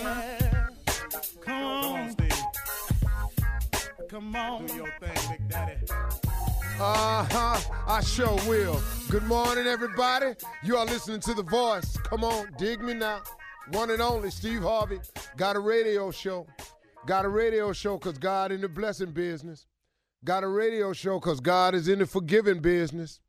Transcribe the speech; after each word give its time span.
yeah. 0.02 0.68
Come 1.40 1.62
on, 1.62 2.10
Steve. 2.12 2.42
Come 4.08 4.36
on. 4.36 4.66
Do 4.66 4.74
your 4.74 4.88
thing, 5.00 5.18
Big 5.30 5.48
Daddy. 5.48 5.74
Uh 6.80 7.26
huh. 7.30 7.58
I 7.86 8.00
sure 8.02 8.36
will. 8.48 8.80
Good 9.10 9.24
morning, 9.24 9.66
everybody. 9.66 10.34
You 10.64 10.76
are 10.76 10.86
listening 10.86 11.20
to 11.20 11.34
The 11.34 11.42
Voice. 11.44 11.96
Come 11.98 12.24
on, 12.24 12.48
dig 12.58 12.80
me 12.82 12.94
now. 12.94 13.22
One 13.70 13.90
and 13.90 14.02
only 14.02 14.30
Steve 14.30 14.62
Harvey. 14.62 15.00
Got 15.36 15.56
a 15.56 15.60
radio 15.60 16.10
show. 16.10 16.46
Got 17.06 17.24
a 17.24 17.28
radio 17.28 17.72
show 17.72 17.98
because 17.98 18.18
God 18.18 18.52
in 18.52 18.60
the 18.60 18.68
blessing 18.68 19.12
business. 19.12 19.66
Got 20.24 20.44
a 20.44 20.48
radio 20.48 20.92
show 20.92 21.18
because 21.18 21.40
God 21.40 21.74
is 21.74 21.88
in 21.88 21.98
the 21.98 22.06
forgiving 22.06 22.60
business. 22.60 23.20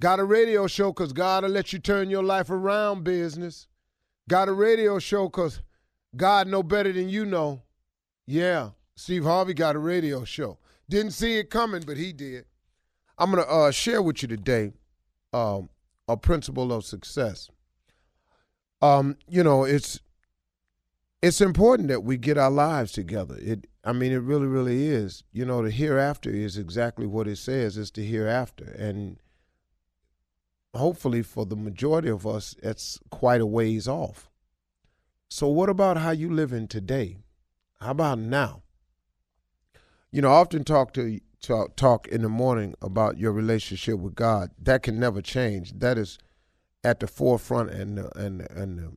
Got 0.00 0.20
a 0.20 0.24
radio 0.24 0.66
show 0.66 0.92
because 0.92 1.12
God 1.12 1.42
will 1.42 1.50
let 1.50 1.72
you 1.72 1.78
turn 1.78 2.10
your 2.10 2.22
life 2.22 2.50
around 2.50 3.02
business. 3.02 3.66
Got 4.28 4.48
a 4.48 4.52
radio 4.52 4.98
show 4.98 5.24
because 5.28 5.62
God 6.14 6.46
know 6.46 6.62
better 6.62 6.92
than 6.92 7.08
you 7.08 7.24
know. 7.24 7.62
Yeah, 8.26 8.70
Steve 8.94 9.24
Harvey 9.24 9.54
got 9.54 9.74
a 9.74 9.78
radio 9.78 10.24
show. 10.24 10.58
Didn't 10.88 11.12
see 11.12 11.38
it 11.38 11.50
coming, 11.50 11.82
but 11.86 11.96
he 11.96 12.12
did. 12.12 12.44
I'm 13.16 13.30
gonna 13.30 13.42
uh, 13.42 13.70
share 13.70 14.02
with 14.02 14.22
you 14.22 14.28
today 14.28 14.72
um, 15.32 15.70
a 16.08 16.16
principle 16.16 16.72
of 16.72 16.84
success. 16.84 17.48
Um, 18.82 19.16
you 19.26 19.42
know, 19.42 19.64
it's 19.64 20.00
it's 21.22 21.40
important 21.40 21.88
that 21.88 22.04
we 22.04 22.16
get 22.16 22.38
our 22.38 22.50
lives 22.50 22.92
together. 22.92 23.36
It, 23.40 23.66
I 23.88 23.92
mean, 23.92 24.12
it 24.12 24.18
really, 24.18 24.46
really 24.46 24.86
is. 24.88 25.24
You 25.32 25.46
know, 25.46 25.62
the 25.62 25.70
hereafter 25.70 26.28
is 26.28 26.58
exactly 26.58 27.06
what 27.06 27.26
it 27.26 27.36
says. 27.36 27.78
It's 27.78 27.90
the 27.90 28.04
hereafter, 28.04 28.66
and 28.78 29.16
hopefully, 30.74 31.22
for 31.22 31.46
the 31.46 31.56
majority 31.56 32.10
of 32.10 32.26
us, 32.26 32.54
it's 32.62 33.00
quite 33.08 33.40
a 33.40 33.46
ways 33.46 33.88
off. 33.88 34.28
So, 35.30 35.48
what 35.48 35.70
about 35.70 35.96
how 35.96 36.10
you 36.10 36.30
living 36.30 36.68
today? 36.68 37.16
How 37.80 37.92
about 37.92 38.18
now? 38.18 38.62
You 40.10 40.20
know, 40.20 40.32
I 40.32 40.36
often 40.36 40.64
talk 40.64 40.92
to 40.92 41.18
talk, 41.40 41.74
talk 41.74 42.06
in 42.08 42.20
the 42.20 42.28
morning 42.28 42.74
about 42.82 43.16
your 43.16 43.32
relationship 43.32 44.00
with 44.00 44.14
God. 44.14 44.50
That 44.60 44.82
can 44.82 45.00
never 45.00 45.22
change. 45.22 45.72
That 45.78 45.96
is 45.96 46.18
at 46.84 47.00
the 47.00 47.06
forefront 47.06 47.70
and 47.70 47.98
and 48.14 48.42
and 48.50 48.78
the 48.78 48.96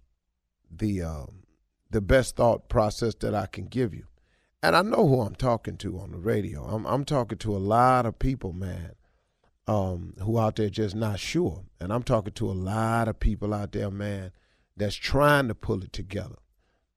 the, 0.69 1.01
um, 1.01 1.43
the 1.89 2.01
best 2.01 2.35
thought 2.35 2.67
process 2.67 3.15
that 3.21 3.33
I 3.33 3.45
can 3.45 3.67
give 3.67 3.93
you. 3.93 4.07
And 4.63 4.75
I 4.75 4.81
know 4.83 5.07
who 5.07 5.21
I'm 5.21 5.35
talking 5.35 5.77
to 5.77 5.99
on 5.99 6.11
the 6.11 6.17
radio. 6.17 6.63
I'm 6.65 6.85
I'm 6.85 7.03
talking 7.03 7.37
to 7.39 7.55
a 7.55 7.57
lot 7.57 8.05
of 8.05 8.19
people, 8.19 8.53
man, 8.53 8.91
um, 9.67 10.13
who 10.19 10.37
out 10.37 10.57
there 10.57 10.69
just 10.69 10.95
not 10.95 11.19
sure. 11.19 11.63
And 11.79 11.91
I'm 11.91 12.03
talking 12.03 12.33
to 12.33 12.49
a 12.49 12.53
lot 12.53 13.07
of 13.07 13.19
people 13.19 13.53
out 13.53 13.71
there, 13.71 13.89
man, 13.89 14.31
that's 14.77 14.95
trying 14.95 15.47
to 15.47 15.55
pull 15.55 15.83
it 15.83 15.93
together. 15.93 16.35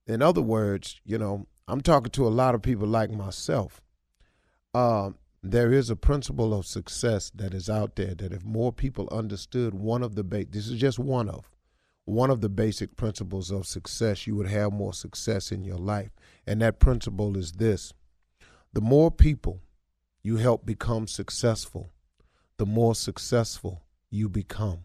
In 0.06 0.20
other 0.20 0.42
words, 0.42 1.00
you 1.04 1.16
know, 1.16 1.46
I'm 1.66 1.80
talking 1.80 2.10
to 2.10 2.26
a 2.26 2.28
lot 2.28 2.54
of 2.54 2.60
people 2.60 2.86
like 2.86 3.10
myself. 3.10 3.80
Um, 4.74 5.16
there 5.42 5.72
is 5.72 5.88
a 5.88 5.96
principle 5.96 6.52
of 6.52 6.66
success 6.66 7.30
that 7.34 7.54
is 7.54 7.70
out 7.70 7.96
there 7.96 8.14
that 8.14 8.32
if 8.32 8.44
more 8.44 8.72
people 8.72 9.08
understood 9.10 9.74
one 9.74 10.02
of 10.02 10.14
the 10.14 10.24
ba- 10.24 10.46
this 10.50 10.68
is 10.68 10.78
just 10.78 10.98
one 10.98 11.28
of 11.28 11.50
one 12.06 12.30
of 12.30 12.42
the 12.42 12.48
basic 12.50 12.96
principles 12.96 13.50
of 13.50 13.66
success, 13.66 14.26
you 14.26 14.36
would 14.36 14.48
have 14.48 14.72
more 14.72 14.92
success 14.92 15.50
in 15.50 15.64
your 15.64 15.78
life. 15.78 16.10
And 16.46 16.60
that 16.62 16.78
principle 16.78 17.36
is 17.36 17.52
this. 17.52 17.92
The 18.72 18.80
more 18.80 19.10
people 19.10 19.60
you 20.22 20.36
help 20.36 20.66
become 20.66 21.06
successful, 21.06 21.90
the 22.56 22.66
more 22.66 22.94
successful 22.94 23.82
you 24.10 24.28
become. 24.28 24.84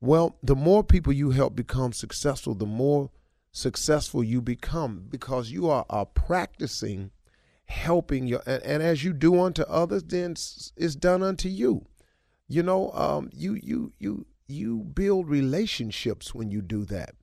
Well, 0.00 0.36
the 0.42 0.56
more 0.56 0.84
people 0.84 1.12
you 1.12 1.30
help 1.30 1.56
become 1.56 1.92
successful, 1.92 2.54
the 2.54 2.66
more 2.66 3.10
successful 3.52 4.22
you 4.22 4.40
become 4.40 5.06
because 5.08 5.50
you 5.50 5.68
are, 5.68 5.84
are 5.90 6.06
practicing 6.06 7.10
helping 7.64 8.26
your 8.26 8.42
and, 8.46 8.62
and 8.62 8.82
as 8.82 9.04
you 9.04 9.12
do 9.12 9.38
unto 9.40 9.62
others 9.62 10.02
then 10.04 10.32
it's 10.32 10.96
done 10.96 11.22
unto 11.22 11.48
you. 11.48 11.84
You 12.46 12.62
know 12.62 12.90
um 12.92 13.30
you 13.32 13.54
you 13.62 13.92
you 13.98 14.26
you 14.46 14.78
build 14.78 15.28
relationships 15.28 16.34
when 16.34 16.50
you 16.50 16.62
do 16.62 16.84
that 16.86 17.14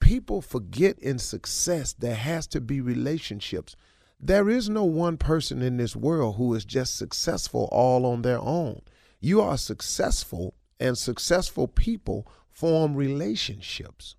people 0.00 0.40
forget 0.40 0.98
in 0.98 1.18
success 1.18 1.92
there 1.92 2.14
has 2.14 2.46
to 2.46 2.60
be 2.60 2.80
relationships 2.80 3.74
there 4.18 4.48
is 4.48 4.68
no 4.68 4.84
one 4.84 5.16
person 5.16 5.60
in 5.60 5.76
this 5.76 5.94
world 5.94 6.36
who 6.36 6.54
is 6.54 6.64
just 6.64 6.96
successful 6.96 7.68
all 7.72 8.06
on 8.06 8.22
their 8.22 8.40
own 8.40 8.80
you 9.20 9.40
are 9.40 9.58
successful 9.58 10.54
and 10.78 10.96
successful 10.96 11.66
people 11.66 12.26
form 12.50 12.94
relationships 12.94 14.16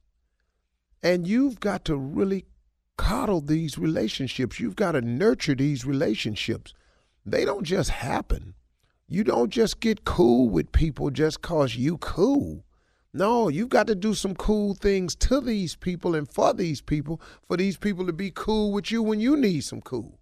and 1.03 1.27
you've 1.27 1.59
got 1.59 1.85
to 1.85 1.95
really 1.95 2.45
coddle 2.97 3.41
these 3.41 3.77
relationships. 3.77 4.59
You've 4.59 4.75
got 4.75 4.93
to 4.93 5.01
nurture 5.01 5.55
these 5.55 5.85
relationships. 5.85 6.73
They 7.25 7.45
don't 7.45 7.63
just 7.63 7.91
happen. 7.91 8.55
You 9.07 9.23
don't 9.23 9.49
just 9.49 9.79
get 9.79 10.03
cool 10.03 10.49
with 10.49 10.71
people 10.71 11.11
just 11.11 11.41
cause 11.41 11.75
you 11.75 11.97
cool. 11.99 12.65
No, 13.17 13.47
you've 13.49 13.69
got 13.69 13.87
to 13.87 13.95
do 13.95 14.13
some 14.13 14.35
cool 14.35 14.75
things 14.75 15.15
to 15.15 15.41
these 15.41 15.75
people 15.75 16.13
and 16.13 16.29
for 16.29 16.53
these 16.53 16.81
people, 16.81 17.19
for 17.47 17.57
these 17.57 17.75
people 17.75 18.05
to 18.05 18.13
be 18.13 18.29
cool 18.29 18.71
with 18.71 18.91
you 18.91 19.01
when 19.01 19.19
you 19.19 19.35
need 19.35 19.61
some 19.61 19.81
cool. 19.81 20.19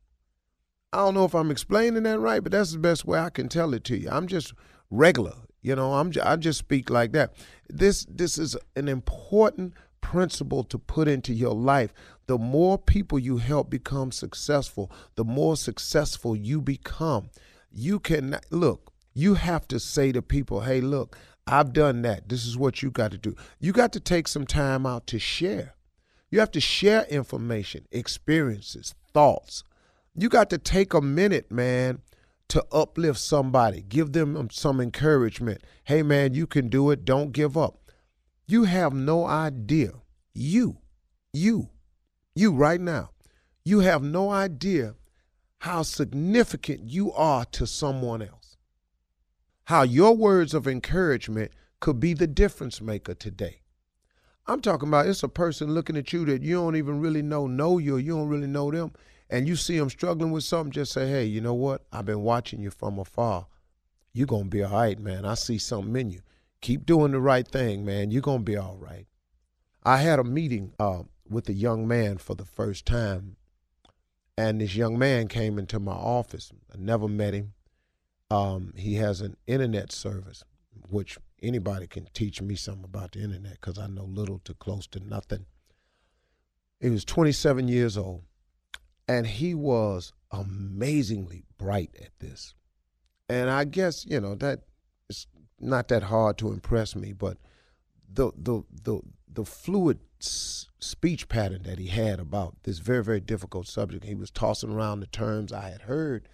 I 0.93 0.99
don't 0.99 1.15
know 1.15 1.25
if 1.25 1.35
I'm 1.35 1.51
explaining 1.51 2.03
that 2.03 2.19
right, 2.19 2.41
but 2.41 2.53
that's 2.53 2.71
the 2.71 2.79
best 2.79 3.03
way 3.03 3.19
I 3.19 3.31
can 3.31 3.49
tell 3.49 3.73
it 3.73 3.83
to 3.85 3.97
you. 3.97 4.07
I'm 4.09 4.27
just 4.27 4.53
regular, 4.89 5.33
you 5.61 5.75
know. 5.75 5.95
I'm 5.95 6.09
j- 6.09 6.21
I 6.21 6.37
just 6.37 6.57
speak 6.57 6.89
like 6.89 7.11
that. 7.11 7.33
This 7.67 8.05
this 8.05 8.37
is 8.37 8.55
an 8.77 8.87
important 8.87 9.73
principle 9.99 10.63
to 10.63 10.77
put 10.77 11.09
into 11.09 11.33
your 11.33 11.53
life. 11.53 11.93
The 12.27 12.37
more 12.37 12.77
people 12.77 13.19
you 13.19 13.39
help 13.39 13.69
become 13.69 14.13
successful, 14.13 14.89
the 15.15 15.25
more 15.25 15.57
successful 15.57 16.33
you 16.33 16.61
become. 16.61 17.29
You 17.73 17.99
can 17.99 18.39
look, 18.51 18.93
you 19.13 19.33
have 19.33 19.67
to 19.67 19.81
say 19.81 20.13
to 20.13 20.21
people, 20.21 20.61
hey, 20.61 20.79
look, 20.79 21.17
I've 21.47 21.73
done 21.73 22.01
that. 22.01 22.27
This 22.29 22.45
is 22.45 22.57
what 22.57 22.81
you 22.81 22.89
got 22.89 23.11
to 23.11 23.17
do. 23.17 23.35
You 23.59 23.71
got 23.71 23.93
to 23.93 23.99
take 23.99 24.27
some 24.27 24.47
time 24.47 24.85
out 24.85 25.05
to 25.07 25.19
share. 25.19 25.75
You 26.31 26.39
have 26.39 26.51
to 26.51 26.59
share 26.59 27.03
information, 27.03 27.85
experiences, 27.91 28.95
thoughts. 29.13 29.63
You 30.15 30.27
got 30.29 30.49
to 30.49 30.57
take 30.57 30.93
a 30.93 31.01
minute, 31.01 31.51
man, 31.51 32.01
to 32.49 32.63
uplift 32.71 33.19
somebody, 33.19 33.81
give 33.81 34.13
them 34.13 34.49
some 34.51 34.79
encouragement. 34.81 35.61
Hey, 35.83 36.03
man, 36.03 36.33
you 36.33 36.47
can 36.47 36.67
do 36.67 36.89
it. 36.91 37.05
Don't 37.05 37.31
give 37.31 37.57
up. 37.57 37.91
You 38.47 38.63
have 38.63 38.93
no 38.93 39.25
idea. 39.25 39.91
You, 40.33 40.77
you, 41.33 41.69
you 42.35 42.51
right 42.51 42.81
now, 42.81 43.11
you 43.63 43.79
have 43.79 44.03
no 44.03 44.29
idea 44.29 44.95
how 45.59 45.81
significant 45.81 46.89
you 46.89 47.11
are 47.13 47.45
to 47.45 47.65
someone 47.65 48.21
else. 48.21 48.44
How 49.65 49.81
your 49.81 50.15
words 50.15 50.53
of 50.53 50.67
encouragement 50.67 51.51
could 51.79 51.99
be 51.99 52.13
the 52.13 52.27
difference 52.27 52.81
maker 52.81 53.15
today. 53.15 53.61
I'm 54.45 54.61
talking 54.61 54.87
about 54.87 55.07
it's 55.07 55.23
a 55.23 55.27
person 55.27 55.73
looking 55.73 55.97
at 55.97 56.13
you 56.13 56.23
that 56.25 56.43
you 56.43 56.53
don't 56.53 56.75
even 56.75 56.99
really 56.99 57.23
know, 57.23 57.47
know 57.47 57.79
you, 57.79 57.95
or 57.95 57.99
you 57.99 58.15
don't 58.15 58.27
really 58.27 58.45
know 58.45 58.69
them, 58.69 58.91
and 59.27 59.47
you 59.47 59.55
see 59.55 59.79
them 59.79 59.89
struggling 59.89 60.31
with 60.31 60.43
something, 60.43 60.71
just 60.71 60.91
say, 60.91 61.09
hey, 61.09 61.25
you 61.25 61.41
know 61.41 61.55
what? 61.55 61.83
I've 61.91 62.05
been 62.05 62.21
watching 62.21 62.61
you 62.61 62.69
from 62.69 62.99
afar. 62.99 63.47
You're 64.13 64.27
going 64.27 64.43
to 64.43 64.49
be 64.51 64.63
all 64.63 64.71
right, 64.71 64.99
man. 64.99 65.25
I 65.25 65.33
see 65.33 65.57
something 65.57 65.95
in 65.95 66.11
you. 66.11 66.21
Keep 66.61 66.85
doing 66.85 67.11
the 67.11 67.19
right 67.19 67.47
thing, 67.47 67.83
man. 67.83 68.11
You're 68.11 68.21
going 68.21 68.41
to 68.41 68.51
be 68.51 68.57
all 68.57 68.77
right. 68.77 69.07
I 69.83 69.97
had 69.97 70.19
a 70.19 70.23
meeting 70.23 70.73
uh, 70.77 71.03
with 71.27 71.49
a 71.49 71.53
young 71.53 71.87
man 71.87 72.19
for 72.19 72.35
the 72.35 72.45
first 72.45 72.85
time, 72.85 73.37
and 74.37 74.61
this 74.61 74.75
young 74.75 74.99
man 74.99 75.27
came 75.27 75.57
into 75.57 75.79
my 75.79 75.93
office. 75.93 76.51
I 76.71 76.77
never 76.77 77.07
met 77.07 77.33
him. 77.33 77.53
Um, 78.31 78.73
he 78.75 78.95
has 78.95 79.21
an 79.21 79.37
internet 79.47 79.91
service, 79.91 80.43
which 80.89 81.17
anybody 81.41 81.87
can 81.87 82.07
teach 82.13 82.41
me 82.41 82.55
something 82.55 82.83
about 82.83 83.11
the 83.11 83.21
internet 83.21 83.53
because 83.53 83.77
I 83.77 83.87
know 83.87 84.05
little 84.05 84.39
to 84.45 84.53
close 84.53 84.87
to 84.87 84.99
nothing. 84.99 85.45
He 86.79 86.89
was 86.89 87.05
27 87.05 87.67
years 87.67 87.97
old, 87.97 88.23
and 89.07 89.27
he 89.27 89.53
was 89.53 90.11
amazingly 90.31 91.43
bright 91.57 91.95
at 92.01 92.11
this. 92.19 92.53
And 93.29 93.49
I 93.49 93.63
guess 93.63 94.05
you 94.05 94.19
know 94.19 94.35
that 94.35 94.61
it's 95.09 95.27
not 95.59 95.87
that 95.87 96.03
hard 96.03 96.37
to 96.39 96.51
impress 96.51 96.95
me, 96.95 97.13
but 97.13 97.37
the 98.11 98.31
the 98.35 98.63
the 98.83 99.01
the 99.31 99.45
fluid 99.45 99.99
s- 100.21 100.67
speech 100.79 101.27
pattern 101.27 101.63
that 101.63 101.79
he 101.79 101.87
had 101.87 102.19
about 102.19 102.55
this 102.63 102.79
very 102.79 103.03
very 103.03 103.19
difficult 103.19 103.67
subject. 103.67 104.03
He 104.05 104.15
was 104.15 104.31
tossing 104.31 104.71
around 104.71 104.99
the 104.99 105.07
terms 105.07 105.51
I 105.51 105.69
had 105.69 105.83
heard, 105.83 106.27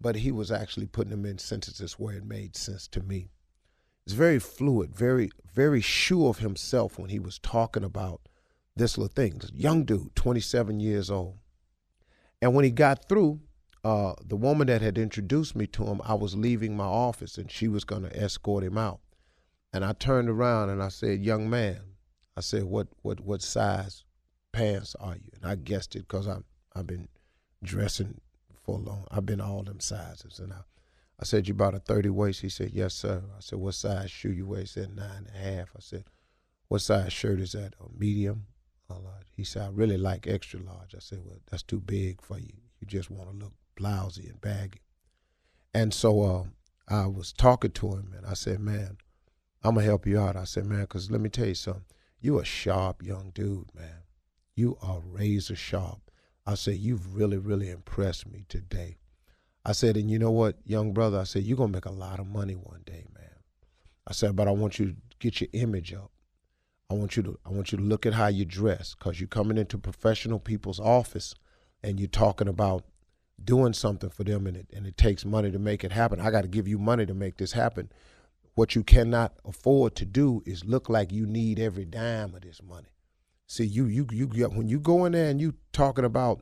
but 0.00 0.16
he 0.16 0.32
was 0.32 0.50
actually 0.50 0.86
putting 0.86 1.10
them 1.10 1.26
in 1.26 1.38
sentences 1.38 1.94
where 1.94 2.16
it 2.16 2.24
made 2.24 2.56
sense 2.56 2.88
to 2.88 3.00
me. 3.00 3.30
It's 4.06 4.14
very 4.14 4.38
fluid, 4.38 4.94
very 4.94 5.30
very 5.54 5.80
sure 5.80 6.30
of 6.30 6.38
himself 6.38 6.98
when 6.98 7.10
he 7.10 7.18
was 7.18 7.38
talking 7.38 7.84
about 7.84 8.20
this 8.76 8.98
little 8.98 9.12
thing. 9.14 9.38
This 9.38 9.52
young 9.52 9.84
dude, 9.84 10.14
27 10.16 10.80
years 10.80 11.10
old. 11.10 11.38
And 12.42 12.54
when 12.54 12.64
he 12.64 12.70
got 12.70 13.08
through, 13.08 13.40
uh, 13.84 14.14
the 14.24 14.36
woman 14.36 14.66
that 14.66 14.82
had 14.82 14.98
introduced 14.98 15.54
me 15.54 15.66
to 15.68 15.84
him, 15.84 16.00
I 16.04 16.14
was 16.14 16.34
leaving 16.34 16.76
my 16.76 16.84
office 16.84 17.38
and 17.38 17.50
she 17.50 17.68
was 17.68 17.84
going 17.84 18.02
to 18.02 18.16
escort 18.16 18.64
him 18.64 18.76
out. 18.76 19.00
And 19.72 19.84
I 19.84 19.92
turned 19.92 20.28
around 20.28 20.70
and 20.70 20.82
I 20.82 20.88
said, 20.88 21.24
"Young 21.24 21.50
man," 21.50 21.80
I 22.36 22.40
said, 22.40 22.64
"What 22.64 22.88
what 23.02 23.20
what 23.20 23.42
size 23.42 24.04
pants 24.52 24.94
are 25.00 25.16
you?" 25.16 25.30
And 25.34 25.44
I 25.44 25.56
guessed 25.56 25.96
it 25.96 26.00
because 26.00 26.28
I've 26.28 26.86
been 26.86 27.08
dressing 27.62 28.20
for 28.64 28.78
long. 28.78 29.06
I've 29.10 29.26
been 29.26 29.40
all 29.40 29.62
them 29.62 29.80
sizes, 29.80 30.38
and 30.38 30.52
I 30.52 30.62
I 31.18 31.24
said, 31.24 31.46
"You 31.46 31.54
bought 31.54 31.74
a 31.74 31.78
30 31.78 32.10
waist?" 32.10 32.40
He 32.40 32.48
said, 32.48 32.72
"Yes, 32.72 32.92
sir." 32.94 33.22
I 33.36 33.40
said, 33.40 33.58
"What 33.60 33.74
size 33.74 34.10
shoe 34.10 34.32
you 34.32 34.46
wear?" 34.46 34.60
He 34.60 34.66
said, 34.66 34.96
nine 34.96 35.28
and 35.28 35.28
a 35.28 35.38
half. 35.38 35.70
I 35.76 35.80
said, 35.80 36.04
"What 36.68 36.80
size 36.80 37.12
shirt 37.12 37.40
is 37.40 37.52
that? 37.52 37.74
A 37.80 37.88
medium?" 37.96 38.46
A 38.90 38.94
large. 38.94 39.28
He 39.30 39.44
said, 39.44 39.62
"I 39.62 39.68
really 39.68 39.96
like 39.96 40.26
extra 40.26 40.60
large." 40.60 40.94
I 40.94 40.98
said, 40.98 41.24
"Well, 41.24 41.40
that's 41.50 41.62
too 41.62 41.80
big 41.80 42.20
for 42.20 42.38
you. 42.38 42.54
You 42.80 42.86
just 42.86 43.10
want 43.10 43.30
to 43.30 43.36
look 43.36 43.54
blousy 43.76 44.28
and 44.28 44.40
baggy." 44.40 44.82
And 45.72 45.94
so 45.94 46.22
uh, 46.22 46.44
I 46.88 47.06
was 47.06 47.32
talking 47.32 47.72
to 47.72 47.94
him, 47.94 48.12
and 48.16 48.26
I 48.26 48.34
said, 48.34 48.58
"Man, 48.58 48.98
I'm 49.62 49.76
gonna 49.76 49.86
help 49.86 50.06
you 50.06 50.18
out." 50.18 50.36
I 50.36 50.44
said, 50.44 50.66
"Man, 50.66 50.80
because 50.80 51.10
let 51.10 51.20
me 51.20 51.30
tell 51.30 51.46
you 51.46 51.54
something. 51.54 51.84
You 52.20 52.40
a 52.40 52.44
sharp 52.44 53.02
young 53.02 53.30
dude, 53.30 53.74
man. 53.74 54.02
You 54.56 54.78
are 54.82 55.00
razor 55.00 55.56
sharp." 55.56 56.03
I 56.46 56.54
said, 56.54 56.76
"You've 56.76 57.14
really, 57.14 57.38
really 57.38 57.70
impressed 57.70 58.26
me 58.30 58.44
today." 58.48 58.96
I 59.64 59.72
said, 59.72 59.96
and 59.96 60.10
you 60.10 60.18
know 60.18 60.30
what, 60.30 60.58
young 60.66 60.92
brother, 60.92 61.18
I 61.18 61.24
said, 61.24 61.44
you're 61.44 61.56
gonna 61.56 61.72
make 61.72 61.86
a 61.86 61.90
lot 61.90 62.20
of 62.20 62.26
money 62.26 62.54
one 62.54 62.82
day, 62.84 63.06
man. 63.14 63.30
I 64.06 64.12
said, 64.12 64.36
but 64.36 64.46
I 64.46 64.50
want 64.50 64.78
you 64.78 64.86
to 64.88 64.96
get 65.18 65.40
your 65.40 65.48
image 65.54 65.94
up. 65.94 66.10
I 66.90 66.94
want 66.94 67.16
you 67.16 67.22
to 67.22 67.38
I 67.46 67.48
want 67.48 67.72
you 67.72 67.78
to 67.78 67.84
look 67.84 68.04
at 68.04 68.12
how 68.12 68.26
you 68.26 68.44
dress, 68.44 68.94
because 68.94 69.18
you're 69.18 69.26
coming 69.26 69.56
into 69.56 69.78
professional 69.78 70.38
people's 70.38 70.78
office 70.78 71.34
and 71.82 71.98
you're 71.98 72.08
talking 72.08 72.48
about 72.48 72.84
doing 73.42 73.72
something 73.72 74.10
for 74.10 74.22
them 74.22 74.46
and 74.46 74.56
it 74.56 74.70
and 74.74 74.86
it 74.86 74.98
takes 74.98 75.24
money 75.24 75.50
to 75.50 75.58
make 75.58 75.82
it 75.82 75.92
happen. 75.92 76.20
I 76.20 76.30
gotta 76.30 76.48
give 76.48 76.68
you 76.68 76.78
money 76.78 77.06
to 77.06 77.14
make 77.14 77.38
this 77.38 77.52
happen. 77.52 77.90
What 78.54 78.74
you 78.74 78.84
cannot 78.84 79.32
afford 79.46 79.96
to 79.96 80.04
do 80.04 80.42
is 80.44 80.64
look 80.64 80.90
like 80.90 81.10
you 81.10 81.26
need 81.26 81.58
every 81.58 81.86
dime 81.86 82.34
of 82.34 82.42
this 82.42 82.62
money. 82.62 82.93
See, 83.46 83.64
you 83.64 83.86
you 83.86 84.06
you 84.10 84.26
when 84.48 84.68
you 84.68 84.80
go 84.80 85.04
in 85.04 85.12
there 85.12 85.30
and 85.30 85.40
you 85.40 85.54
talking 85.72 86.04
about 86.04 86.40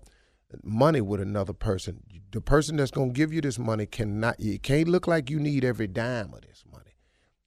money 0.63 1.01
with 1.01 1.21
another 1.21 1.53
person. 1.53 2.03
The 2.31 2.41
person 2.41 2.77
that's 2.77 2.91
gonna 2.91 3.13
give 3.13 3.33
you 3.33 3.41
this 3.41 3.59
money 3.59 3.87
cannot 3.87 4.37
it 4.39 4.63
can't 4.63 4.89
look 4.89 5.07
like 5.07 5.31
you 5.31 5.41
need 5.41 5.65
every 5.65 5.87
dime 5.87 6.33
of 6.33 6.43
this 6.43 6.65
money. 6.71 6.95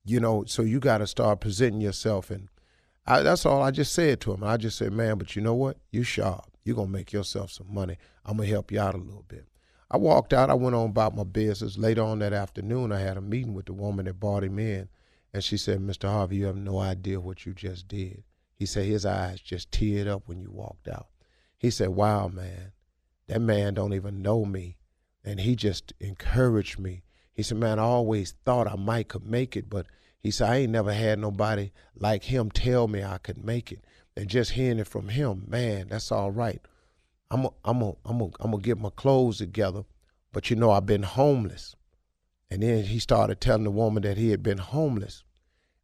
You 0.04 0.20
know, 0.20 0.44
so 0.46 0.62
you 0.62 0.80
gotta 0.80 1.08
start 1.08 1.42
presenting 1.42 1.82
yourself 1.82 2.30
and 2.30 2.50
I, 3.08 3.22
that's 3.22 3.46
all 3.46 3.62
I 3.62 3.72
just 3.72 3.94
said 3.94 4.20
to 4.22 4.34
him. 4.34 4.44
I 4.44 4.58
just 4.58 4.78
said, 4.78 4.92
man, 4.92 5.18
but 5.18 5.36
you 5.36 5.42
know 5.42 5.54
what? 5.54 5.78
You 5.92 6.04
sharp. 6.04 6.46
You're 6.64 6.76
gonna 6.76 6.90
make 6.90 7.14
yourself 7.14 7.52
some 7.52 7.74
money. 7.74 7.98
I'm 8.26 8.38
gonna 8.38 8.50
help 8.50 8.72
you 8.72 8.80
out 8.80 8.96
a 8.96 9.00
little 9.00 9.26
bit. 9.28 9.46
I 9.90 9.98
walked 9.98 10.34
out, 10.34 10.50
I 10.50 10.56
went 10.56 10.76
on 10.76 10.90
about 10.90 11.16
my 11.16 11.24
business. 11.24 11.78
Later 11.78 12.04
on 12.04 12.20
that 12.20 12.34
afternoon 12.34 12.92
I 12.92 13.00
had 13.00 13.18
a 13.18 13.22
meeting 13.22 13.54
with 13.54 13.68
the 13.68 13.74
woman 13.74 14.06
that 14.06 14.20
brought 14.20 14.44
him 14.44 14.60
in 14.60 14.90
and 15.34 15.44
she 15.44 15.58
said, 15.58 15.80
Mr. 15.80 16.10
Harvey, 16.10 16.38
you 16.38 16.46
have 16.46 16.56
no 16.56 16.80
idea 16.80 17.20
what 17.20 17.46
you 17.46 17.54
just 17.54 17.88
did. 17.88 18.24
He 18.56 18.66
said 18.66 18.86
his 18.86 19.06
eyes 19.06 19.42
just 19.42 19.72
teared 19.72 20.08
up 20.08 20.24
when 20.26 20.40
you 20.40 20.50
walked 20.52 20.88
out. 20.88 21.08
He 21.58 21.70
said, 21.70 21.90
Wow, 21.90 22.28
man 22.28 22.72
that 23.28 23.42
man 23.42 23.74
don't 23.74 23.94
even 23.94 24.22
know 24.22 24.46
me. 24.46 24.78
And 25.24 25.40
he 25.40 25.56
just 25.56 25.94
encouraged 26.00 26.80
me. 26.80 27.04
He 27.34 27.44
said 27.44 27.58
man 27.58 27.80
i 27.80 27.84
always 27.84 28.34
thought 28.46 28.68
i 28.68 28.76
might 28.76 29.10
could 29.10 29.26
make 29.26 29.58
it 29.58 29.70
but 29.70 29.88
he 30.22 30.32
said 30.32 30.50
i 30.50 30.56
ain't 30.58 30.72
never 30.72 30.94
had 30.94 31.20
nobody 31.20 31.72
like 31.94 32.24
him 32.24 32.50
tell 32.50 32.88
me 32.88 33.04
i 33.04 33.18
could 33.18 33.44
make 33.44 33.72
it. 33.72 33.84
And 34.16 34.30
just 34.30 34.52
hearing 34.52 34.80
it 34.80 34.88
from 34.88 35.10
him 35.10 35.44
man 35.48 35.90
that's 35.90 36.12
all 36.12 36.32
right. 36.32 36.62
I'm 37.30 37.46
a, 37.46 37.50
i'm 37.66 37.82
a, 37.82 37.94
i'm 38.06 38.22
a, 38.22 38.26
i'm 38.40 38.52
gonna 38.52 38.60
get 38.60 38.80
my 38.80 38.90
clothes 38.90 39.40
together 39.40 39.84
but 40.32 40.50
you 40.50 40.56
know 40.56 40.72
i've 40.72 40.86
been 40.86 41.04
homeless. 41.04 41.76
And 42.50 42.64
then 42.64 42.86
he 42.86 43.00
started 43.00 43.42
telling 43.42 43.64
the 43.64 43.72
woman 43.72 44.04
that 44.04 44.18
he 44.18 44.30
had 44.30 44.44
been 44.44 44.60
homeless 44.60 45.25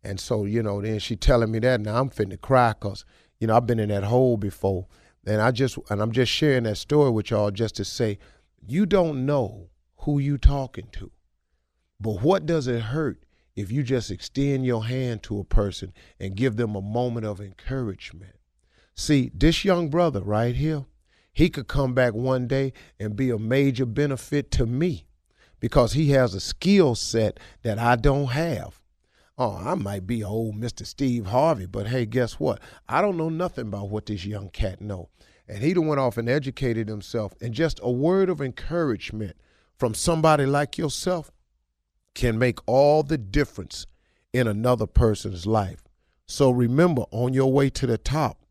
and 0.04 0.20
so 0.20 0.46
you 0.46 0.64
know 0.64 0.82
then 0.82 1.00
she 1.00 1.16
telling 1.16 1.52
me 1.52 1.60
that 1.60 1.82
now 1.82 2.00
i'm 2.00 2.10
finna 2.10 2.40
cry 2.40 2.74
because 2.74 3.06
you 3.40 3.48
know 3.48 3.56
i've 3.56 3.68
been 3.68 3.80
in 3.80 3.90
that 3.90 4.04
hole 4.04 4.38
before 4.38 4.88
and 5.26 5.42
I 5.42 5.52
just 5.52 5.78
and 5.90 6.02
I'm 6.02 6.12
just 6.12 6.32
sharing 6.32 6.64
that 6.64 6.78
story 6.78 7.12
with 7.12 7.30
y'all 7.30 7.52
just 7.52 7.76
to 7.76 7.86
say 7.86 8.18
you 8.66 8.86
don't 8.86 9.26
know 9.26 9.70
who 9.98 10.20
you 10.20 10.38
talking 10.38 10.88
to. 10.94 11.12
But 12.00 12.22
what 12.22 12.46
does 12.46 12.68
it 12.68 12.82
hurt 12.82 13.24
if 13.56 13.72
you 13.72 13.84
just 13.84 14.10
extend 14.10 14.66
your 14.66 14.86
hand 14.86 15.22
to 15.24 15.40
a 15.40 15.44
person 15.44 15.94
and 16.20 16.36
give 16.36 16.56
them 16.56 16.76
a 16.76 16.82
moment 16.82 17.26
of 17.26 17.40
encouragement? 17.40 18.36
See, 18.96 19.32
this 19.34 19.64
young 19.64 19.90
brother 19.90 20.22
right 20.22 20.56
here, 20.56 20.86
he 21.32 21.50
could 21.50 21.68
come 21.68 21.94
back 21.94 22.14
one 22.14 22.48
day 22.48 22.74
and 23.00 23.16
be 23.16 23.30
a 23.30 23.38
major 23.38 23.86
benefit 23.86 24.52
to 24.52 24.66
me 24.66 25.06
because 25.60 25.94
he 25.94 26.10
has 26.12 26.34
a 26.34 26.40
skill 26.40 26.96
set 26.96 27.40
that 27.62 27.78
I 27.78 27.96
don't 27.96 28.28
have. 28.28 28.81
Oh, 29.44 29.60
I 29.66 29.74
might 29.74 30.06
be 30.06 30.24
old 30.24 30.54
Mr. 30.54 30.86
Steve 30.86 31.26
Harvey, 31.26 31.66
but 31.66 31.88
hey, 31.88 32.06
guess 32.06 32.34
what? 32.34 32.60
I 32.88 33.02
don't 33.02 33.18
know 33.18 33.30
nothing 33.30 33.70
about 33.70 33.90
what 33.90 34.06
this 34.06 34.24
young 34.24 34.50
cat 34.50 34.80
know. 34.82 35.10
And 35.48 35.64
he 35.64 35.74
done 35.74 35.88
went 35.88 36.00
off 36.00 36.16
and 36.20 36.30
educated 36.30 36.88
himself. 36.88 37.34
And 37.42 37.52
just 37.52 37.80
a 37.82 37.90
word 37.90 38.30
of 38.30 38.40
encouragement 38.40 39.36
from 39.80 39.96
somebody 39.96 40.46
like 40.46 40.78
yourself 40.78 41.32
can 42.14 42.38
make 42.38 42.60
all 42.68 43.02
the 43.02 43.18
difference 43.18 43.88
in 44.32 44.48
another 44.48 44.86
person's 44.86 45.48
life. 45.48 45.82
So 46.28 46.52
remember, 46.52 47.06
on 47.10 47.34
your 47.34 47.52
way 47.52 47.72
to 47.72 47.88
the 47.88 47.98
top, 47.98 48.46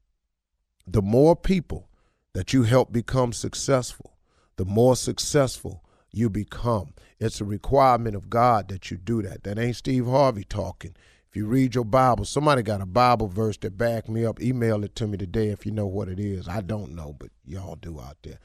the 0.88 1.02
more 1.02 1.36
people 1.36 1.88
that 2.32 2.52
you 2.52 2.64
help 2.64 2.90
become 2.90 3.32
successful, 3.32 4.16
the 4.56 4.64
more 4.64 4.96
successful 4.96 5.84
you 6.12 6.30
become. 6.30 6.94
It's 7.18 7.40
a 7.40 7.44
requirement 7.44 8.16
of 8.16 8.30
God 8.30 8.68
that 8.68 8.90
you 8.90 8.96
do 8.96 9.22
that. 9.22 9.44
That 9.44 9.58
ain't 9.58 9.76
Steve 9.76 10.06
Harvey 10.06 10.44
talking. 10.44 10.94
If 11.28 11.36
you 11.36 11.46
read 11.46 11.74
your 11.76 11.84
Bible, 11.84 12.24
somebody 12.24 12.62
got 12.62 12.80
a 12.80 12.86
Bible 12.86 13.28
verse 13.28 13.56
that 13.58 13.78
back 13.78 14.08
me 14.08 14.24
up. 14.24 14.40
Email 14.42 14.82
it 14.82 14.96
to 14.96 15.06
me 15.06 15.16
today 15.16 15.48
if 15.48 15.64
you 15.64 15.70
know 15.70 15.86
what 15.86 16.08
it 16.08 16.18
is. 16.18 16.48
I 16.48 16.60
don't 16.60 16.94
know, 16.94 17.14
but 17.18 17.30
y'all 17.46 17.76
do 17.76 18.00
out 18.00 18.16
there. 18.22 18.38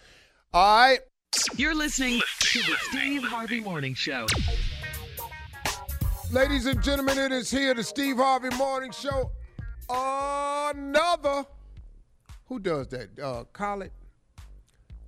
All 0.53 0.77
right. 0.77 0.99
You're 1.55 1.73
listening 1.75 2.21
to 2.39 2.59
the 2.59 2.75
Steve 2.89 3.23
Harvey 3.23 3.59
Morning 3.59 3.95
Show. 3.95 4.27
Ladies 6.31 6.65
and 6.65 6.81
gentlemen, 6.83 7.17
it 7.17 7.31
is 7.31 7.49
here, 7.49 7.73
the 7.73 7.83
Steve 7.83 8.17
Harvey 8.17 8.55
Morning 8.55 8.91
Show. 8.91 9.31
Another. 9.89 11.45
Who 12.47 12.59
does 12.59 12.87
that? 12.89 13.19
Uh, 13.19 13.43
Khaled. 13.51 13.91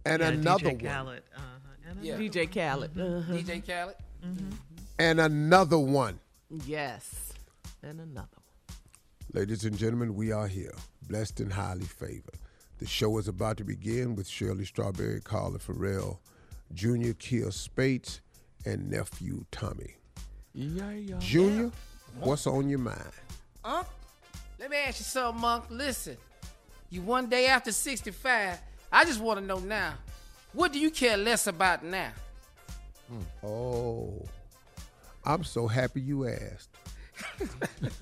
And 0.06 0.22
Yeah, 0.22 0.30
another 0.30 0.72
DJ 0.72 0.84
one. 0.84 0.94
Khaled. 0.94 1.24
Uh-huh. 1.36 1.57
And 1.88 2.04
Yeah. 2.04 2.18
DJ 2.18 2.48
Khaled. 2.48 2.98
Uh-huh. 3.00 3.34
DJ 3.34 3.62
Khaled. 3.66 3.96
And 5.00 5.20
another 5.20 5.80
one. 5.80 6.20
Yes. 6.66 7.34
And 7.84 8.00
another 8.00 8.28
one. 8.36 8.78
Ladies 9.34 9.66
and 9.66 9.78
gentlemen, 9.78 10.16
we 10.16 10.32
are 10.32 10.48
here, 10.48 10.74
blessed 11.08 11.40
and 11.40 11.52
highly 11.54 11.86
favored. 11.86 12.38
The 12.80 12.88
show 12.88 13.18
is 13.18 13.28
about 13.28 13.58
to 13.58 13.64
begin 13.64 14.16
with 14.16 14.28
Shirley 14.28 14.66
Strawberry, 14.66 15.22
Carla 15.22 15.60
Ferrell, 15.60 16.20
Junior 16.74 17.14
Kier 17.14 17.52
Spates, 17.52 18.22
and 18.66 18.90
nephew 18.90 19.46
Tommy. 19.52 19.96
Yeah, 20.54 20.92
yeah. 20.92 21.16
Junior, 21.20 21.72
what's 22.20 22.48
on 22.48 22.70
your 22.70 22.80
mind? 22.80 23.12
Unc, 23.64 23.88
let 24.60 24.70
me 24.70 24.78
ask 24.78 25.00
you 25.00 25.06
something, 25.06 25.44
Unc. 25.44 25.66
Listen, 25.70 26.18
you 26.90 27.02
one 27.02 27.28
day 27.28 27.48
after 27.48 27.72
65. 27.72 28.60
I 28.92 29.06
just 29.06 29.20
want 29.20 29.40
to 29.40 29.46
know 29.46 29.60
now, 29.60 29.94
what 30.58 30.74
do 30.74 30.80
you 30.80 30.90
care 30.90 31.18
less 31.18 31.46
about 31.46 31.84
now? 31.84 32.12
Hmm. 33.08 33.46
Oh, 33.46 34.26
I'm 35.24 35.44
so 35.44 35.68
happy 35.68 36.02
you 36.02 36.28
asked. 36.28 36.70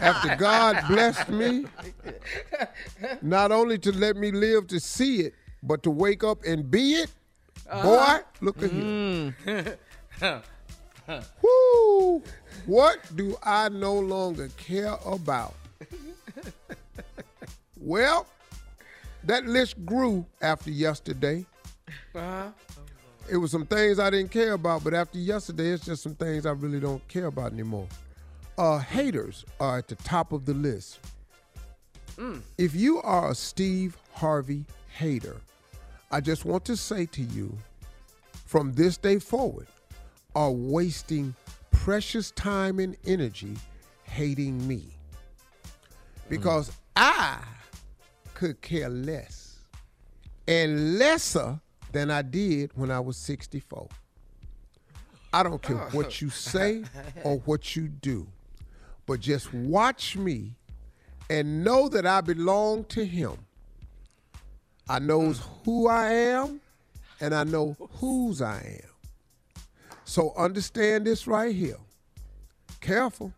After 0.00 0.36
God 0.36 0.82
blessed 0.88 1.28
me, 1.28 1.66
not 3.20 3.52
only 3.52 3.76
to 3.78 3.92
let 3.92 4.16
me 4.16 4.30
live 4.30 4.66
to 4.68 4.80
see 4.80 5.20
it, 5.20 5.34
but 5.62 5.82
to 5.82 5.90
wake 5.90 6.24
up 6.24 6.42
and 6.44 6.70
be 6.70 6.94
it, 6.94 7.10
uh-huh. 7.68 7.82
boy, 7.82 8.24
look 8.40 8.62
at 8.62 8.70
here. 8.70 9.76
Hmm. 10.18 10.36
Woo! 11.42 12.22
What 12.64 12.98
do 13.14 13.36
I 13.42 13.68
no 13.68 13.94
longer 13.94 14.48
care 14.56 14.96
about? 15.04 15.54
well, 17.76 18.26
that 19.26 19.46
list 19.46 19.84
grew 19.84 20.24
after 20.40 20.70
yesterday. 20.70 21.44
Uh-huh. 22.14 22.48
It 23.28 23.36
was 23.36 23.50
some 23.50 23.66
things 23.66 23.98
I 23.98 24.10
didn't 24.10 24.30
care 24.30 24.52
about, 24.52 24.84
but 24.84 24.94
after 24.94 25.18
yesterday, 25.18 25.70
it's 25.70 25.84
just 25.84 26.02
some 26.02 26.14
things 26.14 26.46
I 26.46 26.52
really 26.52 26.80
don't 26.80 27.06
care 27.08 27.26
about 27.26 27.52
anymore. 27.52 27.88
Uh, 28.56 28.78
haters 28.78 29.44
are 29.60 29.78
at 29.78 29.88
the 29.88 29.96
top 29.96 30.32
of 30.32 30.44
the 30.46 30.54
list. 30.54 31.00
If 32.56 32.74
you 32.74 33.02
are 33.02 33.32
a 33.32 33.34
Steve 33.34 33.96
Harvey 34.14 34.64
hater, 34.88 35.36
I 36.10 36.20
just 36.20 36.44
want 36.46 36.64
to 36.66 36.76
say 36.76 37.04
to 37.06 37.22
you, 37.22 37.56
from 38.46 38.72
this 38.72 38.96
day 38.96 39.18
forward, 39.18 39.66
are 40.34 40.50
wasting 40.50 41.34
precious 41.72 42.30
time 42.30 42.78
and 42.78 42.96
energy 43.06 43.56
hating 44.04 44.66
me. 44.66 44.84
Because 46.28 46.72
I 46.94 47.38
could 48.36 48.60
care 48.60 48.90
less 48.90 49.60
and 50.46 50.98
lesser 50.98 51.58
than 51.92 52.10
I 52.10 52.20
did 52.20 52.70
when 52.74 52.90
I 52.90 53.00
was 53.00 53.16
64. 53.16 53.88
I 55.32 55.42
don't 55.42 55.62
care 55.62 55.80
oh. 55.80 55.88
what 55.92 56.20
you 56.20 56.28
say 56.28 56.84
or 57.24 57.38
what 57.46 57.74
you 57.74 57.88
do, 57.88 58.26
but 59.06 59.20
just 59.20 59.52
watch 59.54 60.18
me 60.18 60.52
and 61.30 61.64
know 61.64 61.88
that 61.88 62.04
I 62.04 62.20
belong 62.20 62.84
to 62.84 63.06
him. 63.06 63.38
I 64.86 64.98
knows 64.98 65.40
who 65.64 65.88
I 65.88 66.12
am 66.12 66.60
and 67.22 67.34
I 67.34 67.44
know 67.44 67.74
whose 67.94 68.42
I 68.42 68.82
am. 68.84 69.62
So 70.04 70.34
understand 70.36 71.06
this 71.06 71.26
right 71.26 71.54
here. 71.54 71.78
Careful, 72.82 73.32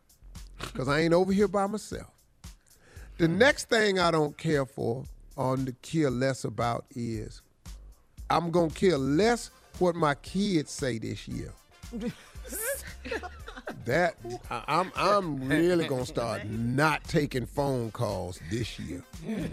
because 0.58 0.88
I 0.88 1.00
ain't 1.00 1.14
over 1.14 1.32
here 1.32 1.48
by 1.48 1.68
myself. 1.68 2.17
The 3.18 3.26
next 3.26 3.68
thing 3.68 3.98
I 3.98 4.12
don't 4.12 4.38
care 4.38 4.64
for 4.64 5.04
on 5.36 5.64
the 5.64 5.72
care 5.82 6.08
less 6.08 6.44
about 6.44 6.84
is 6.94 7.42
I'm 8.30 8.52
gonna 8.52 8.70
care 8.70 8.96
less 8.96 9.50
what 9.80 9.96
my 9.96 10.14
kids 10.14 10.70
say 10.70 10.98
this 10.98 11.26
year. 11.26 11.52
that 13.84 14.14
I- 14.50 14.64
I'm 14.68 14.92
I'm 14.94 15.48
really 15.48 15.88
gonna 15.88 16.06
start 16.06 16.46
not 16.46 17.02
taking 17.04 17.44
phone 17.44 17.90
calls 17.90 18.40
this 18.50 18.78
year 18.78 19.02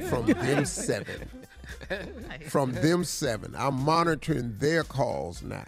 from 0.10 0.28
them 0.28 0.66
seven. 0.66 1.28
From 2.50 2.72
them 2.72 3.04
seven. 3.04 3.56
I'm 3.58 3.82
monitoring 3.82 4.56
their 4.60 4.84
calls 4.84 5.42
now. 5.42 5.66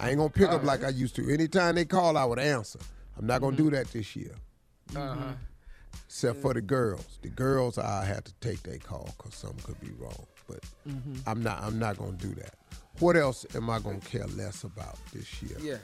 I 0.00 0.10
ain't 0.10 0.18
gonna 0.18 0.30
pick 0.30 0.48
up 0.48 0.56
uh-huh. 0.56 0.66
like 0.66 0.84
I 0.84 0.88
used 0.88 1.14
to. 1.16 1.32
Anytime 1.32 1.76
they 1.76 1.84
call, 1.84 2.16
I 2.16 2.24
would 2.24 2.40
answer. 2.40 2.80
I'm 3.16 3.26
not 3.26 3.40
gonna 3.40 3.56
do 3.56 3.66
mm-hmm. 3.66 3.74
that 3.76 3.92
this 3.92 4.16
year. 4.16 4.32
Uh-huh. 4.94 5.32
Except 6.06 6.40
for 6.40 6.54
the 6.54 6.60
girls. 6.60 7.18
The 7.22 7.28
girls 7.28 7.78
I 7.78 8.04
had 8.04 8.24
to 8.24 8.32
take 8.40 8.62
their 8.62 8.78
call 8.78 9.10
because 9.16 9.34
something 9.34 9.62
could 9.64 9.80
be 9.80 9.92
wrong. 9.98 10.26
But 10.48 10.60
mm-hmm. 10.88 11.16
I'm 11.26 11.42
not 11.42 11.62
I'm 11.62 11.78
not 11.78 11.98
gonna 11.98 12.12
do 12.12 12.34
that. 12.34 12.54
What 13.00 13.16
else 13.16 13.44
am 13.54 13.68
I 13.68 13.78
gonna 13.80 14.00
care 14.00 14.26
less 14.28 14.64
about 14.64 14.98
this 15.12 15.42
year? 15.42 15.58
Yeah. 15.60 15.76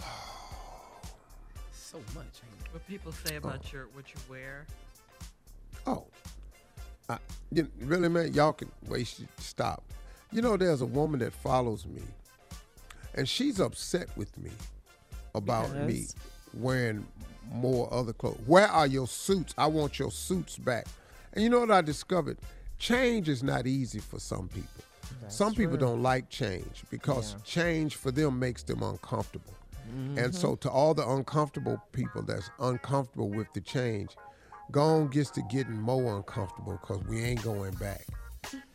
so 1.72 1.98
much. 2.14 2.40
What 2.72 2.86
people 2.88 3.12
say 3.12 3.36
about 3.36 3.60
oh. 3.64 3.68
your 3.72 3.88
what 3.92 4.06
you 4.08 4.20
wear. 4.28 4.66
Oh, 5.86 6.06
I, 7.08 7.18
you, 7.52 7.68
really, 7.80 8.08
man? 8.08 8.32
Y'all 8.32 8.52
can 8.52 8.70
waste 8.88 9.20
your 9.20 9.28
stop. 9.38 9.84
You 10.32 10.42
know, 10.42 10.56
there's 10.56 10.80
a 10.80 10.86
woman 10.86 11.20
that 11.20 11.32
follows 11.32 11.86
me, 11.86 12.02
and 13.14 13.28
she's 13.28 13.60
upset 13.60 14.08
with 14.16 14.36
me 14.38 14.50
about 15.34 15.72
me 15.86 16.06
wearing 16.54 17.06
more 17.54 17.92
other 17.92 18.12
clothes. 18.12 18.40
Where 18.46 18.68
are 18.68 18.86
your 18.86 19.06
suits? 19.06 19.54
I 19.56 19.66
want 19.66 19.98
your 19.98 20.10
suits 20.10 20.58
back. 20.58 20.86
And 21.32 21.42
you 21.42 21.48
know 21.48 21.60
what 21.60 21.70
I 21.70 21.80
discovered? 21.80 22.38
Change 22.78 23.28
is 23.28 23.42
not 23.42 23.66
easy 23.66 24.00
for 24.00 24.18
some 24.18 24.48
people. 24.48 24.68
some 25.28 25.54
people 25.54 25.76
don't 25.76 26.02
like 26.02 26.28
change 26.28 26.82
because 26.90 27.36
change 27.44 27.96
for 27.96 28.10
them 28.10 28.38
makes 28.38 28.62
them 28.62 28.82
uncomfortable. 28.82 29.54
And 29.90 30.16
mm-hmm. 30.16 30.30
so, 30.32 30.56
to 30.56 30.70
all 30.70 30.94
the 30.94 31.08
uncomfortable 31.08 31.80
people 31.92 32.22
that's 32.22 32.50
uncomfortable 32.58 33.28
with 33.28 33.52
the 33.52 33.60
change, 33.60 34.16
Gone 34.70 35.08
gets 35.08 35.30
to 35.32 35.42
getting 35.42 35.80
more 35.80 36.16
uncomfortable 36.16 36.78
because 36.80 37.02
we 37.04 37.22
ain't 37.22 37.42
going 37.42 37.74
back. 37.74 38.04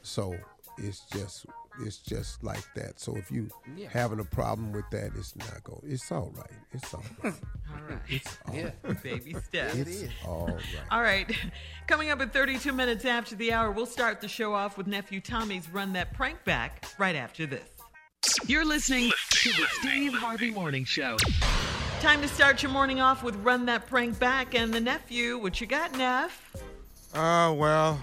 So 0.02 0.36
it's 0.78 1.02
just 1.12 1.46
it's 1.82 1.98
just 1.98 2.44
like 2.44 2.64
that. 2.76 3.00
So 3.00 3.16
if 3.16 3.32
you 3.32 3.50
Yeah. 3.76 3.90
having 3.92 4.20
a 4.20 4.24
problem 4.26 4.72
with 4.72 4.90
that, 4.92 5.12
it's 5.18 5.36
not 5.36 5.64
go. 5.64 5.82
It's 5.86 6.12
all 6.12 6.32
right. 6.36 6.50
It's 6.74 6.94
all 6.94 7.04
right. 7.24 7.34
All 7.76 7.84
right. 7.88 8.00
It's 8.10 8.38
all 8.48 8.56
Yeah. 8.56 8.72
Baby 9.04 9.36
steps. 9.46 9.76
It's 9.76 10.04
all 10.26 10.48
right. 10.48 10.64
All 10.92 11.02
right. 11.02 11.30
Coming 11.88 12.10
up 12.10 12.20
at 12.22 12.34
32 12.34 12.74
minutes 12.74 13.06
after 13.06 13.36
the 13.36 13.54
hour, 13.54 13.72
we'll 13.72 13.86
start 13.86 14.22
the 14.22 14.28
show 14.28 14.54
off 14.56 14.76
with 14.78 14.88
nephew 14.88 15.22
Tommy's 15.22 15.70
Run 15.70 15.94
That 15.94 16.14
Prank 16.14 16.44
Back 16.46 16.86
right 16.98 17.16
after 17.16 17.46
this. 17.46 17.64
You're 18.48 18.66
listening 18.66 19.12
to 19.30 19.50
the 19.52 19.66
Steve 19.80 20.14
Harvey 20.14 20.52
Morning 20.52 20.84
Show. 20.84 21.18
Time 22.02 22.22
to 22.22 22.28
start 22.28 22.64
your 22.64 22.72
morning 22.72 23.00
off 23.02 23.24
with 23.24 23.36
Run 23.38 23.66
That 23.68 23.88
Prank 23.88 24.18
Back 24.20 24.56
and 24.56 24.74
the 24.74 24.80
nephew. 24.82 25.38
What 25.38 25.62
you 25.62 25.68
got, 25.68 25.96
Neff? 25.96 26.52
Uh, 27.14 27.54
well, 27.56 28.02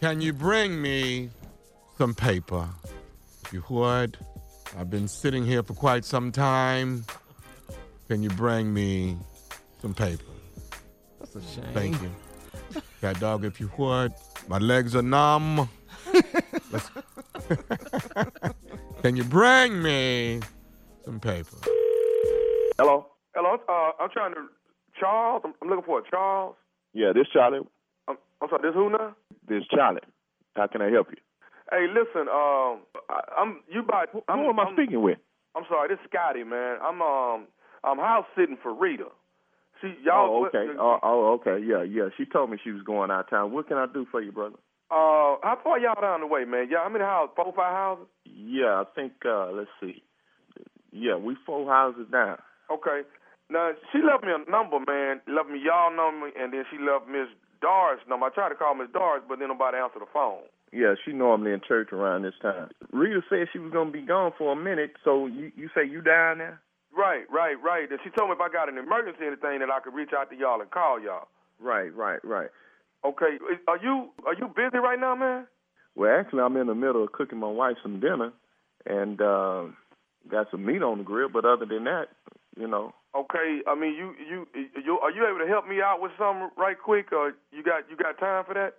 can 0.00 0.20
you 0.20 0.32
bring 0.32 0.80
me 0.82 1.30
some 1.98 2.14
paper? 2.14 2.68
If 3.54 3.70
you 3.70 3.76
would. 3.76 4.18
I've 4.76 4.90
been 4.90 5.06
sitting 5.06 5.44
here 5.46 5.62
for 5.62 5.74
quite 5.74 6.04
some 6.04 6.32
time. 6.32 7.04
Can 8.08 8.20
you 8.20 8.30
bring 8.30 8.74
me 8.74 9.16
some 9.80 9.94
paper? 9.94 10.24
That's 11.20 11.36
a 11.36 11.40
shame. 11.42 11.64
Thank 11.72 12.02
you. 12.02 12.10
Cat 13.00 13.20
dog, 13.20 13.44
if 13.44 13.60
you 13.60 13.70
would. 13.78 14.12
My 14.48 14.58
legs 14.58 14.96
are 14.96 15.02
numb. 15.02 15.68
Let's- 16.72 16.90
Can 19.02 19.14
you 19.14 19.22
bring 19.22 19.80
me 19.80 20.40
some 21.04 21.20
paper? 21.20 21.56
Hello. 22.76 23.06
Hello. 23.36 23.56
Uh, 23.68 23.90
I'm 24.02 24.10
trying 24.10 24.34
to 24.34 24.46
Charles. 24.98 25.42
I'm, 25.44 25.54
I'm 25.62 25.68
looking 25.68 25.84
for 25.84 26.00
a 26.00 26.02
Charles. 26.10 26.56
Yeah, 26.92 27.12
this 27.14 27.26
Charlie. 27.32 27.60
I'm, 28.08 28.16
I'm 28.42 28.48
sorry. 28.48 28.62
This 28.62 28.74
who 28.74 28.90
now? 28.90 29.14
This 29.48 29.62
Charlie. 29.72 30.00
How 30.56 30.66
can 30.66 30.82
I 30.82 30.90
help 30.90 31.06
you? 31.12 31.18
Hey, 31.70 31.86
listen. 31.88 32.28
Um, 32.28 32.84
I, 33.08 33.20
I'm 33.38 33.60
you 33.68 33.82
by. 33.82 34.06
Who 34.12 34.22
I'm, 34.28 34.40
am 34.40 34.58
I 34.60 34.64
I'm- 34.64 34.74
speaking 34.74 35.02
with? 35.02 35.18
I'm 35.56 35.64
sorry. 35.68 35.88
This 35.88 35.98
is 36.02 36.10
Scotty, 36.10 36.42
man. 36.44 36.78
I'm 36.82 37.00
um 37.00 37.46
I'm 37.84 37.98
house 37.98 38.26
sitting 38.36 38.58
for 38.62 38.74
Rita. 38.74 39.06
She 39.80 39.94
y'all. 40.02 40.42
oh, 40.42 40.46
okay. 40.46 40.66
Oh, 40.78 40.98
oh, 41.02 41.32
okay. 41.40 41.64
Yeah, 41.64 41.82
yeah. 41.82 42.08
She 42.16 42.24
told 42.24 42.50
me 42.50 42.58
she 42.62 42.70
was 42.72 42.82
going 42.82 43.10
out 43.10 43.24
of 43.24 43.30
town. 43.30 43.52
What 43.52 43.68
can 43.68 43.76
I 43.76 43.86
do 43.86 44.06
for 44.10 44.20
you, 44.20 44.32
brother? 44.32 44.56
Uh, 44.90 45.38
how 45.42 45.58
far 45.62 45.78
y'all 45.78 46.00
down 46.00 46.20
the 46.20 46.26
way, 46.26 46.44
man? 46.44 46.68
Yeah, 46.70 46.82
how 46.84 46.88
many 46.88 47.04
houses? 47.04 47.32
Four, 47.36 47.52
five 47.54 47.72
houses? 47.72 48.06
Yeah, 48.24 48.82
I 48.82 48.84
think. 48.94 49.12
uh 49.24 49.50
Let's 49.52 49.70
see. 49.80 50.02
Yeah, 50.92 51.16
we 51.16 51.36
four 51.46 51.66
houses 51.70 52.06
down. 52.10 52.38
Okay. 52.70 53.02
Now 53.50 53.72
she 53.92 53.98
left 54.02 54.24
me 54.24 54.30
a 54.32 54.50
number, 54.50 54.78
man. 54.80 55.20
Left 55.28 55.48
me 55.50 55.60
y'all 55.62 55.94
number, 55.94 56.30
and 56.34 56.52
then 56.52 56.64
she 56.70 56.78
left 56.78 57.06
Miss 57.06 57.28
Doris 57.60 58.00
number. 58.08 58.26
I 58.26 58.30
tried 58.30 58.50
to 58.50 58.54
call 58.54 58.74
Miss 58.74 58.90
Doris, 58.92 59.22
but 59.28 59.38
then 59.38 59.48
nobody 59.48 59.76
answered 59.78 60.02
the 60.02 60.10
phone. 60.12 60.42
Yeah, 60.74 60.94
she 61.04 61.12
normally 61.12 61.52
in 61.52 61.60
church 61.66 61.92
around 61.92 62.22
this 62.22 62.34
time. 62.42 62.68
Rita 62.92 63.20
said 63.30 63.46
she 63.52 63.60
was 63.60 63.72
gonna 63.72 63.92
be 63.92 64.02
gone 64.02 64.32
for 64.36 64.52
a 64.52 64.56
minute, 64.56 64.92
so 65.04 65.26
you 65.26 65.52
you 65.54 65.70
say 65.74 65.86
you 65.86 66.02
down 66.02 66.38
there? 66.38 66.60
Right, 66.96 67.24
right, 67.30 67.54
right. 67.62 67.88
And 67.88 68.00
she 68.02 68.10
told 68.10 68.30
me 68.30 68.34
if 68.34 68.40
I 68.40 68.52
got 68.52 68.68
an 68.68 68.78
emergency 68.78 69.22
or 69.22 69.28
anything 69.28 69.60
that 69.60 69.70
I 69.70 69.78
could 69.78 69.94
reach 69.94 70.10
out 70.16 70.30
to 70.30 70.36
y'all 70.36 70.60
and 70.60 70.70
call 70.70 71.00
y'all. 71.00 71.28
Right, 71.60 71.94
right, 71.94 72.18
right. 72.24 72.50
Okay, 73.04 73.38
are 73.68 73.78
you 73.78 74.10
are 74.26 74.34
you 74.34 74.48
busy 74.48 74.78
right 74.78 74.98
now, 74.98 75.14
man? 75.14 75.46
Well, 75.94 76.10
actually, 76.18 76.40
I'm 76.40 76.56
in 76.56 76.66
the 76.66 76.74
middle 76.74 77.04
of 77.04 77.12
cooking 77.12 77.38
my 77.38 77.50
wife 77.50 77.76
some 77.80 78.00
dinner, 78.00 78.32
and 78.84 79.20
uh, 79.20 79.64
got 80.28 80.50
some 80.50 80.66
meat 80.66 80.82
on 80.82 80.98
the 80.98 81.04
grill. 81.04 81.28
But 81.28 81.44
other 81.44 81.66
than 81.66 81.84
that, 81.84 82.06
you 82.58 82.66
know. 82.66 82.92
Okay, 83.14 83.60
I 83.68 83.76
mean, 83.76 83.94
you 83.94 84.14
you 84.18 84.46
you 84.84 84.98
are 84.98 85.12
you 85.12 85.24
able 85.28 85.38
to 85.38 85.46
help 85.46 85.68
me 85.68 85.80
out 85.80 86.00
with 86.00 86.10
something 86.18 86.50
right 86.56 86.76
quick, 86.76 87.12
or 87.12 87.34
you 87.52 87.62
got 87.62 87.88
you 87.88 87.96
got 87.96 88.18
time 88.18 88.44
for 88.44 88.54
that? 88.54 88.74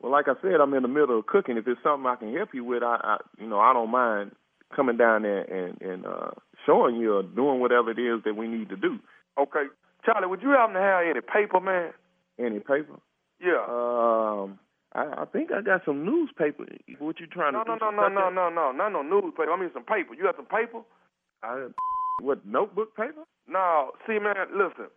Well, 0.00 0.12
like 0.12 0.26
I 0.28 0.34
said, 0.42 0.60
I'm 0.60 0.74
in 0.74 0.82
the 0.82 0.88
middle 0.88 1.18
of 1.18 1.26
cooking. 1.26 1.56
If 1.56 1.66
it's 1.66 1.82
something 1.82 2.06
I 2.06 2.16
can 2.16 2.34
help 2.34 2.50
you 2.52 2.64
with, 2.64 2.82
I, 2.82 2.98
I 3.02 3.16
you 3.38 3.48
know 3.48 3.60
I 3.60 3.72
don't 3.72 3.90
mind 3.90 4.32
coming 4.74 4.96
down 4.96 5.22
there 5.22 5.42
and 5.42 5.80
and 5.80 6.06
uh, 6.06 6.30
showing 6.66 6.96
you 6.96 7.16
or 7.16 7.22
doing 7.22 7.60
whatever 7.60 7.90
it 7.90 7.98
is 7.98 8.22
that 8.24 8.36
we 8.36 8.46
need 8.48 8.68
to 8.68 8.76
do. 8.76 8.98
Okay, 9.38 9.64
Charlie, 10.04 10.28
would 10.28 10.42
you 10.42 10.50
happen 10.50 10.74
to 10.74 10.80
have 10.80 11.02
any 11.04 11.20
paper, 11.20 11.60
man? 11.60 11.92
Any 12.38 12.60
paper? 12.60 13.00
Yeah. 13.40 13.64
Um, 13.68 14.58
I, 14.94 15.22
I 15.22 15.24
think 15.30 15.50
I 15.52 15.60
got 15.62 15.82
some 15.84 16.04
newspaper. 16.04 16.64
What 16.98 17.20
you 17.20 17.26
trying 17.26 17.52
no, 17.52 17.64
to 17.64 17.70
no, 17.70 17.78
do? 17.78 17.84
no, 17.84 18.08
no, 18.08 18.08
no, 18.08 18.30
no, 18.30 18.50
no, 18.50 18.72
no, 18.72 18.72
not 18.72 18.92
no 18.92 19.02
newspaper. 19.02 19.50
I 19.50 19.60
mean 19.60 19.70
some 19.74 19.84
paper. 19.84 20.14
You 20.14 20.24
got 20.24 20.36
some 20.36 20.46
paper? 20.46 20.80
I, 21.42 21.68
what 22.22 22.46
notebook 22.46 22.96
paper? 22.96 23.24
No, 23.48 23.92
see, 24.06 24.18
man, 24.18 24.34
listen, 24.52 24.88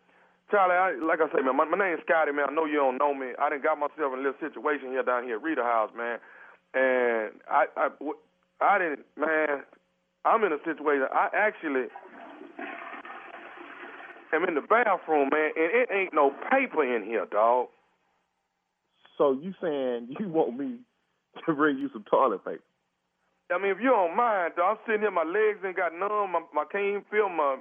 Charlie. 0.51 0.75
I, 0.75 1.05
like 1.05 1.19
I 1.21 1.27
say, 1.33 1.41
man, 1.43 1.55
my, 1.55 1.65
my 1.65 1.77
name's 1.77 2.01
Scotty, 2.05 2.31
man. 2.31 2.47
I 2.49 2.53
know 2.53 2.65
you 2.65 2.77
don't 2.77 2.97
know 2.97 3.13
me. 3.13 3.33
I 3.39 3.49
didn't 3.49 3.63
got 3.63 3.79
myself 3.79 4.13
in 4.13 4.19
a 4.19 4.23
little 4.23 4.39
situation 4.41 4.89
here 4.89 5.03
down 5.03 5.23
here 5.23 5.37
at 5.37 5.43
Rita 5.43 5.63
House, 5.63 5.91
man, 5.95 6.19
and 6.73 7.31
I, 7.49 7.65
I, 7.77 7.87
I 8.61 8.79
didn't, 8.79 9.05
man. 9.17 9.63
I'm 10.25 10.43
in 10.43 10.51
a 10.51 10.59
situation. 10.65 11.07
I 11.13 11.29
actually 11.33 11.87
am 14.33 14.43
in 14.43 14.55
the 14.55 14.61
bathroom, 14.61 15.29
man, 15.31 15.51
and 15.55 15.71
it 15.71 15.89
ain't 15.93 16.13
no 16.13 16.31
paper 16.51 16.83
in 16.83 17.03
here, 17.03 17.25
dog. 17.31 17.67
So 19.17 19.31
you 19.31 19.53
saying 19.61 20.15
you 20.19 20.29
want 20.29 20.57
me 20.57 20.79
to 21.45 21.53
bring 21.53 21.77
you 21.77 21.89
some 21.93 22.03
toilet 22.09 22.43
paper? 22.43 22.63
I 23.51 23.57
mean, 23.57 23.71
if 23.71 23.77
you 23.81 23.89
don't 23.89 24.15
mind, 24.15 24.53
dog, 24.57 24.77
I'm 24.77 24.83
sitting 24.85 25.01
here, 25.01 25.11
my 25.11 25.23
legs 25.23 25.59
ain't 25.65 25.75
got 25.75 25.93
numb, 25.93 26.31
my, 26.31 26.41
my 26.53 26.65
can't 26.71 26.85
even 26.85 27.03
feel 27.09 27.29
my 27.29 27.57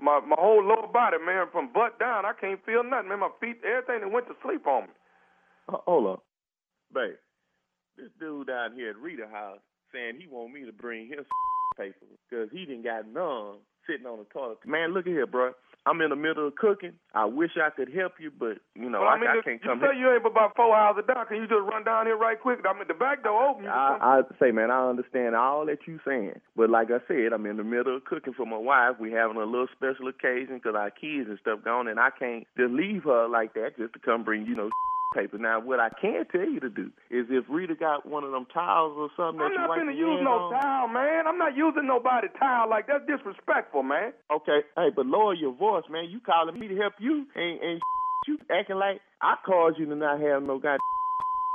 my 0.00 0.20
my 0.20 0.36
whole 0.38 0.62
lower 0.64 0.88
body, 0.92 1.16
man, 1.24 1.46
from 1.52 1.72
butt 1.72 1.98
down. 1.98 2.24
I 2.24 2.32
can't 2.38 2.64
feel 2.64 2.84
nothing, 2.84 3.08
man. 3.08 3.20
My 3.20 3.30
feet, 3.40 3.60
everything 3.64 4.00
that 4.02 4.12
went 4.12 4.26
to 4.28 4.34
sleep 4.42 4.66
on 4.66 4.84
me. 4.84 4.94
Uh, 5.68 5.78
hold 5.86 6.06
up, 6.06 6.24
babe. 6.92 7.14
This 7.96 8.10
dude 8.20 8.48
down 8.48 8.74
here 8.74 8.90
at 8.90 8.98
Rita 8.98 9.26
House 9.26 9.60
saying 9.92 10.20
he 10.20 10.26
want 10.26 10.52
me 10.52 10.64
to 10.66 10.72
bring 10.72 11.08
his 11.08 11.26
paper 11.78 12.06
because 12.28 12.48
he 12.52 12.66
didn't 12.66 12.84
got 12.84 13.08
none 13.08 13.58
sitting 13.88 14.06
on 14.06 14.18
the 14.18 14.24
toilet. 14.24 14.58
Man, 14.66 14.92
look 14.92 15.06
at 15.06 15.12
here, 15.12 15.26
bro. 15.26 15.52
I'm 15.86 16.00
in 16.00 16.10
the 16.10 16.16
middle 16.16 16.48
of 16.48 16.56
cooking. 16.56 16.92
I 17.14 17.24
wish 17.26 17.52
I 17.56 17.70
could 17.70 17.92
help 17.94 18.14
you, 18.18 18.30
but 18.36 18.58
you 18.74 18.90
know 18.90 19.00
Well, 19.00 19.08
I, 19.08 19.14
I 19.14 19.20
mean, 19.20 19.30
I 19.30 19.38
if 19.38 19.44
can't 19.44 19.62
come. 19.62 19.78
you 19.80 19.86
say 19.86 19.94
here. 19.94 20.08
you 20.08 20.14
ain't 20.14 20.22
but 20.22 20.32
about 20.32 20.56
four 20.56 20.74
hours 20.74 21.02
down. 21.06 21.26
Can 21.26 21.36
you 21.36 21.46
just 21.46 21.62
run 21.62 21.84
down 21.84 22.06
here 22.06 22.16
right 22.16 22.38
quick? 22.40 22.58
I 22.68 22.72
mean, 22.74 22.84
the 22.88 22.94
back 22.94 23.22
door 23.22 23.50
open. 23.50 23.64
You 23.64 23.70
can 23.70 23.98
come- 23.98 24.02
I, 24.02 24.18
I 24.20 24.38
say, 24.40 24.50
man, 24.50 24.70
I 24.70 24.88
understand 24.88 25.36
all 25.36 25.64
that 25.66 25.86
you 25.86 26.00
saying, 26.04 26.40
but 26.56 26.68
like 26.70 26.88
I 26.90 26.98
said, 27.08 27.32
I'm 27.32 27.46
in 27.46 27.56
the 27.56 27.64
middle 27.64 27.96
of 27.96 28.04
cooking 28.04 28.34
for 28.34 28.46
my 28.46 28.58
wife. 28.58 28.96
We 28.98 29.12
having 29.12 29.36
a 29.36 29.44
little 29.46 29.68
special 29.76 30.08
occasion 30.08 30.58
'cause 30.60 30.74
our 30.74 30.90
kids 30.90 31.28
and 31.30 31.38
stuff 31.40 31.60
gone, 31.64 31.86
and 31.88 32.00
I 32.00 32.10
can't 32.10 32.46
just 32.56 32.72
leave 32.72 33.04
her 33.04 33.28
like 33.28 33.54
that 33.54 33.76
just 33.78 33.92
to 33.94 33.98
come 34.00 34.24
bring 34.24 34.44
you 34.46 34.54
know 34.56 34.70
paper. 35.14 35.38
Now, 35.38 35.60
what 35.60 35.80
I 35.80 35.88
can 36.00 36.24
tell 36.30 36.48
you 36.48 36.60
to 36.60 36.70
do 36.70 36.90
is 37.10 37.26
if 37.30 37.44
Rita 37.48 37.74
got 37.74 38.06
one 38.06 38.24
of 38.24 38.32
them 38.32 38.46
towels 38.52 38.96
or 38.96 39.10
something 39.16 39.40
I'm 39.40 39.50
that 39.50 39.54
you 39.54 39.60
not 39.60 39.68
wipe 39.68 39.78
gonna 39.80 39.92
your 39.92 40.18
use 40.18 40.20
no 40.24 40.50
on. 40.50 40.60
towel, 40.60 40.88
man. 40.88 41.26
I'm 41.26 41.38
not 41.38 41.56
using 41.56 41.86
nobody 41.86 42.28
towel 42.38 42.68
like 42.70 42.86
that's 42.86 43.04
disrespectful, 43.06 43.82
man. 43.82 44.12
Okay, 44.30 44.66
hey, 44.76 44.88
but 44.94 45.06
lower 45.06 45.34
your 45.34 45.52
voice, 45.52 45.84
man. 45.90 46.10
You 46.10 46.20
calling 46.20 46.58
me 46.58 46.68
to 46.68 46.76
help 46.76 46.94
you, 46.98 47.26
and, 47.34 47.60
and 47.60 47.80
you 48.26 48.38
acting 48.50 48.76
like 48.76 49.00
I 49.22 49.36
caused 49.44 49.78
you 49.78 49.86
to 49.86 49.96
not 49.96 50.20
have 50.20 50.42
no 50.42 50.58
god. 50.58 50.78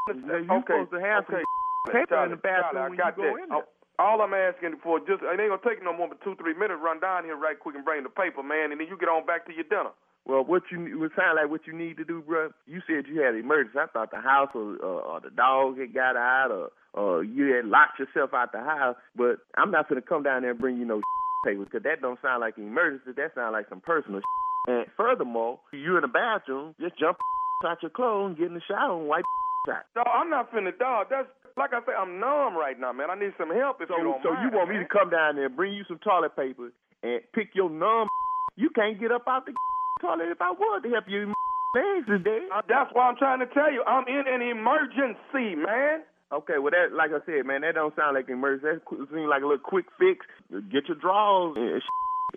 You 0.09 0.47
okay, 0.49 0.87
supposed 0.87 0.91
to 0.91 0.99
have 0.99 1.23
okay. 1.29 1.43
some 1.45 1.93
paper 1.93 2.15
Charlie, 2.15 2.25
in 2.25 2.31
the 2.31 2.41
bathroom 2.41 2.73
Charlie, 2.73 2.85
I 2.85 2.89
when 2.89 2.97
got 2.97 3.17
you 3.17 3.23
go 3.23 3.29
that. 3.37 3.43
in 3.43 3.49
oh, 3.51 3.61
there. 3.61 3.79
All 3.99 4.17
I'm 4.25 4.33
asking 4.33 4.81
for 4.81 4.97
just 4.99 5.21
it 5.21 5.37
ain't 5.37 5.53
gonna 5.53 5.61
take 5.61 5.83
no 5.83 5.93
more 5.93 6.09
than 6.09 6.17
two, 6.25 6.33
three 6.41 6.57
minutes. 6.57 6.81
Run 6.81 6.99
down 6.99 7.23
here 7.23 7.37
right 7.37 7.59
quick 7.59 7.75
and 7.75 7.85
bring 7.85 8.01
the 8.01 8.09
paper, 8.09 8.41
man, 8.41 8.73
and 8.73 8.81
then 8.81 8.89
you 8.89 8.97
get 8.97 9.09
on 9.09 9.29
back 9.29 9.45
to 9.45 9.53
your 9.53 9.69
dinner. 9.69 9.93
Well, 10.25 10.43
what 10.45 10.63
you 10.71 10.85
it 10.85 10.95
would 10.99 11.11
sound 11.17 11.37
like 11.41 11.49
what 11.49 11.65
you 11.65 11.73
need 11.73 11.97
to 11.97 12.03
do, 12.05 12.21
bro. 12.21 12.49
You 12.67 12.81
said 12.87 13.05
you 13.09 13.21
had 13.21 13.33
an 13.33 13.39
emergency. 13.41 13.79
I 13.79 13.87
thought 13.87 14.11
the 14.11 14.21
house 14.21 14.49
or, 14.53 14.77
or, 14.77 15.01
or 15.01 15.19
the 15.19 15.31
dog 15.31 15.79
had 15.79 15.93
got 15.93 16.15
out, 16.15 16.51
or 16.51 16.69
or 16.93 17.23
you 17.23 17.53
had 17.55 17.65
locked 17.65 17.99
yourself 17.99 18.29
out 18.33 18.51
the 18.51 18.59
house. 18.59 18.95
But 19.15 19.37
I'm 19.57 19.71
not 19.71 19.89
gonna 19.89 20.01
come 20.01 20.23
down 20.23 20.43
there 20.43 20.51
and 20.51 20.59
bring 20.59 20.77
you 20.77 20.85
no 20.85 21.01
paper 21.45 21.65
because 21.65 21.83
that 21.83 22.01
don't 22.01 22.21
sound 22.21 22.41
like 22.41 22.57
an 22.57 22.67
emergency. 22.67 23.11
That 23.17 23.33
sounds 23.35 23.53
like 23.53 23.67
some 23.69 23.81
personal. 23.81 24.21
And 24.67 24.85
furthermore, 24.95 25.57
you 25.73 25.95
in 25.97 26.03
the 26.03 26.07
bathroom, 26.07 26.75
just 26.79 26.93
jump 26.99 27.17
out 27.65 27.81
your 27.81 27.89
clothes, 27.89 28.27
and 28.29 28.37
get 28.37 28.45
in 28.45 28.53
the 28.53 28.61
shower, 28.69 28.93
and 28.99 29.07
wipe 29.09 29.25
out. 29.73 29.89
No, 29.95 30.03
I'm 30.05 30.29
not 30.29 30.51
finna, 30.53 30.69
dog. 30.77 31.07
That's 31.09 31.25
like 31.57 31.73
I 31.73 31.79
say, 31.81 31.97
I'm 31.97 32.19
numb 32.19 32.53
right 32.55 32.79
now, 32.79 32.93
man. 32.93 33.09
I 33.09 33.17
need 33.17 33.33
some 33.39 33.49
help 33.49 33.81
if 33.81 33.89
So, 33.89 33.97
you 33.97 34.03
don't 34.03 34.21
so 34.21 34.29
mind. 34.33 34.51
you 34.53 34.55
want 34.55 34.69
me 34.69 34.77
to 34.77 34.85
come 34.85 35.09
down 35.09 35.35
there, 35.35 35.47
and 35.47 35.55
bring 35.55 35.73
you 35.73 35.81
some 35.87 35.97
toilet 36.05 36.35
paper, 36.35 36.69
and 37.01 37.21
pick 37.33 37.57
your 37.57 37.71
numb? 37.71 38.05
You 38.55 38.69
can't 38.69 38.99
get 39.01 39.11
up 39.11 39.25
out 39.27 39.47
the 39.47 39.53
toilet 40.01 40.33
if 40.33 40.41
I 40.41 40.51
wanted 40.51 40.89
to 40.89 40.93
help 40.93 41.05
you. 41.07 41.33
Legs 41.77 42.09
is 42.09 42.23
dead. 42.25 42.49
Uh, 42.51 42.61
That's 42.67 42.89
why 42.91 43.07
I'm 43.07 43.15
trying 43.15 43.39
to 43.39 43.47
tell 43.47 43.71
you. 43.71 43.83
I'm 43.87 44.03
in 44.07 44.23
an 44.27 44.41
emergency, 44.41 45.55
man. 45.55 46.03
Okay, 46.33 46.59
well 46.59 46.71
that, 46.71 46.95
like 46.95 47.11
I 47.11 47.23
said, 47.25 47.45
man, 47.45 47.61
that 47.61 47.75
don't 47.75 47.95
sound 47.95 48.15
like 48.15 48.27
an 48.27 48.35
emergency. 48.35 48.67
That 48.75 48.85
qu- 48.85 49.07
seems 49.11 49.27
like 49.29 49.43
a 49.43 49.47
little 49.47 49.63
quick 49.63 49.85
fix. 49.99 50.25
Get 50.71 50.87
your 50.87 50.97
drawers 50.99 51.55
and, 51.55 51.79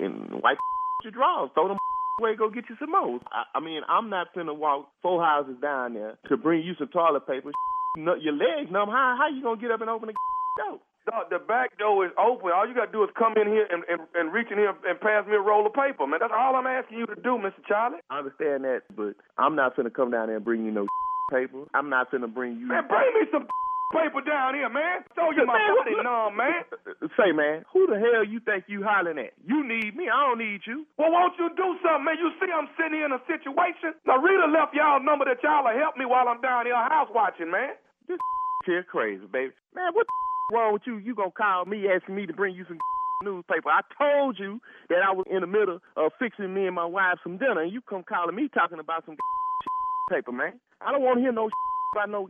and 0.05 0.43
wipe 0.43 0.59
your 1.03 1.11
drawers. 1.13 1.51
Throw 1.55 1.69
them 1.69 1.79
away. 2.21 2.35
Go 2.37 2.51
get 2.51 2.65
you 2.71 2.77
some 2.79 2.91
more. 2.91 3.19
I, 3.31 3.59
I 3.59 3.61
mean, 3.61 3.83
I'm 3.89 4.11
not 4.11 4.29
finna 4.35 4.55
walk 4.57 4.87
four 5.03 5.23
houses 5.23 5.57
down 5.63 5.95
there 5.95 6.15
to 6.29 6.37
bring 6.37 6.63
you 6.63 6.75
some 6.79 6.89
toilet 6.89 7.27
paper. 7.27 7.51
Your 7.97 8.35
legs 8.35 8.71
numb. 8.71 8.89
How 8.91 9.15
how 9.19 9.29
you 9.35 9.43
gonna 9.43 9.61
get 9.61 9.71
up 9.71 9.81
and 9.81 9.91
open 9.91 10.09
the 10.09 10.15
door? 10.59 10.79
Dog, 11.05 11.29
the 11.29 11.39
back 11.39 11.77
door 11.77 12.07
is 12.07 12.13
open. 12.17 12.49
All 12.49 12.65
you 12.67 12.73
got 12.73 12.89
to 12.89 12.93
do 12.93 13.05
is 13.05 13.11
come 13.13 13.37
in 13.37 13.45
here 13.47 13.69
and, 13.69 13.85
and, 13.93 14.01
and 14.17 14.33
reach 14.33 14.49
in 14.51 14.57
here 14.57 14.73
and 14.89 14.97
pass 15.01 15.27
me 15.29 15.37
a 15.37 15.41
roll 15.41 15.67
of 15.67 15.77
paper, 15.77 16.07
man. 16.09 16.17
That's 16.21 16.33
all 16.33 16.57
I'm 16.57 16.67
asking 16.67 16.97
you 16.97 17.07
to 17.13 17.17
do, 17.21 17.37
Mr. 17.37 17.61
Charlie. 17.69 18.01
I 18.09 18.25
understand 18.25 18.65
that, 18.65 18.89
but 18.97 19.13
I'm 19.37 19.53
not 19.53 19.77
going 19.77 19.85
to 19.85 19.93
come 19.93 20.11
down 20.11 20.29
there 20.33 20.37
and 20.41 20.45
bring 20.45 20.65
you 20.65 20.73
no 20.73 20.87
paper. 21.31 21.69
I'm 21.77 21.91
not 21.93 22.11
going 22.11 22.23
to 22.25 22.29
bring 22.33 22.57
you. 22.57 22.73
Man, 22.73 22.89
bring 22.89 23.13
me 23.21 23.29
some 23.29 23.45
paper 23.93 24.25
down 24.25 24.57
here, 24.57 24.73
man. 24.73 25.05
Show 25.13 25.29
you 25.37 25.45
my 25.45 25.61
Man, 25.61 25.77
body 25.77 25.97
numb, 26.01 26.33
man. 26.41 26.65
Say, 27.21 27.37
man, 27.37 27.69
who 27.69 27.85
the 27.85 28.01
hell 28.01 28.25
you 28.25 28.41
think 28.41 28.65
you 28.65 28.81
hollering 28.81 29.21
at? 29.21 29.37
You 29.45 29.61
need 29.61 29.93
me. 29.93 30.09
I 30.09 30.25
don't 30.25 30.41
need 30.41 30.65
you. 30.65 30.89
Well, 30.97 31.13
won't 31.13 31.37
you 31.37 31.53
do 31.53 31.77
something, 31.85 32.09
man? 32.09 32.17
You 32.17 32.33
see 32.41 32.49
I'm 32.49 32.73
sitting 32.81 32.97
here 32.97 33.05
in 33.05 33.13
a 33.13 33.21
situation. 33.29 33.93
Now, 34.09 34.25
Rita 34.25 34.49
left 34.49 34.73
y'all 34.73 35.05
number 35.05 35.29
that 35.29 35.45
y'all 35.45 35.69
will 35.69 35.77
help 35.77 36.01
me 36.01 36.09
while 36.09 36.33
I'm 36.33 36.41
down 36.41 36.65
here 36.65 36.81
house 36.81 37.13
watching, 37.13 37.53
man. 37.53 37.77
This 38.09 38.17
here 38.65 38.83
crazy, 38.89 39.29
baby. 39.29 39.53
Man, 39.77 39.93
what 39.93 40.09
the 40.09 40.13
wrong 40.53 40.73
with 40.73 40.83
you? 40.87 40.99
You 40.99 41.15
gonna 41.15 41.31
call 41.31 41.65
me 41.65 41.87
asking 41.89 42.15
me 42.15 42.27
to 42.27 42.33
bring 42.33 42.55
you 42.55 42.65
some 42.69 42.79
newspaper? 43.25 43.69
I 43.69 43.81
told 43.97 44.39
you 44.39 44.61
that 44.89 44.99
I 45.07 45.13
was 45.13 45.27
in 45.31 45.41
the 45.41 45.47
middle 45.47 45.81
of 45.97 46.13
fixing 46.19 46.53
me 46.53 46.67
and 46.67 46.75
my 46.75 46.85
wife 46.85 47.19
some 47.23 47.39
dinner, 47.39 47.63
and 47.63 47.73
you 47.73 47.81
come 47.81 48.03
calling 48.03 48.35
me 48.35 48.49
talking 48.53 48.79
about 48.79 49.05
some 49.07 49.17
paper, 50.11 50.33
man. 50.33 50.61
I 50.81 50.93
don't 50.93 51.03
want 51.03 51.19
to 51.19 51.23
hear 51.23 51.33
no 51.33 51.49
about 51.95 52.11
no, 52.11 52.29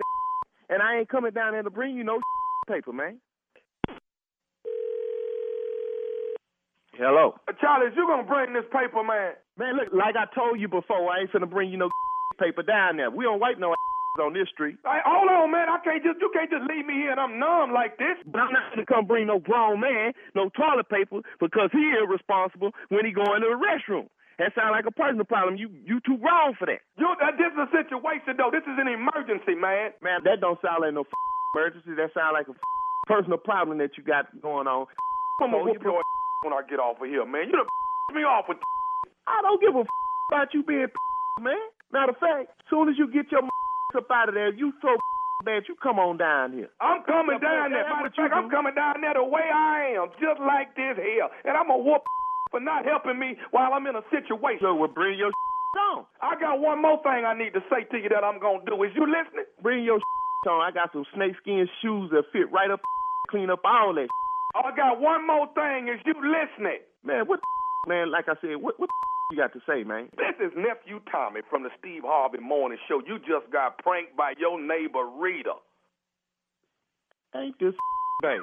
and 0.68 0.82
I 0.82 0.98
ain't 0.98 1.08
coming 1.08 1.32
down 1.32 1.52
there 1.52 1.62
to 1.62 1.70
bring 1.70 1.96
you 1.96 2.04
no 2.04 2.20
paper, 2.68 2.92
man. 2.92 3.18
Hello. 6.96 7.34
Uh, 7.48 7.52
Charlie, 7.60 7.88
is 7.88 7.94
you 7.96 8.06
going 8.06 8.22
to 8.22 8.30
bring 8.30 8.52
this 8.54 8.64
paper, 8.70 9.02
man? 9.02 9.34
Man, 9.58 9.74
look, 9.76 9.90
like 9.92 10.14
I 10.14 10.32
told 10.32 10.60
you 10.60 10.68
before, 10.68 11.10
I 11.10 11.22
ain't 11.22 11.32
finna 11.32 11.50
bring 11.50 11.70
you 11.70 11.76
no 11.76 11.90
paper 12.38 12.62
down 12.62 12.96
there. 12.96 13.10
We 13.10 13.24
don't 13.24 13.40
wipe 13.40 13.58
no 13.58 13.74
on 14.22 14.32
this 14.34 14.46
street. 14.54 14.78
Hey, 14.86 15.02
hold 15.02 15.26
on, 15.26 15.50
man. 15.50 15.66
I 15.66 15.78
can't 15.82 16.02
just, 16.02 16.22
you 16.22 16.30
can't 16.30 16.50
just 16.50 16.62
leave 16.70 16.86
me 16.86 16.94
here 17.02 17.10
and 17.10 17.18
I'm 17.18 17.38
numb 17.38 17.74
like 17.74 17.98
this. 17.98 18.14
But 18.26 18.46
I'm 18.46 18.52
not 18.54 18.70
gonna 18.70 18.86
come 18.86 19.06
bring 19.06 19.26
no 19.26 19.38
grown 19.42 19.80
man 19.80 20.14
no 20.34 20.50
toilet 20.54 20.88
paper 20.88 21.22
because 21.40 21.70
he 21.72 21.82
irresponsible 21.98 22.70
when 22.90 23.04
he 23.06 23.10
go 23.12 23.34
into 23.34 23.50
the 23.50 23.58
restroom. 23.58 24.06
That 24.38 24.50
sounds 24.54 24.74
like 24.74 24.86
a 24.86 24.94
personal 24.94 25.26
problem. 25.26 25.54
You 25.58 25.70
you 25.86 25.98
too 26.02 26.18
grown 26.18 26.54
for 26.58 26.66
that. 26.66 26.82
You, 26.98 27.06
uh, 27.06 27.34
this 27.38 27.54
is 27.54 27.58
a 27.58 27.70
situation, 27.70 28.34
though. 28.34 28.50
This 28.50 28.66
is 28.66 28.74
an 28.78 28.90
emergency, 28.90 29.54
man. 29.54 29.94
Man, 30.02 30.26
that 30.26 30.42
don't 30.42 30.58
sound 30.58 30.82
like 30.82 30.90
no 30.94 31.06
f- 31.06 31.14
emergency. 31.54 31.94
That 31.94 32.10
sound 32.18 32.34
like 32.34 32.50
a 32.50 32.54
f- 32.54 32.66
personal 33.06 33.38
problem 33.38 33.78
that 33.78 33.94
you 33.94 34.02
got 34.02 34.26
going 34.42 34.66
on. 34.66 34.90
I'm 35.38 35.54
to 35.54 35.58
whoop 35.62 35.78
your 35.82 36.02
when 36.42 36.50
I 36.50 36.66
get 36.66 36.82
off 36.82 36.98
of 36.98 37.06
here, 37.06 37.22
man. 37.22 37.46
You 37.46 37.62
done 37.62 37.70
me 38.18 38.26
off 38.26 38.46
with 38.50 38.58
I 39.30 39.38
don't 39.42 39.62
give 39.62 39.74
a 39.74 39.86
f- 39.86 39.98
about 40.30 40.50
you 40.50 40.62
being 40.66 40.90
man. 41.38 41.54
Matter 41.94 42.10
of 42.10 42.18
fact, 42.18 42.50
soon 42.70 42.90
as 42.90 42.98
you 42.98 43.06
get 43.06 43.30
your 43.30 43.46
up 43.96 44.10
out 44.10 44.28
of 44.28 44.34
there, 44.34 44.52
you 44.54 44.72
throw 44.80 44.96
man, 45.46 45.62
you 45.68 45.76
come 45.82 45.98
on 45.98 46.16
down 46.16 46.52
here. 46.52 46.70
I'm 46.80 47.02
coming 47.04 47.38
down 47.40 47.70
there. 47.70 47.84
Matter 47.84 48.06
of 48.08 48.14
fact, 48.14 48.34
I'm 48.34 48.50
coming 48.50 48.74
down 48.74 49.00
there 49.00 49.14
the 49.14 49.24
way 49.24 49.44
I 49.44 49.96
am, 49.98 50.08
just 50.20 50.40
like 50.40 50.74
this 50.76 50.96
here. 50.96 51.28
And 51.44 51.56
I'm 51.56 51.68
going 51.68 51.82
to 51.82 51.86
whoop 51.86 52.02
for 52.54 52.60
not 52.60 52.86
helping 52.86 53.18
me 53.18 53.34
while 53.50 53.74
I'm 53.74 53.86
in 53.86 53.98
a 53.98 54.04
situation. 54.14 54.62
So 54.62 54.74
well, 54.74 54.88
bring 54.88 55.18
your 55.18 55.34
on. 55.90 56.06
I 56.22 56.38
got 56.38 56.60
one 56.60 56.80
more 56.80 57.02
thing 57.02 57.26
I 57.26 57.34
need 57.34 57.52
to 57.58 57.62
say 57.66 57.82
to 57.90 57.96
you 57.98 58.08
that 58.14 58.22
I'm 58.22 58.38
gonna 58.38 58.62
do. 58.62 58.78
Is 58.86 58.94
you 58.94 59.06
listening? 59.10 59.46
Bring 59.62 59.82
your 59.82 59.98
on. 60.46 60.62
I 60.62 60.70
got 60.70 60.92
some 60.92 61.04
snakeskin 61.14 61.66
shoes 61.82 62.10
that 62.12 62.24
fit 62.32 62.52
right 62.52 62.70
up, 62.70 62.80
clean 63.30 63.50
up 63.50 63.60
all 63.64 63.94
that. 63.94 64.08
I 64.54 64.70
got 64.76 65.00
one 65.00 65.26
more 65.26 65.48
thing. 65.54 65.88
Is 65.88 65.98
you 66.06 66.14
listening? 66.14 66.78
Man, 67.02 67.26
what 67.26 67.40
man? 67.88 68.10
Like 68.12 68.28
I 68.28 68.34
said, 68.40 68.62
what 68.62 68.78
what 68.78 68.88
you 69.30 69.36
got 69.36 69.52
to 69.52 69.60
say, 69.66 69.84
man? 69.84 70.08
This 70.16 70.36
is 70.46 70.52
nephew 70.56 71.00
Tommy 71.10 71.40
from 71.48 71.62
the 71.62 71.70
Steve 71.78 72.02
Harvey 72.04 72.38
Morning 72.38 72.78
Show. 72.88 73.00
You 73.06 73.18
just 73.18 73.50
got 73.52 73.78
pranked 73.78 74.16
by 74.16 74.34
your 74.38 74.60
neighbor 74.60 75.04
Rita. 75.18 75.54
Ain't 77.36 77.58
this 77.58 77.74
baby? 78.22 78.42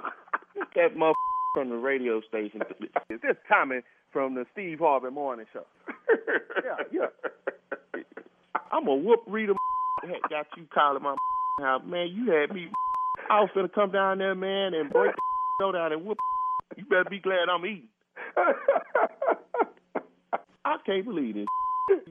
that 0.75 0.97
mother 0.97 1.13
from 1.55 1.69
the 1.69 1.75
radio 1.75 2.21
station. 2.21 2.61
Is 3.09 3.19
this 3.21 3.37
Tommy 3.47 3.81
from 4.11 4.35
the 4.35 4.45
Steve 4.53 4.79
Harvey 4.79 5.11
Morning 5.11 5.45
Show? 5.53 5.65
yeah, 6.65 6.75
yeah. 6.91 8.01
I'm 8.71 8.85
gonna 8.85 9.01
whoop 9.01 9.21
Rita. 9.27 9.53
Got 10.29 10.47
you 10.57 10.65
calling 10.73 11.03
my 11.03 11.15
house, 11.59 11.83
man. 11.85 12.07
You 12.11 12.31
had 12.31 12.53
me. 12.55 12.69
I 13.29 13.41
was 13.41 13.49
finna 13.55 13.71
come 13.71 13.91
down 13.91 14.17
there, 14.17 14.33
man, 14.35 14.73
and 14.73 14.89
break 14.89 15.13
go 15.59 15.71
down 15.71 15.91
and 15.91 16.03
whoop. 16.05 16.17
You 16.75 16.85
better 16.85 17.09
be 17.09 17.19
glad 17.19 17.49
I'm 17.49 17.65
eating. 17.65 17.87
I 20.65 20.77
can't 20.85 21.05
believe 21.05 21.35
this. 21.35 21.45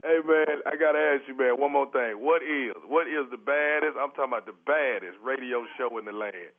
Hey 0.03 0.19
man, 0.25 0.61
I 0.65 0.75
gotta 0.75 0.99
ask 0.99 1.27
you, 1.27 1.35
man, 1.35 1.59
one 1.59 1.71
more 1.71 1.89
thing. 1.91 2.19
What 2.19 2.43
is 2.43 2.73
what 2.87 3.07
is 3.07 3.29
the 3.31 3.37
baddest? 3.37 3.97
I'm 3.99 4.11
talking 4.11 4.33
about 4.33 4.45
the 4.45 4.53
baddest 4.65 5.17
radio 5.23 5.65
show 5.77 5.97
in 5.97 6.05
the 6.05 6.11
land. 6.11 6.51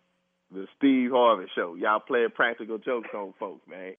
The 0.51 0.67
Steve 0.77 1.13
Harvey 1.13 1.47
Show. 1.55 1.77
Y'all 1.77 2.01
playing 2.01 2.31
practical 2.35 2.77
jokes 2.79 3.09
on 3.15 3.33
folks, 3.39 3.67
man. 3.67 3.95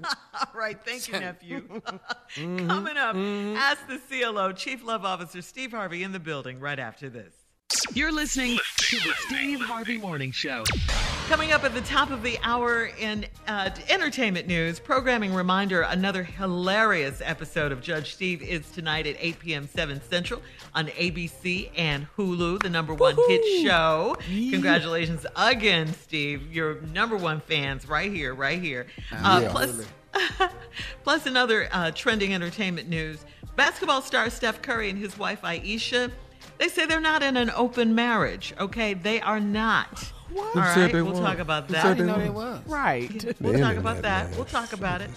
All 0.00 0.52
right, 0.54 0.78
thank 0.84 1.08
you, 1.08 1.18
nephew. 1.18 1.80
Mm-hmm. 2.36 2.68
Coming 2.68 2.96
up, 2.96 3.16
mm-hmm. 3.16 3.56
ask 3.56 3.86
the 3.88 3.98
CLO, 3.98 4.52
Chief 4.52 4.84
Love 4.84 5.04
Officer 5.04 5.42
Steve 5.42 5.72
Harvey 5.72 6.02
in 6.02 6.12
the 6.12 6.20
building 6.20 6.60
right 6.60 6.78
after 6.78 7.08
this. 7.08 7.34
You're 7.94 8.12
listening 8.12 8.58
to 8.76 8.96
the 8.96 9.12
Steve 9.26 9.60
Harvey 9.60 9.98
Morning 9.98 10.30
Show. 10.30 10.64
Coming 11.28 11.50
up 11.50 11.64
at 11.64 11.74
the 11.74 11.80
top 11.80 12.10
of 12.12 12.22
the 12.22 12.38
hour 12.44 12.84
in 13.00 13.26
uh, 13.48 13.70
entertainment 13.88 14.46
news, 14.46 14.78
programming 14.78 15.34
reminder 15.34 15.82
another 15.82 16.22
hilarious 16.22 17.20
episode 17.24 17.72
of 17.72 17.80
Judge 17.82 18.14
Steve 18.14 18.42
is 18.42 18.70
tonight 18.70 19.08
at 19.08 19.16
8 19.18 19.38
p.m. 19.40 19.66
7 19.66 20.00
Central 20.08 20.40
on 20.72 20.86
ABC 20.86 21.70
and 21.76 22.06
Hulu, 22.16 22.62
the 22.62 22.70
number 22.70 22.94
one 22.94 23.16
hit 23.26 23.64
show. 23.64 24.16
Congratulations 24.28 25.26
again, 25.34 25.92
Steve. 25.94 26.52
Your 26.54 26.80
number 26.82 27.16
one 27.16 27.40
fans 27.40 27.88
right 27.88 28.12
here, 28.12 28.32
right 28.32 28.60
here. 28.62 28.86
Uh, 29.12 29.40
Yeah. 29.42 29.50
plus, 29.50 29.86
plus, 31.02 31.26
another 31.26 31.68
uh, 31.72 31.90
trending 31.90 32.34
entertainment 32.34 32.88
news 32.88 33.24
basketball 33.56 34.00
star 34.00 34.30
Steph 34.30 34.62
Curry 34.62 34.90
and 34.90 34.98
his 34.98 35.18
wife 35.18 35.42
Ayesha. 35.42 36.12
They 36.58 36.68
say 36.68 36.86
they're 36.86 37.00
not 37.00 37.24
in 37.24 37.36
an 37.36 37.50
open 37.50 37.96
marriage. 37.96 38.54
Okay, 38.60 38.94
they 38.94 39.20
are 39.20 39.40
not. 39.40 40.12
All 40.36 40.52
said 40.52 40.64
right, 40.64 40.92
they 40.92 41.02
we'll 41.02 41.14
were? 41.14 41.20
talk 41.20 41.38
about 41.38 41.66
Who 41.66 41.74
that. 41.74 41.82
said 41.82 41.98
they 41.98 42.04
know 42.04 42.18
they 42.18 42.30
was. 42.30 42.60
Right. 42.66 43.34
We'll 43.40 43.58
talk 43.58 43.76
about 43.76 44.02
that. 44.02 44.30
We'll 44.36 44.44
talk 44.44 44.72
about 44.72 45.00
it. 45.00 45.10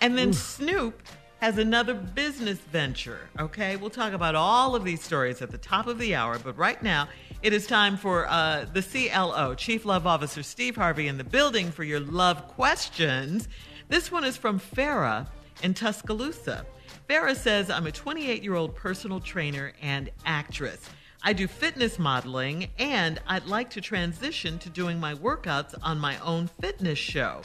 And 0.00 0.16
then 0.16 0.32
Snoop 0.32 1.02
has 1.40 1.58
another 1.58 1.94
business 1.94 2.58
venture. 2.58 3.28
Okay, 3.38 3.76
we'll 3.76 3.90
talk 3.90 4.12
about 4.12 4.34
all 4.34 4.74
of 4.74 4.84
these 4.84 5.02
stories 5.02 5.42
at 5.42 5.50
the 5.50 5.58
top 5.58 5.86
of 5.86 5.98
the 5.98 6.14
hour. 6.14 6.38
But 6.38 6.56
right 6.56 6.82
now, 6.82 7.08
it 7.42 7.52
is 7.52 7.66
time 7.66 7.96
for 7.96 8.26
uh, 8.28 8.66
the 8.72 8.82
CLO, 8.82 9.54
Chief 9.54 9.84
Love 9.84 10.06
Officer 10.06 10.42
Steve 10.42 10.76
Harvey, 10.76 11.08
in 11.08 11.18
the 11.18 11.24
building 11.24 11.70
for 11.70 11.84
your 11.84 12.00
love 12.00 12.48
questions. 12.48 13.48
This 13.88 14.10
one 14.10 14.24
is 14.24 14.36
from 14.36 14.58
Farah 14.58 15.28
in 15.62 15.74
Tuscaloosa. 15.74 16.64
Farah 17.08 17.36
says, 17.36 17.70
I'm 17.70 17.86
a 17.86 17.92
28 17.92 18.42
year 18.42 18.54
old 18.54 18.74
personal 18.74 19.20
trainer 19.20 19.72
and 19.82 20.10
actress. 20.24 20.88
I 21.28 21.32
do 21.32 21.48
fitness 21.48 21.98
modeling, 21.98 22.68
and 22.78 23.20
I'd 23.26 23.46
like 23.46 23.68
to 23.70 23.80
transition 23.80 24.60
to 24.60 24.70
doing 24.70 25.00
my 25.00 25.12
workouts 25.12 25.74
on 25.82 25.98
my 25.98 26.16
own 26.20 26.48
fitness 26.60 27.00
show. 27.00 27.40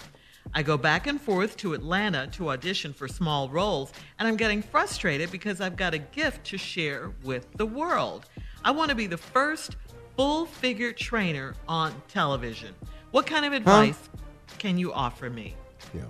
I 0.54 0.62
go 0.62 0.78
back 0.78 1.08
and 1.08 1.20
forth 1.20 1.58
to 1.58 1.74
Atlanta 1.74 2.28
to 2.34 2.52
audition 2.52 2.94
for 2.94 3.08
small 3.08 3.50
roles, 3.50 3.92
and 4.20 4.28
I'm 4.28 4.36
getting 4.38 4.62
frustrated 4.62 5.32
because 5.32 5.62
I've 5.62 5.76
got 5.78 5.96
a 5.96 5.98
gift 5.98 6.46
to 6.48 6.60
share 6.60 7.12
with 7.24 7.48
the 7.58 7.66
world. 7.66 8.28
I 8.64 8.70
want 8.70 8.90
to 8.90 8.96
be 8.96 9.08
the 9.08 9.18
first 9.18 9.78
full 10.16 10.46
figure 10.46 10.92
trainer 10.92 11.56
on 11.68 12.00
television. 12.08 12.76
What 13.10 13.26
kind 13.26 13.46
of 13.46 13.54
advice 13.54 14.10
can 14.60 14.78
you 14.78 14.94
offer 14.94 15.28
me? 15.32 15.56
Yeah. 15.92 16.04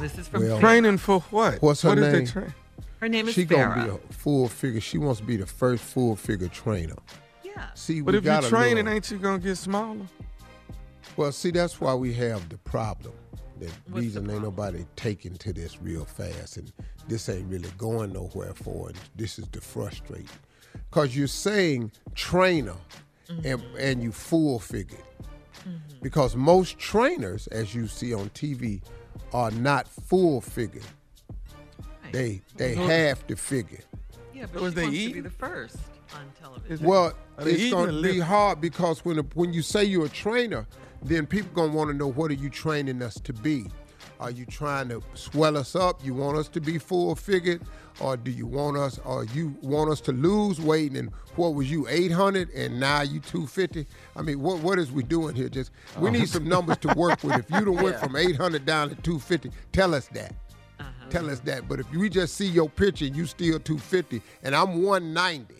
This 0.00 0.18
is 0.18 0.26
from 0.26 0.42
Well- 0.48 0.58
Training 0.58 0.98
for 0.98 1.20
what? 1.30 1.62
What's 1.62 1.82
her 1.82 1.90
What 1.90 1.98
is 1.98 2.12
name? 2.12 2.24
they 2.24 2.30
train? 2.30 2.54
Her 3.00 3.08
name 3.08 3.28
is 3.28 3.34
She 3.34 3.44
Farah. 3.44 3.74
gonna 3.74 3.84
be 3.84 3.90
a 3.90 4.12
full 4.12 4.48
figure. 4.48 4.80
She 4.80 4.98
wants 4.98 5.20
to 5.20 5.26
be 5.26 5.36
the 5.36 5.46
first 5.46 5.82
full 5.84 6.16
figure 6.16 6.48
trainer. 6.48 6.96
yeah. 7.42 7.68
See, 7.74 8.00
But 8.00 8.12
we 8.12 8.18
if 8.18 8.24
you 8.24 8.32
a 8.32 8.42
training, 8.42 8.76
little- 8.84 8.92
ain't 8.92 9.10
you 9.10 9.18
gonna 9.18 9.38
get 9.38 9.56
smaller? 9.56 10.06
Well, 11.16 11.32
see, 11.32 11.50
that's 11.50 11.80
why 11.80 11.94
we 11.94 12.12
have 12.14 12.48
the 12.48 12.58
problem. 12.58 13.14
The 13.58 13.66
What's 13.88 14.04
reason 14.04 14.26
the 14.26 14.34
ain't 14.34 14.42
nobody 14.42 14.84
taking 14.96 15.34
to 15.38 15.52
this 15.52 15.80
real 15.80 16.04
fast, 16.04 16.58
and 16.58 16.70
this 17.08 17.28
ain't 17.30 17.50
really 17.50 17.70
going 17.78 18.12
nowhere 18.12 18.52
for 18.54 18.90
it. 18.90 18.96
This 19.14 19.38
is 19.38 19.46
the 19.48 19.62
frustrating, 19.62 20.28
cause 20.90 21.16
you're 21.16 21.26
saying 21.26 21.90
trainer, 22.14 22.76
and 23.28 23.44
mm-hmm. 23.44 23.76
and 23.78 24.02
you 24.02 24.12
full 24.12 24.58
figured, 24.58 25.00
mm-hmm. 25.60 25.70
because 26.02 26.36
most 26.36 26.78
trainers, 26.78 27.46
as 27.46 27.74
you 27.74 27.86
see 27.86 28.12
on 28.12 28.28
TV, 28.30 28.82
are 29.32 29.50
not 29.52 29.88
full 29.88 30.42
figured. 30.42 30.84
They 32.12 32.42
they 32.56 32.74
have 32.74 33.26
to 33.26 33.36
figure. 33.36 33.80
Yeah, 34.34 34.46
but 34.52 34.62
Was 34.62 34.72
she 34.72 34.76
they 34.76 34.82
wants 34.84 34.98
to 34.98 35.12
be 35.14 35.20
the 35.20 35.30
first 35.30 35.78
on 36.14 36.30
television. 36.40 36.86
Well, 36.86 37.14
they 37.38 37.52
it's 37.52 37.70
going 37.70 37.94
to 37.94 38.02
be 38.02 38.18
hard 38.18 38.60
because 38.60 39.04
when 39.04 39.18
when 39.34 39.52
you 39.52 39.62
say 39.62 39.84
you're 39.84 40.06
a 40.06 40.10
trainer, 40.10 40.66
then 41.02 41.26
people 41.26 41.50
going 41.54 41.70
to 41.70 41.76
want 41.76 41.90
to 41.90 41.96
know 41.96 42.08
what 42.08 42.30
are 42.30 42.34
you 42.34 42.50
training 42.50 43.02
us 43.02 43.14
to 43.20 43.32
be? 43.32 43.66
Are 44.18 44.30
you 44.30 44.46
trying 44.46 44.88
to 44.88 45.02
swell 45.14 45.56
us 45.56 45.76
up? 45.76 46.02
You 46.02 46.14
want 46.14 46.38
us 46.38 46.48
to 46.48 46.60
be 46.60 46.78
full 46.78 47.14
figured, 47.14 47.60
or 48.00 48.16
do 48.16 48.30
you 48.30 48.46
want 48.46 48.78
us, 48.78 48.98
or 49.04 49.24
you 49.24 49.56
want 49.60 49.90
us 49.90 50.00
to 50.02 50.12
lose 50.12 50.58
weight? 50.58 50.92
And 50.92 51.10
what 51.34 51.54
was 51.54 51.70
you 51.70 51.86
800 51.88 52.50
and 52.50 52.80
now 52.80 53.02
you 53.02 53.20
250? 53.20 53.86
I 54.16 54.22
mean, 54.22 54.40
what 54.40 54.60
what 54.60 54.78
is 54.78 54.90
we 54.90 55.02
doing 55.02 55.34
here? 55.34 55.50
Just 55.50 55.70
we 55.98 56.10
need 56.10 56.28
some 56.28 56.48
numbers 56.48 56.78
to 56.78 56.94
work 56.96 57.22
with. 57.22 57.36
If 57.38 57.50
you 57.50 57.64
done 57.64 57.82
went 57.82 57.96
from 58.00 58.16
800 58.16 58.64
down 58.64 58.88
to 58.88 58.94
250, 58.96 59.50
tell 59.72 59.94
us 59.94 60.08
that. 60.08 60.34
Tell 61.10 61.30
us 61.30 61.40
that. 61.40 61.68
But 61.68 61.80
if 61.80 61.90
we 61.92 62.08
just 62.08 62.34
see 62.34 62.46
your 62.46 62.68
picture 62.68 63.04
you 63.04 63.26
still 63.26 63.58
250 63.58 64.20
and 64.42 64.54
I'm 64.54 64.82
190. 64.82 65.54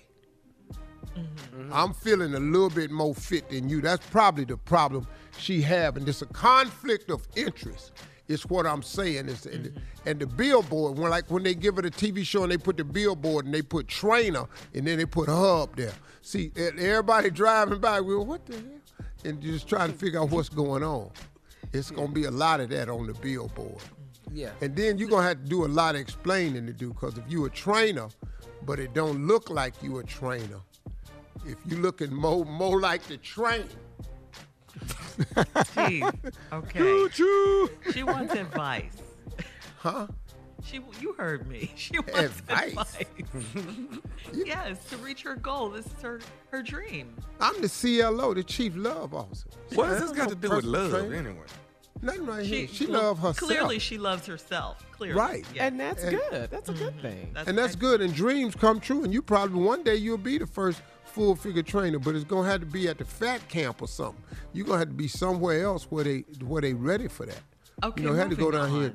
I'm 1.72 1.94
feeling 1.94 2.34
a 2.34 2.40
little 2.40 2.70
bit 2.70 2.90
more 2.90 3.14
fit 3.14 3.48
than 3.48 3.68
you. 3.68 3.80
That's 3.80 4.04
probably 4.06 4.44
the 4.44 4.56
problem 4.56 5.06
she 5.38 5.62
having. 5.62 6.06
It's 6.06 6.22
a 6.22 6.26
conflict 6.26 7.10
of 7.10 7.26
interest. 7.36 7.92
It's 8.28 8.44
what 8.46 8.66
I'm 8.66 8.82
saying. 8.82 9.28
It's, 9.28 9.46
and, 9.46 9.64
the, 9.66 9.72
and 10.04 10.18
the 10.18 10.26
billboard, 10.26 10.98
when 10.98 11.10
like 11.10 11.30
when 11.30 11.42
they 11.42 11.54
give 11.54 11.78
it 11.78 11.86
a 11.86 11.90
TV 11.90 12.24
show 12.24 12.42
and 12.42 12.52
they 12.52 12.58
put 12.58 12.76
the 12.76 12.84
billboard 12.84 13.46
and 13.46 13.54
they 13.54 13.62
put 13.62 13.88
trainer 13.88 14.46
and 14.74 14.86
then 14.86 14.98
they 14.98 15.06
put 15.06 15.28
her 15.28 15.62
up 15.62 15.76
there. 15.76 15.92
See, 16.22 16.50
everybody 16.56 17.30
driving 17.30 17.78
by, 17.78 18.00
we 18.00 18.14
go, 18.14 18.22
what 18.22 18.44
the 18.46 18.54
hell? 18.54 18.64
And 19.24 19.40
just 19.40 19.68
trying 19.68 19.92
to 19.92 19.98
figure 19.98 20.20
out 20.20 20.30
what's 20.30 20.48
going 20.48 20.82
on. 20.82 21.10
It's 21.72 21.90
gonna 21.90 22.08
be 22.08 22.24
a 22.24 22.30
lot 22.30 22.60
of 22.60 22.68
that 22.70 22.88
on 22.88 23.06
the 23.06 23.14
billboard. 23.14 23.82
Yeah. 24.32 24.50
And 24.60 24.74
then 24.76 24.98
you're 24.98 25.08
gonna 25.08 25.26
have 25.28 25.42
to 25.42 25.48
do 25.48 25.64
a 25.64 25.68
lot 25.68 25.94
of 25.94 26.00
explaining 26.00 26.66
to 26.66 26.72
do, 26.72 26.90
because 26.92 27.16
if 27.18 27.24
you 27.28 27.44
a 27.44 27.50
trainer, 27.50 28.08
but 28.62 28.78
it 28.78 28.92
don't 28.94 29.26
look 29.26 29.50
like 29.50 29.74
you 29.82 29.98
a 29.98 30.04
trainer, 30.04 30.60
if 31.46 31.56
you 31.66 31.76
looking 31.78 32.12
more 32.12 32.44
more 32.44 32.80
like 32.80 33.02
the 33.04 33.16
train, 33.18 33.64
Steve, 35.72 36.04
okay. 36.52 36.78
Choo-choo. 36.78 37.70
She 37.92 38.02
wants 38.02 38.34
advice. 38.34 38.96
huh? 39.78 40.06
She, 40.64 40.80
you 41.00 41.12
heard 41.12 41.46
me. 41.46 41.70
She 41.76 41.96
wants 42.00 42.18
Advice? 42.40 42.96
advice. 43.00 44.00
yes, 44.34 44.84
to 44.90 44.96
reach 44.96 45.22
her 45.22 45.36
goal. 45.36 45.70
This 45.70 45.86
is 45.86 46.02
her 46.02 46.20
her 46.50 46.60
dream. 46.62 47.14
I'm 47.40 47.60
the 47.62 47.68
CLO, 47.68 48.34
the 48.34 48.42
chief 48.42 48.74
love 48.76 49.14
officer. 49.14 49.46
What 49.74 49.90
does 49.90 50.00
this 50.00 50.10
got 50.10 50.28
No 50.28 50.34
to 50.34 50.34
do 50.34 50.50
with 50.56 50.64
love 50.64 50.90
trainer. 50.90 51.14
anyway? 51.14 51.46
Nothing 52.02 52.26
right 52.26 52.44
here. 52.46 52.68
She 52.68 52.86
well, 52.86 53.02
love 53.02 53.18
herself. 53.18 53.36
Clearly, 53.38 53.78
she 53.78 53.98
loves 53.98 54.26
herself. 54.26 54.84
Clearly, 54.92 55.18
Right. 55.18 55.46
Yeah. 55.54 55.66
And 55.66 55.80
that's 55.80 56.02
And- 56.02 56.16
good. 56.30 56.50
That's 56.50 56.68
a 56.68 56.72
good 56.74 56.92
mm-hmm. 56.98 57.00
thing. 57.00 57.34
and 57.46 57.56
that's 57.58 57.74
good. 57.76 58.00
And 58.00 58.14
dreams 58.14 58.54
come 58.54 58.80
true. 58.80 59.04
And 59.04 59.12
you 59.12 59.22
probably 59.22 59.60
one 59.62 59.82
day 59.82 59.96
you'll 59.96 60.18
be 60.18 60.38
the 60.38 60.46
first 60.46 60.82
full 61.04 61.34
figure 61.34 61.62
trainer, 61.62 61.98
but 61.98 62.14
it's 62.14 62.24
gonna 62.24 62.48
have 62.48 62.60
to 62.60 62.66
be 62.66 62.88
at 62.88 62.98
the 62.98 63.04
fat 63.04 63.46
camp 63.48 63.80
or 63.82 63.88
something. 63.88 64.22
You're 64.52 64.66
gonna 64.66 64.78
have 64.80 64.88
to 64.88 64.94
be 64.94 65.08
somewhere 65.08 65.62
else 65.64 65.84
where 65.90 66.04
they 66.04 66.18
where 66.44 66.60
they 66.62 66.74
ready 66.74 67.08
for 67.08 67.24
that. 67.26 67.40
Okay, 67.82 68.02
you 68.02 68.08
know, 68.08 68.14
had 68.14 68.30
to 68.30 68.36
go 68.36 68.50
moving 68.50 68.60
down 68.60 68.80
here. 68.80 68.92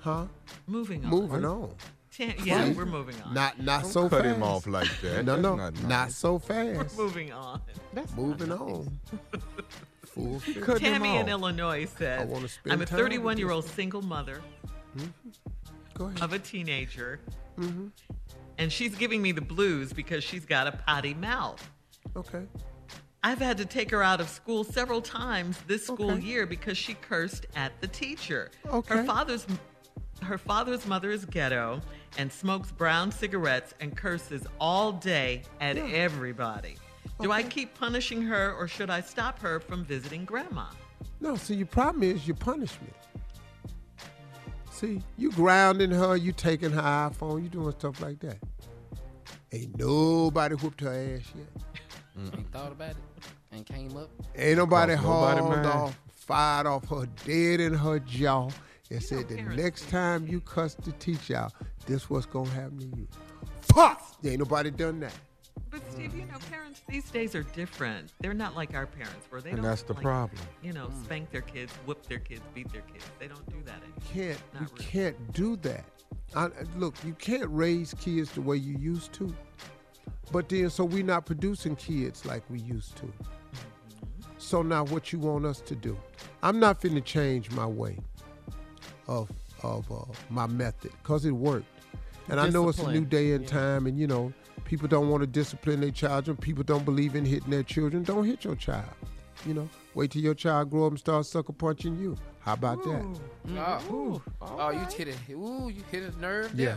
Huh? 0.00 0.24
Moving 0.66 1.04
on. 1.04 1.10
Moving 1.10 1.44
on. 1.44 1.74
Ten- 2.12 2.34
yeah, 2.44 2.72
we're 2.72 2.86
moving 2.86 3.14
on. 3.22 3.32
Not 3.34 3.60
not 3.60 3.86
so 3.86 4.08
Cut 4.08 4.24
fast. 4.24 4.36
him 4.36 4.42
off 4.42 4.66
like 4.66 4.88
that. 5.02 5.24
No, 5.24 5.32
That's 5.34 5.42
no, 5.42 5.54
not 5.54 5.74
not, 5.74 5.88
nice. 5.88 6.16
so 6.16 6.32
we're 6.34 6.74
fast. 6.74 6.98
moving 6.98 7.32
on. 7.32 7.60
That's 7.94 8.12
Moving 8.16 8.50
on. 8.52 8.98
full 10.24 10.40
figure. 10.40 10.62
Cut 10.62 10.80
them 10.80 10.92
Tammy 11.02 11.16
in. 11.16 11.28
Illinois 11.28 11.86
says, 11.86 12.20
I 12.22 12.24
wanna 12.24 12.48
spend 12.48 12.72
I'm 12.72 12.82
a 12.82 12.86
31 12.86 13.38
year 13.38 13.50
old 13.50 13.64
single 13.64 14.02
mother 14.02 14.40
Go 15.94 16.06
ahead. 16.06 16.20
of 16.22 16.32
a 16.32 16.38
teenager, 16.38 17.20
Mm-hmm. 17.58 17.88
and 18.58 18.72
she's 18.72 18.94
giving 18.94 19.20
me 19.20 19.32
the 19.32 19.40
blues 19.42 19.92
because 19.92 20.24
she's 20.24 20.44
got 20.46 20.66
a 20.66 20.72
potty 20.72 21.12
mouth. 21.14 21.68
Okay. 22.16 22.42
I've 23.22 23.38
had 23.38 23.58
to 23.58 23.66
take 23.66 23.90
her 23.90 24.02
out 24.02 24.18
of 24.20 24.30
school 24.30 24.64
several 24.64 25.02
times 25.02 25.58
this 25.66 25.86
school 25.86 26.12
Okay. 26.12 26.22
year 26.24 26.46
because 26.46 26.78
she 26.78 26.94
cursed 26.94 27.46
at 27.54 27.78
the 27.82 27.86
teacher. 27.86 28.50
Okay. 28.66 28.96
Her 28.96 29.04
father's 29.04 29.46
her 30.22 30.38
father's 30.38 30.86
mother 30.86 31.10
is 31.10 31.24
ghetto 31.26 31.80
and 32.18 32.30
smokes 32.32 32.70
brown 32.72 33.10
cigarettes 33.12 33.74
and 33.80 33.96
curses 33.96 34.46
all 34.58 34.92
day 34.92 35.42
at 35.60 35.76
everybody. 35.76 36.76
Do 37.20 37.32
I 37.32 37.42
keep 37.42 37.78
punishing 37.78 38.22
her 38.22 38.54
or 38.54 38.66
should 38.66 38.88
I 38.90 39.00
stop 39.00 39.38
her 39.40 39.60
from 39.60 39.84
visiting 39.84 40.24
grandma? 40.24 40.66
No, 41.20 41.36
see, 41.36 41.54
your 41.54 41.66
problem 41.66 42.02
is 42.02 42.26
your 42.26 42.36
punishment. 42.36 42.94
See, 44.70 45.02
you 45.18 45.30
grounding 45.32 45.90
her, 45.90 46.16
you 46.16 46.32
taking 46.32 46.70
her 46.70 46.80
iPhone, 46.80 47.42
you 47.42 47.50
doing 47.50 47.72
stuff 47.72 48.00
like 48.00 48.20
that. 48.20 48.38
Ain't 49.52 49.78
nobody 49.78 50.54
whooped 50.54 50.80
her 50.80 50.92
ass 50.92 51.30
yet. 51.36 52.32
Ain't 52.34 52.50
thought 52.52 52.72
about 52.72 52.90
it 52.90 52.96
and 53.52 53.66
came 53.66 53.96
up. 53.96 54.08
Ain't 54.36 54.56
nobody 54.56 54.94
nobody, 54.94 55.40
hauled 55.40 55.50
man. 55.50 55.66
off, 55.66 55.98
fired 56.08 56.66
off 56.66 56.88
her 56.88 57.06
dead 57.26 57.60
in 57.60 57.74
her 57.74 57.98
jaw, 57.98 58.48
and 58.90 59.02
said 59.02 59.28
the 59.28 59.42
next 59.42 59.86
do. 59.86 59.90
time 59.90 60.26
you 60.26 60.40
cuss 60.40 60.74
the 60.74 60.92
teacher 60.92 61.36
out, 61.36 61.52
this 61.86 62.08
what's 62.08 62.26
gonna 62.26 62.48
happen 62.50 62.78
to 62.78 62.96
you. 62.96 63.08
Fuck! 63.60 64.16
Ain't 64.24 64.38
nobody 64.38 64.70
done 64.70 65.00
that. 65.00 65.14
But 65.70 65.82
Steve, 65.92 66.14
you 66.16 66.22
know, 66.26 66.38
parents 66.50 66.80
these 66.88 67.08
days 67.10 67.34
are 67.34 67.44
different. 67.44 68.10
They're 68.20 68.34
not 68.34 68.56
like 68.56 68.74
our 68.74 68.86
parents 68.86 69.26
where 69.30 69.40
they 69.40 69.50
And 69.50 69.58
don't 69.58 69.66
that's 69.66 69.82
the 69.82 69.92
like, 69.94 70.02
problem. 70.02 70.40
You 70.62 70.72
know, 70.72 70.90
spank 71.04 71.30
their 71.30 71.42
kids, 71.42 71.72
whip 71.86 72.04
their 72.06 72.18
kids, 72.18 72.42
beat 72.54 72.72
their 72.72 72.82
kids. 72.82 73.04
They 73.20 73.28
don't 73.28 73.48
do 73.50 73.62
that 73.66 73.76
anymore. 73.82 74.00
Can't 74.12 74.38
you 74.54 74.60
Not 74.60 74.72
really. 74.72 74.84
can't 74.84 75.32
do 75.32 75.56
that. 75.56 75.84
I, 76.34 76.48
look, 76.76 76.94
you 77.04 77.14
can't 77.14 77.48
raise 77.50 77.94
kids 77.94 78.30
the 78.32 78.40
way 78.40 78.56
you 78.56 78.76
used 78.78 79.12
to. 79.14 79.32
But 80.32 80.48
then, 80.48 80.70
so 80.70 80.84
we're 80.84 81.04
not 81.04 81.26
producing 81.26 81.76
kids 81.76 82.24
like 82.24 82.42
we 82.50 82.60
used 82.60 82.96
to. 82.96 83.12
So 84.38 84.62
now, 84.62 84.84
what 84.86 85.12
you 85.12 85.18
want 85.18 85.44
us 85.44 85.60
to 85.62 85.74
do? 85.74 85.96
I'm 86.42 86.58
not 86.58 86.80
finna 86.80 87.04
change 87.04 87.50
my 87.50 87.66
way 87.66 87.98
of 89.06 89.30
of 89.62 89.90
uh, 89.92 90.04
my 90.30 90.46
method 90.46 90.92
because 91.02 91.24
it 91.26 91.32
worked, 91.32 91.66
and 92.28 92.40
I 92.40 92.48
know 92.48 92.68
it's 92.68 92.78
a 92.78 92.90
new 92.90 93.04
day 93.04 93.32
and 93.32 93.44
Yeah. 93.44 93.50
time, 93.50 93.86
and 93.86 93.98
you 93.98 94.06
know 94.06 94.32
people 94.70 94.86
don't 94.86 95.08
want 95.08 95.20
to 95.20 95.26
discipline 95.26 95.80
their 95.80 95.90
children. 95.90 96.36
People 96.36 96.62
don't 96.62 96.84
believe 96.84 97.16
in 97.16 97.24
hitting 97.24 97.50
their 97.50 97.64
children. 97.64 98.04
Don't 98.04 98.24
hit 98.24 98.44
your 98.44 98.54
child. 98.54 98.94
You 99.44 99.54
know, 99.54 99.68
wait 99.94 100.12
till 100.12 100.22
your 100.22 100.34
child 100.34 100.70
grow 100.70 100.86
up 100.86 100.92
and 100.92 100.98
start 100.98 101.26
sucker 101.26 101.52
punching 101.52 101.98
you. 101.98 102.16
How 102.38 102.52
about 102.52 102.84
that? 102.84 103.20
Oh, 103.58 104.22
oh 104.40 104.70
you 104.70 104.86
hit 104.96 105.08
it. 105.08 105.16
Ooh, 105.30 105.70
you 105.74 105.82
hit 105.90 106.04
a 106.04 106.16
nerve. 106.20 106.52
Yeah. 106.54 106.76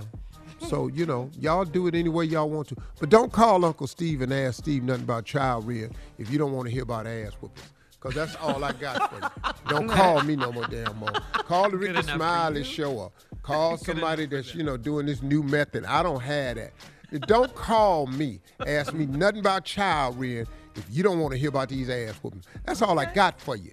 there. 0.59 0.69
So, 0.69 0.87
you 0.87 1.05
know, 1.05 1.29
y'all 1.39 1.65
do 1.65 1.85
it 1.85 1.93
any 1.93 2.09
way 2.09 2.25
y'all 2.25 2.49
want 2.49 2.67
to. 2.69 2.75
But 2.99 3.09
don't 3.09 3.31
call 3.31 3.63
Uncle 3.63 3.85
Steve 3.85 4.21
and 4.21 4.33
ask 4.33 4.57
Steve 4.57 4.83
nothing 4.83 5.03
about 5.03 5.25
child 5.25 5.67
rearing 5.67 5.95
if 6.17 6.31
you 6.31 6.39
don't 6.39 6.51
want 6.51 6.67
to 6.67 6.73
hear 6.73 6.83
about 6.83 7.05
ass 7.05 7.33
whoopings. 7.33 7.69
Because 7.91 8.15
that's 8.15 8.35
all 8.41 8.63
I 8.63 8.71
got 8.71 9.11
for 9.11 9.19
you. 9.19 9.53
Don't 9.69 9.87
call 9.87 10.21
me 10.23 10.35
no 10.35 10.51
more 10.51 10.67
damn 10.67 10.97
more. 10.97 11.13
Call 11.31 11.69
the 11.69 11.77
Rickey 11.77 12.01
Smiley 12.03 12.65
show 12.65 12.99
up. 12.99 13.13
Call 13.43 13.77
somebody 13.77 14.25
that's, 14.25 14.53
you 14.53 14.61
know, 14.61 14.75
doing 14.75 15.05
this 15.05 15.21
new 15.21 15.41
method. 15.41 15.85
I 15.85 16.03
don't 16.03 16.19
have 16.19 16.57
that. 16.57 16.73
Don't 17.21 17.53
call 17.55 18.07
me. 18.07 18.39
Ask 18.65 18.93
me 18.93 19.05
nothing 19.05 19.39
about 19.39 19.65
child 19.65 20.17
rearing 20.17 20.47
if 20.75 20.85
you 20.89 21.03
don't 21.03 21.19
want 21.19 21.31
to 21.33 21.37
hear 21.37 21.49
about 21.49 21.69
these 21.69 21.89
ass 21.89 22.15
whoopings. 22.15 22.45
That's 22.65 22.81
all 22.81 22.97
I 22.99 23.05
got 23.05 23.39
for 23.39 23.55
you. 23.55 23.71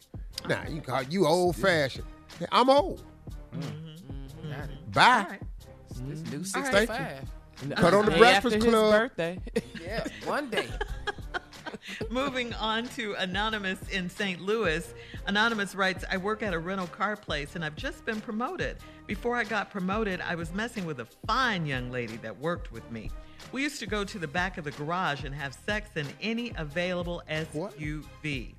Now, 0.48 0.62
you 0.68 0.80
call 0.80 1.02
you 1.02 1.26
old 1.26 1.56
fashioned. 1.56 2.06
I'm 2.52 2.70
old. 2.70 3.02
Mm-hmm. 3.54 4.50
Got 4.50 4.70
it. 4.70 4.92
Bye. 4.92 5.02
All 5.24 5.30
right. 5.30 5.40
This 6.06 6.20
new 6.32 6.44
Thank 6.44 6.66
you. 6.66 6.72
65. 6.72 7.30
Cut 7.76 7.94
on 7.94 8.06
the 8.06 8.12
Breakfast 8.12 8.54
after 8.56 8.64
his 8.64 8.64
Club. 8.64 8.92
birthday. 8.92 9.40
Yeah, 9.82 10.04
one 10.24 10.48
day. 10.50 10.68
Moving 12.10 12.52
on 12.54 12.86
to 12.90 13.14
Anonymous 13.14 13.78
in 13.90 14.08
St. 14.08 14.40
Louis. 14.40 14.94
Anonymous 15.26 15.74
writes 15.74 16.04
I 16.10 16.16
work 16.16 16.42
at 16.42 16.54
a 16.54 16.58
rental 16.58 16.86
car 16.86 17.16
place 17.16 17.56
and 17.56 17.64
I've 17.64 17.76
just 17.76 18.04
been 18.04 18.20
promoted. 18.20 18.76
Before 19.06 19.36
I 19.36 19.44
got 19.44 19.70
promoted, 19.70 20.20
I 20.20 20.34
was 20.36 20.52
messing 20.52 20.86
with 20.86 21.00
a 21.00 21.06
fine 21.26 21.66
young 21.66 21.90
lady 21.90 22.18
that 22.18 22.38
worked 22.38 22.70
with 22.72 22.88
me. 22.92 23.10
We 23.52 23.62
used 23.62 23.80
to 23.80 23.86
go 23.86 24.04
to 24.04 24.18
the 24.18 24.28
back 24.28 24.58
of 24.58 24.64
the 24.64 24.70
garage 24.72 25.24
and 25.24 25.34
have 25.34 25.54
sex 25.66 25.90
in 25.96 26.06
any 26.20 26.52
available 26.56 27.22
What? 27.52 27.76
SUV. 27.78 28.54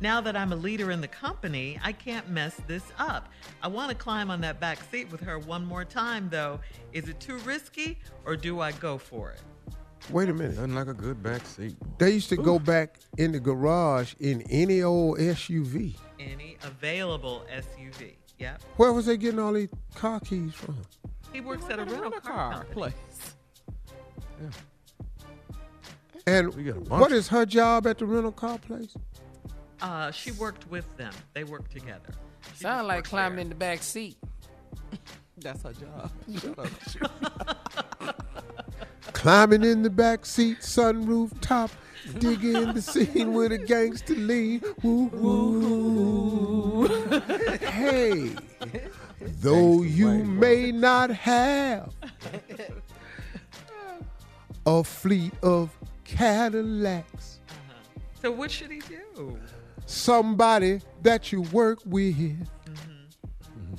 Now 0.00 0.20
that 0.22 0.36
I'm 0.36 0.52
a 0.52 0.56
leader 0.56 0.90
in 0.92 1.00
the 1.00 1.08
company, 1.08 1.78
I 1.82 1.92
can't 1.92 2.28
mess 2.30 2.54
this 2.66 2.84
up. 2.98 3.28
I 3.62 3.68
want 3.68 3.90
to 3.90 3.94
climb 3.94 4.30
on 4.30 4.40
that 4.42 4.58
back 4.60 4.78
seat 4.90 5.10
with 5.10 5.20
her 5.20 5.38
one 5.38 5.64
more 5.64 5.84
time, 5.84 6.28
though. 6.30 6.60
Is 6.92 7.08
it 7.08 7.20
too 7.20 7.36
risky 7.38 7.98
or 8.24 8.36
do 8.36 8.60
I 8.60 8.72
go 8.72 8.96
for 8.96 9.30
it? 9.32 9.40
Wait 10.08 10.28
a 10.28 10.32
minute. 10.32 10.56
Nothing 10.56 10.74
like 10.74 10.86
a 10.86 10.94
good 10.94 11.22
back 11.22 11.44
seat. 11.44 11.76
They 11.98 12.12
used 12.12 12.30
to 12.30 12.36
go 12.36 12.58
back 12.58 12.98
in 13.18 13.32
the 13.32 13.40
garage 13.40 14.14
in 14.20 14.42
any 14.50 14.82
old 14.82 15.18
SUV. 15.18 15.94
Any 16.18 16.56
available 16.62 17.44
SUV. 17.52 18.14
Yep. 18.38 18.62
Where 18.76 18.92
was 18.92 19.04
they 19.06 19.18
getting 19.18 19.38
all 19.38 19.52
these 19.52 19.68
car 19.94 20.18
keys 20.20 20.54
from? 20.54 20.78
He 21.32 21.42
works 21.42 21.64
at 21.66 21.78
a 21.78 21.84
Rental 21.84 22.00
rental 22.10 22.20
car 22.20 22.52
company. 22.54 22.74
place. 22.74 23.34
And 26.26 26.54
We 26.54 26.64
got 26.64 26.76
a 26.76 26.80
bunch 26.80 27.00
what 27.12 27.26
her 27.28 27.46
job 27.46 27.86
at 27.86 27.98
the 27.98 28.06
rental 28.06 28.32
car 28.32 28.58
place? 28.58 28.94
Uh, 29.80 30.10
she 30.10 30.32
worked 30.32 30.68
with 30.70 30.96
them. 30.96 31.12
They 31.32 31.44
worked 31.44 31.72
together. 31.72 32.12
She 32.54 32.62
Sound 32.62 32.86
like 32.88 33.04
climbing 33.04 33.36
there. 33.36 33.42
in 33.42 33.48
the 33.48 33.54
back 33.54 33.82
seat. 33.82 34.16
That's 35.38 35.62
her 35.62 35.72
job. 35.72 36.10
Climbing 39.12 39.64
in 39.64 39.82
the 39.82 39.90
back 39.90 40.24
seat, 40.24 40.60
sunroof 40.60 41.38
top, 41.40 41.70
digging 42.18 42.72
the 42.72 42.80
scene 42.80 43.34
with 43.34 43.52
a 43.52 43.58
gangster 43.58 44.14
lean. 44.14 44.62
Woo 44.82 45.06
woo. 45.12 46.86
hey, 47.60 48.30
though 49.20 49.82
you 49.82 50.08
may 50.24 50.72
not 50.72 51.10
have 51.10 51.92
a 54.66 54.84
fleet 54.84 55.32
of 55.42 55.70
Cadillacs. 56.04 57.40
So 58.20 58.30
what 58.30 58.50
should 58.50 58.70
he 58.70 58.80
do? 58.80 59.38
somebody 59.90 60.80
that 61.02 61.32
you 61.32 61.42
work 61.42 61.80
with 61.84 62.16
mm-hmm. 62.16 63.74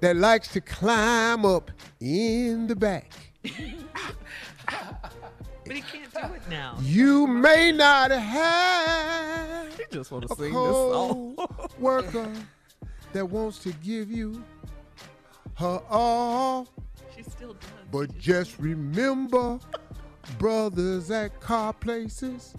that 0.00 0.16
likes 0.16 0.48
to 0.48 0.60
climb 0.60 1.46
up 1.46 1.70
in 2.00 2.66
the 2.66 2.76
back. 2.76 3.12
But 5.64 5.76
he 5.76 5.82
can't 5.82 6.10
do 6.14 6.34
it 6.34 6.48
now. 6.48 6.78
You 6.80 7.26
may 7.26 7.72
not 7.72 8.10
have 8.10 9.76
He 9.76 9.84
just 9.90 10.10
want 10.10 10.24
a 10.24 10.28
to 10.28 10.34
sing 10.34 10.44
this 10.44 10.52
song. 10.54 11.34
co-worker 11.36 12.32
that 13.12 13.26
wants 13.26 13.58
to 13.64 13.72
give 13.74 14.10
you 14.10 14.42
her 15.56 15.82
all, 15.90 16.66
She 17.18 17.24
still 17.24 17.54
does. 17.54 17.68
but 17.90 18.10
She 18.14 18.20
just 18.20 18.58
remember, 18.60 19.58
brothers 20.38 21.10
at 21.10 21.40
car 21.40 21.72
places, 21.72 22.54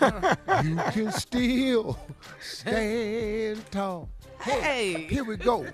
uh-huh. 0.00 0.62
you 0.62 0.76
can 0.92 1.10
still 1.12 1.98
stand 2.38 3.64
tall. 3.70 4.10
Hey. 4.40 5.06
Here 5.08 5.24
we 5.24 5.36
go. 5.38 5.66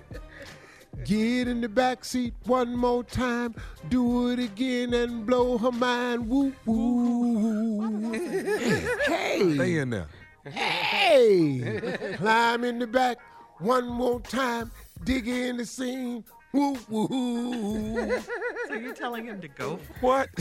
Get 1.03 1.49
in 1.49 1.59
the 1.59 1.67
back 1.67 2.05
seat 2.05 2.33
one 2.45 2.73
more 2.73 3.03
time. 3.03 3.53
Do 3.89 4.29
it 4.29 4.39
again 4.39 4.93
and 4.93 5.25
blow 5.25 5.57
her 5.57 5.71
mind. 5.73 6.29
Woo 6.29 6.53
woo. 6.65 8.13
hey. 8.13 9.39
Stay 9.41 9.55
Hey, 9.57 9.77
in 9.77 9.89
there. 9.89 10.07
hey. 10.45 12.15
Climb 12.15 12.63
in 12.63 12.79
the 12.79 12.87
back 12.87 13.17
one 13.59 13.87
more 13.87 14.21
time. 14.21 14.71
Dig 15.03 15.27
in 15.27 15.57
the 15.57 15.65
scene. 15.65 16.23
Woo 16.55 16.77
woo. 16.87 18.19
So 18.67 18.73
you're 18.73 18.95
telling 18.95 19.25
him 19.25 19.41
to 19.41 19.47
go 19.47 19.77
for 19.77 19.93
What? 20.01 20.29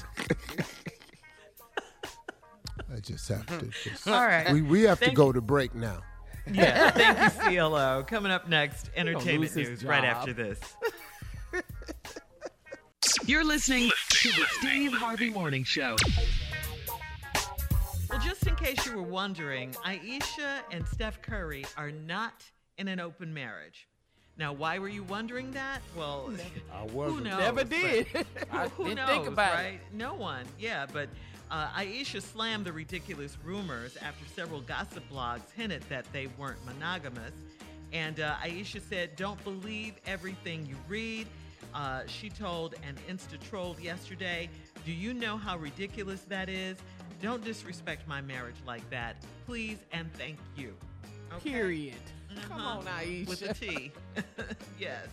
I 2.92 3.00
just 3.00 3.28
have 3.28 3.46
to. 3.46 3.66
Just, 3.66 4.06
All 4.06 4.24
right. 4.24 4.52
We 4.52 4.62
we 4.62 4.82
have 4.82 5.00
to 5.00 5.06
Thank 5.06 5.16
go 5.16 5.32
to 5.32 5.40
break 5.40 5.74
now. 5.74 6.02
Yeah. 6.50 6.90
Thank 6.92 7.52
you, 7.52 7.58
CLO. 7.58 8.04
Coming 8.06 8.30
up 8.30 8.48
next, 8.48 8.90
entertainment 8.94 9.56
news 9.56 9.84
right 9.84 10.04
after 10.04 10.32
this. 10.32 10.60
You're 13.26 13.44
listening 13.44 13.90
to 14.10 14.28
the 14.28 14.44
Steve 14.58 14.92
Harvey 14.92 15.30
Morning 15.30 15.64
Show. 15.64 15.96
Well, 18.08 18.20
just 18.20 18.46
in 18.46 18.54
case 18.54 18.86
you 18.86 18.96
were 18.96 19.02
wondering, 19.02 19.74
Ayesha 19.84 20.62
and 20.70 20.86
Steph 20.86 21.20
Curry 21.22 21.64
are 21.76 21.90
not 21.90 22.44
in 22.78 22.86
an 22.88 23.00
open 23.00 23.34
marriage. 23.34 23.88
Now, 24.36 24.52
why 24.52 24.78
were 24.80 24.88
you 24.88 25.04
wondering 25.04 25.52
that? 25.52 25.80
Well, 25.96 26.32
I 26.72 26.82
wasn't. 26.86 27.24
knows? 27.24 27.38
Never 27.38 27.64
did. 27.64 28.06
I 28.52 28.68
who 28.68 28.84
didn't 28.84 28.96
knows, 28.96 29.08
think 29.08 29.26
about 29.28 29.54
right? 29.54 29.74
it. 29.74 29.80
No 29.92 30.14
one. 30.14 30.44
Yeah, 30.58 30.86
but 30.92 31.08
Uh, 31.50 31.68
Ayesha 31.76 32.20
slammed 32.20 32.64
the 32.64 32.72
ridiculous 32.72 33.36
rumors 33.44 33.96
after 33.98 34.24
several 34.34 34.60
gossip 34.62 35.04
blogs 35.12 35.50
hinted 35.54 35.82
that 35.88 36.04
they 36.12 36.26
weren't 36.38 36.58
monogamous. 36.64 37.32
And 37.92 38.18
uh, 38.18 38.34
Ayesha 38.42 38.80
said, 38.80 39.14
Don't 39.14 39.42
believe 39.44 39.94
everything 40.06 40.66
you 40.66 40.74
read. 40.88 41.28
Uh, 41.72 42.02
she 42.06 42.28
told 42.30 42.74
an 42.82 42.96
Insta 43.08 43.38
troll 43.48 43.76
yesterday, 43.80 44.48
Do 44.84 44.90
you 44.90 45.14
know 45.14 45.36
how 45.36 45.58
ridiculous 45.58 46.22
that 46.22 46.48
is? 46.48 46.78
Don't 47.22 47.44
disrespect 47.44 48.08
my 48.08 48.20
marriage 48.20 48.56
like 48.66 48.88
that. 48.90 49.16
Please 49.46 49.78
and 49.92 50.12
thank 50.14 50.38
you. 50.56 50.74
Okay? 51.34 51.50
Period. 51.50 51.94
Come 52.48 52.60
Uh-huh. 52.60 52.78
on, 52.78 52.88
Ayesha. 52.88 53.28
With 53.30 53.42
a 53.42 53.54
T. 53.54 53.92
yes. 54.78 55.06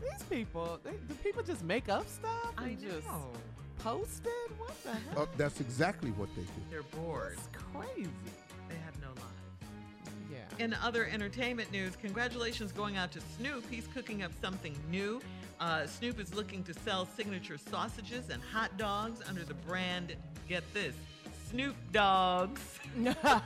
These 0.00 0.22
people, 0.28 0.78
they, 0.84 0.90
do 1.08 1.14
people 1.22 1.42
just 1.42 1.62
make 1.64 1.88
up 1.88 2.06
stuff 2.08 2.52
and 2.58 2.66
I 2.66 2.74
just 2.74 3.06
know. 3.06 3.30
post 3.78 4.26
it? 4.26 4.52
What 4.58 4.74
the 4.84 4.90
hell? 4.92 5.00
Oh, 5.16 5.28
that's 5.36 5.60
exactly 5.60 6.10
what 6.12 6.28
they 6.36 6.42
do. 6.42 6.48
They're 6.70 6.82
bored. 6.82 7.36
It's 7.38 7.48
crazy. 7.72 8.10
They 8.68 8.74
have 8.84 9.00
no 9.00 9.08
lives. 9.08 9.20
Yeah. 10.30 10.64
In 10.64 10.74
other 10.74 11.06
entertainment 11.06 11.70
news, 11.72 11.96
congratulations 11.96 12.70
going 12.72 12.96
out 12.96 13.12
to 13.12 13.20
Snoop. 13.38 13.64
He's 13.70 13.86
cooking 13.88 14.22
up 14.22 14.32
something 14.42 14.76
new. 14.90 15.20
Uh, 15.60 15.86
Snoop 15.86 16.18
is 16.20 16.34
looking 16.34 16.62
to 16.64 16.74
sell 16.74 17.06
signature 17.06 17.56
sausages 17.56 18.28
and 18.30 18.42
hot 18.42 18.76
dogs 18.76 19.20
under 19.26 19.44
the 19.44 19.54
brand, 19.54 20.14
get 20.48 20.64
this, 20.74 20.94
Snoop 21.50 21.76
Dogs. 21.92 22.60
Go 23.02 23.10
ahead 23.10 23.38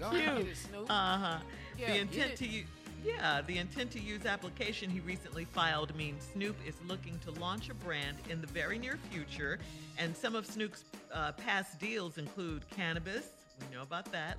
and 0.00 0.10
get 0.10 0.46
it, 0.46 0.56
Snoop. 0.56 0.90
Uh 0.90 1.18
huh. 1.18 1.38
Yeah, 1.78 1.92
the 1.92 1.98
intent 1.98 2.36
to 2.36 2.46
use. 2.46 2.66
Yeah, 3.04 3.42
the 3.46 3.58
intent 3.58 3.90
to 3.90 4.00
use 4.00 4.24
application 4.24 4.88
he 4.88 5.00
recently 5.00 5.44
filed 5.44 5.94
means 5.94 6.26
Snoop 6.32 6.56
is 6.66 6.74
looking 6.88 7.18
to 7.26 7.32
launch 7.32 7.68
a 7.68 7.74
brand 7.74 8.16
in 8.30 8.40
the 8.40 8.46
very 8.46 8.78
near 8.78 8.98
future. 9.10 9.58
And 9.98 10.16
some 10.16 10.34
of 10.34 10.46
Snoop's 10.46 10.84
uh, 11.12 11.32
past 11.32 11.78
deals 11.78 12.16
include 12.16 12.62
cannabis, 12.74 13.26
we 13.60 13.76
know 13.76 13.82
about 13.82 14.10
that, 14.12 14.38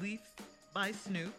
Leafs 0.00 0.32
by 0.74 0.90
Snoop, 0.90 1.32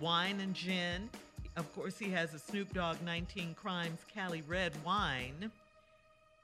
wine 0.00 0.40
and 0.40 0.52
gin. 0.52 1.08
Of 1.56 1.72
course, 1.76 1.96
he 1.96 2.10
has 2.10 2.34
a 2.34 2.40
Snoop 2.40 2.72
Dogg 2.74 2.96
19 3.04 3.54
Crimes 3.54 4.00
Cali 4.12 4.42
Red 4.48 4.72
wine 4.84 5.50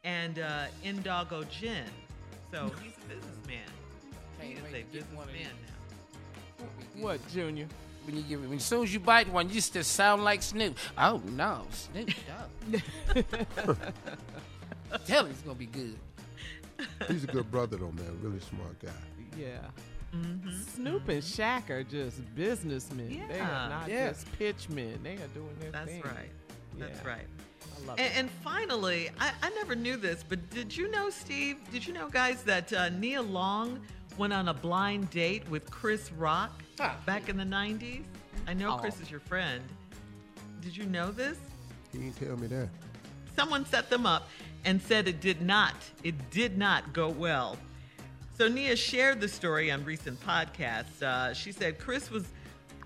and 0.05 0.39
uh, 0.39 0.67
Indoggo 0.85 1.49
gin. 1.51 1.85
So 2.57 2.73
he's 2.83 2.93
a 2.97 3.15
businessman. 3.15 3.59
He 4.41 4.55
Can't 4.55 4.67
is 4.67 4.73
a 4.73 4.77
to 4.79 4.83
get 4.93 5.03
one 5.15 5.29
of 5.29 5.35
businessman 5.35 5.57
now. 6.97 7.03
What, 7.03 7.29
Junior? 7.29 7.67
When 8.07 8.17
you 8.17 8.23
give 8.23 8.43
it, 8.43 8.49
when 8.49 8.57
as 8.57 8.65
soon 8.65 8.85
as 8.85 8.95
you 8.95 9.01
bite 9.01 9.31
one, 9.31 9.49
you 9.49 9.61
just 9.61 9.75
sound 9.93 10.25
like 10.25 10.41
Snoop. 10.43 10.79
Oh 10.97 11.21
no, 11.33 11.67
Snoop 11.73 12.09
Dogg. 13.57 13.77
Tell 15.07 15.25
him 15.27 15.31
it's 15.33 15.43
gonna 15.43 15.55
be 15.57 15.67
good. 15.67 15.97
He's 17.09 17.25
a 17.25 17.27
good 17.27 17.51
brother, 17.51 17.77
though, 17.77 17.93
man. 17.93 18.19
Really 18.23 18.41
smart 18.41 18.79
guy. 18.81 18.91
Yeah. 19.39 19.59
Snoop 20.75 21.09
and 21.11 21.23
Shaq 21.23 21.69
are 21.69 21.83
just 21.83 22.23
businessmen. 22.35 23.09
They 23.09 23.17
Mm-hmm. 23.17 23.43
Are 23.43 23.69
not 23.69 23.89
Yeah. 23.91 24.09
just 24.09 24.33
pitchmen. 24.39 25.01
They 25.03 25.15
are 25.15 25.29
doing 25.35 25.55
their 25.61 25.73
That's 25.73 25.91
thing. 25.91 26.01
That's 26.03 26.17
right. 26.17 26.31
That's 26.79 27.01
Yeah. 27.03 27.09
right. 27.09 27.27
I 27.77 27.87
love 27.87 27.99
And, 27.99 28.07
it. 28.07 28.13
and 28.17 28.31
finally, 28.31 29.11
I, 29.21 29.33
I 29.43 29.51
never 29.51 29.75
knew 29.75 29.97
this, 29.97 30.25
but 30.29 30.49
did 30.51 30.77
you 30.77 30.91
know, 30.91 31.11
Steve? 31.11 31.59
Did 31.73 31.87
you 31.87 31.93
know, 31.93 32.09
guys, 32.09 32.43
that 32.45 32.73
uh, 32.73 32.89
Nia 32.91 33.23
Long 33.23 33.81
went 34.19 34.33
on 34.33 34.49
a 34.49 34.55
blind 34.55 35.11
date 35.11 35.49
with 35.51 35.71
Chris 35.71 36.11
Rock 36.13 36.63
Ah. 36.81 36.97
back 37.07 37.29
in 37.29 37.37
the 37.37 37.45
90s? 37.45 38.05
I 38.47 38.55
know 38.55 38.75
Oh. 38.75 38.79
Chris 38.79 39.01
is 39.01 39.11
your 39.11 39.21
friend. 39.21 39.63
Did 40.61 40.77
you 40.77 40.85
know 40.85 41.11
this? 41.11 41.39
He 41.93 41.99
didn't 41.99 42.17
tell 42.17 42.37
me 42.37 42.47
that. 42.49 42.69
Someone 43.37 43.65
set 43.67 43.91
them 43.91 44.07
up 44.07 44.29
and 44.65 44.81
said 44.81 45.07
it 45.09 45.21
did 45.21 45.43
not. 45.43 45.75
It 46.03 46.31
did 46.31 46.57
not 46.59 46.93
go 46.93 47.09
well. 47.09 47.57
So 48.37 48.49
Nia 48.49 48.77
shared 48.77 49.21
the 49.21 49.29
story 49.29 49.71
on 49.71 49.85
recent 49.85 50.21
podcasts. 50.27 51.03
Uh, 51.03 51.33
she 51.33 51.53
said 51.53 51.79
Chris 51.79 52.11
was 52.11 52.27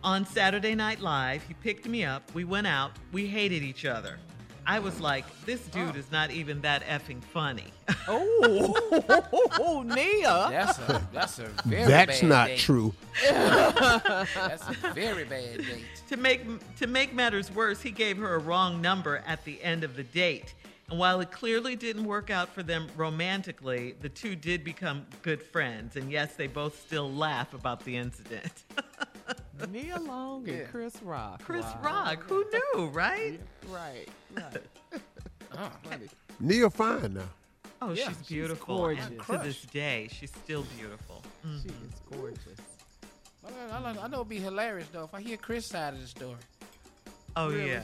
on 0.05 0.24
Saturday 0.26 0.74
Night 0.74 1.00
Live. 1.00 1.42
He 1.44 1.55
picked 1.55 1.87
me 1.88 2.05
up. 2.05 2.22
We 2.35 2.44
went 2.44 2.66
out. 2.66 2.92
We 3.12 3.26
hated 3.26 3.62
each 3.62 3.85
other. 3.85 4.18
I 4.70 4.78
was 4.78 5.00
like, 5.00 5.24
this 5.46 5.61
dude 5.66 5.96
oh. 5.96 5.98
is 5.98 6.12
not 6.12 6.30
even 6.30 6.61
that 6.61 6.87
effing 6.87 7.20
funny. 7.22 7.72
Oh, 8.06 9.83
Nia. 9.87 10.46
That's 10.50 10.78
a 10.78 11.09
that's 11.12 11.38
a 11.38 11.46
very 11.64 11.88
bad 11.88 12.06
date. 12.06 12.06
That's 12.06 12.22
not 12.22 12.46
date. 12.46 12.59
true. 12.59 12.94
That's 13.28 14.68
a 14.68 14.92
very 14.94 15.24
bad 15.24 15.59
date. 15.59 15.85
to 16.09 16.16
make 16.16 16.42
to 16.76 16.87
make 16.87 17.12
matters 17.12 17.50
worse, 17.52 17.83
he 17.83 17.90
gave 17.90 18.16
her 18.18 18.35
a 18.35 18.38
wrong 18.38 18.80
number 18.80 19.22
at 19.26 19.44
the 19.44 19.62
end 19.62 19.85
of 19.85 19.96
the 19.96 20.04
date. 20.04 20.54
And 20.88 20.98
while 20.98 21.20
it 21.20 21.30
clearly 21.30 21.76
didn't 21.76 22.04
work 22.04 22.30
out 22.30 22.48
for 22.48 22.62
them 22.62 22.88
romantically, 22.96 23.96
the 24.00 24.09
two 24.09 24.35
did 24.35 24.64
become 24.64 25.04
good 25.22 25.42
friends. 25.42 25.96
And 25.96 26.11
yes, 26.11 26.35
they 26.37 26.46
both 26.46 26.80
still 26.80 27.12
laugh 27.12 27.54
about 27.54 27.85
the 27.85 27.96
incident. 27.96 28.64
Nia 29.71 29.99
Long 30.01 30.49
and 30.49 30.59
Yeah. 30.59 30.64
Chris 30.64 31.03
Rock. 31.03 31.43
Chris 31.43 31.64
Wow. 31.64 31.81
Rock, 31.83 32.23
who 32.29 32.45
knew, 32.75 32.87
right? 32.88 33.40
Right, 33.69 34.09
right. 34.35 34.62
Oh, 35.59 35.71
Nia 36.38 36.71
fine 36.71 37.14
now. 37.14 37.23
Oh, 37.83 37.93
Yeah, 37.93 38.09
she's 38.09 38.19
she's 38.19 38.27
beautiful. 38.29 38.77
gorgeous. 38.77 39.07
And 39.07 39.21
to 39.27 39.38
this 39.43 39.62
day, 39.62 40.09
she's 40.12 40.31
still 40.31 40.64
beautiful. 40.79 41.23
Mm. 41.45 41.62
She 41.62 41.69
is 41.69 42.01
gorgeous. 42.16 42.59
I, 43.45 43.77
I, 43.77 44.05
I 44.05 44.07
know 44.09 44.19
it'd 44.19 44.29
be 44.29 44.38
hilarious 44.38 44.87
though 44.93 45.05
if 45.05 45.14
I 45.14 45.21
hear 45.21 45.37
Chris 45.37 45.66
side 45.66 45.95
of 45.95 46.01
the 46.01 46.07
story. 46.07 46.37
Oh 47.37 47.49
yeah. 47.51 47.83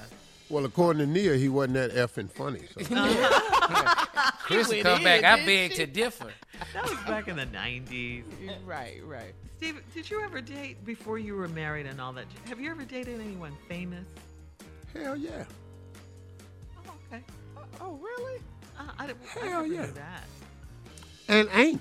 Well, 0.49 0.65
according 0.65 1.01
to 1.01 1.07
Nia, 1.13 1.37
he 1.37 1.49
wasn't 1.49 1.75
that 1.75 1.93
effing 1.93 2.31
funny. 2.31 2.61
So. 2.79 2.85
Chris 4.41 4.69
will 4.69 4.83
come 4.83 4.99
in, 4.99 5.05
back. 5.05 5.25
I 5.25 5.45
beg 5.45 5.73
she? 5.73 5.79
to 5.79 5.87
differ. 5.87 6.31
That 6.73 6.85
was 6.85 6.99
back 7.01 7.27
in 7.29 7.37
the 7.37 7.47
'90s. 7.47 8.25
Right, 8.65 9.01
right. 9.05 9.35
Steve, 9.57 9.83
did 9.95 10.09
you 10.11 10.21
ever 10.23 10.41
date 10.41 10.85
before 10.85 11.19
you 11.19 11.35
were 11.35 11.49
married 11.49 11.87
and 11.87 12.01
all 12.01 12.13
that? 12.13 12.27
Have 12.49 12.61
you 12.61 12.71
ever 12.71 12.85
dated 12.85 13.21
anyone 13.21 13.57
famous? 13.69 14.05
Hell 14.95 15.17
yeah. 15.17 15.45
Oh, 16.87 16.93
okay. 17.13 17.23
Oh, 17.81 17.95
really? 17.95 18.41
Uh, 18.79 18.83
I, 18.99 19.07
didn't- 19.07 19.21
I 19.43 19.47
Hell 19.47 19.67
yeah. 19.67 19.81
knew 19.87 19.93
that. 19.93 20.25
And 21.29 21.49
ain't. 21.55 21.81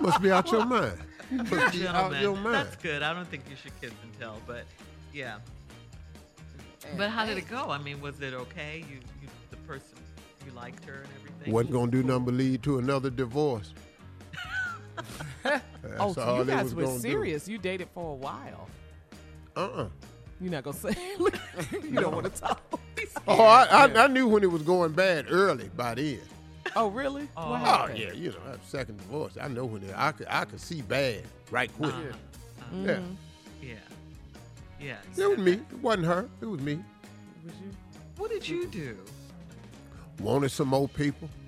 must 0.00 0.22
be 0.22 0.30
out 0.30 0.50
your 0.52 0.64
mind. 0.64 0.96
You 1.30 1.38
must 1.38 1.72
be 1.72 1.86
out 1.86 2.20
your 2.20 2.36
mind. 2.36 2.54
that's 2.54 2.76
good. 2.76 3.02
I 3.02 3.12
don't 3.12 3.28
think 3.28 3.44
you 3.50 3.56
should 3.56 3.78
kiss 3.80 3.90
and 4.02 4.18
tell, 4.20 4.38
but 4.46 4.64
yeah. 5.12 5.38
But 6.96 7.10
how 7.10 7.26
did 7.26 7.38
it 7.38 7.48
go? 7.48 7.70
I 7.70 7.78
mean, 7.78 8.00
was 8.00 8.20
it 8.20 8.34
okay? 8.34 8.84
You, 8.88 8.96
you 9.22 9.28
the 9.50 9.56
person, 9.58 9.98
you 10.46 10.52
liked 10.52 10.84
her 10.84 10.94
and 10.94 11.08
everything. 11.20 11.52
Wasn't 11.52 11.72
gonna 11.72 11.90
do 11.90 12.02
nothing 12.02 12.24
but 12.24 12.34
lead 12.34 12.62
to 12.64 12.78
another 12.78 13.10
divorce. 13.10 13.72
That's 15.42 15.64
oh, 15.98 16.12
so 16.12 16.22
all 16.22 16.38
you 16.38 16.44
guys 16.44 16.74
were 16.74 16.84
gonna 16.84 16.94
do. 16.96 17.00
serious. 17.00 17.48
You 17.48 17.58
dated 17.58 17.88
for 17.94 18.12
a 18.12 18.14
while. 18.14 18.68
Uh-uh. 19.56 19.88
You're 20.40 20.50
not 20.52 20.64
gonna 20.64 20.76
say. 20.76 20.94
you 21.72 21.92
don't 21.92 22.14
want 22.14 22.34
to 22.34 22.40
talk. 22.40 22.62
Oh, 23.26 23.42
I, 23.42 23.64
I, 23.64 24.04
I 24.04 24.06
knew 24.08 24.28
when 24.28 24.42
it 24.42 24.50
was 24.50 24.62
going 24.62 24.92
bad 24.92 25.26
early 25.30 25.68
by 25.76 25.94
then. 25.94 26.20
Oh, 26.76 26.88
really? 26.88 27.28
Oh. 27.36 27.54
Oh 27.54 27.88
yeah, 27.94 28.12
you 28.12 28.30
know, 28.30 28.38
that 28.46 28.64
second 28.64 28.98
divorce. 28.98 29.36
I 29.40 29.48
know 29.48 29.64
when 29.64 29.82
it, 29.82 29.94
I 29.96 30.12
could 30.12 30.26
I 30.28 30.44
could 30.44 30.60
see 30.60 30.82
bad 30.82 31.22
right 31.50 31.72
quick. 31.76 31.92
Uh-huh. 31.92 32.76
Yeah, 32.84 33.00
Yeah. 33.62 33.74
Yeah. 34.80 34.96
it 35.16 35.26
was 35.28 35.38
me. 35.38 35.52
It 35.52 35.78
wasn't 35.82 36.06
her. 36.06 36.28
It 36.40 36.46
was 36.46 36.60
me. 36.60 36.76
Was 37.44 37.54
you? 37.62 37.70
What 38.16 38.30
did 38.30 38.48
you 38.48 38.66
do? 38.66 38.96
Wanted 40.20 40.50
some 40.50 40.68
more 40.68 40.88
people. 40.88 41.28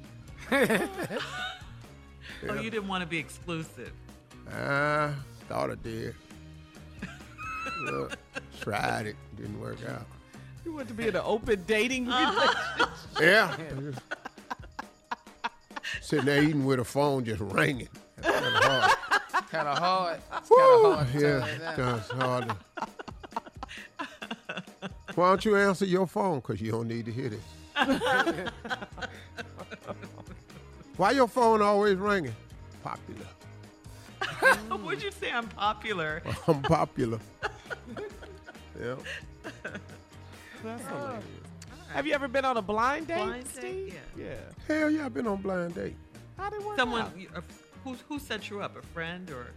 Oh, 2.48 2.54
you 2.54 2.70
didn't 2.70 2.88
want 2.88 3.02
to 3.02 3.06
be 3.06 3.18
exclusive. 3.18 3.92
Ah, 4.52 5.14
thought 5.48 5.70
I 5.70 5.76
did. 5.76 6.12
Look, 7.84 8.16
tried 8.60 9.06
it, 9.06 9.16
didn't 9.36 9.60
work 9.60 9.78
out. 9.88 10.04
You 10.64 10.72
want 10.72 10.88
to 10.88 10.94
be 10.94 11.06
in 11.06 11.14
an 11.14 11.22
open 11.24 11.62
dating 11.68 12.08
Uh-huh. 12.08 12.88
relationship? 13.20 13.70
Yeah. 13.80 13.92
Sitting 16.00 16.24
there 16.24 16.42
eating 16.42 16.64
with 16.64 16.80
a 16.80 16.84
phone 16.84 17.24
just 17.24 17.40
ringing. 17.40 17.88
That's 18.16 18.36
kinda 18.40 18.58
hard. 18.60 18.90
Kind 19.50 19.68
of 19.68 19.78
hard. 19.78 20.20
It's 20.38 20.48
kind 20.48 20.86
of 20.86 20.94
hard. 20.96 21.08
Yeah, 21.14 21.20
turn 21.20 21.58
that. 21.60 21.76
that's 21.76 22.10
hard. 22.10 22.48
to- 22.48 22.56
Why 25.14 25.28
don't 25.28 25.44
you 25.44 25.56
answer 25.56 25.84
your 25.84 26.06
phone? 26.06 26.36
Because 26.40 26.60
you 26.60 26.70
don't 26.72 26.88
need 26.88 27.04
to 27.06 27.12
hear 27.12 27.28
this. 27.28 27.40
Why 30.96 31.10
your 31.12 31.28
phone 31.28 31.62
always 31.62 31.96
ringing? 31.96 32.34
Popular. 32.82 33.26
Would 34.84 35.02
you 35.02 35.10
say 35.10 35.30
I'm 35.32 35.48
popular? 35.48 36.22
I'm 36.48 36.62
popular. 36.62 37.18
yeah. 38.80 38.94
That's 40.62 40.86
hilarious. 40.86 41.24
Have 41.92 42.06
you 42.06 42.14
ever 42.14 42.28
been 42.28 42.44
on 42.44 42.56
a 42.56 42.62
blind 42.62 43.06
date, 43.08 43.16
Blind 43.24 43.54
date? 43.60 43.94
Yeah. 44.16 44.24
Yeah. 44.24 44.34
Hell 44.68 44.90
yeah, 44.90 45.04
I've 45.06 45.14
been 45.14 45.26
on 45.26 45.42
blind 45.42 45.74
date. 45.74 45.96
How 46.38 46.48
did 46.50 46.60
it 46.60 46.66
work 46.66 46.76
Someone, 46.78 47.02
out? 47.02 47.16
you- 47.18 47.28
uh, 47.34 47.40
who, 47.84 47.96
who 48.08 48.18
set 48.18 48.48
you 48.48 48.60
up? 48.62 48.76
A 48.76 48.82
friend 48.82 49.28
or? 49.30 49.48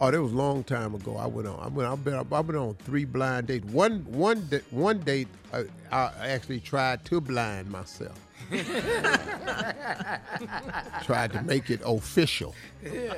Oh, 0.00 0.10
that 0.10 0.20
was 0.20 0.32
a 0.32 0.36
long 0.36 0.64
time 0.64 0.94
ago. 0.94 1.16
I 1.16 1.26
went 1.26 1.46
on. 1.48 1.58
I 1.60 1.68
went. 1.68 1.88
I've 1.88 2.04
been. 2.04 2.14
I've 2.14 2.28
been 2.46 2.56
on 2.56 2.74
three 2.84 3.04
blind 3.04 3.46
dates. 3.46 3.64
One 3.66 4.04
one 4.08 4.46
da- 4.50 4.60
one 4.70 4.98
date. 4.98 5.28
I, 5.52 5.64
I 5.92 6.28
actually 6.28 6.60
tried 6.60 7.04
to 7.06 7.20
blind 7.20 7.70
myself. 7.70 8.18
Tried 11.02 11.32
to 11.32 11.42
make 11.44 11.70
it 11.70 11.80
official. 11.84 12.54
Yeah. 12.82 13.14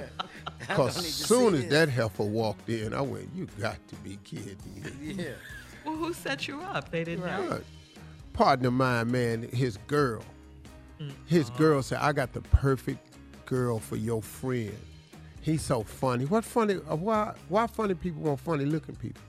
Because 0.59 0.99
I 0.99 1.01
need 1.03 1.11
soon 1.11 1.55
as 1.55 1.63
this. 1.63 1.71
that 1.71 1.89
heifer 1.89 2.23
walked 2.23 2.69
in, 2.69 2.93
I 2.95 3.01
went, 3.01 3.29
you 3.35 3.49
got 3.61 3.77
to 3.89 3.97
be 3.97 4.19
kidding 4.23 4.57
me. 5.01 5.15
Yeah. 5.25 5.31
Well, 5.85 5.97
who 5.97 6.13
set 6.13 6.47
you 6.47 6.61
up? 6.61 6.91
They 6.91 7.03
didn't 7.05 7.25
know. 7.27 7.61
Partner 8.35 8.69
of 8.69 8.75
mine, 8.75 9.11
man, 9.11 9.49
his 9.53 9.79
girl. 9.89 10.23
Mm. 11.01 11.13
His 11.27 11.51
girl 11.51 11.83
said, 11.83 11.99
I 12.01 12.13
got 12.13 12.33
the 12.33 12.43
perfect 12.43 13.01
girl 13.47 13.79
for 13.81 13.97
your 13.97 14.23
friend. 14.23 14.77
He's 15.47 15.63
so 15.63 15.85
funny. 15.85 16.25
What 16.25 16.45
funny? 16.45 16.75
uh, 16.91 16.97
Why? 16.97 17.33
Why 17.49 17.69
funny 17.69 17.95
people 17.95 18.21
want 18.21 18.41
funny 18.41 18.65
looking 18.65 18.97
people? 18.97 19.23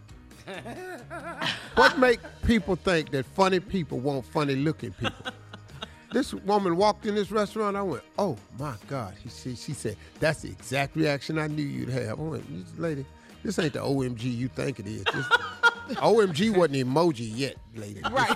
what 1.76 2.00
make 2.00 2.20
people 2.44 2.76
think 2.76 3.12
that 3.12 3.24
funny 3.24 3.60
people 3.60 4.00
want 4.00 4.26
funny 4.26 4.56
looking 4.56 4.94
people? 4.94 5.32
this 6.14 6.34
woman 6.34 6.76
walked 6.76 7.06
in 7.06 7.14
this 7.14 7.30
restaurant. 7.30 7.78
I 7.78 7.84
went, 7.84 8.02
"Oh 8.18 8.36
my 8.58 8.74
God!" 8.88 9.14
She 9.22 9.30
she, 9.30 9.56
she 9.56 9.74
said, 9.74 9.96
"That's 10.20 10.42
the 10.42 10.50
exact 10.50 10.96
reaction 10.96 11.38
I 11.38 11.46
knew 11.46 11.62
you'd 11.62 11.90
have." 11.90 12.20
I 12.20 12.24
went, 12.24 12.66
"This 12.66 12.80
lady, 12.80 13.06
this 13.44 13.60
ain't 13.60 13.74
the 13.74 13.82
OMG 13.82 14.24
you 14.24 14.48
think 14.48 14.80
it 14.80 14.88
is. 14.88 15.04
This, 15.04 15.28
OMG 15.98 16.58
wasn't 16.58 16.78
emoji 16.78 17.30
yet, 17.32 17.58
lady. 17.76 18.02
Right. 18.10 18.36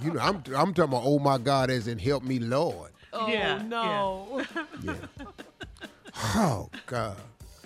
You 0.00 0.12
know, 0.12 0.20
I'm 0.20 0.36
I'm 0.54 0.72
talking 0.74 0.84
about, 0.84 1.02
oh 1.04 1.18
my 1.18 1.38
God, 1.38 1.70
as 1.70 1.88
in 1.88 1.98
help 1.98 2.22
me, 2.22 2.38
Lord. 2.38 2.92
oh 3.12 3.26
Yeah, 3.26 3.60
no. 3.62 4.44
Yeah. 4.80 4.94
Oh 6.16 6.68
God. 6.86 7.16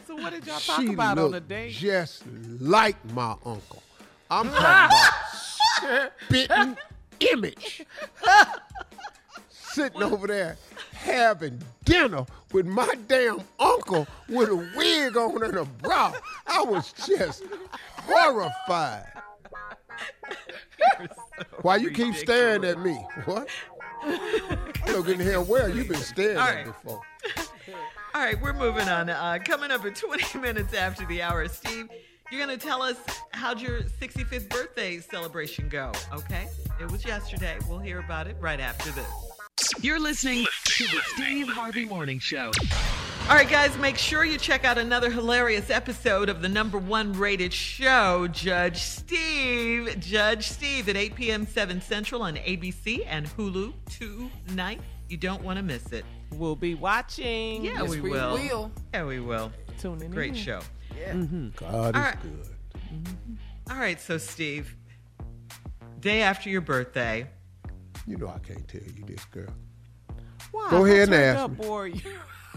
So 0.07 0.15
what 0.17 0.33
did 0.33 0.47
y'all 0.47 0.61
talk 0.61 0.81
she 0.81 0.93
about 0.93 1.19
on 1.19 1.31
the 1.33 1.41
date? 1.41 1.73
just 1.73 2.23
like 2.61 2.97
my 3.13 3.33
uncle. 3.45 3.83
I'm 4.31 4.49
talking 4.51 4.99
about 5.85 6.13
spitting 6.27 6.77
image. 7.21 7.85
Sitting 9.51 10.03
over 10.03 10.27
there 10.27 10.57
having 10.93 11.61
dinner 11.85 12.25
with 12.53 12.67
my 12.67 12.93
damn 13.09 13.41
uncle 13.61 14.07
with 14.29 14.49
a 14.49 14.57
wig 14.77 15.17
on 15.17 15.43
and 15.43 15.57
a 15.59 15.65
bra. 15.65 16.13
I 16.47 16.63
was 16.63 16.93
just 17.07 17.45
horrified. 17.99 19.07
Why 21.63 21.77
you 21.77 21.91
keep 21.91 22.15
staring 22.15 22.65
at 22.65 22.81
me? 22.81 22.95
What? 23.25 23.49
Look 24.89 25.09
in 25.09 25.21
here 25.21 25.41
where 25.41 25.69
you've 25.69 25.89
been 25.89 25.99
staring 25.99 26.39
All 26.39 26.49
at 26.49 26.65
before. 26.65 27.03
All 28.17 28.23
right, 28.23 28.41
we're 28.41 28.55
moving 28.55 28.89
on. 28.89 29.11
Uh, 29.11 29.39
coming 29.45 29.71
up 29.71 29.85
at 29.85 29.95
20 29.95 30.39
minutes 30.41 30.73
after 30.73 31.05
the 31.05 31.21
hour, 31.21 31.47
Steve, 31.49 31.91
you're 32.33 32.43
going 32.43 32.59
to 32.59 32.67
tell 32.67 32.81
us 32.81 32.97
how'd 33.33 33.61
your 33.61 33.83
65th 33.83 34.49
birthday 34.49 35.01
celebration 35.01 35.69
go, 35.69 35.93
okay? 36.11 36.49
It 36.81 36.91
was 36.91 37.05
yesterday. 37.05 37.59
We'll 37.69 37.79
hear 37.79 37.99
about 37.99 38.27
it 38.27 38.39
right 38.41 38.59
after 38.59 38.91
this. 38.93 39.07
You're 39.83 40.01
listening 40.01 40.47
to 40.65 40.85
the 40.85 41.01
Steve 41.09 41.49
Harvey 41.49 41.85
Morning 41.85 42.19
Show. 42.19 42.53
All 43.29 43.35
right, 43.35 43.51
guys, 43.51 43.77
make 43.77 43.99
sure 43.99 44.25
you 44.25 44.39
check 44.39 44.65
out 44.65 44.79
another 44.79 45.11
hilarious 45.11 45.69
episode 45.69 46.31
of 46.31 46.41
the 46.41 46.49
number 46.49 46.79
one 46.79 47.13
rated 47.13 47.53
show, 47.53 48.29
Judge 48.29 48.79
Steve. 48.79 49.95
Judge 50.01 50.49
Steve 50.49 50.89
at 50.89 50.97
8 50.97 51.17
p.m. 51.17 51.47
7 51.47 51.83
Central 51.83 52.23
on 52.23 52.37
ABC 52.37 53.05
and 53.07 53.27
Hulu 53.27 53.75
tonight. 53.91 54.81
You 55.09 55.17
don't 55.17 55.43
want 55.43 55.57
to 55.59 55.63
miss 55.63 55.93
it. 55.93 56.05
We'll 56.33 56.57
be 56.57 56.75
watching. 56.75 57.65
Yeah, 57.65 57.83
Yes, 57.83 57.91
we, 57.91 58.01
we 58.01 58.11
will. 58.11 58.35
will. 58.35 58.73
Yeah, 58.93 59.05
we 59.05 59.21
will. 59.21 59.53
Tuning 59.79 60.07
in. 60.07 60.11
Great 60.11 60.31
in. 60.31 60.35
show. 60.37 60.61
Yeah. 60.99 61.13
Mm-hmm. 61.13 61.37
Mm-hmm. 61.49 61.65
God 61.65 61.89
is 61.91 61.95
All 61.97 62.03
right. 62.03 62.23
good. 62.23 62.49
Mm-hmm. 62.93 63.35
All 63.73 63.77
right, 63.79 64.01
so 64.01 64.19
Steve, 64.19 64.75
day 66.01 66.23
after 66.23 66.49
your 66.51 66.61
birthday, 66.61 67.27
You 68.07 68.17
know 68.17 68.29
I 68.29 68.39
can't 68.39 68.67
tell 68.69 68.81
you 68.83 69.05
this, 69.05 69.25
girl. 69.27 69.49
Why? 70.53 70.71
Go 70.71 70.85
I 70.85 70.89
ahead 70.89 71.01
and 71.03 71.11
turned 71.11 71.25
ask 71.25 71.39
up 71.45 71.51
me. 71.51 71.65
for 71.65 71.87
you. 71.89 72.01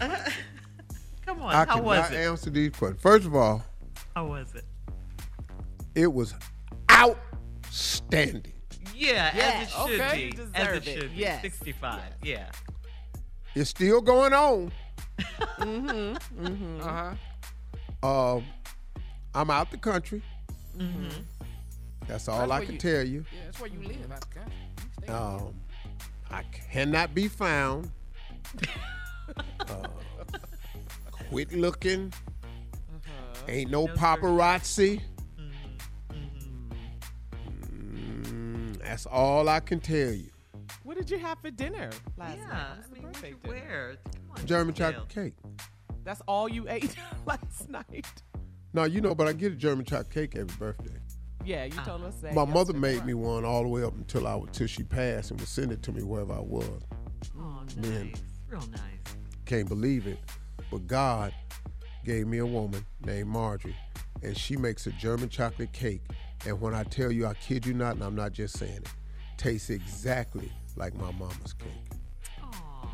come 1.26 1.42
on, 1.42 1.54
I 1.54 1.64
how 1.66 1.82
was 1.82 1.98
cannot 2.06 2.12
it? 2.12 2.26
answer 2.26 2.50
these 2.50 2.70
questions. 2.70 3.02
First 3.02 3.26
of 3.26 3.34
all, 3.34 3.62
How 4.14 4.26
was 4.26 4.54
it? 4.54 4.64
it 5.94 6.12
was 6.12 6.34
outstanding. 6.90 8.52
Yeah, 9.00 9.34
Yeah, 9.34 9.42
as 9.42 9.68
it 9.68 9.70
should 9.72 10.00
okay. 10.00 10.30
be. 10.30 10.36
You 10.36 10.48
As 10.54 10.76
it 10.76 10.86
it. 10.88 11.00
should 11.00 11.10
be. 11.14 11.20
Yes. 11.20 11.42
65. 11.42 12.00
Yeah. 12.22 12.50
It's 13.54 13.70
still 13.70 14.00
going 14.00 14.32
on. 14.32 14.72
Mm-hmm. 15.60 16.44
Mm-hmm. 16.46 16.80
Uh 16.80 17.14
huh. 18.02 18.36
Um, 18.36 18.44
I'm 19.34 19.50
out 19.50 19.70
the 19.70 19.76
country. 19.76 20.22
Mm-hmm. 20.78 21.08
That's 22.08 22.26
all 22.28 22.40
That's 22.48 22.52
I 22.52 22.64
can 22.64 22.74
you- 22.74 22.80
tell 22.80 23.04
you. 23.06 23.24
Yeah, 23.32 23.40
that's 23.44 23.60
where 23.60 23.68
you 23.70 23.80
live 23.86 24.10
out 24.12 24.20
the 24.20 24.38
country. 24.40 25.08
Um, 25.08 25.54
I 26.30 26.42
cannot 26.72 27.14
be 27.14 27.28
found. 27.28 27.90
uh, 29.36 29.88
quit 31.28 31.52
looking. 31.52 32.12
Ain't 33.48 33.70
no 33.70 33.86
No, 33.86 33.94
sir. 33.94 34.00
paparazzi. 34.00 35.00
That's 38.90 39.06
all 39.06 39.48
I 39.48 39.60
can 39.60 39.78
tell 39.78 40.10
you. 40.10 40.30
What 40.82 40.96
did 40.96 41.08
you 41.08 41.18
have 41.18 41.38
for 41.38 41.52
dinner 41.52 41.90
last 42.16 42.38
yeah. 42.38 42.46
night? 42.46 42.66
What 42.76 42.86
I 42.90 42.92
mean, 42.92 43.02
birthday 43.02 43.34
what'd 43.34 43.44
you 43.44 43.52
dinner? 43.52 43.66
wear? 43.68 43.96
Come 44.04 44.30
on. 44.36 44.46
German 44.46 44.74
detail. 44.74 44.92
chocolate 44.92 45.08
cake. 45.08 45.34
That's 46.02 46.20
all 46.26 46.48
you 46.48 46.68
ate 46.68 46.96
last 47.26 47.68
night. 47.68 48.22
No, 48.72 48.84
you 48.84 49.00
know, 49.00 49.14
but 49.14 49.28
I 49.28 49.32
get 49.32 49.52
a 49.52 49.54
German 49.54 49.84
chocolate 49.84 50.10
cake 50.10 50.34
every 50.34 50.56
birthday. 50.56 50.98
Yeah, 51.44 51.66
you 51.66 51.70
told 51.70 52.02
us 52.02 52.14
uh-huh. 52.14 52.22
that. 52.22 52.34
My 52.34 52.44
mother 52.44 52.72
yesterday. 52.72 52.96
made 52.96 53.06
me 53.06 53.14
one 53.14 53.44
all 53.44 53.62
the 53.62 53.68
way 53.68 53.84
up 53.84 53.94
until 53.94 54.26
I 54.26 54.34
until 54.34 54.66
she 54.66 54.82
passed 54.82 55.30
and 55.30 55.38
would 55.38 55.48
send 55.48 55.70
it 55.70 55.84
to 55.84 55.92
me 55.92 56.02
wherever 56.02 56.32
I 56.32 56.40
was. 56.40 56.82
Oh, 57.38 57.42
mm-hmm. 57.42 57.80
nice. 57.82 57.90
Man. 57.90 58.12
Real 58.48 58.60
nice. 58.72 59.14
Can't 59.46 59.68
believe 59.68 60.08
it, 60.08 60.18
but 60.68 60.88
God 60.88 61.32
gave 62.04 62.26
me 62.26 62.38
a 62.38 62.46
woman 62.46 62.84
named 63.04 63.28
Marjorie, 63.28 63.76
and 64.24 64.36
she 64.36 64.56
makes 64.56 64.88
a 64.88 64.90
German 64.92 65.28
chocolate 65.28 65.72
cake. 65.72 66.02
And 66.46 66.60
when 66.60 66.74
I 66.74 66.84
tell 66.84 67.12
you, 67.12 67.26
I 67.26 67.34
kid 67.34 67.66
you 67.66 67.74
not, 67.74 67.94
and 67.94 68.02
I'm 68.02 68.14
not 68.14 68.32
just 68.32 68.58
saying 68.58 68.76
it, 68.76 68.88
tastes 69.36 69.70
exactly 69.70 70.50
like 70.76 70.94
my 70.94 71.10
mama's 71.12 71.52
cake. 71.52 71.68
Oh, 72.42 72.88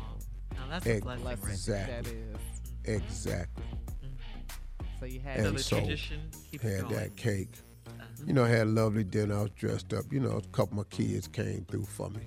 now 0.53 0.67
that's 0.69 0.85
a 0.85 0.95
Egg 0.95 1.03
blessing. 1.03 1.49
Exactly. 1.49 1.93
That 1.93 2.07
is. 2.07 2.37
Mm-hmm. 2.37 2.91
Exactly. 2.95 3.63
Mm-hmm. 4.03 4.85
So 4.99 5.05
you 5.05 5.19
had 5.19 5.39
And 5.39 5.57
the 5.57 5.63
so, 5.63 5.77
tradition 5.77 6.21
keeps 6.51 6.63
Had 6.63 6.89
that 6.89 7.15
cake. 7.15 7.49
Uh-huh. 7.87 8.05
You 8.25 8.33
know, 8.33 8.43
had 8.43 8.67
a 8.67 8.69
lovely 8.69 9.03
dinner. 9.03 9.37
I 9.37 9.41
was 9.43 9.51
dressed 9.51 9.93
up. 9.93 10.05
You 10.11 10.19
know, 10.19 10.31
a 10.31 10.41
couple 10.49 10.79
of 10.79 10.87
my 10.91 10.97
kids 10.97 11.27
came 11.27 11.65
through 11.69 11.85
for 11.85 12.09
me. 12.09 12.21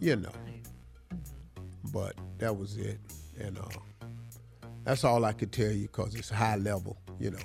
You 0.00 0.16
know. 0.16 0.28
Mm-hmm. 0.28 1.18
But 1.92 2.16
that 2.38 2.56
was 2.56 2.76
it. 2.76 2.98
And 3.40 3.58
uh, 3.58 4.06
that's 4.84 5.04
all 5.04 5.24
I 5.24 5.32
could 5.32 5.52
tell 5.52 5.70
you 5.70 5.86
because 5.86 6.14
it's 6.14 6.28
high 6.28 6.56
level, 6.56 6.98
you 7.18 7.30
know. 7.30 7.38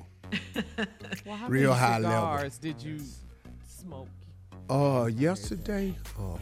Well, 1.25 1.35
how 1.37 1.47
real 1.47 1.69
many 1.71 1.79
high 1.81 1.99
level. 1.99 2.49
did 2.61 2.81
you 2.81 2.99
smoke? 3.67 4.07
Uh, 4.69 5.05
yesterday, 5.07 5.95
oh, 6.19 6.39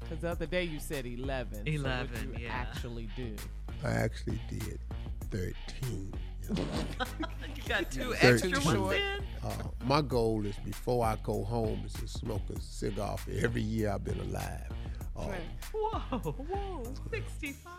Because 0.00 0.20
the 0.20 0.30
other 0.30 0.46
day 0.46 0.64
you 0.64 0.78
said 0.78 1.04
11. 1.04 1.54
so 1.54 1.62
11, 1.66 2.30
what 2.30 2.40
you 2.40 2.46
yeah. 2.46 2.52
actually 2.52 3.08
do. 3.16 3.36
I 3.84 3.90
actually 3.90 4.40
did 4.48 4.78
13. 5.30 6.14
you 6.56 7.62
got 7.68 7.90
two 7.90 8.14
extra 8.20 8.50
ones 8.60 8.94
in? 8.94 9.24
Uh, 9.44 9.50
my 9.84 10.00
goal 10.02 10.44
is 10.46 10.56
before 10.64 11.04
I 11.04 11.16
go 11.22 11.44
home 11.44 11.82
is 11.86 11.92
to 11.94 12.08
smoke 12.08 12.42
a 12.54 12.60
cigar 12.60 13.16
for 13.18 13.30
every 13.32 13.62
year 13.62 13.90
I've 13.92 14.04
been 14.04 14.20
alive. 14.20 14.70
Uh, 15.16 15.28
Whoa. 15.72 15.98
Whoa. 16.18 16.94
65? 17.10 17.72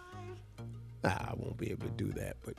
nah, 1.03 1.09
I 1.09 1.33
won't 1.35 1.57
be 1.57 1.71
able 1.71 1.87
to 1.87 1.93
do 1.93 2.11
that, 2.13 2.37
but 2.45 2.55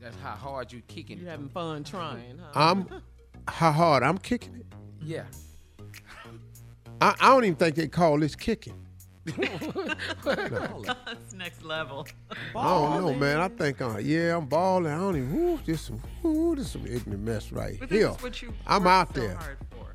That's 0.00 0.16
how 0.22 0.30
hard 0.30 0.72
you 0.72 0.80
kicking 0.88 1.18
it. 1.18 1.22
You 1.22 1.26
it. 1.28 1.30
having 1.30 1.48
fun 1.48 1.84
trying, 1.84 2.38
huh? 2.38 2.50
I'm 2.54 2.86
how 3.48 3.72
hard 3.72 4.02
I'm 4.02 4.18
kicking 4.18 4.56
it. 4.56 4.66
Yeah. 5.02 5.24
I, 7.00 7.14
I 7.20 7.28
don't 7.28 7.44
even 7.44 7.56
think 7.56 7.76
they 7.76 7.88
call 7.88 8.18
this 8.18 8.34
kicking. 8.34 8.74
That's 10.24 11.34
next 11.34 11.62
level. 11.62 12.06
I 12.56 12.62
don't 12.64 13.00
know, 13.04 13.14
man. 13.14 13.40
I 13.40 13.48
think, 13.48 13.80
uh, 13.80 13.98
yeah, 13.98 14.36
I'm 14.36 14.46
balling. 14.46 14.92
I 14.92 14.96
don't 14.98 15.16
even. 15.16 15.34
Woo, 15.34 15.58
this 15.64 15.82
some, 15.82 16.00
woo, 16.22 16.56
this 16.56 16.70
some 16.72 16.86
ignorant 16.86 17.22
mess 17.22 17.52
right 17.52 17.76
But 17.78 17.90
this 17.90 17.98
here. 17.98 18.08
is 18.10 18.22
what 18.22 18.40
you 18.42 18.52
I'm 18.66 18.84
worked 18.84 18.88
out 19.10 19.14
so 19.14 19.20
there. 19.20 19.34
hard 19.36 19.58
for. 19.70 19.94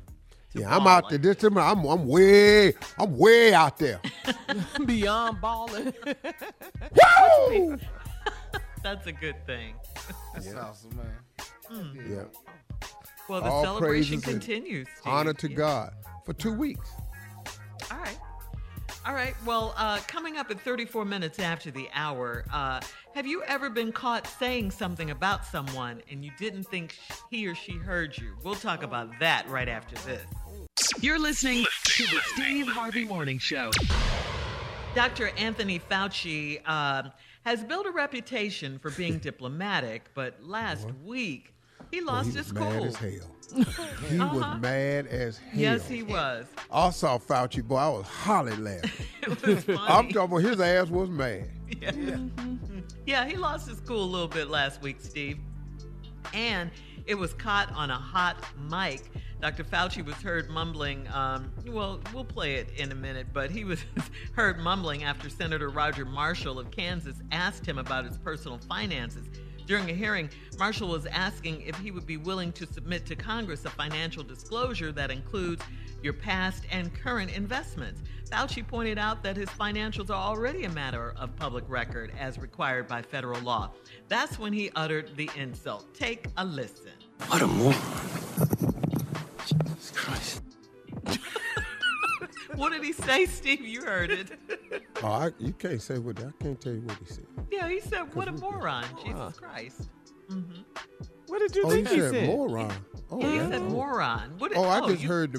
to 0.54 0.60
Yeah, 0.60 0.74
I'm 0.74 0.84
ball 0.84 0.88
out 0.88 1.08
there. 1.10 1.18
like 1.18 1.38
This, 1.38 1.44
I'm, 1.44 1.58
I'm 1.58 2.06
way, 2.06 2.74
I'm 2.98 3.16
way 3.16 3.52
out 3.54 3.78
there. 3.78 4.00
Beyond 4.86 5.40
balling. 5.40 5.92
Woo! 7.50 7.78
That's 8.86 9.08
a 9.08 9.12
good 9.12 9.44
thing. 9.46 9.74
That's 10.32 10.54
awesome, 10.54 10.96
man. 10.96 11.90
Yeah. 12.08 12.22
Well, 13.28 13.40
the 13.40 13.50
All 13.50 13.64
celebration 13.64 14.20
continues. 14.20 14.86
Steve. 15.00 15.12
Honor 15.12 15.32
to 15.32 15.50
Yeah. 15.50 15.56
God 15.56 15.94
for 16.24 16.34
two 16.34 16.52
weeks. 16.52 16.88
All 17.90 17.98
right. 17.98 18.16
All 19.04 19.12
right. 19.12 19.34
Well, 19.44 19.74
uh, 19.76 19.98
coming 20.06 20.36
up 20.36 20.52
at 20.52 20.60
34 20.60 21.04
minutes 21.04 21.40
after 21.40 21.72
the 21.72 21.88
hour, 21.94 22.44
uh, 22.52 22.80
have 23.16 23.26
you 23.26 23.42
ever 23.48 23.70
been 23.70 23.90
caught 23.90 24.24
saying 24.28 24.70
something 24.70 25.10
about 25.10 25.44
someone 25.44 26.00
and 26.08 26.24
you 26.24 26.30
didn't 26.38 26.68
think 26.68 26.96
he 27.28 27.48
or 27.48 27.56
she 27.56 27.72
heard 27.72 28.16
you? 28.16 28.36
We'll 28.44 28.54
talk 28.54 28.84
about 28.84 29.18
that 29.18 29.48
right 29.48 29.68
after 29.68 29.96
this. 30.08 30.24
You're 31.00 31.18
listening 31.18 31.64
to 31.86 32.02
the 32.04 32.20
Steve 32.34 32.68
Harvey 32.68 33.04
Morning 33.04 33.40
Show. 33.40 33.72
Dr. 34.94 35.30
Anthony 35.36 35.80
Fauci 35.80 36.60
uh, 36.64 37.08
has 37.46 37.62
built 37.62 37.86
a 37.86 37.90
reputation 37.92 38.76
for 38.76 38.90
being 38.90 39.18
diplomatic, 39.18 40.10
but 40.14 40.34
last 40.42 40.88
week 41.04 41.54
he 41.92 42.00
lost 42.00 42.30
he 42.30 42.38
his 42.38 42.52
was 42.52 42.60
mad 42.60 42.82
as 42.82 42.96
uh-huh. 43.52 43.62
hell. 43.62 44.08
He 44.10 44.18
was 44.18 44.60
mad 44.60 45.06
as 45.06 45.38
hell. 45.38 45.60
Yes, 45.60 45.88
he 45.88 46.02
was. 46.02 46.46
I 46.72 46.90
saw 46.90 47.18
Fauci, 47.18 47.62
boy, 47.62 47.76
I 47.76 47.88
was 47.88 48.06
hollering 48.06 48.64
laughing. 48.64 49.06
It 49.22 49.46
was 49.46 49.62
funny. 49.62 49.78
I'm 49.78 50.08
talking 50.08 50.36
about 50.36 50.42
his 50.42 50.60
ass 50.60 50.90
was 50.90 51.08
mad. 51.08 51.48
Yeah, 53.06 53.24
he 53.24 53.36
lost 53.36 53.68
his 53.68 53.78
cool 53.78 54.02
a 54.02 54.04
little 54.04 54.26
bit 54.26 54.50
last 54.50 54.82
week, 54.82 54.96
Steve. 54.98 55.38
And 56.34 56.72
it 57.06 57.14
was 57.14 57.34
caught 57.34 57.72
on 57.72 57.90
a 57.90 57.96
hot 57.96 58.44
mic. 58.68 59.02
Dr. 59.40 59.64
Fauci 59.64 60.04
was 60.04 60.16
heard 60.16 60.48
mumbling. 60.48 61.06
Um, 61.12 61.52
well, 61.66 62.00
we'll 62.12 62.24
play 62.24 62.56
it 62.56 62.70
in 62.76 62.90
a 62.90 62.94
minute, 62.94 63.28
but 63.32 63.50
he 63.50 63.64
was 63.64 63.80
heard 64.32 64.58
mumbling 64.58 65.04
after 65.04 65.28
Senator 65.28 65.68
Roger 65.68 66.04
Marshall 66.04 66.58
of 66.58 66.70
Kansas 66.70 67.16
asked 67.32 67.66
him 67.66 67.78
about 67.78 68.04
his 68.04 68.16
personal 68.18 68.58
finances. 68.58 69.28
During 69.66 69.90
a 69.90 69.94
hearing, 69.94 70.30
Marshall 70.58 70.88
was 70.88 71.06
asking 71.06 71.62
if 71.62 71.76
he 71.78 71.90
would 71.90 72.06
be 72.06 72.16
willing 72.16 72.52
to 72.52 72.66
submit 72.66 73.04
to 73.06 73.16
Congress 73.16 73.64
a 73.64 73.70
financial 73.70 74.22
disclosure 74.22 74.92
that 74.92 75.10
includes 75.10 75.62
your 76.02 76.12
past 76.12 76.64
and 76.70 76.94
current 76.94 77.36
investments. 77.36 78.02
Fauci 78.30 78.66
pointed 78.66 78.98
out 78.98 79.22
that 79.24 79.36
his 79.36 79.48
financials 79.50 80.08
are 80.08 80.14
already 80.14 80.64
a 80.64 80.70
matter 80.70 81.14
of 81.16 81.34
public 81.36 81.64
record 81.68 82.12
as 82.18 82.38
required 82.38 82.86
by 82.86 83.02
federal 83.02 83.40
law. 83.40 83.72
That's 84.08 84.38
when 84.38 84.52
he 84.52 84.70
uttered 84.76 85.16
the 85.16 85.28
insult. 85.36 85.92
Take 85.94 86.28
a 86.36 86.44
listen. 86.44 86.92
What 87.28 87.42
a 87.42 87.46
moron. 87.46 87.74
Jesus 89.46 89.92
Christ. 89.94 90.42
What 92.54 92.72
did 92.72 92.82
he 92.84 92.92
say, 92.94 93.26
Steve? 93.26 93.60
You 93.60 93.82
heard 93.82 94.10
it. 94.10 94.30
Oh, 95.02 95.08
I, 95.08 95.30
you 95.38 95.52
can't 95.52 95.82
say 95.82 95.98
what 95.98 96.18
I 96.20 96.30
can't 96.42 96.58
tell 96.58 96.72
you 96.72 96.80
what 96.80 96.96
he 96.98 97.04
said. 97.12 97.26
Yeah, 97.50 97.68
he 97.68 97.80
said, 97.80 98.14
What 98.14 98.28
a 98.28 98.32
moron. 98.32 98.84
Jesus 99.04 99.38
Christ. 99.38 99.90
What 101.26 101.40
did 101.40 101.54
you 101.54 101.64
Oh, 101.66 101.68
he 101.70 101.76
think 101.84 101.88
he 101.88 102.00
said 102.00 102.10
said? 102.12 102.26
moron. 102.28 102.72
Oh, 103.10 103.20
Yeah, 103.20 103.30
he 103.44 103.50
said 103.52 103.62
moron. 103.62 104.38
What 104.38 104.52
did, 104.52 104.58
Oh, 104.58 104.64
I 104.64 104.80
just 104.88 105.02
you- 105.02 105.08
heard 105.08 105.32
the 105.34 105.38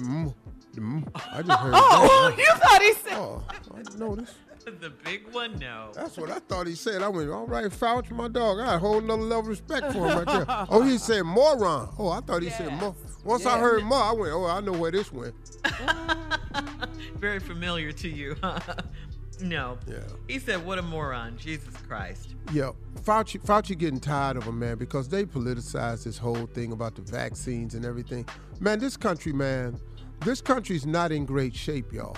the 0.74 0.80
mm. 0.80 1.08
I 1.32 1.42
just 1.42 1.58
heard 1.60 1.72
Oh, 1.74 2.32
that. 2.36 2.38
you 2.38 2.46
thought 2.60 2.82
he 2.82 2.92
said. 2.92 3.12
Oh, 3.14 3.42
I 3.48 3.54
didn't 3.78 3.98
notice. 3.98 4.34
the 4.80 4.90
big 5.04 5.32
one, 5.32 5.58
no. 5.58 5.90
That's 5.94 6.16
what 6.16 6.30
I 6.30 6.38
thought 6.40 6.66
he 6.66 6.74
said. 6.74 7.02
I 7.02 7.08
went, 7.08 7.30
all 7.30 7.46
right, 7.46 7.66
Fauci, 7.66 8.10
my 8.10 8.28
dog. 8.28 8.60
I 8.60 8.66
had 8.66 8.74
a 8.74 8.78
whole 8.78 9.00
nother 9.00 9.22
level 9.22 9.40
of 9.40 9.46
respect 9.48 9.92
for 9.92 10.08
him 10.08 10.18
right 10.18 10.26
there. 10.26 10.46
Oh, 10.70 10.82
he 10.82 10.98
said 10.98 11.22
moron. 11.22 11.88
Oh, 11.98 12.08
I 12.10 12.20
thought 12.20 12.42
he 12.42 12.50
said 12.50 12.72
more. 12.74 12.94
Once 13.24 13.46
I 13.46 13.58
heard 13.58 13.84
more, 13.84 14.02
I 14.02 14.12
went, 14.12 14.32
oh, 14.32 14.46
I 14.46 14.60
know 14.60 14.72
where 14.72 14.90
this 14.90 15.12
went. 15.12 15.34
Very 17.18 17.40
familiar 17.40 17.92
to 17.92 18.08
you. 18.08 18.36
huh? 18.42 18.60
no. 19.40 19.78
Yeah. 19.86 19.98
He 20.26 20.38
said, 20.38 20.64
What 20.64 20.78
a 20.78 20.82
moron. 20.82 21.36
Jesus 21.38 21.76
Christ. 21.88 22.34
Yeah, 22.52 22.70
Fauci, 23.02 23.40
Fauci 23.40 23.76
getting 23.76 24.00
tired 24.00 24.36
of 24.36 24.44
him, 24.44 24.58
man, 24.58 24.76
because 24.76 25.08
they 25.08 25.24
politicize 25.24 26.04
this 26.04 26.18
whole 26.18 26.46
thing 26.46 26.72
about 26.72 26.94
the 26.94 27.02
vaccines 27.02 27.74
and 27.74 27.84
everything. 27.84 28.26
Man, 28.60 28.78
this 28.78 28.96
country, 28.96 29.32
man, 29.32 29.78
this 30.24 30.40
country's 30.40 30.86
not 30.86 31.12
in 31.12 31.24
great 31.24 31.54
shape, 31.54 31.92
y'all. 31.92 32.16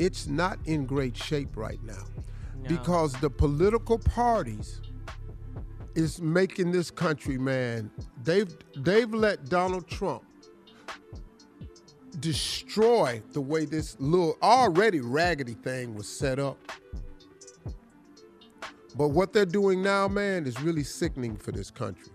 It's 0.00 0.26
not 0.26 0.58
in 0.64 0.86
great 0.86 1.14
shape 1.14 1.58
right 1.58 1.78
now 1.84 2.06
because 2.66 3.12
the 3.20 3.28
political 3.28 3.98
parties 3.98 4.80
is 5.94 6.22
making 6.22 6.72
this 6.72 6.90
country, 6.90 7.36
man. 7.36 7.90
They've 8.24 8.50
they've 8.78 9.12
let 9.12 9.50
Donald 9.50 9.86
Trump 9.88 10.22
destroy 12.18 13.22
the 13.32 13.42
way 13.42 13.66
this 13.66 14.00
little 14.00 14.38
already 14.42 15.00
raggedy 15.00 15.52
thing 15.52 15.94
was 15.94 16.08
set 16.08 16.38
up. 16.38 16.56
But 18.96 19.08
what 19.08 19.34
they're 19.34 19.44
doing 19.44 19.82
now, 19.82 20.08
man, 20.08 20.46
is 20.46 20.62
really 20.62 20.82
sickening 20.82 21.36
for 21.36 21.52
this 21.52 21.70
country. 21.70 22.10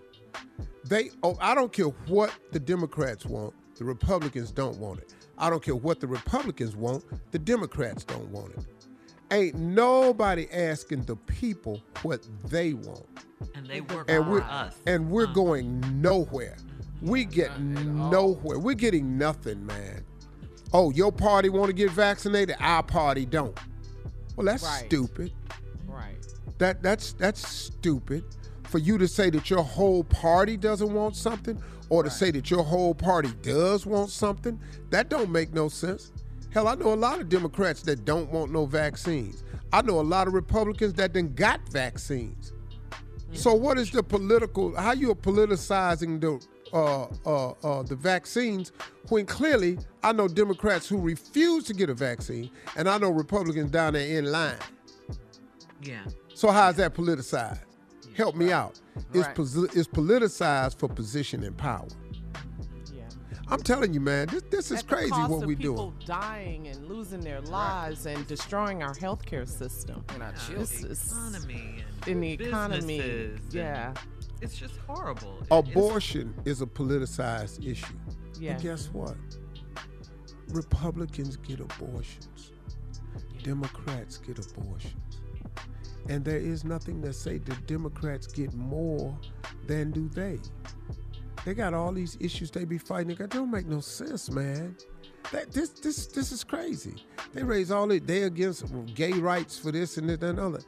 They 0.85 1.11
oh, 1.21 1.37
I 1.39 1.53
don't 1.53 1.71
care 1.71 1.93
what 2.07 2.33
the 2.51 2.59
Democrats 2.59 3.27
want, 3.27 3.53
the 3.75 3.85
Republicans 3.85 4.49
don't 4.49 4.79
want 4.79 5.01
it. 5.01 5.14
I 5.37 5.49
don't 5.49 5.61
care 5.63 5.75
what 5.75 5.99
the 5.99 6.07
Republicans 6.07 6.75
want, 6.75 7.03
the 7.31 7.39
Democrats 7.39 8.03
don't 8.03 8.27
want 8.29 8.53
it. 8.53 8.65
Ain't 9.31 9.55
nobody 9.55 10.47
asking 10.51 11.03
the 11.03 11.15
people 11.15 11.81
what 12.03 12.25
they 12.45 12.73
want. 12.73 13.05
And 13.55 13.65
they 13.65 13.81
work 13.81 14.09
And 14.09 14.23
for 14.23 14.31
we're 14.31 14.41
us. 14.41 14.75
and 14.85 15.09
we're 15.09 15.23
uh-huh. 15.25 15.33
going 15.33 16.01
nowhere. 16.01 16.55
Mm-hmm. 16.57 17.09
We 17.09 17.25
get 17.25 17.59
nowhere. 17.59 18.59
We're 18.59 18.75
getting 18.75 19.17
nothing, 19.17 19.65
man. 19.65 20.05
Oh, 20.73 20.91
your 20.91 21.11
party 21.11 21.49
want 21.49 21.67
to 21.67 21.73
get 21.73 21.91
vaccinated, 21.91 22.55
our 22.59 22.83
party 22.83 23.25
don't. 23.25 23.57
Well, 24.35 24.45
that's 24.45 24.63
Right. 24.63 24.85
stupid. 24.85 25.31
Right. 25.87 26.15
That 26.57 26.81
that's 26.83 27.13
that's 27.13 27.47
stupid 27.47 28.23
for 28.75 28.79
you 28.79 28.97
to 28.97 29.07
say 29.07 29.29
that 29.29 29.49
your 29.49 29.63
whole 29.63 30.03
party 30.03 30.57
doesn't 30.57 30.93
want 30.93 31.15
something 31.15 31.57
or 31.87 32.03
to 32.03 32.09
say 32.09 32.29
that 32.29 32.51
your 32.51 32.61
whole 32.61 32.93
party 32.93 33.31
does 33.41 33.85
want 33.85 34.09
something. 34.09 34.59
That 34.89 35.07
don't 35.07 35.31
make 35.31 35.53
no 35.53 35.69
sense. 35.69 36.11
Hell, 36.51 36.67
I 36.67 36.75
know 36.75 36.91
a 36.91 36.93
lot 36.93 37.21
of 37.21 37.29
Democrats 37.29 37.83
that 37.83 38.03
don't 38.03 38.29
want 38.33 38.51
no 38.51 38.65
vaccines. 38.65 39.45
I 39.71 39.81
know 39.81 40.01
a 40.01 40.01
lot 40.01 40.27
of 40.27 40.33
Republicans 40.33 40.93
that 40.95 41.13
then 41.13 41.33
got 41.35 41.61
vaccines. 41.69 42.51
So 43.31 43.53
what 43.53 43.77
is 43.77 43.91
the 43.91 44.03
political? 44.03 44.75
How 44.75 44.91
you 44.91 45.11
are 45.11 45.15
politicizing 45.15 46.19
the 46.19 46.45
uh, 46.73 47.07
uh, 47.25 47.51
uh, 47.63 47.83
the 47.83 47.95
vaccines 47.95 48.73
when 49.07 49.25
clearly 49.25 49.79
I 50.03 50.11
know 50.11 50.27
Democrats 50.27 50.85
who 50.89 50.99
refuse 50.99 51.63
to 51.65 51.73
get 51.73 51.89
a 51.89 51.93
vaccine, 51.93 52.51
and 52.75 52.89
I 52.89 52.97
know 52.97 53.09
Republicans 53.09 53.71
down 53.71 53.93
there 53.93 54.17
in 54.17 54.25
line. 54.25 54.57
yeah. 55.81 56.03
So 56.33 56.51
how's 56.51 56.75
that 56.75 56.93
politicized? 56.93 57.64
Help 58.15 58.35
me 58.35 58.51
out. 58.51 58.79
It's, 59.13 59.27
Right. 59.27 59.35
posi- 59.35 59.75
it's 59.75 59.87
politicized 59.87 60.77
for 60.79 60.87
position 60.87 61.43
and 61.43 61.55
power. 61.57 61.87
Yeah. 62.93 63.03
I'm 63.49 63.61
telling 63.61 63.93
you, 63.93 63.99
man, 63.99 64.27
this 64.27 64.43
this 64.49 64.71
is 64.71 64.79
At 64.79 64.87
the 64.87 64.95
crazy 64.95 65.11
cost 65.11 65.31
what 65.31 65.41
of 65.43 65.47
we 65.47 65.55
people 65.55 65.91
doing. 65.91 65.93
dying 66.05 66.67
and 66.69 66.87
losing 66.87 67.19
their 67.19 67.41
lives 67.41 68.05
and 68.05 68.25
destroying 68.27 68.83
our 68.83 68.93
healthcare 68.95 69.47
system. 69.47 70.03
And 70.13 70.23
our 70.23 70.31
Yeah, 70.31 70.37
children. 70.65 70.81
The 70.81 70.91
economy 70.93 71.83
and 71.97 72.07
in 72.07 72.19
the 72.21 72.31
economy. 72.47 72.97
businesses 73.01 73.39
and 73.45 73.53
Yeah. 73.53 73.93
It's 74.41 74.57
just 74.57 74.77
horrible. 74.77 75.39
Abortion 75.51 76.33
is 76.45 76.61
a 76.61 76.65
politicized 76.65 77.65
issue. 77.65 77.93
Yeah. 78.39 78.53
But 78.53 78.63
guess 78.63 78.87
what? 78.93 79.15
Republicans 80.49 81.35
get 81.37 81.59
abortions. 81.59 82.51
Democrats 83.43 84.17
get 84.17 84.37
abortions. 84.39 84.93
And 86.07 86.23
there 86.23 86.37
is 86.37 86.63
nothing 86.63 87.01
that 87.01 87.13
say 87.13 87.39
the 87.39 87.55
Democrats 87.67 88.27
get 88.27 88.53
more 88.53 89.17
than 89.67 89.91
do 89.91 90.07
they. 90.09 90.39
They 91.45 91.53
got 91.53 91.73
all 91.73 91.91
these 91.91 92.17
issues 92.19 92.51
they 92.51 92.65
be 92.65 92.77
fighting. 92.77 93.15
That 93.15 93.29
don't 93.29 93.51
make 93.51 93.67
no 93.67 93.79
sense, 93.79 94.29
man. 94.29 94.75
That 95.31 95.51
this 95.51 95.69
this 95.69 96.07
this 96.07 96.31
is 96.31 96.43
crazy. 96.43 97.03
They 97.33 97.43
raise 97.43 97.71
all 97.71 97.89
it. 97.91 98.05
They 98.05 98.23
against 98.23 98.65
gay 98.93 99.13
rights 99.13 99.57
for 99.57 99.71
this 99.71 99.97
and 99.97 100.09
that 100.09 100.23
and 100.23 100.39
other. 100.39 100.61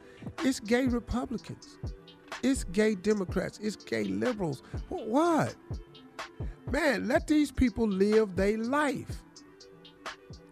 It's 0.44 0.60
gay 0.60 0.86
Republicans. 0.86 1.78
It's 2.42 2.64
gay 2.64 2.94
Democrats. 2.94 3.58
It's 3.62 3.76
gay 3.76 4.04
liberals. 4.04 4.62
What? 4.88 5.54
Man, 6.70 7.08
let 7.08 7.26
these 7.26 7.50
people 7.50 7.88
live 7.88 8.36
their 8.36 8.58
life. 8.58 9.22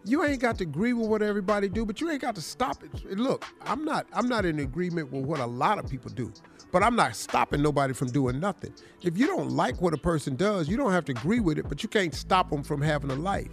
You 0.07 0.23
ain't 0.23 0.39
got 0.39 0.57
to 0.59 0.63
agree 0.63 0.93
with 0.93 1.07
what 1.09 1.21
everybody 1.21 1.67
do, 1.67 1.85
but 1.85 1.99
you 1.99 2.09
ain't 2.09 2.21
got 2.21 2.33
to 2.35 2.41
stop 2.41 2.81
it. 2.83 3.17
Look, 3.17 3.45
I'm 3.61 3.83
not 3.83 4.07
I'm 4.13 4.29
not 4.29 4.45
in 4.45 4.59
agreement 4.59 5.11
with 5.11 5.25
what 5.25 5.39
a 5.39 5.45
lot 5.45 5.79
of 5.79 5.89
people 5.89 6.09
do, 6.11 6.31
but 6.71 6.81
I'm 6.81 6.95
not 6.95 7.15
stopping 7.15 7.61
nobody 7.61 7.93
from 7.93 8.07
doing 8.09 8.39
nothing. 8.39 8.73
If 9.03 9.17
you 9.17 9.27
don't 9.27 9.51
like 9.51 9.81
what 9.81 9.93
a 9.93 9.97
person 9.97 10.35
does, 10.37 10.69
you 10.69 10.77
don't 10.77 10.91
have 10.93 11.03
to 11.05 11.11
agree 11.11 11.41
with 11.41 11.57
it, 11.57 11.67
but 11.67 11.83
you 11.83 11.89
can't 11.89 12.13
stop 12.15 12.49
them 12.49 12.63
from 12.63 12.81
having 12.81 13.11
a 13.11 13.15
life. 13.15 13.51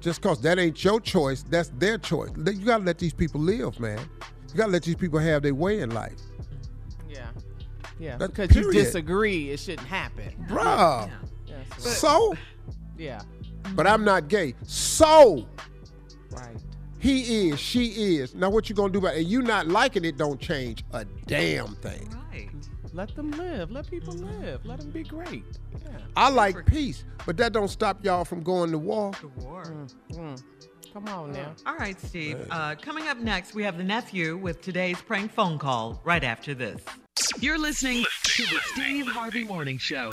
Just 0.00 0.20
cause 0.20 0.40
that 0.42 0.58
ain't 0.58 0.82
your 0.84 1.00
choice, 1.00 1.42
that's 1.44 1.70
their 1.78 1.96
choice. 1.96 2.30
You 2.36 2.52
gotta 2.66 2.84
let 2.84 2.98
these 2.98 3.14
people 3.14 3.40
live, 3.40 3.78
man. 3.78 3.98
You 4.50 4.56
gotta 4.56 4.72
let 4.72 4.82
these 4.82 4.96
people 4.96 5.18
have 5.20 5.42
their 5.42 5.54
way 5.54 5.80
in 5.80 5.90
life. 5.90 6.18
Yeah. 7.08 7.28
Yeah. 7.98 8.16
That- 8.16 8.34
because 8.34 8.54
you 8.56 8.70
disagree, 8.72 9.50
it 9.50 9.60
shouldn't 9.60 9.86
happen. 9.88 10.34
Bruh. 10.48 11.08
Yeah. 11.46 11.54
So, 11.78 12.34
yeah. 12.98 13.22
But 13.74 13.86
I'm 13.86 14.04
not 14.04 14.28
gay. 14.28 14.54
So 14.66 15.46
Right. 16.30 16.56
he 16.98 17.48
is, 17.48 17.60
she 17.60 18.16
is. 18.16 18.34
Now 18.34 18.50
what 18.50 18.68
you 18.68 18.74
gonna 18.74 18.92
do 18.92 18.98
about 18.98 19.14
it? 19.14 19.18
And 19.20 19.26
you 19.28 19.42
not 19.42 19.68
liking 19.68 20.04
it 20.04 20.16
don't 20.16 20.40
change 20.40 20.84
a 20.92 21.04
damn 21.26 21.74
thing. 21.76 22.08
Right. 22.32 22.50
Let 22.92 23.14
them 23.16 23.30
live. 23.32 23.70
Let 23.70 23.90
people 23.90 24.14
live. 24.14 24.64
Let 24.64 24.80
them 24.80 24.90
be 24.90 25.02
great. 25.02 25.44
Yeah. 25.84 25.98
I 26.16 26.28
like 26.30 26.64
peace, 26.66 27.04
but 27.26 27.36
that 27.38 27.52
don't 27.52 27.68
stop 27.68 28.04
y'all 28.04 28.24
from 28.24 28.42
going 28.42 28.70
to 28.70 28.78
war. 28.78 29.12
The 29.20 29.28
war. 29.44 29.64
Mm. 30.12 30.42
Come 30.92 31.08
on 31.08 31.32
now. 31.32 31.54
All 31.66 31.74
right, 31.74 32.00
Steve. 32.00 32.46
Uh, 32.52 32.76
coming 32.80 33.08
up 33.08 33.18
next, 33.18 33.52
we 33.52 33.64
have 33.64 33.76
the 33.76 33.82
nephew 33.82 34.36
with 34.36 34.60
today's 34.62 35.00
prank 35.02 35.32
phone 35.32 35.58
call 35.58 36.00
right 36.04 36.22
after 36.22 36.54
this. 36.54 36.80
You're 37.40 37.58
listening 37.58 38.04
to 38.22 38.42
the 38.44 38.60
Steve 38.74 39.06
Harvey 39.08 39.42
Morning 39.42 39.76
Show. 39.76 40.10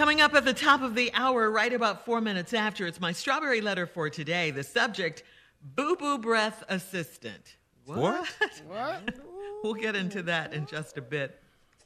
Coming 0.00 0.22
up 0.22 0.32
at 0.32 0.46
the 0.46 0.54
top 0.54 0.80
of 0.80 0.94
the 0.94 1.12
hour, 1.12 1.50
right 1.50 1.74
about 1.74 2.06
four 2.06 2.22
minutes 2.22 2.54
after, 2.54 2.86
it's 2.86 3.02
my 3.02 3.12
strawberry 3.12 3.60
letter 3.60 3.86
for 3.86 4.08
today. 4.08 4.50
The 4.50 4.62
subject 4.62 5.24
Boo 5.62 5.94
Boo 5.94 6.16
Breath 6.16 6.64
Assistant. 6.70 7.58
What? 7.84 8.26
What? 8.66 9.14
We'll 9.62 9.74
get 9.74 9.96
into 9.96 10.22
that 10.22 10.54
in 10.54 10.64
just 10.64 10.96
a 10.96 11.02
bit. 11.02 11.42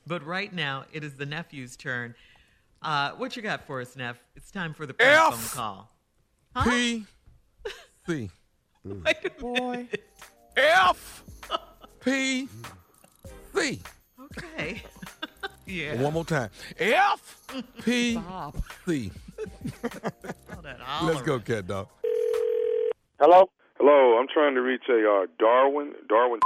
But 0.06 0.24
right 0.24 0.52
now, 0.52 0.84
it 0.92 1.02
is 1.02 1.16
the 1.16 1.26
nephew's 1.26 1.76
turn. 1.76 2.14
Uh, 2.80 3.10
what 3.16 3.34
you 3.34 3.42
got 3.42 3.66
for 3.66 3.80
us, 3.80 3.96
Neff? 3.96 4.22
It's 4.36 4.52
time 4.52 4.74
for 4.74 4.86
the 4.86 4.94
prank 4.94 5.32
F. 5.32 5.34
phone 5.34 5.58
call. 5.58 5.90
P 6.62 7.06
C 8.06 8.30
Wait 8.84 9.16
a 9.24 9.30
Boy. 9.30 9.88
F 10.56 11.24
P 11.98 12.48
C. 13.56 13.80
Okay. 14.20 14.82
yeah. 15.66 16.00
One 16.00 16.12
more 16.12 16.24
time. 16.24 16.50
F 16.78 17.38
P 17.84 18.12
Stop. 18.12 18.56
C. 18.86 19.10
All 20.54 20.62
that 20.62 20.78
Let's 21.02 21.22
go, 21.22 21.38
cat 21.40 21.66
dog. 21.66 21.88
Hello, 23.20 23.48
Hello, 23.78 24.18
I'm 24.18 24.26
trying 24.32 24.54
to 24.54 24.62
reach 24.62 24.84
a 24.88 24.96
uh, 25.02 25.26
Darwin. 25.38 25.92
Darwin. 26.08 26.40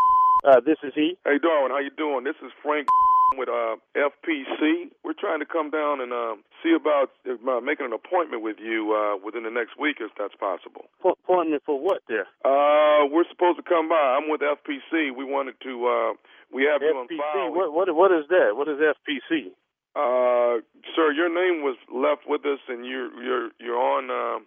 uh, 0.47 0.61
this 0.65 0.77
is 0.83 0.93
he. 0.95 1.17
Hey, 1.25 1.39
Darwin, 1.41 1.71
how 1.71 1.79
you 1.79 1.91
doing? 1.97 2.25
This 2.25 2.37
is 2.45 2.51
Frank 2.63 2.89
with 3.37 3.49
uh, 3.49 3.77
FPC. 3.95 4.89
We're 5.05 5.13
trying 5.19 5.41
to 5.41 5.47
come 5.47 5.71
down 5.71 6.01
and 6.01 6.13
um, 6.13 6.43
see 6.63 6.73
about 6.75 7.11
uh, 7.29 7.61
making 7.61 7.87
an 7.87 7.93
appointment 7.93 8.43
with 8.43 8.57
you 8.59 8.93
uh, 8.97 9.23
within 9.25 9.45
the 9.45 9.51
next 9.51 9.79
week, 9.79 9.97
if 10.01 10.11
that's 10.19 10.35
possible. 10.37 10.89
Po- 11.03 11.17
appointment 11.25 11.63
for 11.67 11.79
what 11.79 12.01
there? 12.09 12.27
Uh, 12.45 13.07
we're 13.13 13.29
supposed 13.31 13.59
to 13.59 13.63
come 13.63 13.89
by. 13.89 14.17
I'm 14.19 14.29
with 14.31 14.41
FPC. 14.41 15.15
We 15.15 15.25
wanted 15.25 15.55
to. 15.63 15.73
Uh, 15.87 16.13
we 16.53 16.65
have 16.65 16.83
you 16.83 16.95
on 16.97 17.07
FPC. 17.07 17.19
file. 17.19 17.53
What, 17.53 17.73
what 17.73 17.95
what 17.95 18.13
is 18.13 18.25
that? 18.29 18.57
What 18.57 18.69
is 18.69 18.79
FPC? 18.81 19.53
Uh, 19.97 20.61
sir, 20.95 21.11
your 21.13 21.29
name 21.29 21.63
was 21.63 21.77
left 21.91 22.29
with 22.29 22.45
us, 22.47 22.61
and 22.69 22.85
you're 22.87 23.11
you're 23.23 23.51
you're 23.59 23.81
on 23.81 24.11
uh, 24.11 24.39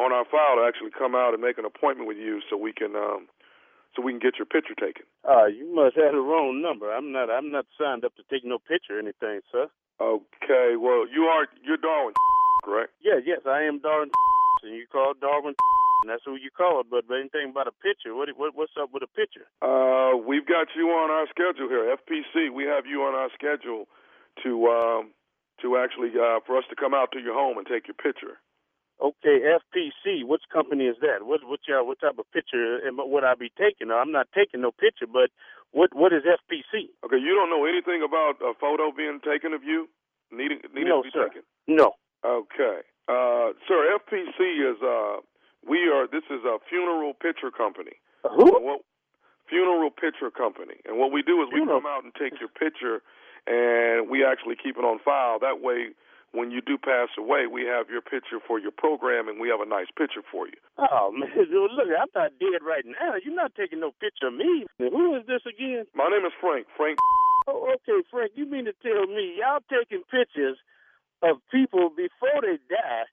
on 0.00 0.12
our 0.12 0.24
file 0.24 0.56
to 0.60 0.64
actually 0.66 0.90
come 0.90 1.14
out 1.14 1.34
and 1.34 1.42
make 1.42 1.58
an 1.58 1.64
appointment 1.64 2.08
with 2.08 2.16
you, 2.18 2.40
so 2.48 2.56
we 2.56 2.72
can 2.72 2.96
um, 2.96 3.28
so 3.94 4.02
we 4.02 4.12
can 4.12 4.18
get 4.20 4.38
your 4.38 4.46
picture 4.46 4.74
taken. 4.74 5.06
Uh, 5.22 5.46
you 5.46 5.66
must 5.74 5.96
have 5.96 6.12
the 6.12 6.20
wrong 6.20 6.60
number. 6.62 6.92
I'm 6.92 7.12
not 7.12 7.30
I'm 7.30 7.50
not 7.50 7.66
signed 7.78 8.04
up 8.04 8.14
to 8.16 8.22
take 8.30 8.44
no 8.44 8.58
picture 8.58 8.96
or 8.96 9.00
anything, 9.00 9.40
sir. 9.50 9.68
Okay. 10.00 10.74
Well, 10.78 11.06
you 11.06 11.30
are 11.30 11.46
you're 11.62 11.78
Darwin, 11.78 12.14
correct? 12.64 12.92
Yeah, 13.02 13.18
yes, 13.24 13.40
I 13.46 13.62
am 13.62 13.78
Darwin, 13.80 14.10
and 14.64 14.74
you 14.74 14.86
called 14.90 15.20
Darwin, 15.20 15.54
and 16.04 16.12
that's 16.12 16.20
who 16.28 16.36
you 16.36 16.52
call 16.52 16.84
it. 16.84 16.86
But, 16.92 17.08
but 17.08 17.16
anything 17.16 17.48
about 17.48 17.64
a 17.66 17.72
picture? 17.80 18.12
What, 18.12 18.28
what 18.36 18.52
what's 18.52 18.76
up 18.76 18.92
with 18.92 19.00
a 19.02 19.08
picture? 19.08 19.48
Uh, 19.64 20.12
we've 20.20 20.44
got 20.44 20.68
you 20.76 20.92
on 20.92 21.08
our 21.08 21.24
schedule 21.32 21.64
here, 21.72 21.88
FPC. 21.96 22.52
We 22.52 22.68
have 22.68 22.84
you 22.84 23.00
on 23.08 23.16
our 23.16 23.32
schedule 23.32 23.88
to 24.44 24.52
um, 24.68 25.16
to 25.64 25.80
actually 25.80 26.12
uh, 26.12 26.44
for 26.44 26.60
us 26.60 26.68
to 26.68 26.76
come 26.76 26.92
out 26.92 27.08
to 27.16 27.20
your 27.24 27.32
home 27.32 27.56
and 27.56 27.64
take 27.66 27.88
your 27.88 27.96
picture. 27.96 28.36
Okay, 29.00 29.40
FPC. 29.42 30.28
Which 30.28 30.44
company 30.52 30.84
is 30.84 31.00
that? 31.00 31.24
What 31.24 31.40
what 31.48 31.60
y'all 31.66 31.86
what 31.88 31.98
type 32.04 32.20
of 32.20 32.28
picture 32.36 32.84
would 32.84 33.24
I 33.24 33.34
be 33.34 33.48
taking? 33.56 33.88
I'm 33.90 34.12
not 34.12 34.28
taking 34.36 34.60
no 34.60 34.70
picture, 34.76 35.08
but 35.08 35.32
what 35.72 35.96
what 35.96 36.12
is 36.12 36.22
FPC? 36.28 36.92
Okay. 37.00 37.16
You 37.16 37.32
don't 37.32 37.48
know 37.48 37.64
anything 37.64 38.04
about 38.04 38.44
a 38.44 38.52
photo 38.60 38.92
being 38.92 39.18
taken 39.24 39.56
of 39.56 39.64
you 39.64 39.88
needing 40.30 40.60
needing 40.76 40.92
No, 40.92 41.00
to 41.02 41.08
be 41.08 41.16
sir. 41.16 41.28
taken. 41.32 41.42
No. 41.66 41.96
Okay. 42.24 42.84
Uh, 43.08 43.52
sir, 43.68 43.98
FPC 44.00 44.38
is 44.70 44.78
uh, 44.80 45.20
we 45.68 45.88
are. 45.88 46.06
This 46.06 46.24
is 46.30 46.44
a 46.44 46.58
funeral 46.68 47.14
picture 47.14 47.50
company. 47.50 47.96
Who? 48.22 48.44
What 48.62 48.80
funeral 49.48 49.90
picture 49.90 50.30
company? 50.30 50.80
And 50.86 50.98
what 50.98 51.12
we 51.12 51.22
do 51.22 51.42
is 51.42 51.48
we 51.52 51.60
Funeral- 51.60 51.80
come 51.80 51.86
out 51.90 52.04
and 52.04 52.12
take 52.14 52.40
your 52.40 52.48
picture, 52.48 53.02
and 53.46 54.08
we 54.08 54.24
actually 54.24 54.56
keep 54.56 54.76
it 54.78 54.84
on 54.84 54.98
file. 55.04 55.38
That 55.38 55.60
way, 55.60 55.92
when 56.32 56.50
you 56.50 56.60
do 56.60 56.76
pass 56.78 57.08
away, 57.18 57.46
we 57.46 57.62
have 57.64 57.90
your 57.90 58.00
picture 58.00 58.40
for 58.40 58.58
your 58.58 58.72
program, 58.72 59.28
and 59.28 59.38
we 59.38 59.48
have 59.48 59.60
a 59.60 59.68
nice 59.68 59.86
picture 59.96 60.22
for 60.32 60.46
you. 60.48 60.58
Oh 60.78 61.12
man, 61.16 61.30
dude, 61.36 61.70
look, 61.76 61.88
I'm 61.92 62.08
not 62.14 62.32
dead 62.40 62.62
right 62.64 62.84
now. 62.84 63.14
You're 63.22 63.34
not 63.36 63.54
taking 63.54 63.80
no 63.80 63.92
picture 64.00 64.28
of 64.28 64.34
me. 64.34 64.66
Who 64.78 65.14
is 65.16 65.26
this 65.26 65.42
again? 65.46 65.84
My 65.94 66.08
name 66.08 66.24
is 66.26 66.32
Frank. 66.40 66.66
Frank. 66.76 66.98
Oh, 67.46 67.68
okay, 67.76 68.00
Frank. 68.10 68.32
You 68.34 68.46
mean 68.46 68.64
to 68.64 68.72
tell 68.82 69.06
me 69.06 69.36
y'all 69.38 69.60
taking 69.68 70.02
pictures 70.10 70.56
of 71.22 71.36
people 71.52 71.90
before 71.92 72.40
they 72.40 72.56
die, 72.72 73.04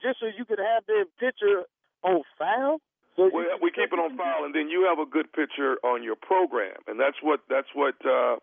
just 0.00 0.20
so 0.20 0.26
you 0.30 0.44
could 0.46 0.58
have 0.62 0.86
their 0.86 1.04
picture 1.18 1.66
on 2.02 2.22
file? 2.38 2.80
So 3.16 3.26
you 3.26 3.32
We, 3.34 3.68
we 3.68 3.70
keep 3.70 3.92
it 3.92 3.98
on 3.98 4.16
file, 4.16 4.44
and 4.44 4.54
then 4.54 4.68
you 4.68 4.86
have 4.88 4.98
a 4.98 5.08
good 5.08 5.32
picture 5.32 5.76
on 5.82 6.02
your 6.02 6.16
program, 6.16 6.78
and 6.86 6.98
that's 6.98 7.18
what 7.22 7.40
that's 7.48 7.68
what 7.74 7.94
uh, 8.06 8.36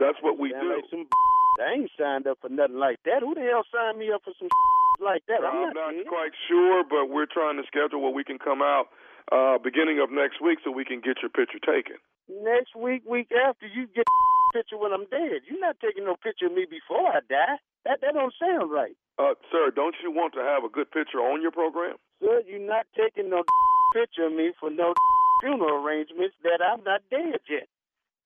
that's 0.00 0.18
what 0.22 0.38
we 0.38 0.50
do. 0.50 0.74
like 0.74 0.88
some 0.90 1.06
I 1.60 1.80
ain't 1.80 1.90
signed 1.96 2.26
up 2.26 2.38
for 2.40 2.48
nothing 2.48 2.76
like 2.76 3.00
that. 3.04 3.24
Who 3.24 3.34
the 3.34 3.40
hell 3.40 3.64
signed 3.72 3.98
me 3.98 4.12
up 4.12 4.22
for 4.24 4.32
some 4.38 4.48
like 5.00 5.24
that? 5.28 5.40
I'm 5.40 5.70
I'm 5.70 5.74
not, 5.74 5.94
not 5.94 6.06
quite 6.08 6.32
sure, 6.48 6.84
but 6.84 7.08
we're 7.08 7.30
trying 7.30 7.56
to 7.56 7.64
schedule 7.66 8.02
where 8.02 8.12
we 8.12 8.24
can 8.24 8.38
come 8.38 8.60
out 8.60 8.88
uh, 9.32 9.58
beginning 9.58 10.00
of 10.00 10.10
next 10.10 10.40
week 10.40 10.58
so 10.64 10.70
we 10.70 10.84
can 10.84 11.00
get 11.00 11.22
your 11.22 11.30
picture 11.30 11.60
taken. 11.60 11.96
Next 12.28 12.74
week, 12.74 13.02
week 13.06 13.30
after, 13.32 13.66
you 13.66 13.86
get 13.94 14.04
picture 14.54 14.76
when 14.76 14.92
I'm 14.92 15.06
dead. 15.10 15.46
You're 15.48 15.60
not 15.60 15.76
taking 15.80 16.04
no 16.04 16.16
picture 16.16 16.46
of 16.46 16.52
me 16.52 16.66
before 16.68 17.08
I 17.08 17.20
die. 17.28 17.58
That 17.84 18.00
that 18.02 18.14
don't 18.14 18.34
sound 18.38 18.70
right. 18.70 18.96
Uh, 19.18 19.32
sir, 19.50 19.72
don't 19.74 19.96
you 20.02 20.10
want 20.10 20.34
to 20.34 20.40
have 20.40 20.64
a 20.64 20.68
good 20.68 20.90
picture 20.90 21.18
on 21.18 21.40
your 21.40 21.50
program? 21.52 21.96
Sir, 22.20 22.42
you're 22.46 22.60
not 22.60 22.84
taking 22.96 23.30
no 23.30 23.42
picture 23.94 24.26
of 24.26 24.32
me 24.32 24.52
for 24.60 24.70
no 24.70 24.92
funeral 25.42 25.84
arrangements 25.84 26.36
that 26.42 26.60
I'm 26.60 26.84
not 26.84 27.00
dead 27.10 27.40
yet. 27.48 27.68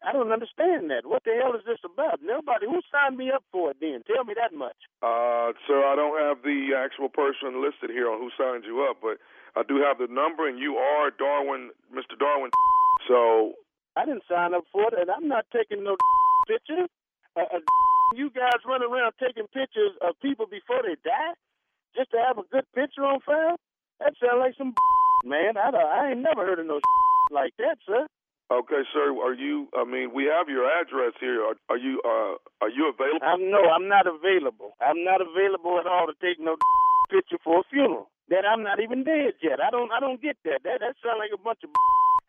I 0.02 0.12
don't 0.12 0.32
understand 0.32 0.88
that. 0.90 1.04
What 1.04 1.22
the 1.28 1.36
hell 1.36 1.52
is 1.52 1.60
this 1.68 1.78
about? 1.84 2.20
Nobody 2.24 2.64
who 2.64 2.80
signed 2.88 3.18
me 3.20 3.30
up 3.30 3.44
for 3.52 3.70
it 3.70 3.76
then? 3.84 4.00
Tell 4.08 4.24
me 4.24 4.32
that 4.32 4.56
much. 4.56 4.76
Uh, 5.04 5.52
sir, 5.68 5.84
I 5.84 5.92
don't 5.94 6.16
have 6.16 6.42
the 6.42 6.72
actual 6.72 7.12
person 7.12 7.60
listed 7.60 7.90
here 7.92 8.08
on 8.08 8.18
who 8.18 8.32
signed 8.32 8.64
you 8.64 8.80
up, 8.88 8.96
but 9.04 9.20
I 9.54 9.62
do 9.62 9.76
have 9.84 9.98
the 10.00 10.08
number, 10.08 10.48
and 10.48 10.58
you 10.58 10.76
are 10.76 11.10
Darwin, 11.10 11.70
Mr. 11.94 12.18
Darwin. 12.18 12.50
So, 13.08 13.54
I 13.96 14.04
didn't 14.04 14.24
sign 14.28 14.52
up 14.52 14.64
for 14.70 14.82
it, 14.92 14.94
and 14.94 15.10
I'm 15.10 15.26
not 15.26 15.46
taking 15.50 15.82
no 15.82 15.96
picture. 16.46 16.84
Uh, 17.34 17.40
uh, 17.40 17.58
you 18.14 18.30
guys 18.30 18.60
run 18.66 18.82
around 18.82 19.12
taking 19.20 19.46
pictures 19.54 19.92
of 20.00 20.18
people 20.22 20.46
before 20.46 20.82
they 20.82 20.96
die 21.04 21.34
just 21.96 22.10
to 22.12 22.18
have 22.18 22.38
a 22.38 22.46
good 22.50 22.64
picture 22.74 23.04
on 23.04 23.20
file? 23.24 23.56
That 24.00 24.14
sounds 24.18 24.40
like 24.40 24.54
some 24.58 24.74
man. 25.24 25.56
I, 25.56 25.70
don't- 25.70 25.86
I 25.90 26.10
ain't 26.12 26.22
never 26.22 26.46
heard 26.46 26.58
of 26.58 26.66
no 26.66 26.80
like 27.30 27.52
that, 27.58 27.78
sir. 27.86 28.06
okay, 28.50 28.82
sir, 28.92 29.14
are 29.22 29.34
you? 29.34 29.68
I 29.76 29.84
mean, 29.84 30.10
we 30.14 30.24
have 30.26 30.48
your 30.48 30.66
address 30.66 31.14
here. 31.20 31.42
Are, 31.44 31.54
are 31.70 31.78
you? 31.78 32.00
Uh, 32.04 32.34
are 32.64 32.70
you 32.72 32.90
available? 32.90 33.22
I'm 33.22 33.50
no, 33.50 33.62
I'm 33.70 33.86
not 33.88 34.06
available. 34.06 34.74
I'm 34.80 35.04
not 35.04 35.20
available 35.20 35.78
at 35.78 35.86
all 35.86 36.06
to 36.10 36.14
take 36.20 36.40
no 36.42 36.56
picture 37.10 37.38
for 37.44 37.60
a 37.60 37.62
funeral. 37.70 38.10
That 38.30 38.46
I'm 38.46 38.62
not 38.62 38.78
even 38.78 39.02
dead 39.02 39.34
yet. 39.42 39.58
I 39.58 39.70
don't, 39.70 39.90
I 39.90 39.98
don't 39.98 40.22
get 40.22 40.36
that. 40.44 40.62
That 40.62 40.78
that 40.80 40.94
sounds 41.02 41.18
like 41.18 41.34
a 41.34 41.38
bunch 41.42 41.60
of. 41.64 41.70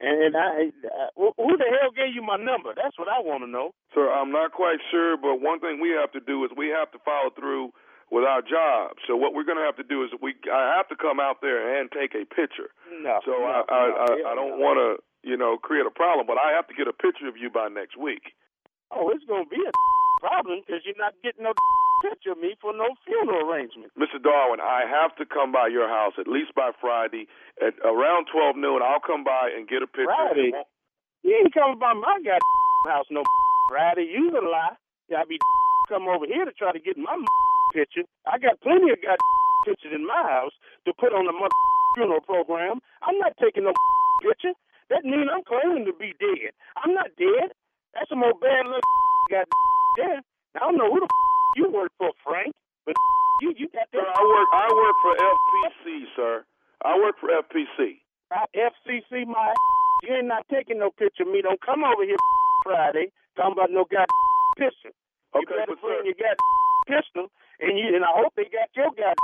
And 0.02 0.34
I, 0.34 0.74
uh, 0.82 1.14
who 1.16 1.54
the 1.62 1.70
hell 1.70 1.94
gave 1.94 2.18
you 2.18 2.26
my 2.26 2.38
number? 2.38 2.74
That's 2.74 2.98
what 2.98 3.06
I 3.06 3.22
want 3.22 3.46
to 3.46 3.50
know. 3.50 3.78
Sir, 3.94 4.10
I'm 4.10 4.34
not 4.34 4.50
quite 4.52 4.82
sure, 4.90 5.14
but 5.16 5.38
one 5.38 5.62
thing 5.62 5.78
we 5.78 5.94
have 5.94 6.10
to 6.18 6.20
do 6.20 6.42
is 6.44 6.50
we 6.58 6.74
have 6.74 6.90
to 6.92 7.00
follow 7.06 7.30
through 7.38 7.70
with 8.10 8.26
our 8.26 8.42
job. 8.42 8.98
So 9.06 9.16
what 9.16 9.38
we're 9.38 9.46
going 9.46 9.62
to 9.62 9.64
have 9.64 9.78
to 9.78 9.86
do 9.86 10.02
is 10.04 10.10
we 10.18 10.34
I 10.50 10.74
have 10.74 10.90
to 10.90 10.98
come 10.98 11.22
out 11.22 11.38
there 11.46 11.80
and 11.80 11.86
take 11.94 12.18
a 12.18 12.26
picture. 12.26 12.74
No. 12.90 13.22
So 13.24 13.32
no, 13.32 13.46
I 13.46 13.62
I, 13.70 13.82
no, 13.88 13.94
I, 13.94 14.32
I 14.32 14.34
don't 14.36 14.58
no. 14.58 14.66
want 14.66 14.78
to 14.82 14.90
you 15.22 15.38
know 15.38 15.62
create 15.62 15.86
a 15.86 15.94
problem, 15.94 16.26
but 16.26 16.42
I 16.42 16.52
have 16.58 16.66
to 16.68 16.76
get 16.76 16.90
a 16.90 16.94
picture 16.98 17.30
of 17.30 17.38
you 17.38 17.54
by 17.54 17.70
next 17.70 17.94
week. 17.94 18.34
Oh, 18.90 19.14
it's 19.14 19.24
gonna 19.30 19.46
be 19.46 19.62
a 19.62 19.72
problem 20.20 20.66
because 20.66 20.82
you're 20.82 20.98
not 20.98 21.14
getting 21.24 21.46
no 21.46 21.54
picture 22.02 22.36
me 22.36 22.58
for 22.60 22.74
no 22.74 22.90
funeral 23.06 23.46
arrangement. 23.46 23.94
Mr. 23.94 24.18
Darwin, 24.18 24.60
I 24.60 24.84
have 24.90 25.16
to 25.22 25.26
come 25.26 25.54
by 25.54 25.70
your 25.70 25.88
house 25.88 26.14
at 26.18 26.28
least 26.28 26.54
by 26.58 26.74
Friday 26.82 27.30
at 27.62 27.78
around 27.86 28.28
12 28.34 28.58
noon. 28.58 28.82
I'll 28.82 29.04
come 29.04 29.24
by 29.24 29.54
and 29.56 29.70
get 29.70 29.86
a 29.86 29.88
picture. 29.88 30.10
Friday? 30.10 30.52
You 31.22 31.38
ain't 31.38 31.54
coming 31.54 31.78
by 31.78 31.94
my 31.94 32.18
goddamn 32.26 32.90
house 32.90 33.06
no 33.14 33.22
Friday. 33.70 34.10
You 34.10 34.34
a 34.34 34.42
lie. 34.42 34.76
I 35.14 35.26
be 35.28 35.38
come 35.90 36.08
over 36.08 36.26
here 36.26 36.46
to 36.46 36.54
try 36.56 36.72
to 36.72 36.80
get 36.80 36.98
my 36.98 37.14
picture. 37.76 38.08
I 38.26 38.40
got 38.40 38.60
plenty 38.62 38.90
of 38.90 38.98
goddamn 39.04 39.38
pictures 39.68 39.94
in 39.94 40.08
my 40.08 40.24
house 40.24 40.56
to 40.86 40.94
put 40.98 41.14
on 41.14 41.28
the 41.28 41.36
mother 41.36 41.54
funeral 41.96 42.22
program. 42.22 42.80
I'm 43.04 43.20
not 43.20 43.38
taking 43.38 43.64
no 43.68 43.74
picture. 44.24 44.56
That 44.90 45.04
means 45.04 45.28
I'm 45.30 45.44
claiming 45.44 45.86
to 45.86 45.94
be 45.94 46.16
dead. 46.18 46.56
I'm 46.80 46.96
not 46.96 47.12
dead. 47.20 47.54
That's 47.94 48.10
some 48.10 48.20
more 48.20 48.34
bad 48.40 48.66
luck 48.66 48.84
goddamn 49.30 49.52
there. 50.00 50.20
I 50.56 50.60
don't 50.60 50.78
know 50.80 50.90
who 50.92 51.00
the 51.00 51.08
you 51.56 51.70
work 51.72 51.92
for, 51.98 52.12
Frank, 52.24 52.54
but 52.86 52.96
you 53.42 53.54
you 53.58 53.68
got 53.70 53.88
Sir. 53.92 54.00
I 54.04 54.22
work 54.24 54.48
I 54.54 54.68
work 54.74 54.96
for 55.02 55.14
FPC, 55.18 55.86
sir. 56.16 56.36
I 56.84 56.98
work 56.98 57.16
for 57.20 57.30
FPC. 57.30 58.02
I 58.32 58.46
FCC 58.56 59.28
my 59.28 59.54
you 60.04 60.16
ain't 60.16 60.28
not 60.28 60.46
taking 60.50 60.80
no 60.80 60.90
picture 60.92 61.24
of 61.24 61.30
me. 61.30 61.42
Don't 61.42 61.62
come 61.62 61.84
over 61.84 62.04
here 62.04 62.18
Friday 62.64 63.12
talking 63.38 63.54
about 63.54 63.72
no 63.72 63.84
goddamn 63.86 64.56
picture. 64.58 64.94
You 65.36 65.44
Okay, 65.44 65.56
better 65.64 65.78
bring 65.80 66.04
sir, 66.04 66.06
your 66.12 66.18
goddamn 66.20 66.88
pistol, 66.88 67.26
and 67.60 67.78
you 67.78 67.96
and 67.96 68.04
I 68.04 68.12
hope 68.16 68.34
they 68.36 68.48
got 68.52 68.72
your 68.76 68.92
goddamn 68.92 69.16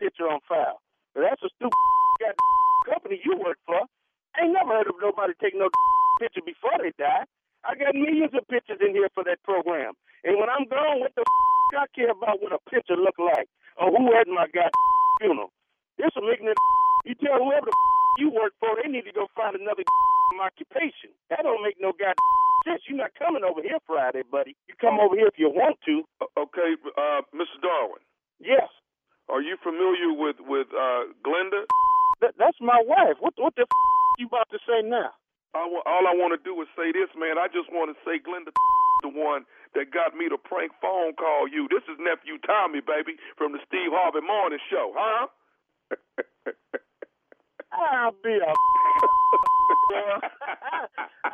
picture 0.00 0.28
on 0.28 0.40
file. 0.48 0.80
But 1.14 1.26
that's 1.30 1.42
a 1.42 1.50
stupid 1.56 1.78
goddamn 2.20 2.52
company 2.86 3.20
you 3.24 3.38
work 3.38 3.58
for. 3.66 3.82
I 4.36 4.44
ain't 4.44 4.52
never 4.52 4.76
heard 4.76 4.86
of 4.86 5.00
nobody 5.00 5.32
taking 5.40 5.60
no 5.60 5.70
picture 6.20 6.44
before 6.44 6.76
they 6.78 6.92
die. 6.98 7.24
I 7.64 7.74
got 7.74 7.94
millions 7.96 8.30
of 8.36 8.46
pictures 8.46 8.78
in 8.84 8.94
here 8.94 9.08
for 9.14 9.24
that 9.24 9.42
program. 9.42 9.94
And 10.24 10.38
when 10.38 10.48
I'm 10.48 10.66
gone, 10.68 11.00
what 11.00 11.12
the 11.16 11.24
I 11.76 11.84
care 11.94 12.10
about 12.10 12.40
what 12.40 12.52
a 12.54 12.60
picture 12.70 12.96
look 12.96 13.18
like? 13.18 13.48
or 13.76 13.92
who 13.92 14.08
at 14.16 14.28
my 14.28 14.46
god 14.52 14.72
funeral. 15.20 15.52
This 15.98 16.08
will 16.16 16.28
make 16.28 16.40
that 16.44 16.56
you 17.04 17.14
tell 17.16 17.36
whoever 17.40 17.66
the 17.68 17.76
you 18.18 18.30
work 18.32 18.52
for, 18.60 18.72
they 18.80 18.88
need 18.88 19.04
to 19.04 19.12
go 19.12 19.28
find 19.36 19.52
another 19.56 19.84
occupation. 20.40 21.12
That 21.28 21.44
don't 21.44 21.60
make 21.62 21.76
no 21.80 21.92
god 21.92 22.16
sense. 22.64 22.80
You're 22.88 22.98
not 22.98 23.12
coming 23.18 23.44
over 23.44 23.60
here 23.60 23.76
Friday, 23.86 24.22
buddy. 24.24 24.56
You 24.68 24.74
come 24.80 24.96
over 25.00 25.14
here 25.14 25.28
if 25.28 25.36
you 25.36 25.48
want 25.52 25.76
to. 25.84 26.04
Okay, 26.36 26.70
uh, 26.96 27.20
Mr. 27.36 27.60
Darwin, 27.60 28.00
Yes, 28.40 28.68
are 29.28 29.40
you 29.40 29.56
familiar 29.62 30.12
with 30.16 30.36
with 30.40 30.68
uh, 30.72 31.12
Glenda? 31.24 31.64
that, 32.20 32.32
that's 32.38 32.56
my 32.60 32.80
wife. 32.84 33.20
What 33.20 33.34
what 33.36 33.54
the 33.56 33.66
you 34.18 34.26
about 34.28 34.48
to 34.52 34.58
say 34.64 34.80
now? 34.80 35.12
I 35.52 35.60
all 35.60 36.04
I 36.08 36.16
want 36.16 36.32
to 36.36 36.40
do 36.40 36.56
is 36.64 36.68
say 36.76 36.92
this, 36.92 37.08
man. 37.16 37.36
I 37.36 37.48
just 37.48 37.68
want 37.72 37.92
to 37.92 37.96
say 38.04 38.16
Glenda 38.20 38.52
the 39.02 39.08
one 39.08 39.44
that 39.74 39.92
got 39.92 40.16
me 40.16 40.28
to 40.28 40.38
prank 40.38 40.72
phone 40.80 41.14
call 41.14 41.48
you. 41.48 41.68
This 41.68 41.84
is 41.88 41.98
nephew 42.00 42.38
Tommy, 42.46 42.80
baby, 42.80 43.18
from 43.36 43.52
the 43.52 43.60
Steve 43.66 43.92
Harvey 43.92 44.24
Morning 44.26 44.60
Show, 44.70 44.92
huh? 44.96 45.28
I'll 47.72 48.14
be 48.24 48.38
a 48.40 48.52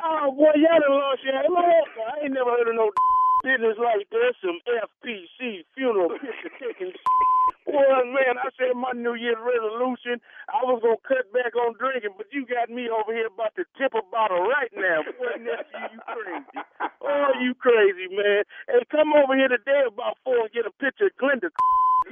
oh 0.05 0.33
boy, 0.37 0.53
y'all 0.57 0.81
done 0.81 0.93
lost 0.93 1.23
your 1.25 1.35
mind. 1.51 1.87
I 1.97 2.25
ain't 2.25 2.35
never 2.35 2.51
heard 2.51 2.69
of 2.69 2.75
no 2.75 2.91
business 3.45 3.79
like 3.79 4.09
this. 4.11 4.35
Some 4.43 4.61
FPC 4.67 5.65
funeral 5.75 6.11
picture 6.11 6.53
taking. 6.61 6.93
Boy, 7.73 8.05
man, 8.13 8.37
I 8.37 8.53
said 8.61 8.77
my 8.77 8.93
New 8.93 9.17
Year's 9.17 9.41
resolution, 9.41 10.21
I 10.53 10.61
was 10.69 10.85
gonna 10.85 11.01
cut 11.09 11.25
back 11.33 11.57
on 11.57 11.73
drinking, 11.81 12.13
but 12.21 12.29
you 12.29 12.45
got 12.45 12.69
me 12.69 12.93
over 12.93 13.17
here 13.17 13.33
about 13.33 13.57
to 13.57 13.65
tip 13.81 13.97
a 13.97 14.05
bottle 14.13 14.45
right 14.45 14.69
now. 14.77 15.01
Boy, 15.17 15.41
nephew, 15.41 15.81
you 15.89 16.01
crazy. 16.05 16.61
Oh, 17.01 17.33
you 17.41 17.57
crazy, 17.57 18.13
man. 18.13 18.45
Hey, 18.69 18.85
come 18.93 19.17
over 19.17 19.33
here 19.33 19.49
today 19.49 19.89
about 19.89 20.21
four 20.21 20.45
and 20.45 20.53
get 20.53 20.69
a 20.69 20.75
picture 20.77 21.09
of 21.09 21.17
Glenda. 21.17 21.49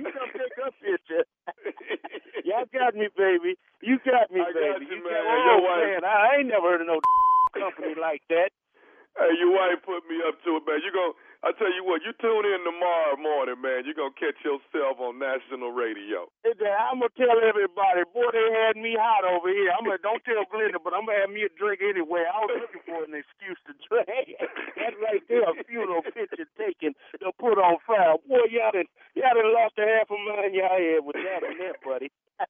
You 0.00 0.08
come 0.08 0.32
take 0.32 0.56
her 0.56 0.72
picture. 0.80 1.24
Y'all 2.48 2.64
got 2.72 2.96
me, 2.96 3.12
baby. 3.12 3.60
You 3.84 4.00
got 4.00 4.32
me, 4.32 4.40
I 4.40 4.48
got 4.56 4.80
baby. 4.80 4.88
you, 4.88 5.04
got- 5.04 5.12
man. 5.12 5.22
Oh, 5.28 5.44
Your 5.44 5.60
wife- 5.60 5.84
man, 5.92 6.02
I 6.08 6.40
ain't 6.40 6.48
never 6.48 6.72
heard 6.72 6.80
of 6.80 6.88
no 6.88 6.98
company 7.52 7.94
like 8.00 8.22
that. 8.32 8.50
Hey, 9.18 9.34
your 9.36 9.50
wife 9.52 9.82
put 9.84 10.06
me 10.08 10.22
up 10.24 10.38
to 10.46 10.56
it, 10.56 10.62
man. 10.64 10.80
You 10.80 10.92
gon' 10.94 11.12
I 11.40 11.56
tell 11.56 11.72
you 11.72 11.80
what, 11.88 12.04
you 12.04 12.12
tune 12.20 12.44
in 12.44 12.60
tomorrow 12.68 13.16
morning, 13.16 13.64
man. 13.64 13.88
You're 13.88 13.96
gonna 13.96 14.12
catch 14.12 14.36
yourself 14.44 15.00
on 15.00 15.16
national 15.16 15.72
radio. 15.72 16.28
I'm 16.44 17.00
gonna 17.00 17.16
tell 17.16 17.32
everybody, 17.40 18.04
boy, 18.12 18.28
they 18.28 18.48
had 18.60 18.76
me 18.76 18.92
hot 18.92 19.24
over 19.24 19.48
here. 19.48 19.72
I'm 19.72 19.88
gonna 19.88 20.04
don't 20.04 20.20
tell 20.28 20.44
Glenda, 20.52 20.76
but 20.76 20.92
I'm 20.92 21.08
gonna 21.08 21.24
have 21.24 21.32
me 21.32 21.48
a 21.48 21.52
drink 21.56 21.80
anyway. 21.80 22.28
I 22.28 22.44
was 22.44 22.60
looking 22.60 22.84
for 22.84 23.08
an 23.08 23.16
excuse 23.16 23.56
to 23.68 23.72
drink. 23.88 24.36
That 24.80 24.96
right 24.96 25.20
there, 25.28 25.44
a 25.44 25.52
funeral 25.68 26.00
picture 26.00 26.48
taken 26.56 26.96
to 27.20 27.28
put 27.36 27.60
on 27.60 27.76
file. 27.84 28.20
Boy, 28.24 28.48
y'all 28.48 28.72
done, 28.72 28.88
y'all 29.12 29.36
done 29.36 29.52
lost 29.52 29.76
a 29.76 29.84
half 29.84 30.08
a 30.08 30.16
mind 30.16 30.56
y'all 30.56 30.72
had 30.72 31.04
with 31.04 31.20
that 31.20 31.44
and 31.44 31.56
that, 31.60 31.80
buddy. 31.84 32.08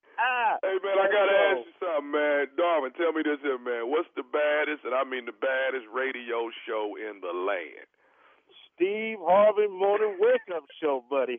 Hey 0.62 0.78
man, 0.84 0.94
I 0.94 1.06
gotta 1.10 1.36
ask 1.50 1.66
you 1.66 1.74
something, 1.82 2.10
man. 2.14 2.46
Darwin, 2.54 2.94
tell 2.94 3.10
me 3.10 3.26
this 3.26 3.42
here, 3.42 3.58
man. 3.58 3.90
What's 3.90 4.06
the 4.14 4.22
baddest, 4.22 4.86
and 4.86 4.94
I 4.94 5.02
mean 5.02 5.26
the 5.26 5.34
baddest 5.34 5.90
radio 5.90 6.46
show 6.66 6.94
in 6.94 7.18
the 7.18 7.34
land? 7.34 7.90
Steve 8.80 9.18
Harvey 9.20 9.68
Morning 9.68 10.16
Wake 10.18 10.56
Up 10.56 10.64
Show, 10.82 11.04
buddy. 11.10 11.36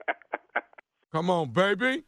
Come 1.12 1.30
on, 1.30 1.50
baby. 1.52 2.04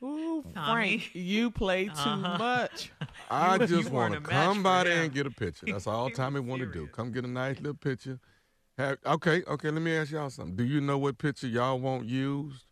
Ooh, 0.00 0.44
Tommy. 0.54 0.72
Frank, 1.00 1.10
you 1.14 1.50
play 1.50 1.86
too 1.86 1.90
Uh-huh. 1.92 2.38
much. 2.38 2.92
I 3.30 3.56
You 3.56 3.66
just 3.66 3.90
want 3.90 4.14
to 4.14 4.20
come 4.20 4.62
by 4.62 4.84
there 4.84 5.02
and 5.02 5.12
get 5.12 5.26
a 5.26 5.30
picture. 5.32 5.66
That's 5.66 5.88
all 5.88 6.06
He 6.08 6.14
Tommy 6.14 6.38
want 6.38 6.60
to 6.60 6.66
do. 6.66 6.86
Come 6.92 7.10
get 7.10 7.24
a 7.24 7.28
nice 7.28 7.56
little 7.56 7.74
picture. 7.74 8.20
Have, 8.78 8.98
okay, 9.04 9.42
okay. 9.48 9.70
Let 9.72 9.82
me 9.82 9.96
ask 9.96 10.12
y'all 10.12 10.30
something. 10.30 10.54
Do 10.54 10.64
you 10.64 10.80
know 10.80 10.96
what 10.96 11.18
picture 11.18 11.48
y'all 11.48 11.80
want 11.80 12.06
used 12.06 12.64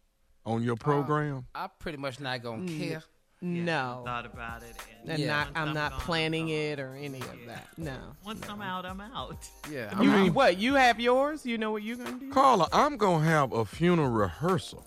on 0.44 0.62
your 0.62 0.76
program? 0.76 1.46
I'm 1.56 1.70
pretty 1.80 1.98
much 1.98 2.20
not 2.20 2.40
gonna 2.42 2.62
Mm. 2.62 2.78
care. 2.78 3.02
No. 3.42 4.02
Thought 4.04 4.26
about 4.26 4.62
it. 4.62 4.74
And 5.02 5.10
And 5.12 5.18
Yeah. 5.20 5.26
not, 5.28 5.46
once 5.48 5.56
I'm 5.56 5.74
not 5.74 5.90
gone, 5.92 6.00
planning 6.00 6.44
I'm 6.48 6.54
it 6.54 6.80
or 6.80 6.94
any 6.94 7.20
of 7.20 7.38
that. 7.46 7.68
No. 7.76 7.96
Once 8.24 8.48
I'm 8.48 8.62
out, 8.62 8.86
I'm 8.86 9.00
out. 9.00 9.36
Yeah, 9.70 9.90
I'm- 9.94 10.10
mean 10.24 10.34
what? 10.34 10.58
You 10.58 10.74
have 10.74 10.98
yours? 11.00 11.44
You 11.44 11.58
know 11.58 11.70
what 11.70 11.82
you're 11.82 11.96
gonna 11.96 12.18
do? 12.18 12.30
Carla, 12.30 12.68
I'm 12.72 12.96
gonna 12.96 13.24
have 13.24 13.52
a 13.52 13.64
funeral 13.64 14.08
rehearsal 14.08 14.84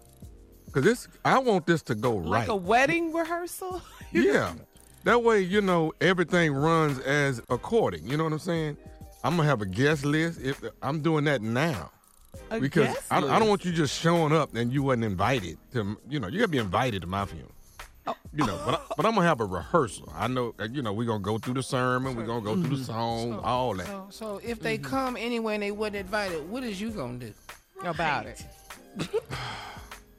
because 0.65 0.83
this. 0.83 1.07
I 1.23 1.37
want 1.39 1.65
this 1.67 1.81
to 1.83 1.95
go 1.95 2.15
Like 2.15 2.23
right. 2.23 2.39
Like 2.39 2.47
a 2.49 2.55
wedding 2.55 3.13
rehearsal? 3.13 3.81
yeah, 4.11 4.53
that 5.03 5.21
way 5.23 5.41
you 5.41 5.61
know 5.61 5.93
everything 6.01 6.53
runs 6.53 6.97
as 6.99 7.41
according. 7.49 8.07
You 8.07 8.17
know 8.17 8.23
what 8.23 8.33
I'm 8.33 8.39
saying? 8.39 8.77
I'm 9.23 9.35
gonna 9.37 9.47
have 9.49 9.61
a 9.61 9.65
guest 9.65 10.05
list. 10.05 10.41
If 10.41 10.61
I'm 10.81 11.01
doing 11.01 11.25
that 11.25 11.41
now. 11.41 11.91
A 12.51 12.59
because 12.59 12.87
guest 12.87 13.03
I, 13.11 13.17
I 13.17 13.37
don't 13.39 13.49
want 13.49 13.63
you 13.65 13.71
just 13.71 13.99
showing 13.99 14.31
up 14.33 14.55
and 14.55 14.71
you 14.71 14.81
wasn't 14.81 15.03
invited 15.03 15.57
to 15.73 15.97
you 16.09 16.19
know 16.19 16.27
you 16.27 16.39
gotta 16.39 16.47
be 16.47 16.57
invited 16.57 17.01
to 17.01 17.07
my 17.07 17.25
funeral. 17.25 17.51
You 18.33 18.45
know 18.45 18.59
but, 18.65 18.75
I, 18.75 18.93
but 18.97 19.05
i'm 19.05 19.15
gonna 19.15 19.27
have 19.27 19.41
a 19.41 19.45
rehearsal 19.45 20.11
i 20.15 20.27
know 20.27 20.53
uh, 20.59 20.67
you 20.71 20.81
know 20.81 20.93
we're 20.93 21.05
gonna 21.07 21.19
go 21.19 21.37
through 21.37 21.55
the 21.55 21.63
sermon 21.63 22.15
we're 22.15 22.25
gonna 22.25 22.41
go 22.41 22.53
through 22.55 22.63
Mm-hmm. 22.63 22.75
the 22.75 22.83
song 22.83 23.39
all 23.43 23.73
that 23.75 23.85
So, 23.87 24.07
so 24.09 24.41
if 24.43 24.59
they 24.59 24.77
come 24.77 25.15
anyway 25.17 25.55
and 25.55 25.63
they 25.63 25.71
wasn't 25.71 25.97
invited, 25.97 26.49
what 26.49 26.63
is 26.63 26.79
you 26.79 26.89
gonna 26.91 27.17
do? 27.19 27.33
About 27.83 28.25
it. 28.27 28.45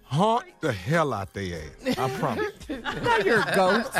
haunt 0.05 0.45
the 0.61 0.73
hell 0.73 1.13
out 1.13 1.33
their 1.35 1.61
ass 1.87 1.99
i 1.99 2.11
promise 2.19 2.53
Now 2.69 3.17
you're 3.19 3.41
a 3.43 3.55
ghost. 3.55 3.91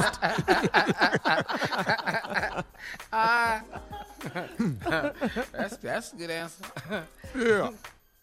Ah. 3.13 3.63
that's 5.53 5.77
that's 5.79 6.13
a 6.13 6.17
good 6.17 6.31
answer. 6.31 6.65
yeah 7.37 7.71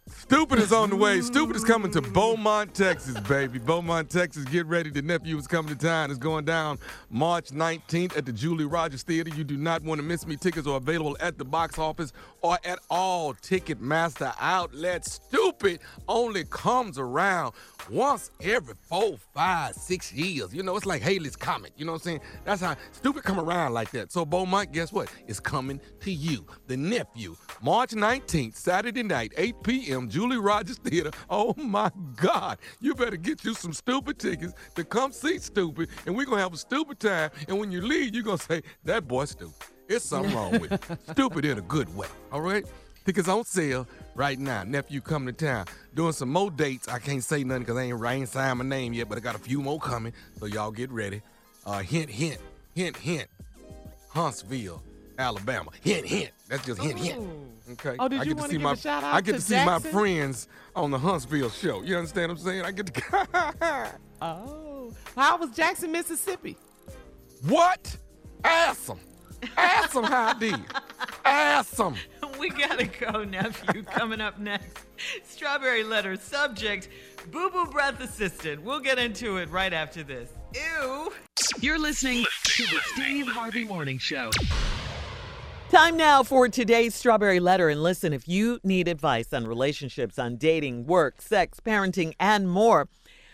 Stupid 0.07 0.59
is 0.59 0.71
on 0.71 0.89
the 0.89 0.95
way. 0.95 1.19
Stupid 1.21 1.55
is 1.55 1.63
coming 1.63 1.91
to 1.91 2.01
Beaumont, 2.01 2.73
Texas, 2.73 3.19
baby. 3.21 3.59
Beaumont, 3.59 4.09
Texas. 4.09 4.45
Get 4.45 4.65
ready. 4.65 4.89
The 4.89 5.01
nephew 5.01 5.37
is 5.37 5.47
coming 5.47 5.75
to 5.75 5.85
town. 5.85 6.11
It's 6.11 6.19
going 6.19 6.45
down 6.45 6.79
March 7.09 7.49
19th 7.49 8.17
at 8.17 8.25
the 8.25 8.31
Julie 8.31 8.65
Rogers 8.65 9.03
Theater. 9.03 9.31
You 9.35 9.43
do 9.43 9.57
not 9.57 9.83
want 9.83 9.99
to 9.99 10.03
miss 10.03 10.25
me. 10.25 10.37
Tickets 10.37 10.65
are 10.65 10.77
available 10.77 11.17
at 11.19 11.37
the 11.37 11.45
box 11.45 11.77
office 11.77 12.13
or 12.41 12.57
at 12.63 12.79
all 12.89 13.33
Ticketmaster 13.33 14.33
outlets. 14.39 15.13
Stupid 15.13 15.79
only 16.07 16.45
comes 16.45 16.97
around 16.97 17.53
once 17.89 18.31
every 18.41 18.75
four, 18.81 19.17
five, 19.33 19.75
six 19.75 20.13
years. 20.13 20.53
You 20.53 20.63
know, 20.63 20.75
it's 20.75 20.85
like 20.85 21.01
Halley's 21.01 21.35
Comet. 21.35 21.73
You 21.75 21.85
know 21.85 21.93
what 21.93 22.01
I'm 22.01 22.05
saying? 22.05 22.21
That's 22.45 22.61
how 22.61 22.75
stupid 22.91 23.23
come 23.23 23.39
around 23.39 23.73
like 23.73 23.91
that. 23.91 24.11
So 24.11 24.25
Beaumont, 24.25 24.71
guess 24.71 24.93
what? 24.93 25.11
It's 25.27 25.39
coming 25.39 25.79
to 26.01 26.11
you, 26.11 26.45
the 26.67 26.77
nephew, 26.77 27.35
March 27.61 27.91
19th, 27.91 28.55
Saturday 28.55 29.03
night, 29.03 29.33
8 29.37 29.55
p.m., 29.63 29.96
Julie 30.09 30.37
Rogers 30.37 30.77
Theater. 30.77 31.11
Oh 31.29 31.53
my 31.57 31.91
God. 32.15 32.57
You 32.79 32.93
better 32.93 33.17
get 33.17 33.43
you 33.43 33.53
some 33.53 33.73
stupid 33.73 34.19
tickets 34.19 34.53
to 34.75 34.83
come 34.83 35.11
see 35.11 35.37
Stupid, 35.39 35.89
and 36.05 36.15
we're 36.15 36.25
going 36.25 36.37
to 36.37 36.43
have 36.43 36.53
a 36.53 36.57
stupid 36.57 36.99
time. 36.99 37.31
And 37.47 37.59
when 37.59 37.71
you 37.71 37.81
leave, 37.81 38.13
you're 38.13 38.23
going 38.23 38.37
to 38.37 38.43
say, 38.43 38.61
that 38.83 39.07
boy 39.07 39.25
stupid. 39.25 39.53
It's 39.87 40.05
something 40.05 40.35
wrong 40.35 40.59
with 40.59 40.71
it. 40.73 40.99
Stupid 41.11 41.45
in 41.45 41.57
a 41.57 41.61
good 41.61 41.95
way. 41.95 42.07
All 42.31 42.41
right? 42.41 42.65
Tickets 43.05 43.29
on 43.29 43.45
sale 43.45 43.87
right 44.15 44.37
now. 44.37 44.63
Nephew 44.63 44.99
coming 44.99 45.33
to 45.33 45.45
town. 45.45 45.65
Doing 45.95 46.11
some 46.11 46.29
more 46.29 46.51
dates. 46.51 46.89
I 46.89 46.99
can't 46.99 47.23
say 47.23 47.45
nothing 47.45 47.63
because 47.63 47.77
I 47.77 47.83
ain't, 47.83 48.03
I 48.03 48.13
ain't 48.13 48.27
signed 48.27 48.59
my 48.59 48.65
name 48.65 48.91
yet, 48.91 49.07
but 49.07 49.17
I 49.17 49.21
got 49.21 49.35
a 49.35 49.39
few 49.39 49.61
more 49.61 49.79
coming. 49.79 50.11
So 50.39 50.45
y'all 50.45 50.71
get 50.71 50.91
ready. 50.91 51.21
Uh, 51.65 51.79
hint, 51.79 52.09
hint, 52.09 52.39
hint, 52.75 52.97
hint. 52.97 53.29
Huntsville, 54.09 54.81
Alabama. 55.17 55.71
Hint, 55.81 56.05
hint. 56.05 56.31
That's 56.47 56.65
just 56.65 56.81
hint, 56.81 56.99
hint. 56.99 57.19
Okay. 57.71 57.95
Oh, 57.99 58.07
did 58.07 58.21
I 58.21 58.23
you 58.23 58.29
get 58.29 58.37
wanna 58.37 58.49
see 58.49 58.55
give 58.55 58.61
my 58.61 58.73
a 58.73 58.77
shout 58.77 59.03
out 59.03 59.13
I 59.13 59.21
get 59.21 59.33
to 59.33 59.37
to 59.39 59.41
see 59.41 59.65
my 59.65 59.79
friends 59.79 60.47
on 60.75 60.91
the 60.91 60.99
Huntsville 60.99 61.49
show. 61.49 61.81
You 61.81 61.97
understand 61.97 62.31
what 62.31 62.39
I'm 62.39 62.45
saying? 62.45 62.65
I 62.65 62.71
get 62.71 62.93
to 62.93 63.01
go. 63.01 63.87
Oh. 64.19 64.91
How 65.15 65.37
was 65.37 65.51
Jackson, 65.51 65.91
Mississippi? 65.91 66.57
What? 67.47 67.95
Ask 68.43 68.87
them. 68.87 68.99
Ask 69.55 69.93
them 69.93 70.05
how 70.05 70.29
I 70.29 70.39
did. 70.39 70.55
Ask 71.23 71.75
them. 71.75 71.93
we 72.39 72.49
gotta 72.49 72.85
go, 72.85 73.23
nephew. 73.23 73.83
Coming 73.83 74.21
up 74.21 74.39
next, 74.39 74.85
strawberry 75.23 75.83
letter 75.83 76.15
subject, 76.15 76.89
boo 77.31 77.51
boo 77.51 77.67
breath 77.67 78.01
assistant. 78.01 78.63
We'll 78.63 78.79
get 78.79 78.97
into 78.97 79.37
it 79.37 79.49
right 79.49 79.73
after 79.73 80.01
this. 80.01 80.31
Ew. 80.55 81.11
You're 81.59 81.79
listening 81.79 82.25
to 82.43 82.63
the 82.63 82.79
Steve 82.93 83.27
Harvey 83.27 83.65
Morning 83.65 83.99
Show. 83.99 84.31
Time 85.69 85.97
now 85.97 86.23
for 86.23 86.47
today's 86.47 86.95
strawberry 86.95 87.41
letter. 87.41 87.67
And 87.67 87.83
listen, 87.83 88.13
if 88.13 88.25
you 88.25 88.57
need 88.63 88.87
advice 88.87 89.33
on 89.33 89.45
relationships, 89.45 90.17
on 90.17 90.37
dating, 90.37 90.85
work, 90.85 91.21
sex, 91.21 91.59
parenting, 91.59 92.13
and 92.21 92.49
more, 92.49 92.87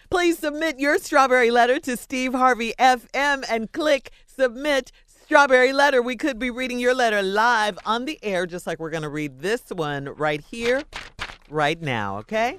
please 0.09 0.39
submit 0.39 0.79
your 0.79 0.97
strawberry 0.97 1.51
letter 1.51 1.79
to 1.81 1.95
Steve 1.95 2.33
Harvey 2.33 2.73
FM 2.79 3.43
and 3.47 3.71
click 3.71 4.09
submit 4.25 4.91
strawberry 5.05 5.73
letter. 5.73 6.01
We 6.01 6.15
could 6.15 6.39
be 6.39 6.49
reading 6.49 6.79
your 6.79 6.95
letter 6.95 7.21
live 7.21 7.77
on 7.85 8.05
the 8.05 8.17
air, 8.23 8.47
just 8.47 8.65
like 8.65 8.79
we're 8.79 8.89
going 8.89 9.03
to 9.03 9.09
read 9.09 9.39
this 9.39 9.69
one 9.69 10.05
right 10.05 10.41
here, 10.41 10.81
right 11.51 11.79
now, 11.79 12.17
okay? 12.17 12.57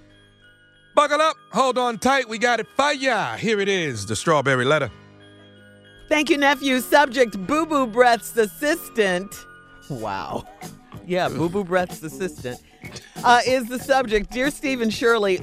Buckle 0.94 1.20
up. 1.20 1.34
Hold 1.50 1.78
on 1.78 1.98
tight. 1.98 2.28
We 2.28 2.38
got 2.38 2.60
it 2.60 2.68
for 2.76 2.92
ya. 2.92 3.34
Here 3.36 3.58
it 3.58 3.68
is, 3.68 4.06
the 4.06 4.14
strawberry 4.14 4.64
letter. 4.64 4.92
Thank 6.08 6.30
you, 6.30 6.38
nephew. 6.38 6.78
Subject 6.78 7.36
Boo 7.44 7.66
Boo 7.66 7.88
Breath's 7.88 8.36
assistant. 8.36 9.34
Wow. 9.88 10.46
Yeah, 11.06 11.28
Boo 11.28 11.48
Boo 11.48 11.64
Breath's 11.64 12.02
assistant 12.02 12.60
uh, 13.22 13.40
is 13.46 13.68
the 13.68 13.78
subject. 13.78 14.30
Dear 14.30 14.50
Steve 14.50 14.80
and 14.80 14.92
Shirley, 14.92 15.40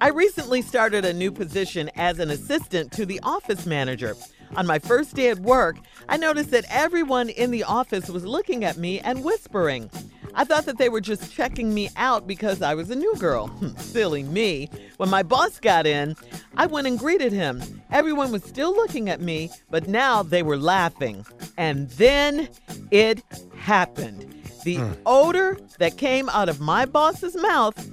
I 0.00 0.10
recently 0.10 0.62
started 0.62 1.04
a 1.04 1.12
new 1.12 1.32
position 1.32 1.90
as 1.96 2.18
an 2.18 2.30
assistant 2.30 2.92
to 2.92 3.06
the 3.06 3.18
office 3.22 3.66
manager. 3.66 4.16
On 4.56 4.66
my 4.66 4.78
first 4.78 5.14
day 5.14 5.28
at 5.28 5.38
work, 5.40 5.76
I 6.08 6.16
noticed 6.16 6.50
that 6.50 6.64
everyone 6.70 7.28
in 7.30 7.50
the 7.50 7.64
office 7.64 8.08
was 8.08 8.24
looking 8.24 8.64
at 8.64 8.76
me 8.76 9.00
and 9.00 9.24
whispering. 9.24 9.90
I 10.34 10.44
thought 10.44 10.66
that 10.66 10.78
they 10.78 10.88
were 10.88 11.00
just 11.00 11.32
checking 11.32 11.72
me 11.72 11.90
out 11.96 12.26
because 12.26 12.62
I 12.62 12.74
was 12.74 12.90
a 12.90 12.96
new 12.96 13.14
girl. 13.16 13.48
Hmm, 13.58 13.76
silly 13.78 14.22
me. 14.22 14.68
When 14.98 15.08
my 15.08 15.24
boss 15.24 15.58
got 15.58 15.84
in, 15.84 16.14
I 16.56 16.66
went 16.66 16.86
and 16.86 16.96
greeted 16.96 17.32
him. 17.32 17.82
Everyone 17.90 18.30
was 18.30 18.44
still 18.44 18.72
looking 18.72 19.08
at 19.08 19.20
me, 19.20 19.50
but 19.68 19.88
now 19.88 20.22
they 20.22 20.44
were 20.44 20.56
laughing. 20.56 21.26
And 21.56 21.90
then 21.90 22.48
it 22.92 23.24
happened. 23.56 24.32
The 24.64 24.76
hmm. 24.76 24.92
odor 25.06 25.58
that 25.78 25.96
came 25.96 26.28
out 26.28 26.48
of 26.48 26.60
my 26.60 26.84
boss's 26.84 27.34
mouth 27.34 27.90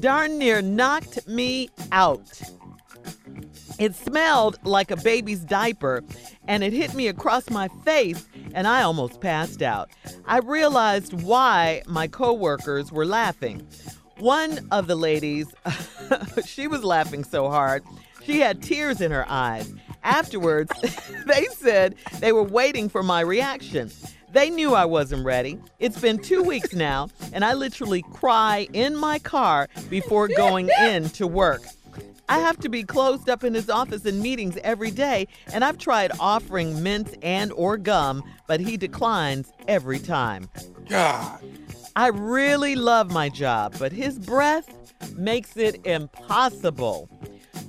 darn 0.00 0.38
near 0.38 0.60
knocked 0.60 1.26
me 1.28 1.70
out. 1.92 2.42
It 3.78 3.94
smelled 3.94 4.58
like 4.64 4.90
a 4.90 4.96
baby's 4.96 5.40
diaper 5.40 6.02
and 6.48 6.64
it 6.64 6.72
hit 6.72 6.94
me 6.94 7.08
across 7.08 7.50
my 7.50 7.68
face 7.84 8.26
and 8.54 8.66
I 8.66 8.82
almost 8.82 9.20
passed 9.20 9.60
out. 9.60 9.90
I 10.26 10.38
realized 10.38 11.22
why 11.22 11.82
my 11.86 12.06
coworkers 12.06 12.90
were 12.90 13.04
laughing. 13.04 13.66
One 14.18 14.66
of 14.70 14.86
the 14.86 14.96
ladies, 14.96 15.54
she 16.46 16.66
was 16.66 16.82
laughing 16.84 17.22
so 17.22 17.50
hard, 17.50 17.82
she 18.24 18.40
had 18.40 18.62
tears 18.62 19.00
in 19.02 19.10
her 19.10 19.26
eyes. 19.28 19.72
Afterwards, 20.02 20.72
they 21.26 21.46
said 21.46 21.96
they 22.20 22.32
were 22.32 22.42
waiting 22.42 22.88
for 22.88 23.02
my 23.02 23.20
reaction. 23.20 23.90
They 24.32 24.50
knew 24.50 24.74
I 24.74 24.84
wasn't 24.84 25.24
ready. 25.24 25.58
It's 25.78 26.00
been 26.00 26.18
two 26.18 26.42
weeks 26.42 26.74
now, 26.74 27.08
and 27.32 27.44
I 27.44 27.54
literally 27.54 28.02
cry 28.12 28.68
in 28.72 28.96
my 28.96 29.18
car 29.18 29.68
before 29.88 30.28
going 30.36 30.70
in 30.82 31.08
to 31.10 31.26
work. 31.26 31.62
I 32.28 32.38
have 32.38 32.58
to 32.60 32.68
be 32.68 32.82
closed 32.82 33.28
up 33.28 33.44
in 33.44 33.54
his 33.54 33.70
office 33.70 34.04
in 34.04 34.20
meetings 34.20 34.58
every 34.64 34.90
day, 34.90 35.28
and 35.52 35.64
I've 35.64 35.78
tried 35.78 36.10
offering 36.18 36.82
mint 36.82 37.16
and 37.22 37.52
or 37.52 37.76
gum, 37.76 38.22
but 38.46 38.60
he 38.60 38.76
declines 38.76 39.52
every 39.68 39.98
time. 39.98 40.48
God. 40.88 41.44
I 41.94 42.08
really 42.08 42.74
love 42.74 43.10
my 43.10 43.28
job, 43.28 43.76
but 43.78 43.92
his 43.92 44.18
breath 44.18 44.92
makes 45.16 45.56
it 45.56 45.86
impossible. 45.86 47.08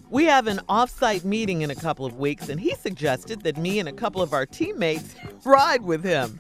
We 0.10 0.26
have 0.26 0.48
an 0.48 0.62
off-site 0.68 1.24
meeting 1.24 1.62
in 1.62 1.70
a 1.70 1.76
couple 1.76 2.06
of 2.06 2.18
weeks, 2.18 2.50
and 2.50 2.60
he 2.60 2.74
suggested 2.76 3.42
that 3.42 3.58
me 3.58 3.80
and 3.80 3.88
a 3.88 3.94
couple 3.94 4.22
of 4.22 4.34
our 4.34 4.46
teammates 4.46 5.16
ride 5.46 5.84
with 5.84 6.04
him. 6.04 6.40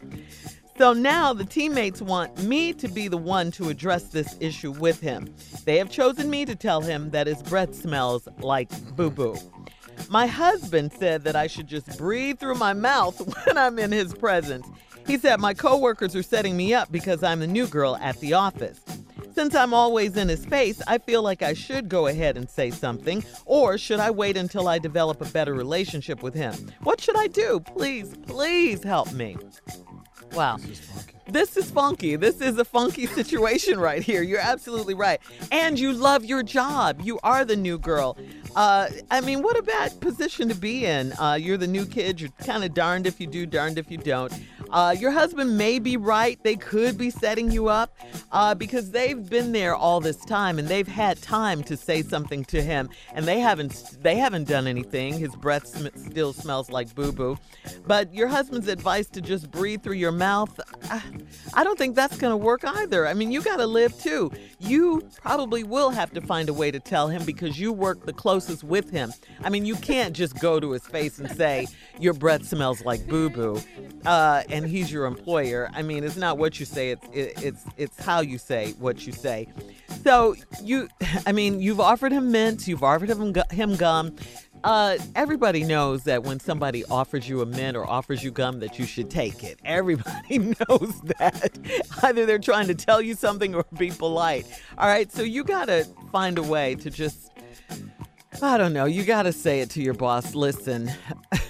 So 0.77 0.93
now 0.93 1.33
the 1.33 1.43
teammates 1.43 2.03
want 2.03 2.43
me 2.43 2.71
to 2.73 2.87
be 2.87 3.07
the 3.07 3.17
one 3.17 3.49
to 3.51 3.69
address 3.69 4.03
this 4.03 4.37
issue 4.39 4.71
with 4.71 5.01
him. 5.01 5.33
They 5.65 5.77
have 5.77 5.89
chosen 5.89 6.29
me 6.29 6.45
to 6.45 6.55
tell 6.55 6.81
him 6.81 7.09
that 7.09 7.25
his 7.25 7.41
breath 7.41 7.73
smells 7.73 8.27
like 8.37 8.69
boo 8.95 9.09
boo. 9.09 9.35
My 10.09 10.27
husband 10.27 10.93
said 10.93 11.23
that 11.23 11.35
I 11.35 11.47
should 11.47 11.65
just 11.65 11.97
breathe 11.97 12.37
through 12.37 12.55
my 12.55 12.73
mouth 12.73 13.19
when 13.45 13.57
I'm 13.57 13.79
in 13.79 13.91
his 13.91 14.13
presence. 14.13 14.67
He 15.07 15.17
said 15.17 15.39
my 15.39 15.55
coworkers 15.55 16.15
are 16.15 16.21
setting 16.21 16.55
me 16.55 16.75
up 16.75 16.91
because 16.91 17.23
I'm 17.23 17.39
the 17.39 17.47
new 17.47 17.65
girl 17.65 17.97
at 17.97 18.19
the 18.19 18.33
office. 18.33 18.79
Since 19.33 19.55
I'm 19.55 19.73
always 19.73 20.15
in 20.15 20.29
his 20.29 20.45
face, 20.45 20.81
I 20.87 20.99
feel 20.99 21.23
like 21.23 21.41
I 21.41 21.53
should 21.53 21.89
go 21.89 22.07
ahead 22.07 22.37
and 22.37 22.49
say 22.49 22.69
something, 22.69 23.23
or 23.45 23.77
should 23.77 23.99
I 23.99 24.11
wait 24.11 24.35
until 24.35 24.67
I 24.67 24.79
develop 24.79 25.21
a 25.21 25.25
better 25.25 25.53
relationship 25.53 26.21
with 26.21 26.33
him? 26.33 26.53
What 26.81 27.01
should 27.01 27.17
I 27.17 27.27
do? 27.27 27.59
Please, 27.59 28.15
please 28.27 28.83
help 28.83 29.11
me. 29.13 29.37
Wow. 30.33 30.57
This 31.29 31.57
is 31.57 31.69
funky. 31.69 32.15
This 32.15 32.39
is 32.39 32.57
a 32.57 32.65
funky 32.65 33.05
situation 33.19 33.79
right 33.79 34.01
here. 34.01 34.21
You're 34.21 34.39
absolutely 34.39 34.93
right. 34.93 35.19
And 35.51 35.77
you 35.77 35.91
love 35.91 36.23
your 36.23 36.41
job. 36.41 37.01
You 37.03 37.19
are 37.23 37.43
the 37.43 37.55
new 37.55 37.77
girl. 37.77 38.17
Uh, 38.55 38.87
I 39.11 39.21
mean, 39.21 39.41
what 39.41 39.57
a 39.57 39.61
bad 39.61 39.99
position 39.99 40.47
to 40.49 40.55
be 40.55 40.85
in. 40.85 41.13
Uh, 41.13 41.33
you're 41.33 41.57
the 41.57 41.67
new 41.67 41.85
kid. 41.85 42.21
You're 42.21 42.31
kind 42.39 42.63
of 42.63 42.73
darned 42.73 43.05
if 43.05 43.19
you 43.19 43.27
do, 43.27 43.45
darned 43.45 43.77
if 43.77 43.91
you 43.91 43.97
don't. 43.97 44.33
Uh, 44.69 44.95
your 44.97 45.11
husband 45.11 45.57
may 45.57 45.79
be 45.79 45.97
right. 45.97 46.41
They 46.43 46.55
could 46.55 46.97
be 46.97 47.09
setting 47.09 47.51
you 47.51 47.67
up 47.67 47.95
uh, 48.31 48.55
because 48.55 48.91
they've 48.91 49.29
been 49.29 49.51
there 49.51 49.75
all 49.75 49.99
this 49.99 50.17
time 50.17 50.59
and 50.59 50.67
they've 50.67 50.87
had 50.87 51.21
time 51.21 51.63
to 51.63 51.77
say 51.77 52.01
something 52.01 52.43
to 52.45 52.61
him, 52.61 52.89
and 53.13 53.25
they 53.25 53.39
haven't. 53.39 53.97
They 54.01 54.15
haven't 54.15 54.47
done 54.47 54.67
anything. 54.67 55.13
His 55.13 55.35
breath 55.35 55.67
sm- 55.67 55.87
still 55.95 56.33
smells 56.33 56.69
like 56.69 56.93
boo 56.95 57.11
boo. 57.11 57.37
But 57.85 58.13
your 58.13 58.27
husband's 58.27 58.67
advice 58.67 59.07
to 59.09 59.21
just 59.21 59.51
breathe 59.51 59.83
through 59.83 59.95
your 59.95 60.11
mouth, 60.11 60.59
I, 60.89 61.01
I 61.53 61.63
don't 61.63 61.77
think 61.77 61.95
that's 61.95 62.17
going 62.17 62.31
to 62.31 62.37
work 62.37 62.61
either. 62.63 63.07
I 63.07 63.13
mean, 63.13 63.31
you 63.31 63.41
got 63.41 63.57
to 63.57 63.67
live 63.67 63.97
too. 64.01 64.31
You 64.59 65.07
probably 65.21 65.63
will 65.63 65.89
have 65.89 66.11
to 66.13 66.21
find 66.21 66.49
a 66.49 66.53
way 66.53 66.71
to 66.71 66.79
tell 66.79 67.07
him 67.07 67.23
because 67.25 67.59
you 67.59 67.71
work 67.73 68.05
the 68.05 68.13
closest 68.13 68.63
with 68.63 68.89
him. 68.89 69.13
I 69.43 69.49
mean, 69.49 69.65
you 69.65 69.75
can't 69.75 70.15
just 70.15 70.39
go 70.39 70.59
to 70.59 70.71
his 70.71 70.85
face 70.87 71.19
and 71.19 71.29
say 71.35 71.67
your 71.99 72.13
breath 72.13 72.45
smells 72.45 72.83
like 72.83 73.07
boo 73.07 73.29
boo. 73.29 73.61
Uh, 74.05 74.43
and 74.57 74.67
he's 74.67 74.91
your 74.91 75.05
employer. 75.05 75.69
I 75.73 75.81
mean, 75.81 76.03
it's 76.03 76.17
not 76.17 76.37
what 76.37 76.59
you 76.59 76.65
say; 76.65 76.91
it's 76.91 77.07
it, 77.13 77.43
it's 77.43 77.63
it's 77.77 78.03
how 78.03 78.21
you 78.21 78.37
say 78.37 78.73
what 78.79 79.05
you 79.05 79.13
say. 79.13 79.47
So 80.03 80.35
you, 80.61 80.89
I 81.25 81.31
mean, 81.31 81.59
you've 81.59 81.79
offered 81.79 82.11
him 82.11 82.31
mint, 82.31 82.67
you've 82.67 82.83
offered 82.83 83.09
him 83.09 83.35
him 83.51 83.75
gum. 83.75 84.15
Uh, 84.63 84.97
everybody 85.15 85.63
knows 85.63 86.03
that 86.05 86.23
when 86.23 86.39
somebody 86.39 86.83
offers 86.85 87.29
you 87.29 87.41
a 87.41 87.45
mint 87.45 87.77
or 87.77 87.87
offers 87.87 88.23
you 88.23 88.31
gum, 88.31 88.59
that 88.59 88.79
you 88.79 88.85
should 88.85 89.09
take 89.09 89.43
it. 89.43 89.59
Everybody 89.63 90.39
knows 90.69 90.99
that. 91.19 91.57
Either 92.01 92.25
they're 92.25 92.39
trying 92.39 92.67
to 92.67 92.75
tell 92.75 92.99
you 92.99 93.13
something 93.13 93.53
or 93.53 93.65
be 93.77 93.91
polite. 93.91 94.47
All 94.77 94.87
right, 94.87 95.11
so 95.11 95.21
you 95.21 95.43
gotta 95.43 95.85
find 96.11 96.37
a 96.37 96.43
way 96.43 96.75
to 96.75 96.89
just 96.89 97.31
I 98.41 98.57
don't 98.57 98.73
know. 98.73 98.85
You 98.85 99.03
got 99.03 99.23
to 99.23 99.33
say 99.33 99.61
it 99.61 99.71
to 99.71 99.81
your 99.81 99.95
boss. 99.95 100.35
Listen, 100.35 100.91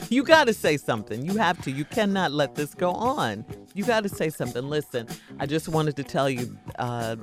you 0.10 0.24
got 0.24 0.45
to 0.47 0.53
say 0.53 0.78
something. 0.78 1.26
You 1.26 1.38
have 1.38 1.62
to. 1.64 1.72
You 1.72 1.86
cannot 1.86 2.32
let 2.32 2.55
this 2.55 2.74
go 2.74 2.91
on. 2.91 3.45
You 3.74 3.84
got 3.84 4.03
to 4.03 4.10
say 4.10 4.30
something. 4.30 4.68
Listen, 4.70 5.08
I 5.39 5.45
just 5.45 5.68
wanted 5.70 5.95
to 5.97 6.03
tell 6.03 6.30
you 6.30 6.58
uh, 6.80 7.16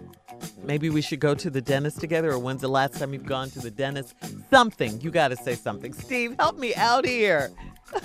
maybe 0.62 0.90
we 0.90 1.00
should 1.00 1.20
go 1.20 1.34
to 1.34 1.50
the 1.50 1.60
dentist 1.60 2.00
together, 2.00 2.32
or 2.32 2.38
when's 2.38 2.60
the 2.62 2.68
last 2.68 2.94
time 2.94 3.12
you've 3.12 3.26
gone 3.26 3.50
to 3.50 3.60
the 3.60 3.70
dentist? 3.70 4.14
Something. 4.50 5.00
You 5.00 5.10
got 5.10 5.28
to 5.28 5.36
say 5.36 5.54
something. 5.54 5.92
Steve, 5.92 6.36
help 6.38 6.58
me 6.58 6.74
out 6.74 7.06
here. 7.06 7.50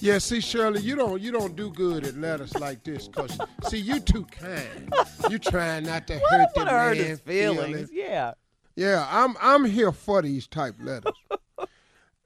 Yeah, 0.00 0.18
see, 0.18 0.40
Shirley, 0.40 0.80
you 0.80 0.94
don't 0.94 1.20
you 1.20 1.32
don't 1.32 1.56
do 1.56 1.70
good 1.72 2.04
at 2.06 2.16
letters 2.16 2.54
like 2.54 2.84
this, 2.84 3.08
cause 3.08 3.36
see, 3.64 3.78
you 3.78 3.98
too 3.98 4.24
kind. 4.26 4.92
You 5.28 5.40
trying 5.40 5.84
not 5.86 6.06
to 6.06 6.20
Well, 6.30 6.38
hurt 6.40 6.48
the 6.54 6.64
to 6.64 6.70
hurt 6.70 6.96
his 6.98 7.18
feelings. 7.20 7.66
feelings. 7.66 7.90
Yeah. 7.92 8.34
Yeah, 8.76 9.06
I'm 9.10 9.34
I'm 9.40 9.64
here 9.64 9.90
for 9.90 10.22
these 10.22 10.46
type 10.46 10.76
letters. 10.80 11.12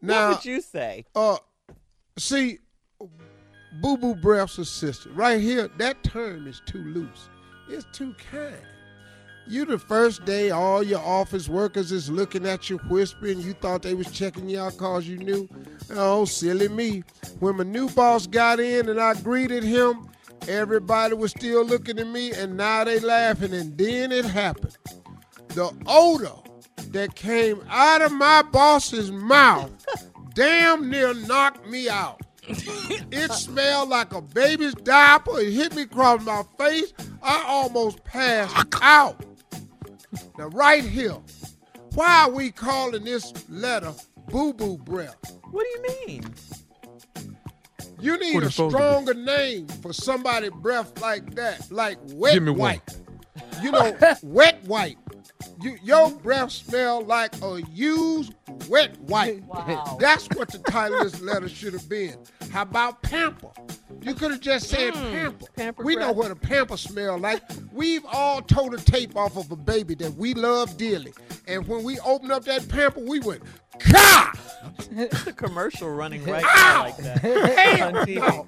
now, 0.03 0.29
what 0.29 0.37
would 0.37 0.45
you 0.45 0.61
say? 0.61 1.07
uh, 1.15 1.37
see, 2.19 2.59
boo 3.81 3.97
boo 3.97 4.15
breath's 4.15 4.69
sister. 4.69 5.11
Right 5.11 5.41
here, 5.41 5.69
that 5.79 6.03
term 6.03 6.47
is 6.47 6.61
too 6.67 6.83
loose. 6.83 7.29
It's 7.69 7.87
too 7.93 8.15
kind. 8.31 8.57
You 9.49 9.65
the 9.65 9.79
first 9.79 10.25
day, 10.25 10.51
all 10.51 10.85
your 10.85 11.01
office 11.01 11.49
workers 11.49 11.91
is 11.91 12.09
looking 12.09 12.47
at 12.47 12.71
you, 12.71 12.79
whispering. 12.89 13.41
You 13.41 13.55
thought 13.55 13.83
they 13.83 13.95
was 13.95 14.11
checking 14.13 14.49
you 14.49 14.61
out 14.61 14.77
cause 14.77 15.07
you 15.07 15.19
knew. 15.19 15.49
Oh, 15.91 16.25
silly 16.25 16.69
me. 16.69 17.03
When 17.41 17.57
my 17.57 17.65
new 17.65 17.89
boss 17.89 18.27
got 18.27 18.61
in 18.61 18.89
and 18.89 19.01
I 19.01 19.15
greeted 19.15 19.65
him, 19.65 20.09
everybody 20.47 21.15
was 21.15 21.33
still 21.33 21.65
looking 21.65 21.99
at 21.99 22.07
me, 22.07 22.33
and 22.33 22.57
now 22.57 22.85
they 22.85 23.01
laughing. 23.01 23.53
And 23.53 23.77
then 23.77 24.13
it 24.13 24.25
happened. 24.25 24.77
The 25.49 25.73
odor 25.87 26.33
that 26.93 27.17
came 27.17 27.63
out 27.69 28.01
of 28.01 28.13
my 28.13 28.43
boss's 28.43 29.11
mouth 29.11 29.73
damn 30.35 30.91
near 30.91 31.15
knocked 31.15 31.67
me 31.69 31.89
out. 31.89 32.21
it 32.49 33.33
smelled 33.33 33.89
like 33.89 34.13
a 34.13 34.21
baby's 34.21 34.75
diaper. 34.75 35.39
It 35.41 35.53
hit 35.53 35.75
me 35.77 35.83
across 35.83 36.25
my 36.25 36.43
face. 36.59 36.93
I 37.23 37.45
almost 37.47 38.03
passed 38.05 38.67
out. 38.83 39.25
Now, 40.39 40.49
right 40.49 40.85
here, 40.85 41.17
why 41.95 42.25
are 42.25 42.31
we 42.31 42.51
calling 42.51 43.05
this 43.05 43.33
letter 43.49 43.93
boo 44.29 44.53
boo 44.53 44.77
breath? 44.79 45.17
What 45.51 45.65
do 45.65 45.69
you 45.91 46.07
mean? 46.07 46.25
You 48.01 48.19
need 48.19 48.43
a 48.43 48.47
it's 48.47 48.57
supposed 48.57 48.57
to 48.57 48.65
be. 48.65 48.71
stronger 48.71 49.15
name 49.15 49.69
for 49.69 49.93
somebody 49.93 50.49
breath 50.49 51.01
like 51.01 51.35
that, 51.37 51.71
like 51.71 51.99
wet 52.15 52.35
Give 52.35 52.43
me 52.43 52.51
one. 52.51 52.59
wipe. 52.59 52.91
You 53.63 53.71
know, 53.71 53.97
wet 54.25 54.65
wipe. 54.65 54.99
You, 55.61 55.79
your 55.83 56.11
breath 56.11 56.51
smell 56.51 57.03
like 57.03 57.35
a 57.43 57.63
used 57.73 58.35
wet 58.69 58.99
wipe. 59.01 59.43
Wow. 59.45 59.97
That's 60.01 60.29
what 60.37 60.51
the 60.51 60.59
title 60.59 61.01
of 61.01 61.13
this 61.13 61.21
letter 61.21 61.49
should 61.49 61.73
have 61.73 61.89
been. 61.89 62.17
How 62.53 62.63
about 62.63 63.01
pamper? 63.03 63.49
You 64.03 64.15
could 64.15 64.31
have 64.31 64.41
just 64.41 64.69
said 64.69 64.93
pamper. 64.93 65.47
Mm, 65.47 65.55
Pamper 65.57 65.83
we 65.85 65.97
know 65.97 66.13
what 66.13 66.31
a 66.31 66.37
pamper 66.37 66.77
smell 66.77 67.17
like. 67.19 67.43
We've 67.73 68.05
all 68.13 68.43
told 68.43 68.75
a 68.75 68.77
tape 68.77 69.17
off 69.17 69.37
of 69.39 69.51
a 69.51 69.57
baby 69.57 69.95
that 69.97 70.13
we 70.17 70.35
love 70.35 70.77
dearly. 70.77 71.15
And 71.49 71.67
when 71.67 71.83
we 71.83 71.99
opened 72.01 72.31
up 72.31 72.45
that 72.45 72.69
pamper, 72.69 73.01
we 73.01 73.21
went, 73.21 73.43
God! 73.91 74.35
It's 74.91 75.27
a 75.27 75.33
commercial 75.33 75.89
running 75.91 76.25
right 76.25 76.45
now 76.45 76.83
like 76.83 76.97
that 76.99 77.81
on 77.81 77.95
TV. 78.07 78.17
no. 78.17 78.47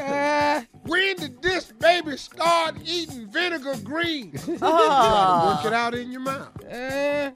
Uh, 0.00 0.60
when 0.84 1.16
did 1.16 1.42
this 1.42 1.72
baby 1.72 2.16
start 2.16 2.76
eating 2.84 3.26
vinegar 3.30 3.74
greens? 3.82 4.46
You 4.48 4.58
try 4.58 4.68
to 4.68 4.74
Ah. 4.76 5.56
work 5.56 5.66
it 5.66 5.72
out 5.72 5.94
in 5.96 6.12
your 6.12 6.20
mouth. 6.20 6.50
Uh, 6.64 7.30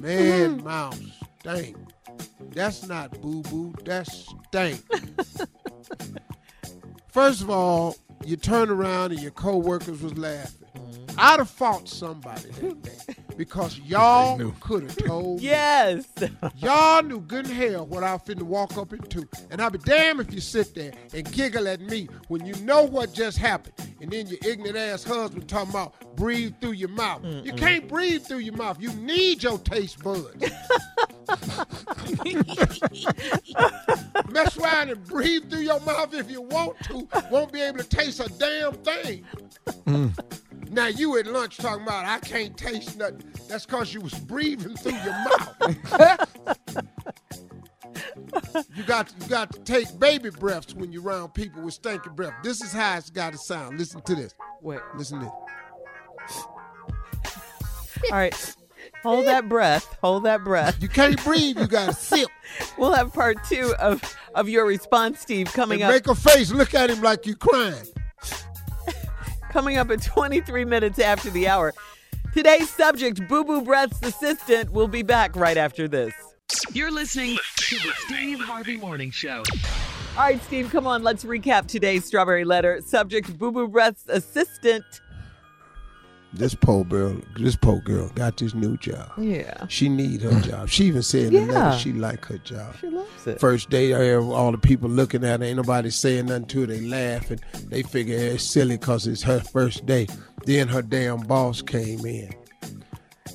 Man, 0.00 0.64
mouth 0.64 0.98
stink. 1.40 1.76
That's 2.52 2.86
not 2.86 3.20
boo 3.20 3.42
boo. 3.42 3.74
That's 3.84 4.28
stank. 4.48 4.82
First 7.08 7.42
of 7.42 7.50
all, 7.50 7.96
you 8.24 8.36
turn 8.36 8.70
around 8.70 9.12
and 9.12 9.20
your 9.20 9.32
coworkers 9.32 10.02
was 10.02 10.16
laughing. 10.16 10.56
I'd 11.18 11.38
have 11.38 11.50
fought 11.50 11.88
somebody 11.88 12.42
that 12.50 12.82
day 12.82 13.14
because 13.36 13.78
y'all 13.80 14.38
could 14.60 14.84
have 14.84 14.96
told 14.96 15.38
me. 15.38 15.46
Yes. 15.46 16.06
Y'all 16.56 17.02
knew 17.02 17.20
good 17.20 17.46
and 17.46 17.54
hell 17.54 17.84
what 17.86 18.04
I 18.04 18.12
was 18.12 18.22
finna 18.22 18.42
walk 18.42 18.76
up 18.78 18.92
into. 18.92 19.28
And 19.50 19.60
I'll 19.60 19.70
be 19.70 19.78
damned 19.78 20.20
if 20.20 20.32
you 20.32 20.40
sit 20.40 20.74
there 20.74 20.92
and 21.12 21.30
giggle 21.32 21.66
at 21.66 21.80
me 21.80 22.08
when 22.28 22.46
you 22.46 22.54
know 22.62 22.84
what 22.84 23.12
just 23.12 23.38
happened. 23.38 23.74
And 24.00 24.10
then 24.10 24.28
your 24.28 24.38
ignorant 24.46 24.76
ass 24.76 25.02
husband 25.02 25.48
talking 25.48 25.70
about 25.70 25.94
breathe 26.16 26.54
through 26.60 26.72
your 26.72 26.88
mouth. 26.90 27.24
You 27.24 27.52
can't 27.52 27.88
breathe 27.88 28.22
through 28.22 28.38
your 28.38 28.54
mouth. 28.56 28.80
You 28.80 28.92
need 28.94 29.42
your 29.42 29.58
taste 29.58 30.02
buds. 30.02 30.44
Mess 34.30 34.58
around 34.58 34.90
and 34.90 35.04
breathe 35.06 35.50
through 35.50 35.60
your 35.60 35.80
mouth 35.80 36.14
if 36.14 36.30
you 36.30 36.42
want 36.42 36.78
to. 36.84 37.08
Won't 37.30 37.52
be 37.52 37.60
able 37.60 37.78
to 37.78 37.84
taste 37.84 38.20
a 38.20 38.28
damn 38.38 38.74
thing. 38.74 39.24
Hmm. 39.86 40.08
Now 40.70 40.86
you 40.86 41.18
at 41.18 41.26
lunch 41.26 41.56
talking 41.58 41.82
about 41.82 42.04
I 42.04 42.20
can't 42.20 42.56
taste 42.56 42.96
nothing. 42.96 43.24
That's 43.48 43.66
cause 43.66 43.92
you 43.92 44.00
was 44.00 44.14
breathing 44.14 44.76
through 44.76 44.92
your 44.92 45.12
mouth. 45.12 45.56
you 48.74 48.82
got 48.84 49.12
you 49.20 49.28
got 49.28 49.52
to 49.52 49.60
take 49.60 49.98
baby 49.98 50.30
breaths 50.30 50.74
when 50.74 50.92
you're 50.92 51.02
around 51.02 51.34
people 51.34 51.62
with 51.62 51.74
stinky 51.74 52.08
breath. 52.10 52.34
This 52.42 52.62
is 52.62 52.72
how 52.72 52.96
it's 52.96 53.10
got 53.10 53.32
to 53.32 53.38
sound. 53.38 53.78
Listen 53.78 54.00
to 54.02 54.14
this. 54.14 54.34
Wait. 54.62 54.80
Listen 54.96 55.20
to 55.20 55.24
this. 55.24 55.32
All 58.10 58.18
right. 58.18 58.54
Hold 59.02 59.26
that 59.26 59.48
breath. 59.48 59.96
Hold 60.02 60.24
that 60.24 60.44
breath. 60.44 60.82
You 60.82 60.88
can't 60.88 61.22
breathe. 61.24 61.58
You 61.58 61.66
got 61.66 61.86
to 61.86 61.92
sip. 61.94 62.28
We'll 62.76 62.92
have 62.92 63.12
part 63.14 63.36
two 63.44 63.74
of, 63.78 64.02
of 64.34 64.48
your 64.48 64.66
response, 64.66 65.20
Steve, 65.20 65.52
coming 65.52 65.82
And 65.82 65.90
up. 65.90 65.94
make 65.94 66.08
a 66.08 66.14
face. 66.16 66.50
Look 66.50 66.74
at 66.74 66.90
him 66.90 67.00
like 67.00 67.24
you're 67.24 67.36
crying. 67.36 67.84
coming 69.50 69.76
up 69.76 69.88
at 69.90 70.02
23 70.02 70.64
minutes 70.64 70.98
after 70.98 71.30
the 71.30 71.46
hour. 71.48 71.72
Today's 72.34 72.68
subject, 72.68 73.26
Boo 73.28 73.44
Boo 73.44 73.62
Breath's 73.62 74.00
assistant, 74.02 74.72
will 74.72 74.88
be 74.88 75.02
back 75.02 75.36
right 75.36 75.56
after 75.56 75.86
this. 75.86 76.12
You're 76.72 76.90
listening 76.90 77.38
to 77.56 77.76
the 77.76 77.92
Steve 78.06 78.40
Harvey 78.40 78.76
Morning 78.76 79.10
Show. 79.12 79.42
All 80.16 80.24
right, 80.24 80.42
Steve, 80.44 80.70
come 80.70 80.86
on. 80.88 81.02
Let's 81.04 81.24
recap 81.24 81.66
today's 81.68 82.04
strawberry 82.04 82.44
letter. 82.44 82.80
Subject, 82.84 83.38
Boo 83.38 83.52
Boo 83.52 83.68
Breath's 83.68 84.04
assistant. 84.08 84.84
This 86.32 86.54
poor 86.54 86.84
girl, 86.84 87.16
this 87.38 87.56
poor 87.56 87.80
girl 87.80 88.08
got 88.14 88.36
this 88.36 88.54
new 88.54 88.76
job. 88.76 89.10
Yeah. 89.18 89.66
She 89.66 89.88
need 89.88 90.22
her 90.22 90.40
job. 90.40 90.68
She 90.68 90.84
even 90.84 91.02
said 91.02 91.32
in 91.34 91.48
the 91.48 91.52
Yeah. 91.52 91.64
letter 91.70 91.78
she 91.78 91.92
like 91.92 92.24
her 92.26 92.38
job. 92.38 92.76
She 92.80 92.86
loves 92.88 93.26
it. 93.26 93.40
First 93.40 93.68
day, 93.68 93.94
I 93.94 94.04
have 94.12 94.28
all 94.28 94.52
the 94.52 94.58
people 94.58 94.88
looking 94.88 95.24
at 95.24 95.40
her. 95.40 95.46
Ain't 95.46 95.56
nobody 95.56 95.90
saying 95.90 96.26
nothing 96.26 96.46
to 96.46 96.60
her. 96.60 96.66
They 96.66 96.82
laugh 96.82 97.30
and 97.32 97.40
they 97.68 97.82
figure 97.82 98.16
it's 98.16 98.44
silly 98.44 98.76
because 98.76 99.08
it's 99.08 99.22
her 99.22 99.40
first 99.40 99.86
day. 99.86 100.06
Then 100.46 100.68
her 100.68 100.82
damn 100.82 101.18
boss 101.20 101.62
came 101.62 102.06
in. 102.06 102.30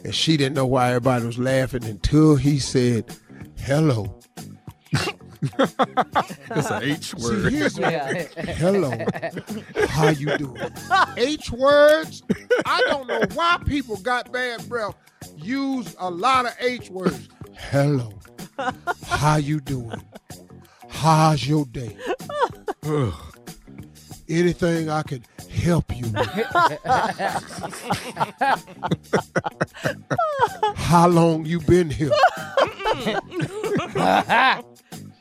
And 0.06 0.16
she 0.16 0.38
didn't 0.38 0.56
know 0.56 0.66
why 0.66 0.90
everybody 0.90 1.26
was 1.26 1.38
laughing 1.38 1.84
until 1.84 2.36
he 2.38 2.60
said, 2.60 3.14
hello. 3.60 4.20
It's 6.58 6.70
an 6.72 6.84
H 6.84 7.14
See, 7.18 7.24
word. 7.24 7.52
here's 7.52 7.78
Yeah. 7.78 8.24
hello. 8.58 8.92
How 9.90 10.10
you 10.10 10.38
doing? 10.38 10.62
H 11.18 11.52
words. 11.52 12.24
I 12.66 12.82
don't 12.88 13.08
know 13.08 13.22
why 13.34 13.58
people 13.66 13.98
got 13.98 14.32
bad 14.32 14.68
breath. 14.70 14.96
Use 15.36 15.96
a 16.00 16.10
lot 16.10 16.46
of 16.46 16.54
H 16.60 16.90
words. 16.90 17.28
Hello. 17.58 18.12
How 19.08 19.36
you 19.38 19.60
doing? 19.60 20.02
How's 20.90 21.46
your 21.48 21.66
day? 21.66 21.98
Ugh. 22.86 23.14
Anything 24.30 24.90
I 24.90 25.04
can 25.04 25.24
help 25.52 25.96
you 25.96 26.08
with? 26.08 26.26
How 30.76 31.08
long 31.08 31.46
you 31.46 31.60
been 31.62 31.90
here? 31.90 32.12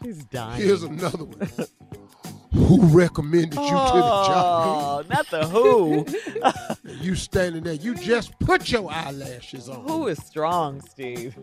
She's 0.05 0.25
dying. 0.25 0.61
Here's 0.61 0.83
another 0.83 1.25
one. 1.25 1.51
Who 2.53 2.81
recommended 2.87 3.55
you 3.55 3.69
to 3.69 3.75
the 3.75 4.03
oh, 4.05 4.27
job? 4.27 5.07
Oh, 5.07 5.15
not 5.15 5.31
the 5.31 5.47
who. 5.49 6.07
You 7.01 7.15
standing 7.17 7.65
there. 7.65 7.75
You 7.75 7.95
just 7.97 8.39
put 8.39 8.71
your 8.71 8.91
eyelashes 8.91 9.69
on. 9.69 9.87
who 9.87 10.07
is 10.07 10.19
strong, 10.19 10.81
Steve? 10.81 11.37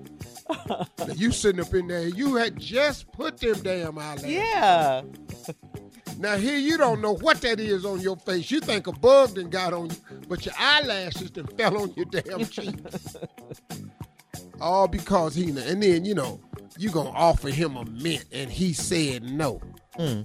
Now, 0.50 0.88
you 1.16 1.32
sitting 1.32 1.62
up 1.62 1.74
in 1.74 1.88
there. 1.88 2.08
You 2.08 2.36
had 2.36 2.58
just 2.58 3.12
put 3.12 3.38
them 3.38 3.62
damn 3.62 3.98
eyelashes. 3.98 4.32
Yeah. 4.32 5.02
Now 6.22 6.38
here 6.38 6.58
you 6.58 6.78
don't 6.78 7.02
know 7.02 7.16
what 7.16 7.42
that 7.42 7.60
is 7.60 7.84
on 7.84 8.00
your 8.00 8.16
face. 8.16 8.52
You 8.52 8.60
think 8.60 8.86
a 8.86 8.92
bug 8.92 9.34
done 9.34 9.50
got 9.50 9.74
on 9.74 9.90
you, 9.90 9.96
but 10.28 10.46
your 10.46 10.54
eyelashes 10.58 11.32
done 11.32 11.48
fell 11.58 11.82
on 11.82 11.94
your 11.96 12.06
damn 12.06 12.46
cheek. 12.46 12.76
All 14.62 14.88
because 14.88 15.34
he 15.34 15.50
and 15.50 15.82
then 15.82 16.06
you 16.06 16.14
know 16.14 16.40
you 16.82 16.90
gonna 16.90 17.12
offer 17.12 17.50
him 17.50 17.76
a 17.76 17.86
mint 17.86 18.26
and 18.32 18.52
he 18.52 18.74
said 18.74 19.24
no. 19.24 19.62
Hmm. 19.96 20.22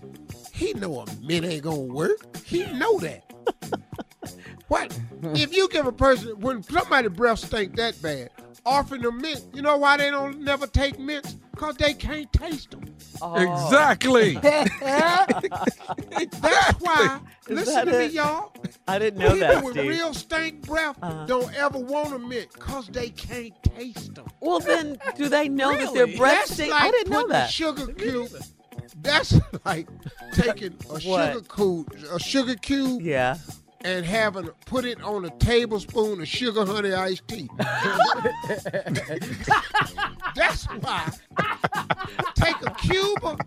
He 0.54 0.72
know 0.72 1.00
a 1.00 1.06
mint 1.22 1.44
ain't 1.44 1.64
gonna 1.64 1.76
work. 1.82 2.34
He 2.46 2.64
know 2.72 2.98
that. 3.00 3.30
what 4.68 4.98
if 5.34 5.54
you 5.54 5.68
give 5.68 5.86
a 5.86 5.92
person 5.92 6.40
when 6.40 6.62
somebody 6.62 7.08
breath 7.08 7.40
stink 7.40 7.76
that 7.76 8.00
bad, 8.00 8.30
offering 8.64 9.02
them 9.02 9.20
mint? 9.20 9.44
You 9.52 9.60
know 9.60 9.76
why 9.76 9.98
they 9.98 10.10
don't 10.10 10.40
never 10.40 10.66
take 10.66 10.98
mints? 10.98 11.36
Cause 11.56 11.74
they 11.76 11.94
can't 11.94 12.30
taste 12.32 12.70
them. 12.70 12.84
Exactly. 13.36 14.34
That's 14.34 14.70
why. 16.80 17.20
Is 17.48 17.56
listen 17.56 17.74
that 17.74 17.84
to 17.86 17.98
me, 17.98 18.06
y'all. 18.08 18.52
I 18.86 18.98
didn't 18.98 19.20
know 19.20 19.32
People 19.32 19.48
that, 19.48 19.64
with 19.64 19.72
Steve. 19.74 19.88
real 19.88 20.12
stank 20.14 20.66
breath 20.66 20.96
Uh-huh. 21.02 21.24
don't 21.26 21.54
ever 21.54 21.78
want 21.78 22.12
a 22.14 22.18
mint 22.18 22.52
because 22.52 22.88
they 22.88 23.08
can't 23.10 23.54
taste 23.62 24.14
them. 24.14 24.26
Well, 24.40 24.60
then, 24.60 24.98
do 25.16 25.28
they 25.30 25.48
know 25.48 25.74
that 25.74 25.94
their 25.94 26.06
breath 26.08 26.34
That's 26.48 26.52
stink? 26.54 26.70
like 26.72 26.82
I 26.82 26.90
didn't 26.90 27.10
know 27.12 27.26
that. 27.28 27.48
A 27.48 27.52
sugar 27.52 27.86
cube. 27.92 28.30
That's 29.00 29.34
like 29.64 29.88
taking 30.32 30.76
a 30.92 31.00
sugar 31.00 31.40
cube, 31.54 31.92
a 32.12 32.18
sugar 32.20 32.54
cube, 32.56 33.00
Yeah. 33.02 33.38
and 33.84 34.04
having 34.04 34.48
put 34.66 34.84
it 34.84 35.00
on 35.02 35.24
a 35.24 35.30
tablespoon 35.38 36.20
of 36.20 36.28
sugar 36.28 36.64
honey 36.66 36.92
iced 36.92 37.26
tea. 37.28 37.48
That's 40.34 40.64
why. 40.80 41.10
Take 42.34 42.56
a 42.62 42.70
cube 42.74 43.24
of 43.24 43.38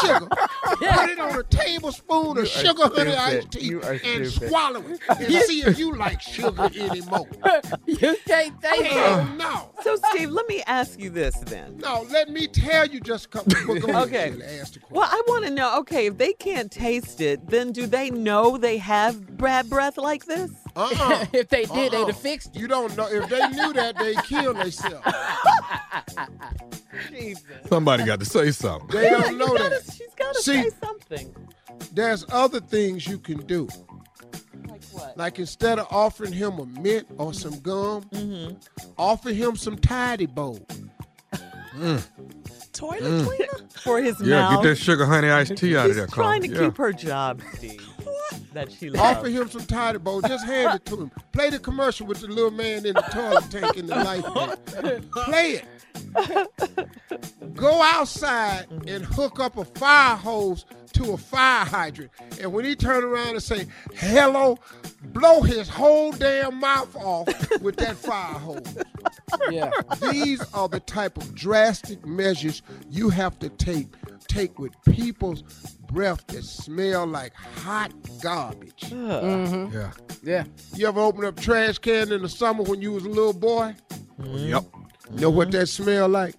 sugar, 0.00 0.28
put 0.28 1.10
it 1.10 1.18
on 1.20 1.38
a 1.38 1.42
tablespoon 1.44 2.38
of 2.38 2.48
sugar 2.48 2.88
honey 2.94 3.14
iced 3.14 3.52
tea, 3.52 3.72
and 3.74 4.26
stupid. 4.26 4.48
swallow 4.48 4.80
it, 4.80 5.00
and 5.08 5.32
see 5.44 5.62
if 5.62 5.78
you 5.78 5.94
like 5.94 6.20
sugar 6.20 6.68
anymore. 6.74 7.28
you 7.86 7.96
can't 7.96 8.24
taste 8.26 8.52
Hell 8.62 9.20
oh, 9.20 9.32
it. 9.32 9.36
no. 9.36 9.70
So, 9.82 9.96
Steve, 10.10 10.30
let 10.30 10.48
me 10.48 10.62
ask 10.66 10.98
you 10.98 11.10
this 11.10 11.36
then. 11.46 11.78
No, 11.78 12.06
let 12.10 12.30
me 12.30 12.46
tell 12.46 12.86
you 12.86 13.00
just 13.00 13.26
a 13.26 13.28
couple. 13.28 13.54
Well, 13.66 13.80
go 13.80 13.88
ahead, 13.88 14.08
Okay. 14.08 14.58
Ask 14.60 14.74
the 14.74 14.80
question. 14.80 14.88
Well, 14.90 15.08
I 15.10 15.22
want 15.28 15.44
to 15.44 15.50
know. 15.50 15.78
Okay, 15.80 16.06
if 16.06 16.18
they 16.18 16.32
can't 16.32 16.70
taste 16.70 17.20
it, 17.20 17.48
then 17.48 17.72
do 17.72 17.86
they 17.86 18.10
know 18.10 18.56
they 18.58 18.78
have 18.78 19.36
bad 19.36 19.68
breath 19.70 19.96
like 19.98 20.26
this? 20.26 20.50
Uh-uh. 20.78 21.26
if 21.32 21.48
they 21.48 21.64
did, 21.64 21.92
they'd 21.92 21.98
Uh-uh. 21.98 22.06
have 22.06 22.18
fixed 22.18 22.54
it. 22.54 22.60
You 22.60 22.68
don't 22.68 22.96
know. 22.96 23.08
If 23.10 23.28
they 23.28 23.46
knew 23.48 23.72
that, 23.74 23.98
they'd 23.98 24.22
kill 24.24 24.54
themselves. 24.54 25.06
Somebody 27.68 28.04
got 28.04 28.18
to 28.20 28.24
say 28.26 28.50
something. 28.50 28.88
They 28.88 29.10
don't 29.10 29.38
know 29.38 29.56
Gotta- 29.56 29.70
that. 29.84 29.94
she's 29.94 30.14
got 30.16 30.34
to 30.34 30.42
say 30.42 30.70
something. 30.82 31.34
There's 31.92 32.24
other 32.30 32.60
things 32.60 33.06
you 33.06 33.18
can 33.18 33.44
do. 33.46 33.68
Like 34.66 34.82
what? 34.92 35.16
Like 35.16 35.38
instead 35.38 35.78
of 35.78 35.86
offering 35.90 36.32
him 36.32 36.58
a 36.58 36.66
mint 36.66 37.06
or 37.18 37.32
some 37.34 37.58
gum, 37.60 38.02
Mm-hmm. 38.10 38.56
offer 38.98 39.30
him 39.30 39.56
some 39.56 39.76
Ty-D-Bol. 39.78 40.58
Toilet 42.72 43.26
cleaner? 43.26 43.46
For 43.80 44.00
his 44.00 44.20
Yeah, 44.20 44.40
mouth. 44.50 44.62
get 44.62 44.68
that 44.70 44.76
sugar 44.76 45.06
honey 45.06 45.30
iced 45.30 45.56
tea 45.56 45.76
out 45.76 45.86
of 45.86 45.90
She's 45.90 45.96
there, 45.96 46.06
trying 46.08 46.40
Carl. 46.40 46.40
to 46.40 46.48
yeah. 46.48 46.68
keep 46.68 46.76
her 46.76 46.92
job, 46.92 47.40
Steve. 47.54 47.88
That 48.52 48.72
she 48.72 48.90
loves. 48.90 49.18
Offer 49.18 49.28
him 49.28 49.48
some 49.48 49.66
Ty-D-Bol. 49.66 50.22
Just 50.22 50.46
hand 50.46 50.76
it 50.76 50.84
to 50.86 51.02
him. 51.02 51.10
Play 51.32 51.50
the 51.50 51.58
commercial 51.58 52.06
with 52.06 52.20
the 52.20 52.28
little 52.28 52.50
man 52.50 52.84
in 52.84 52.94
the 52.94 53.02
toilet 53.02 53.50
tank 53.50 53.76
in 53.76 53.86
the 53.86 53.96
life 53.96 54.22
belt. 54.22 54.66
Play 55.24 55.60
it. 55.60 55.64
Go 57.54 57.82
outside 57.82 58.66
and 58.86 59.04
hook 59.04 59.40
up 59.40 59.56
a 59.56 59.64
fire 59.64 60.16
hose 60.16 60.64
to 60.92 61.12
a 61.12 61.16
fire 61.16 61.64
hydrant. 61.64 62.10
And 62.40 62.52
when 62.52 62.64
he 62.64 62.76
turn 62.76 63.04
around 63.04 63.30
and 63.30 63.42
say, 63.42 63.66
hello, 63.94 64.58
blow 65.02 65.42
his 65.42 65.68
whole 65.68 66.12
damn 66.12 66.60
mouth 66.60 66.94
off 66.96 67.28
with 67.60 67.76
that 67.76 67.96
fire 67.96 68.38
hose. 68.38 68.78
Yeah. 69.50 69.70
These 70.10 70.42
are 70.52 70.68
the 70.68 70.80
type 70.80 71.16
of 71.16 71.34
drastic 71.34 72.06
measures 72.06 72.62
you 72.88 73.10
have 73.10 73.38
to 73.40 73.48
take 73.50 73.88
take 74.28 74.58
with 74.58 74.72
people's 74.82 75.42
breath 75.88 76.26
that 76.28 76.44
smell 76.44 77.06
like 77.06 77.34
hot 77.34 77.92
garbage. 78.22 78.80
Mm-hmm. 78.90 79.74
Yeah. 79.76 79.90
Yeah. 80.22 80.44
You 80.74 80.86
ever 80.88 81.00
open 81.00 81.24
up 81.24 81.36
trash 81.40 81.78
can 81.78 82.12
in 82.12 82.22
the 82.22 82.28
summer 82.28 82.62
when 82.62 82.80
you 82.80 82.92
was 82.92 83.04
a 83.04 83.08
little 83.08 83.32
boy? 83.32 83.74
Yep. 84.22 84.64
You 85.14 85.20
know 85.20 85.30
what 85.30 85.50
that 85.52 85.66
smell 85.68 86.08
like? 86.08 86.34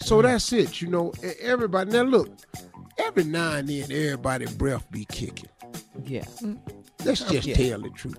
So 0.00 0.22
that's 0.22 0.52
it. 0.52 0.80
You 0.80 0.88
know, 0.88 1.12
everybody. 1.40 1.90
Now 1.92 2.02
look, 2.02 2.30
every 2.98 3.24
now 3.24 3.52
and 3.56 3.68
then, 3.68 3.84
everybody 3.92 4.46
breath 4.46 4.90
be 4.90 5.04
kicking. 5.04 5.50
Yeah. 6.04 6.24
Let's 7.04 7.22
just 7.24 7.46
Yeah. 7.46 7.54
tell 7.54 7.80
the 7.80 7.90
truth. 7.90 8.18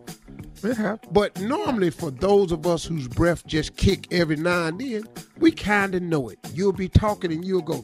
But 1.11 1.39
normally, 1.41 1.89
for 1.89 2.11
those 2.11 2.51
of 2.51 2.67
us 2.67 2.85
whose 2.85 3.07
breath 3.07 3.45
just 3.47 3.75
kick 3.77 4.07
every 4.13 4.35
now 4.35 4.67
and 4.67 4.79
then, 4.79 5.03
we 5.39 5.51
kind 5.51 5.95
of 5.95 6.03
know 6.03 6.29
it. 6.29 6.37
You'll 6.53 6.71
be 6.71 6.87
talking 6.87 7.31
and 7.31 7.43
you'll 7.43 7.63
go, 7.63 7.83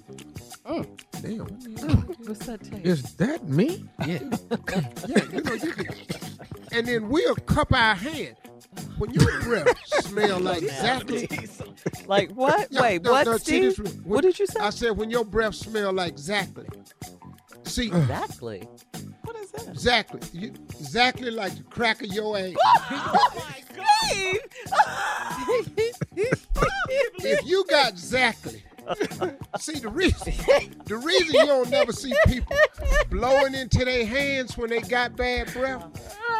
"Mm, 0.67 0.87
damn. 1.21 1.39
What's 2.27 2.45
that 2.45 2.63
taste? 2.63 2.85
Is 2.85 3.15
that 3.15 3.47
me? 3.47 3.85
Yeah. 4.05 4.19
yeah, 5.07 5.23
you 5.31 5.41
know, 5.41 5.53
you 5.53 5.71
can. 5.71 5.95
And 6.71 6.87
then 6.87 7.09
we'll 7.09 7.35
cup 7.35 7.73
our 7.73 7.95
hand. 7.95 8.35
When 8.97 9.11
your 9.11 9.41
breath 9.41 9.77
smell 10.03 10.39
like 10.39 10.61
exactly. 10.63 11.27
Like 12.07 12.31
what? 12.31 12.67
Yeah, 12.71 12.81
Wait, 12.81 13.01
no, 13.03 13.11
what, 13.11 13.25
no, 13.25 13.37
see 13.37 13.71
Steve? 13.71 13.77
this- 13.83 13.93
what 14.03 14.21
did 14.21 14.37
you 14.39 14.45
say? 14.47 14.59
I 14.59 14.69
said 14.71 14.97
when 14.97 15.09
your 15.09 15.25
breath 15.25 15.55
smell 15.55 15.93
like 15.93 16.11
exactly. 16.11 16.67
See, 17.63 17.87
exactly. 17.87 18.67
What 19.23 19.35
is 19.37 19.51
that? 19.51 19.67
exactly. 19.67 20.21
You, 20.33 20.53
exactly 20.79 21.31
like 21.31 21.55
the 21.55 21.63
crack 21.63 22.01
of 22.01 22.11
your 22.13 22.37
ass. 22.37 22.53
Steve! 24.11 24.39
if 26.15 27.45
you 27.45 27.65
got 27.69 27.91
exactly. 27.91 28.63
See 29.59 29.79
the 29.79 29.89
reason 29.89 30.33
the 30.85 30.97
reason 30.97 31.33
you 31.33 31.45
don't 31.45 31.69
never 31.69 31.91
see 31.91 32.13
people 32.27 32.55
blowing 33.09 33.53
into 33.53 33.83
their 33.83 34.05
hands 34.05 34.57
when 34.57 34.69
they 34.69 34.81
got 34.81 35.15
bad 35.15 35.51
breath 35.53 35.85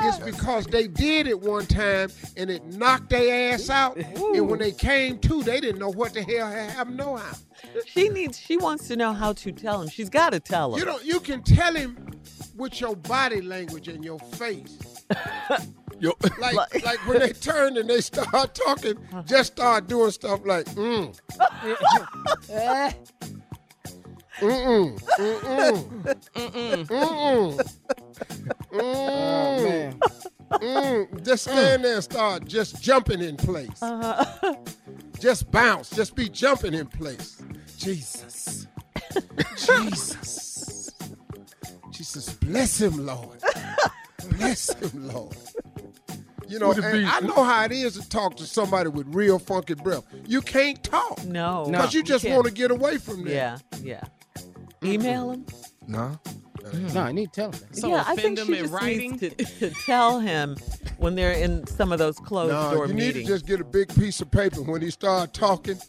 is 0.06 0.20
because 0.20 0.66
they 0.68 0.88
did 0.88 1.28
it 1.28 1.40
one 1.40 1.66
time 1.66 2.10
and 2.36 2.50
it 2.50 2.64
knocked 2.66 3.10
their 3.10 3.54
ass 3.54 3.70
out. 3.70 3.98
And 3.98 4.50
when 4.50 4.60
they 4.60 4.72
came 4.72 5.18
to, 5.20 5.42
they 5.44 5.60
didn't 5.60 5.80
know 5.80 5.90
what 5.90 6.14
the 6.14 6.22
hell 6.22 6.48
had 6.48 6.70
happened 6.72 6.98
no 6.98 7.16
how. 7.16 7.34
She 7.86 8.10
needs. 8.10 8.40
She 8.40 8.58
wants 8.58 8.88
to 8.88 8.96
know 8.96 9.14
how 9.14 9.34
to 9.34 9.52
tell 9.52 9.82
him. 9.82 9.90
She's 9.90 10.10
got 10.10 10.32
to 10.32 10.40
tell 10.40 10.74
him. 10.74 10.80
You 10.80 10.86
know, 10.86 11.00
you 11.00 11.20
can 11.20 11.42
tell 11.44 11.74
him 11.74 11.98
with 12.56 12.80
your 12.80 12.96
body 12.96 13.42
language 13.42 13.88
and 13.88 14.04
your 14.04 14.20
face. 14.20 15.06
Yo, 16.00 16.14
Like, 16.40 16.84
like 16.84 17.00
when 17.08 17.20
they 17.20 17.34
turn 17.34 17.78
and 17.78 17.90
they 17.90 18.02
start 18.02 18.54
talking, 18.54 18.98
just 19.26 19.54
start 19.54 19.88
doing 19.88 20.12
stuff 20.12 20.42
like, 20.46 20.66
mm. 20.76 21.18
Mm-mm. 24.40 25.00
Mm-mm. 25.18 26.88
Mm-mm. 26.88 27.70
Mm. 28.72 30.00
Mm. 30.52 31.26
Just 31.26 31.44
stand 31.44 31.84
there 31.84 31.96
and 31.96 32.04
start 32.04 32.46
just 32.46 32.82
jumping 32.82 33.22
in 33.22 33.36
place. 33.36 33.82
Just 35.20 35.50
bounce. 35.52 35.90
Just 35.90 36.16
be 36.16 36.30
jumping 36.30 36.74
in 36.74 36.86
place. 36.88 37.42
Jesus. 37.78 38.68
Jesus. 39.58 40.92
Jesus, 41.92 42.30
bless 42.36 42.80
him, 42.80 43.06
Lord. 43.06 43.42
Bless 44.30 44.70
him, 44.76 45.08
Lord. 45.08 45.36
You 46.48 46.60
know, 46.60 46.70
Would 46.70 46.78
it 46.80 46.84
and 46.86 47.06
I 47.08 47.20
know 47.20 47.44
how 47.44 47.66
it 47.66 47.72
is 47.72 47.94
to 48.00 48.08
talk 48.08 48.38
to 48.38 48.46
somebody 48.46 48.90
with 48.90 49.06
real 49.14 49.38
funky 49.40 49.74
breath. 49.74 50.04
You 50.26 50.42
can't 50.42 50.82
talk. 50.84 51.24
no, 51.26 51.66
Because 51.70 51.94
you 51.94 52.04
just 52.04 52.28
want 52.28 52.46
to 52.46 52.52
get 52.52 52.72
away 52.72 52.98
from 52.98 53.24
that. 53.26 53.32
Yeah, 53.32 53.58
yeah. 53.84 54.04
Email 54.84 55.32
him. 55.32 55.46
no. 55.88 56.20
No, 56.94 57.00
I 57.02 57.14
need 57.14 57.32
to 57.32 57.42
tell 57.42 57.52
him. 57.54 57.62
So 57.72 57.88
yeah, 57.88 58.04
I 58.06 58.14
think 58.16 58.38
offend 58.38 58.40
him 58.40 58.48
she 58.48 58.54
in 58.58 58.60
just 58.66 58.74
writing? 58.74 59.12
needs 59.12 59.36
to, 59.36 59.46
to 59.70 59.76
tell 59.86 60.20
him 60.20 60.58
when 60.98 61.16
they're 61.16 61.32
in 61.32 61.66
some 61.66 61.94
of 61.94 62.00
those 62.00 62.18
closed 62.20 62.52
No, 62.52 62.74
door 62.74 62.88
you 62.88 62.94
need 62.94 63.06
meetings. 63.16 63.28
to 63.28 63.34
just 63.36 63.46
get 63.46 63.62
a 63.62 63.64
big 63.64 63.88
piece 63.96 64.20
of 64.20 64.30
paper 64.32 64.62
when 64.62 64.82
he 64.82 64.90
start 64.90 65.34
talking. 65.34 65.80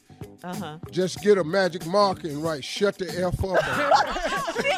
uh-huh. 0.45 0.79
Just 0.93 1.21
get 1.23 1.37
a 1.37 1.43
magic 1.43 1.85
marker 1.85 2.29
and 2.29 2.41
write 2.45 2.63
"shut 2.65 2.97
the 2.97 3.07
f 3.09 3.43
up." 3.45 3.59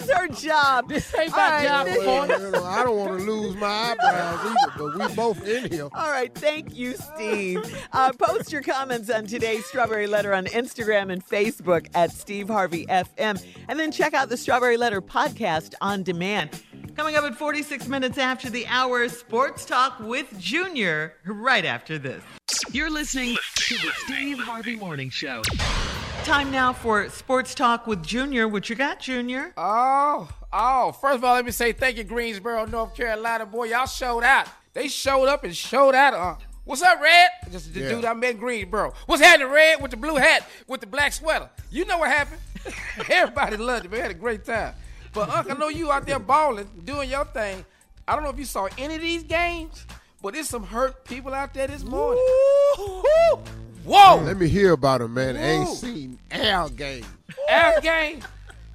lose 0.00 0.10
her 0.10 0.28
job. 0.28 0.88
This 0.96 1.14
ain't 1.18 1.30
my 1.32 1.36
right, 1.38 1.64
job, 1.66 1.86
this- 1.86 1.98
Well, 1.98 2.26
you 2.28 2.50
know, 2.50 2.64
I 2.64 2.84
don't 2.84 2.96
want 2.96 3.18
to 3.20 3.24
lose 3.30 3.54
my 3.56 3.66
eyebrows 3.92 4.40
either, 4.44 4.72
but 4.78 5.08
we 5.08 5.14
both 5.14 5.46
in 5.46 5.70
here. 5.70 5.88
All 5.92 6.10
right, 6.10 6.32
thank 6.34 6.74
you, 6.76 6.94
Steve. 6.96 7.62
Uh, 7.92 8.12
post 8.12 8.52
your 8.52 8.62
comments 8.62 9.10
on 9.10 9.26
today's 9.26 9.64
Strawberry 9.66 10.06
Letter 10.06 10.32
on 10.34 10.46
Instagram 10.46 11.12
and 11.12 11.24
Facebook 11.24 11.86
at 11.94 12.12
Steve 12.12 12.48
Harvey 12.48 12.86
FM, 12.86 13.42
and 13.68 13.78
then 13.78 13.90
check 13.92 14.14
out 14.14 14.28
the 14.28 14.36
Strawberry 14.36 14.76
Letter 14.76 15.00
podcast 15.02 15.74
on 15.80 16.02
demand. 16.02 16.62
Coming 16.96 17.14
up 17.16 17.24
at 17.24 17.34
46 17.34 17.88
minutes 17.88 18.16
after 18.16 18.48
the 18.48 18.66
hour, 18.68 19.06
Sports 19.08 19.66
Talk 19.66 19.98
with 20.00 20.38
Junior, 20.38 21.14
right 21.26 21.64
after 21.64 21.98
this. 21.98 22.22
You're 22.72 22.90
listening 22.90 23.36
to 23.56 23.74
the 23.74 23.90
Steve 24.06 24.38
Harvey 24.38 24.76
Morning 24.76 25.10
Show. 25.10 25.42
Time 26.26 26.50
now 26.50 26.72
for 26.72 27.08
Sports 27.08 27.54
Talk 27.54 27.86
with 27.86 28.02
Junior. 28.02 28.48
What 28.48 28.68
you 28.68 28.74
got, 28.74 28.98
Junior? 28.98 29.52
Oh, 29.56 30.28
oh. 30.52 30.90
First 30.90 31.18
of 31.18 31.24
all, 31.24 31.36
let 31.36 31.44
me 31.44 31.52
say 31.52 31.72
thank 31.72 31.96
you, 31.98 32.02
Greensboro, 32.04 32.66
North 32.66 32.96
Carolina. 32.96 33.46
Boy, 33.46 33.66
y'all 33.66 33.86
showed 33.86 34.24
out. 34.24 34.48
They 34.74 34.88
showed 34.88 35.26
up 35.26 35.44
and 35.44 35.56
showed 35.56 35.94
out. 35.94 36.14
Uh, 36.14 36.34
what's 36.64 36.82
up, 36.82 37.00
Red? 37.00 37.30
Just 37.52 37.72
the 37.72 37.80
Yeah. 37.80 37.88
dude 37.90 38.04
I 38.04 38.12
met 38.14 38.32
in 38.32 38.36
Greensboro. 38.38 38.92
What's 39.06 39.22
happening, 39.22 39.52
Red, 39.52 39.80
with 39.80 39.92
the 39.92 39.96
blue 39.96 40.16
hat, 40.16 40.48
with 40.66 40.80
the 40.80 40.88
black 40.88 41.12
sweater? 41.12 41.48
You 41.70 41.84
know 41.84 41.98
what 41.98 42.10
happened? 42.10 42.40
Everybody 43.08 43.56
loved 43.56 43.84
it. 43.84 43.92
We 43.92 43.98
had 43.98 44.10
a 44.10 44.14
great 44.14 44.44
time. 44.44 44.74
But, 45.14 45.28
Unc, 45.30 45.48
I 45.48 45.54
know 45.54 45.68
you 45.68 45.92
out 45.92 46.06
there 46.06 46.18
balling, 46.18 46.68
doing 46.84 47.08
your 47.08 47.24
thing. 47.26 47.64
I 48.08 48.14
don't 48.16 48.24
know 48.24 48.30
if 48.30 48.38
you 48.38 48.46
saw 48.46 48.68
any 48.78 48.96
of 48.96 49.00
these 49.00 49.22
games, 49.22 49.86
but 50.20 50.34
there's 50.34 50.48
some 50.48 50.64
hurt 50.64 51.04
people 51.04 51.32
out 51.32 51.54
there 51.54 51.68
this 51.68 51.84
morning. 51.84 52.22
Whoa! 53.86 54.22
Let 54.22 54.36
me 54.36 54.48
hear 54.48 54.72
about 54.72 55.00
him, 55.00 55.14
man. 55.14 55.36
I 55.36 55.40
ain't 55.40 55.68
seen 55.68 56.18
Al 56.30 56.68
game. 56.70 57.04
Al 57.48 57.80
game. 57.80 58.20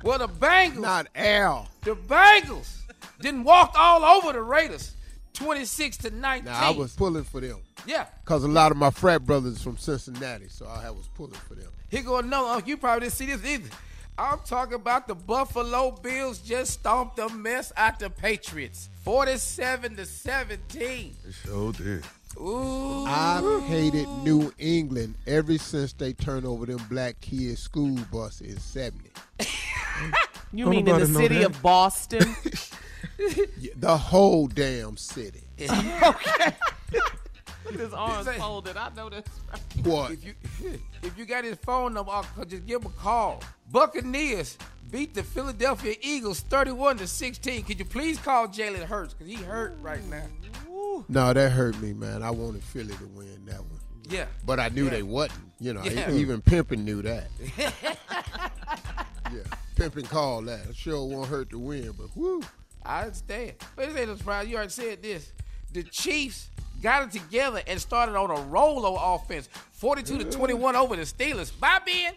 Well, 0.03 0.19
the 0.19 0.27
Bengals. 0.27 0.79
Not 0.79 1.07
Al. 1.15 1.67
The 1.81 1.95
Bengals 1.95 2.77
didn't 3.19 3.43
walk 3.43 3.73
all 3.77 4.03
over 4.03 4.31
the 4.31 4.41
Raiders, 4.41 4.95
26 5.33 5.97
to 5.97 6.11
19. 6.11 6.45
Now 6.45 6.59
I 6.59 6.71
was 6.71 6.95
pulling 6.95 7.23
for 7.23 7.41
them 7.41 7.59
yeah. 7.85 8.05
because 8.23 8.43
a 8.43 8.47
lot 8.47 8.71
of 8.71 8.77
my 8.77 8.89
frat 8.89 9.25
brothers 9.25 9.61
from 9.61 9.77
Cincinnati, 9.77 10.47
so 10.47 10.65
I 10.65 10.89
was 10.89 11.07
pulling 11.15 11.33
for 11.33 11.55
them. 11.55 11.69
Here 11.89 12.03
go 12.03 12.17
another. 12.17 12.47
Oh, 12.47 12.57
uh, 12.57 12.61
you 12.65 12.77
probably 12.77 13.01
didn't 13.01 13.13
see 13.13 13.25
this 13.27 13.45
either. 13.45 13.69
I'm 14.17 14.39
talking 14.45 14.75
about 14.75 15.07
the 15.07 15.15
Buffalo 15.15 15.91
Bills 15.91 16.39
just 16.39 16.73
stomped 16.73 17.15
the 17.15 17.29
mess 17.29 17.73
out 17.75 17.99
the 17.99 18.09
Patriots, 18.09 18.89
47 19.03 19.95
to 19.95 20.05
17. 20.05 21.15
It 21.27 21.33
sure 21.33 21.71
did. 21.73 22.03
Ooh. 22.41 23.05
I've 23.05 23.63
hated 23.63 24.07
New 24.23 24.51
England 24.57 25.15
ever 25.27 25.57
since 25.57 25.93
they 25.93 26.13
turned 26.13 26.45
over 26.45 26.65
them 26.65 26.79
black 26.89 27.19
kids 27.21 27.61
school 27.61 27.97
bus 28.11 28.41
in 28.41 28.59
70. 28.59 29.09
You 30.53 30.65
Don't 30.65 30.71
mean 30.71 30.87
in 30.87 30.99
the 30.99 31.05
city 31.05 31.35
that. 31.39 31.45
of 31.51 31.61
Boston? 31.61 32.35
Yeah, 33.59 33.71
The 33.77 33.95
whole 33.97 34.47
damn 34.47 34.97
city. 34.97 35.43
Look 35.59 37.20
at 37.73 37.79
his 37.79 37.93
arms 37.93 38.25
Say- 38.25 38.37
folded. 38.37 38.77
I 38.77 38.89
know 38.95 39.09
this. 39.09 39.25
What? 39.83 40.11
If 40.11 40.23
you 40.25 40.33
if 41.03 41.17
you 41.17 41.25
got 41.25 41.43
his 41.43 41.57
phone 41.57 41.93
number, 41.93 42.11
I'll 42.11 42.25
just 42.47 42.65
give 42.65 42.81
him 42.81 42.87
a 42.87 43.01
call. 43.01 43.41
Buccaneers 43.71 44.57
beat 44.91 45.13
the 45.13 45.23
Philadelphia 45.23 45.95
Eagles 46.01 46.41
31 46.41 46.97
to 46.97 47.07
16. 47.07 47.63
Could 47.63 47.79
you 47.79 47.85
please 47.85 48.19
call 48.19 48.47
Jalen 48.47 48.83
Hurts 48.83 49.13
because 49.13 49.27
he 49.27 49.41
hurt 49.43 49.77
right 49.81 50.03
now. 50.07 50.23
No, 51.07 51.31
that 51.33 51.51
hurt 51.51 51.79
me, 51.81 51.93
man. 51.93 52.21
I 52.23 52.31
wanted 52.31 52.63
Philly 52.63 52.93
to 52.95 53.05
win 53.15 53.45
that 53.45 53.59
one. 53.59 53.79
Yeah. 54.09 54.25
But 54.45 54.59
I 54.59 54.67
knew 54.69 54.85
Yeah. 54.85 54.89
they 54.89 55.03
wasn't. 55.03 55.39
You 55.59 55.73
know, 55.73 55.83
Yeah. 55.83 56.11
even 56.11 56.41
Pimpin 56.41 56.79
knew 56.83 57.01
that. 57.03 57.27
yeah, 57.57 59.43
Pimpin 59.75 60.07
called 60.09 60.47
that. 60.47 60.61
I 60.69 60.73
sure 60.73 61.05
won't 61.05 61.27
hurt 61.27 61.49
to 61.51 61.59
win, 61.59 61.91
but 61.97 62.07
whoo. 62.15 62.41
I 62.83 63.03
understand. 63.03 63.53
But 63.75 63.87
this 63.89 63.97
ain't 63.97 64.09
no 64.09 64.15
surprise. 64.15 64.47
You 64.47 64.55
already 64.55 64.71
said 64.71 65.01
this. 65.03 65.31
The 65.71 65.83
Chiefs 65.83 66.49
got 66.81 67.03
it 67.03 67.11
together 67.11 67.61
and 67.67 67.79
started 67.79 68.15
on 68.15 68.31
a 68.31 68.41
roll 68.43 68.85
of 68.85 69.21
offense. 69.21 69.49
42 69.73 70.19
to 70.19 70.23
21 70.25 70.75
over 70.75 70.95
the 70.95 71.03
Steelers. 71.03 71.51
Bye, 71.59 71.79
Ben. 71.85 72.13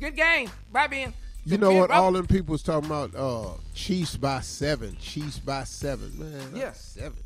Good 0.00 0.16
game. 0.16 0.50
Bye, 0.72 0.86
Ben. 0.86 1.14
You 1.44 1.58
know 1.58 1.70
Ben 1.70 1.78
what? 1.80 1.90
Rob- 1.90 2.02
All 2.02 2.12
them 2.12 2.26
people 2.26 2.52
was 2.52 2.62
talking 2.62 2.86
about 2.86 3.14
uh, 3.14 3.50
Chiefs 3.74 4.16
by 4.16 4.40
seven. 4.40 4.96
Chiefs 5.00 5.38
by 5.38 5.64
seven. 5.64 6.12
Man, 6.18 6.52
not 6.52 6.58
Yeah. 6.60 6.72
seven. 6.72 7.18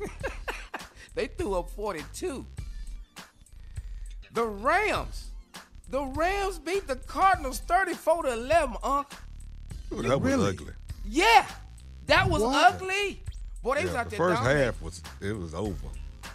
They 1.14 1.26
threw 1.26 1.54
up 1.54 1.68
42. 1.70 2.46
The 4.34 4.44
Rams. 4.44 5.30
The 5.90 6.04
Rams 6.04 6.58
beat 6.60 6.86
the 6.86 6.94
Cardinals 6.96 7.58
34 7.60 8.22
to 8.24 8.32
11, 8.34 8.76
Unc. 8.84 9.06
Ooh, 9.92 10.02
that 10.02 10.20
was 10.20 10.34
ugly. 10.34 10.74
Yeah. 11.04 11.44
That 12.06 12.28
was 12.30 12.42
What? 12.42 12.74
ugly. 12.74 13.20
Boy, 13.62 13.76
they 13.76 13.84
was 13.84 13.94
Yeah, 13.94 14.00
out 14.00 14.04
the 14.04 14.10
there 14.10 14.18
first 14.18 14.36
dominating. 14.42 14.64
half 14.66 14.80
was 14.82 15.02
it 15.20 15.32
was 15.36 15.54
over. 15.54 15.74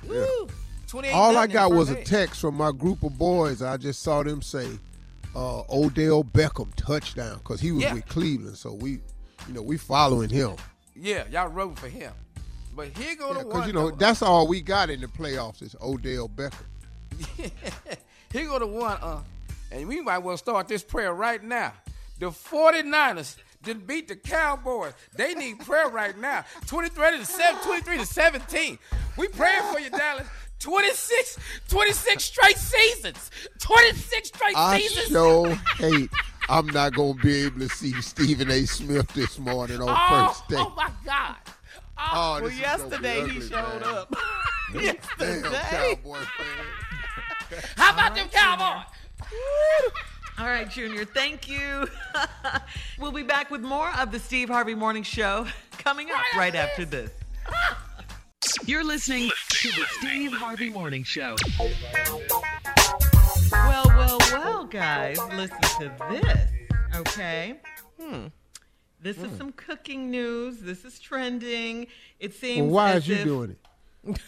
Woo. 0.07 0.47
28 0.87 1.11
All 1.13 1.37
I 1.37 1.47
got 1.47 1.71
was 1.71 1.89
a 1.89 2.03
text 2.03 2.39
from 2.41 2.55
my 2.55 2.71
group 2.71 3.03
of 3.03 3.17
boys. 3.17 3.61
I 3.61 3.77
just 3.77 4.01
saw 4.03 4.21
them 4.23 4.41
say 4.41 4.67
uh, 5.35 5.63
Odell 5.69 6.23
Beckham 6.23 6.73
touchdown 6.75 7.37
because 7.39 7.59
he 7.59 7.71
was 7.71 7.83
Yeah. 7.83 7.93
with 7.95 8.05
Cleveland. 8.07 8.57
So 8.57 8.73
we, 8.73 8.99
you 9.47 9.53
know, 9.53 9.61
we 9.63 9.77
following 9.77 10.29
him. 10.29 10.55
Yeah, 10.95 11.23
y'all 11.31 11.47
rooting 11.49 11.75
for 11.75 11.87
him. 11.89 12.13
But 12.75 12.89
here 12.97 13.15
go 13.15 13.33
the 13.33 13.43
Because 13.43 13.67
you 13.67 13.73
know 13.73 13.89
though. 13.89 13.95
that's 13.95 14.21
all 14.21 14.47
we 14.47 14.61
got 14.61 14.89
in 14.89 15.01
the 15.01 15.07
playoffs 15.07 15.61
is 15.61 15.75
Odell 15.81 16.29
Beckham. 16.29 17.51
Here 18.31 18.45
go 18.47 18.57
the 18.59 18.67
one, 18.67 18.97
uh, 19.01 19.21
and 19.71 19.87
we 19.87 20.01
might 20.01 20.19
well 20.19 20.37
start 20.37 20.67
this 20.67 20.83
prayer 20.83 21.13
right 21.13 21.43
now. 21.43 21.73
The 22.19 22.27
49ers 22.27 23.35
didn't 23.63 23.87
beat 23.87 24.07
the 24.07 24.15
Cowboys. 24.15 24.93
They 25.15 25.33
need 25.33 25.59
prayer 25.59 25.89
right 25.89 26.17
now. 26.17 26.45
23 26.67 27.17
to 27.17 27.25
7, 27.25 27.61
23 27.63 27.97
to 27.99 28.05
17. 28.05 28.79
We 29.17 29.27
praying 29.29 29.63
for 29.71 29.79
you, 29.79 29.89
Dallas. 29.89 30.27
26, 30.59 31.37
26 31.67 32.23
straight 32.23 32.57
seasons. 32.57 33.31
26 33.59 34.27
straight 34.29 34.55
I 34.55 34.79
seasons. 34.79 35.07
sure 35.07 35.49
hate. 35.77 36.09
I'm 36.49 36.67
not 36.67 36.93
gonna 36.93 37.13
be 37.15 37.45
able 37.45 37.59
to 37.59 37.69
see 37.69 37.93
Stephen 38.01 38.49
A. 38.51 38.65
Smith 38.65 39.07
this 39.13 39.39
morning 39.39 39.81
on 39.81 39.89
oh, 39.89 40.27
first 40.27 40.47
day. 40.47 40.55
oh 40.57 40.73
my 40.75 40.89
God. 41.05 41.35
Oh, 41.97 42.11
oh 42.11 42.31
Well, 42.33 42.43
this 42.43 42.53
is 42.53 42.59
yesterday 42.59 43.27
he 43.29 43.41
showed 43.41 43.81
man. 43.81 43.83
up. 43.83 44.15
Damn 44.73 44.83
yesterday. 44.83 45.41
Cowboy 45.43 46.17
fan. 46.17 47.59
How 47.75 47.93
about 47.93 48.15
them 48.15 48.27
Cowboys? 48.29 48.85
All 50.39 50.45
right, 50.47 50.69
Junior, 50.69 51.05
thank 51.05 51.47
you. 51.47 51.87
we'll 52.99 53.11
be 53.11 53.21
back 53.23 53.51
with 53.51 53.61
more 53.61 53.89
of 53.99 54.11
the 54.11 54.19
Steve 54.19 54.49
Harvey 54.49 54.73
Morning 54.73 55.03
Show 55.03 55.45
coming 55.77 56.09
up 56.09 56.21
right 56.35 56.55
after 56.55 56.85
this. 56.85 57.11
You're 58.65 58.83
listening 58.83 59.29
to 59.49 59.67
the 59.69 59.85
Steve 59.99 60.33
Harvey 60.33 60.69
Morning 60.69 61.03
Show. 61.03 61.35
Well, 63.51 63.83
well, 63.87 64.17
well, 64.31 64.63
guys, 64.65 65.17
listen 65.33 65.61
to 65.79 65.91
this, 66.11 66.49
okay? 66.95 67.59
Hmm. 68.01 68.27
This 68.99 69.17
is 69.17 69.37
some 69.37 69.51
cooking 69.51 70.09
news. 70.09 70.59
This 70.61 70.85
is 70.85 70.97
trending. 70.99 71.87
It 72.19 72.33
seems. 72.33 72.63
Well, 72.63 72.71
why 72.71 72.91
as 72.93 73.03
is 73.03 73.09
you 73.09 73.15
if- 73.15 73.23
doing 73.23 73.55
it? 74.05 74.19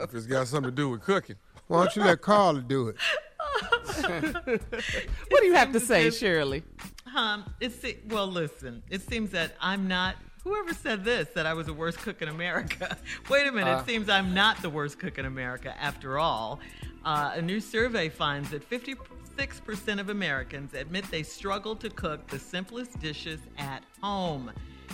If 0.00 0.14
it's 0.14 0.26
got 0.26 0.48
something 0.48 0.70
to 0.70 0.76
do 0.76 0.88
with 0.88 1.02
cooking. 1.02 1.36
Why 1.68 1.84
don't 1.84 1.96
you 1.96 2.02
let 2.02 2.20
Carla 2.20 2.60
do 2.60 2.88
it? 2.88 2.96
What 5.28 5.40
do 5.40 5.46
you 5.46 5.54
have 5.54 5.72
to 5.72 5.80
say, 5.80 6.10
Shirley? 6.10 6.62
Um, 7.16 7.44
it's 7.60 7.84
well. 8.08 8.26
Listen, 8.26 8.82
it 8.90 9.02
seems 9.02 9.30
that 9.30 9.54
I'm 9.60 9.88
not. 9.88 10.16
Whoever 10.44 10.74
said 10.74 11.04
this 11.04 11.28
that 11.34 11.46
I 11.46 11.54
was 11.54 11.66
the 11.66 11.72
worst 11.72 11.98
cook 11.98 12.20
in 12.22 12.28
America. 12.28 12.96
Wait 13.30 13.46
a 13.46 13.52
minute. 13.52 13.70
Uh. 13.70 13.78
it 13.80 13.86
seems 13.86 14.08
I'm 14.08 14.34
not 14.34 14.60
the 14.62 14.70
worst 14.70 14.98
cook 14.98 15.18
in 15.18 15.24
America 15.24 15.74
after 15.80 16.18
all. 16.18 16.60
Uh, 17.04 17.32
a 17.34 17.42
new 17.42 17.60
survey 17.60 18.08
finds 18.08 18.50
that 18.50 18.68
56% 18.68 20.00
of 20.00 20.08
Americans 20.08 20.74
admit 20.74 21.04
they 21.10 21.22
struggle 21.22 21.76
to 21.76 21.90
cook 21.90 22.26
the 22.28 22.38
simplest 22.38 22.98
dishes 23.00 23.40
at 23.58 23.82
home. 24.00 24.50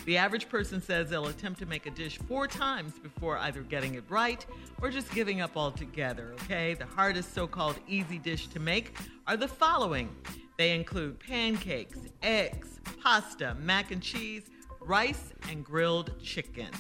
The 0.09 0.17
average 0.17 0.49
person 0.49 0.81
says 0.81 1.11
they'll 1.11 1.27
attempt 1.27 1.59
to 1.59 1.67
make 1.67 1.85
a 1.85 1.91
dish 1.91 2.17
four 2.27 2.47
times 2.47 2.99
before 2.99 3.37
either 3.37 3.61
getting 3.61 3.97
it 3.97 4.05
right 4.09 4.43
or 4.81 4.89
just 4.89 5.13
giving 5.13 5.43
up 5.43 5.55
altogether, 5.55 6.33
okay? 6.45 6.73
The 6.73 6.87
hardest 6.87 7.35
so 7.35 7.47
called 7.47 7.77
easy 7.87 8.17
dish 8.17 8.47
to 8.49 8.59
make 8.59 8.97
are 9.27 9.37
the 9.37 9.47
following 9.47 10.09
they 10.57 10.75
include 10.75 11.21
pancakes, 11.21 11.99
eggs, 12.23 12.81
pasta, 13.03 13.55
mac 13.61 13.91
and 13.91 14.03
cheese, 14.03 14.45
rice, 14.81 15.35
and 15.51 15.63
grilled 15.63 16.19
chicken. 16.23 16.71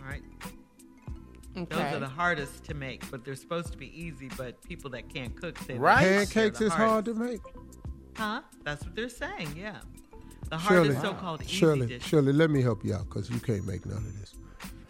All 0.00 0.08
right? 0.08 0.22
Okay. 1.56 1.66
Those 1.72 1.94
are 1.94 2.00
the 2.00 2.08
hardest 2.08 2.64
to 2.64 2.74
make, 2.74 3.08
but 3.12 3.24
they're 3.24 3.36
supposed 3.36 3.70
to 3.70 3.78
be 3.78 3.96
easy, 3.96 4.28
but 4.36 4.60
people 4.62 4.90
that 4.90 5.08
can't 5.08 5.40
cook 5.40 5.56
say 5.58 5.78
that 5.78 5.98
Pancakes 5.98 6.58
the 6.58 6.64
is 6.64 6.72
hard 6.72 7.04
to 7.04 7.14
make. 7.14 7.42
Huh? 8.16 8.40
That's 8.64 8.84
what 8.84 8.96
they're 8.96 9.08
saying, 9.08 9.54
yeah. 9.56 9.78
The 10.50 10.58
Shirley, 10.58 10.94
hardest 10.94 11.00
so 11.02 11.14
called 11.14 11.42
easy 11.42 11.52
Shirley, 11.56 11.86
dish. 11.86 12.02
Shirley, 12.04 12.32
let 12.32 12.50
me 12.50 12.60
help 12.62 12.84
you 12.84 12.94
out 12.94 13.04
because 13.08 13.30
you 13.30 13.38
can't 13.40 13.64
make 13.66 13.86
none 13.86 13.98
of 13.98 14.18
this. 14.20 14.34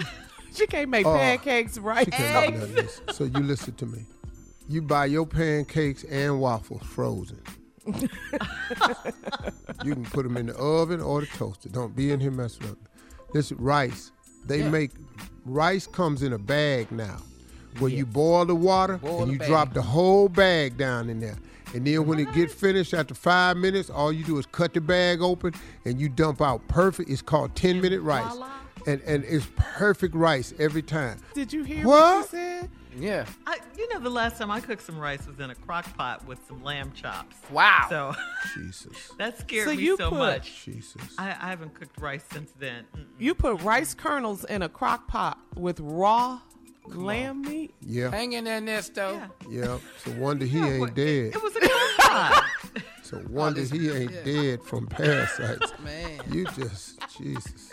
She 0.53 0.67
can't 0.67 0.91
make 0.91 1.07
Oh. 1.07 1.15
pancakes 1.15 1.79
right. 1.79 2.05
She 2.05 2.11
can't 2.11 2.51
make 2.55 2.61
none 2.61 2.71
of 2.71 2.75
this. 2.75 3.01
So 3.13 3.23
you 3.25 3.39
listen 3.39 3.73
to 3.75 3.87
me. 3.87 4.05
You 4.69 4.83
buy 4.83 5.07
your 5.07 5.25
pancakes 5.27 6.03
and 6.05 6.41
waffles 6.41 6.83
frozen. 6.83 7.41
you 9.85 9.95
can 9.95 10.05
put 10.05 10.25
them 10.25 10.37
in 10.37 10.47
the 10.47 10.57
oven 10.57 11.01
or 11.01 11.21
the 11.21 11.27
toaster. 11.27 11.69
Don't 11.69 11.95
be 11.95 12.11
in 12.11 12.21
here 12.21 12.31
messing 12.31 12.69
up. 12.69 12.77
This 13.33 13.53
rice, 13.53 14.11
they 14.47 14.69
make 14.69 14.91
rice 15.45 15.87
comes 15.87 16.23
in 16.23 16.33
a 16.33 16.39
bag 16.39 16.91
now, 16.91 17.19
where 17.79 17.91
you 17.91 18.05
boil 18.05 18.45
the 18.45 18.55
water 18.55 18.97
Boil 18.99 19.23
and 19.23 19.29
the 19.29 19.33
you 19.35 19.39
bag. 19.39 19.49
drop 19.49 19.73
the 19.73 19.83
whole 19.83 20.29
bag 20.29 20.77
down 20.77 21.09
in 21.09 21.21
there. 21.21 21.39
And 21.75 21.87
then 21.87 22.07
when 22.07 22.19
it 22.19 22.33
get 22.33 22.51
finished 22.51 22.95
after 22.95 23.15
five 23.15 23.57
minutes, 23.57 23.91
all 23.91 24.13
you 24.13 24.25
do 24.25 24.39
is 24.39 24.47
cut 24.47 24.75
the 24.75 24.81
bag 24.81 25.21
open 25.23 25.55
and 25.85 26.01
you 26.01 26.09
dump 26.09 26.41
out 26.43 26.67
perfect. 26.69 27.09
It's 27.11 27.23
called 27.23 27.55
ten 27.55 27.81
minute 27.81 28.01
rice, 28.01 28.37
and 28.87 29.01
and 29.03 29.25
it's 29.25 29.47
perfect 29.57 30.15
rice 30.15 30.53
every 30.59 30.83
time. 30.83 31.19
Did 31.35 31.53
you 31.53 31.63
hear 31.63 31.87
what, 31.87 32.17
What? 32.17 32.25
she 32.27 32.31
said? 32.31 32.71
Yeah. 32.99 33.25
I, 33.47 33.59
you 33.79 33.89
know, 33.95 34.01
the 34.01 34.11
last 34.11 34.37
time 34.37 34.51
I 34.51 34.59
cooked 34.59 34.83
some 34.83 34.99
rice 34.99 35.25
was 35.25 35.39
in 35.39 35.51
a 35.51 35.55
crock 35.55 35.97
pot 35.97 36.27
with 36.27 36.41
some 36.49 36.61
lamb 36.65 36.91
chops. 36.93 37.37
Wow. 37.53 37.87
So 37.89 38.15
Jesus, 38.57 39.13
that 39.19 39.39
scared 39.39 39.69
So 39.69 39.75
me 39.77 39.81
you 39.83 39.97
so 39.97 40.09
put- 40.11 40.19
much. 40.19 40.65
Jesus. 40.65 41.01
I, 41.17 41.29
I 41.29 41.51
haven't 41.51 41.73
cooked 41.75 42.01
rice 42.01 42.25
since 42.33 42.51
then. 42.59 42.85
Mm-mm. 42.97 43.05
You 43.17 43.35
put 43.37 43.63
rice 43.63 43.95
kernels 43.95 44.45
in 44.45 44.63
a 44.63 44.69
crock 44.69 45.07
pot 45.07 45.39
with 45.55 45.79
raw 45.79 46.41
lamb 46.87 47.43
meat. 47.43 47.75
Yeah, 47.81 48.11
Hanging 48.11 48.39
in 48.39 48.45
there, 48.45 48.61
Nesto. 48.61 49.15
Yeah. 49.15 49.29
yeah. 49.49 49.79
It's 49.97 50.07
a 50.15 50.19
wonder 50.19 50.45
he 50.45 50.59
Yeah, 50.59 50.67
ain't 50.67 50.81
what- 50.81 50.95
dead. 50.95 51.35
It 51.35 51.43
was 51.43 51.57
a 51.57 51.61
crock 51.61 51.97
pot. 51.99 52.45
It's 52.99 53.13
a 53.13 53.19
wonder 53.29 53.61
this- 53.61 53.71
he 53.71 53.91
ain't 53.91 54.13
yeah. 54.13 54.23
dead 54.23 54.63
from 54.63 54.87
parasites. 54.87 55.73
Man. 55.85 56.21
You 56.31 56.45
just 56.47 57.01
Jesus. 57.17 57.73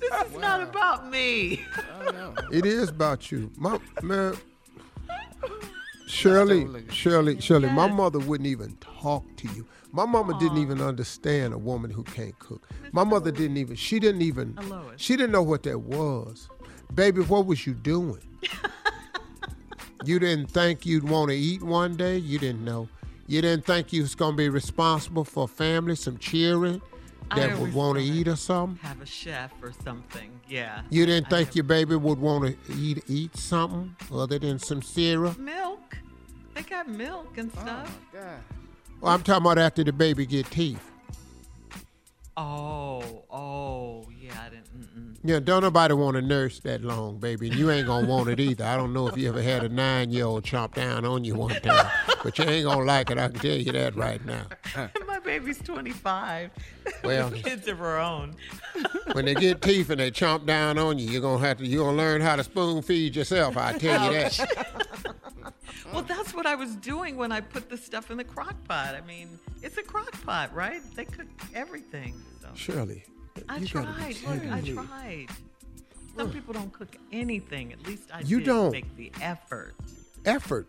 this 0.00 0.26
is 0.30 0.36
not 0.38 0.62
about 0.62 1.10
me. 1.10 1.64
I 2.00 2.10
know. 2.12 2.34
It 2.52 2.64
is 2.66 2.88
about 2.90 3.30
you, 3.30 3.50
my 3.56 3.78
man. 4.02 4.36
Shirley, 6.06 6.66
Shirley, 6.90 7.38
Shirley. 7.40 7.68
My 7.70 7.86
mother 7.86 8.18
wouldn't 8.18 8.46
even 8.46 8.76
talk 8.80 9.24
to 9.36 9.48
you. 9.48 9.66
My 9.92 10.06
mama 10.06 10.38
didn't 10.38 10.58
even 10.58 10.80
understand 10.80 11.52
a 11.52 11.58
woman 11.58 11.90
who 11.90 12.02
can't 12.02 12.38
cook. 12.38 12.66
My 12.92 13.04
mother 13.04 13.30
didn't 13.30 13.58
even. 13.58 13.76
She 13.76 13.98
didn't 14.00 14.22
even. 14.22 14.54
Alois. 14.58 14.92
She 14.96 15.16
didn't 15.16 15.32
know 15.32 15.42
what 15.42 15.62
that 15.64 15.80
was. 15.80 16.48
Baby, 16.94 17.22
what 17.22 17.46
was 17.46 17.66
you 17.66 17.74
doing? 17.74 18.20
you 20.04 20.18
didn't 20.18 20.50
think 20.50 20.86
you'd 20.86 21.08
want 21.08 21.30
to 21.30 21.36
eat 21.36 21.62
one 21.62 21.96
day. 21.96 22.16
You 22.18 22.38
didn't 22.38 22.64
know. 22.64 22.88
You 23.26 23.42
didn't 23.42 23.66
think 23.66 23.92
you 23.92 24.02
was 24.02 24.14
gonna 24.14 24.36
be 24.36 24.48
responsible 24.48 25.24
for 25.24 25.44
a 25.44 25.48
family, 25.48 25.94
some 25.96 26.16
children 26.18 26.80
I 27.30 27.40
that 27.40 27.58
would 27.58 27.74
want 27.74 27.98
to 27.98 28.04
eat 28.04 28.26
or 28.26 28.36
something. 28.36 28.78
Have 28.82 29.02
a 29.02 29.06
chef 29.06 29.52
or 29.62 29.72
something. 29.84 30.40
Yeah. 30.48 30.80
You 30.88 31.04
didn't 31.04 31.26
I 31.26 31.30
think 31.30 31.48
have- 31.48 31.56
your 31.56 31.64
baby 31.64 31.94
would 31.96 32.18
want 32.18 32.56
to 32.66 32.74
eat 32.74 33.04
eat 33.06 33.36
something 33.36 33.94
other 34.10 34.38
than 34.38 34.58
some 34.58 34.80
cereal? 34.82 35.38
milk. 35.38 35.98
They 36.54 36.62
got 36.62 36.88
milk 36.88 37.36
and 37.36 37.52
oh, 37.58 37.60
stuff. 37.60 37.98
Oh, 38.14 38.18
God. 38.18 38.40
Well, 39.00 39.12
I'm 39.14 39.22
talking 39.22 39.44
about 39.44 39.58
after 39.58 39.84
the 39.84 39.92
baby 39.92 40.26
get 40.26 40.50
teeth. 40.50 40.82
Oh, 42.36 43.24
oh, 43.30 44.06
yeah. 44.18 44.32
I 44.40 44.48
didn't. 44.48 44.66
Mm-mm. 44.74 45.07
Yeah, 45.24 45.40
don't 45.40 45.62
nobody 45.62 45.94
want 45.94 46.14
to 46.14 46.22
nurse 46.22 46.60
that 46.60 46.82
long, 46.84 47.18
baby, 47.18 47.48
and 47.48 47.58
you 47.58 47.70
ain't 47.72 47.88
gonna 47.88 48.06
want 48.06 48.28
it 48.28 48.38
either. 48.38 48.64
I 48.64 48.76
don't 48.76 48.92
know 48.92 49.08
if 49.08 49.16
you 49.16 49.28
ever 49.28 49.42
had 49.42 49.64
a 49.64 49.68
nine-year-old 49.68 50.44
chomp 50.44 50.74
down 50.74 51.04
on 51.04 51.24
you 51.24 51.34
one 51.34 51.60
time, 51.60 51.90
but 52.22 52.38
you 52.38 52.44
ain't 52.44 52.64
gonna 52.66 52.84
like 52.84 53.10
it. 53.10 53.18
I 53.18 53.28
can 53.28 53.40
tell 53.40 53.56
you 53.56 53.72
that 53.72 53.96
right 53.96 54.24
now. 54.24 54.44
My 55.08 55.18
baby's 55.18 55.58
25. 55.58 56.50
Well- 57.02 57.30
kids 57.32 57.66
of 57.66 57.78
her 57.78 57.98
own. 57.98 58.36
When 59.12 59.24
they 59.24 59.34
get 59.34 59.60
teeth 59.62 59.90
and 59.90 59.98
they 59.98 60.10
chomp 60.10 60.46
down 60.46 60.78
on 60.78 60.98
you, 60.98 61.08
you're 61.10 61.22
gonna 61.22 61.44
have 61.44 61.58
to 61.58 61.66
you're 61.66 61.84
gonna 61.84 61.96
learn 61.96 62.20
how 62.20 62.36
to 62.36 62.44
spoon 62.44 62.82
feed 62.82 63.16
yourself. 63.16 63.56
I 63.56 63.72
tell 63.72 64.12
you 64.12 64.18
that. 64.20 65.14
Well, 65.92 66.02
that's 66.02 66.34
what 66.34 66.46
I 66.46 66.54
was 66.54 66.76
doing 66.76 67.16
when 67.16 67.32
I 67.32 67.40
put 67.40 67.70
the 67.70 67.76
stuff 67.78 68.10
in 68.10 68.18
the 68.18 68.24
crock 68.24 68.54
pot. 68.68 68.94
I 68.94 69.00
mean, 69.06 69.38
it's 69.62 69.78
a 69.78 69.82
crock 69.82 70.12
pot, 70.24 70.54
right? 70.54 70.82
They 70.94 71.06
cook 71.06 71.26
everything. 71.54 72.20
So. 72.42 72.48
Shirley, 72.54 73.04
I 73.48 73.58
you 73.58 73.66
tried. 73.66 74.16
Look, 74.26 74.52
I 74.52 74.60
tried. 74.60 75.26
Some 76.16 76.32
people 76.32 76.52
don't 76.54 76.72
cook 76.72 76.96
anything. 77.12 77.72
At 77.72 77.86
least 77.86 78.04
I 78.12 78.20
You 78.20 78.38
did 78.38 78.46
don't. 78.46 78.72
make 78.72 78.96
the 78.96 79.12
effort. 79.20 79.74
Effort. 80.24 80.66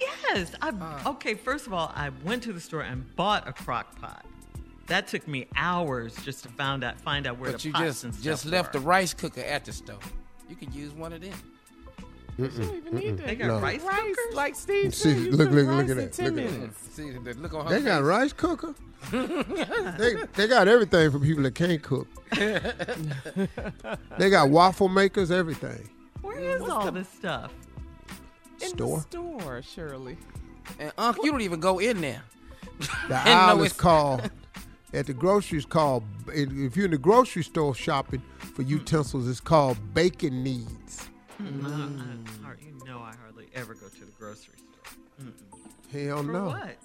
Yes. 0.00 0.52
I 0.62 0.68
uh. 0.70 1.10
okay. 1.10 1.34
First 1.34 1.66
of 1.66 1.72
all, 1.72 1.92
I 1.94 2.10
went 2.24 2.42
to 2.44 2.52
the 2.52 2.60
store 2.60 2.82
and 2.82 3.14
bought 3.16 3.46
a 3.48 3.52
crock 3.52 3.98
pot. 4.00 4.24
That 4.86 5.08
took 5.08 5.26
me 5.26 5.46
hours 5.56 6.14
just 6.24 6.42
to 6.44 6.48
find 6.50 6.84
out 6.84 7.00
find 7.00 7.26
out 7.26 7.38
where 7.38 7.52
But 7.52 7.60
the 7.60 7.68
you 7.68 7.74
pots 7.74 7.84
just 7.86 8.04
and 8.04 8.14
stuff 8.14 8.24
just 8.24 8.46
left 8.46 8.74
were. 8.74 8.80
the 8.80 8.86
rice 8.86 9.12
cooker 9.14 9.40
at 9.40 9.64
the 9.64 9.72
stove. 9.72 10.12
You 10.48 10.56
could 10.56 10.72
use 10.74 10.92
one 10.92 11.12
of 11.12 11.20
them. 11.22 11.32
You 12.38 12.48
don't 12.48 12.76
even 12.76 12.94
need 12.94 13.16
They 13.18 13.34
that. 13.34 13.38
got 13.38 13.46
No. 13.46 13.58
rice 13.60 13.80
rice, 13.82 13.98
cookers. 14.16 14.34
like 14.34 14.54
Steve 14.54 14.94
See, 14.94 15.08
said. 15.14 15.18
you 15.22 15.30
look, 15.32 15.48
cook 15.48 15.56
look, 15.56 15.66
rice 15.68 15.76
look 15.76 15.84
at 15.84 15.90
in 15.90 15.96
that, 15.96 16.12
10 16.12 16.24
look 16.34 16.44
at 16.44 16.50
that. 16.50 16.58
minutes. 16.58 16.88
See 16.92 17.10
the 17.10 17.34
look 17.34 17.54
on 17.54 17.66
her 17.66 17.72
They 17.78 17.82
got 17.82 18.02
rice 18.02 18.32
cooker. 18.32 18.74
they 19.10 20.14
they 20.34 20.46
got 20.48 20.68
everything 20.68 21.10
for 21.10 21.18
people 21.18 21.42
that 21.44 21.54
can't 21.54 21.82
cook. 21.82 22.08
they 24.18 24.30
got 24.30 24.50
waffle 24.50 24.88
makers, 24.88 25.30
everything. 25.30 25.88
Where 26.22 26.36
mm, 26.36 26.62
is 26.64 26.68
all 26.68 26.90
this 26.90 27.08
stuff? 27.08 27.52
In 28.60 28.68
Store. 28.70 28.98
the 28.98 29.02
store, 29.02 29.62
Shirley. 29.62 30.16
And 30.78 30.92
Unc, 30.98 31.18
you 31.22 31.30
don't 31.30 31.42
even 31.42 31.60
go 31.60 31.78
in 31.78 32.00
there. 32.00 32.22
The 33.08 33.16
And 33.16 33.24
no, 33.26 33.30
aisle 33.32 33.60
is 33.62 33.66
it's- 33.72 33.80
called 33.80 34.30
at 34.92 35.06
the 35.06 35.14
groceries 35.14 35.66
called. 35.66 36.02
If 36.28 36.74
you're 36.76 36.86
in 36.86 36.90
the 36.90 36.98
grocery 36.98 37.44
store 37.44 37.74
shopping 37.74 38.22
for 38.38 38.62
mm. 38.64 38.68
utensils, 38.68 39.28
it's 39.28 39.40
called 39.40 39.76
bacon 39.94 40.42
needs. 40.42 41.08
Mm, 41.40 41.64
I- 41.64 41.68
I- 41.68 41.72
anymore. 41.72 42.56
You 42.60 42.86
know 42.86 42.98
I 43.00 43.14
hardly 43.22 43.46
ever 43.54 43.74
go 43.74 43.88
to 43.88 44.00
the 44.00 44.12
grocery 44.18 44.54
store. 44.56 45.26
Mm-mm. 45.26 46.06
Hell 46.08 46.22
For 46.24 46.32
no. 46.32 46.44
what? 46.46 46.76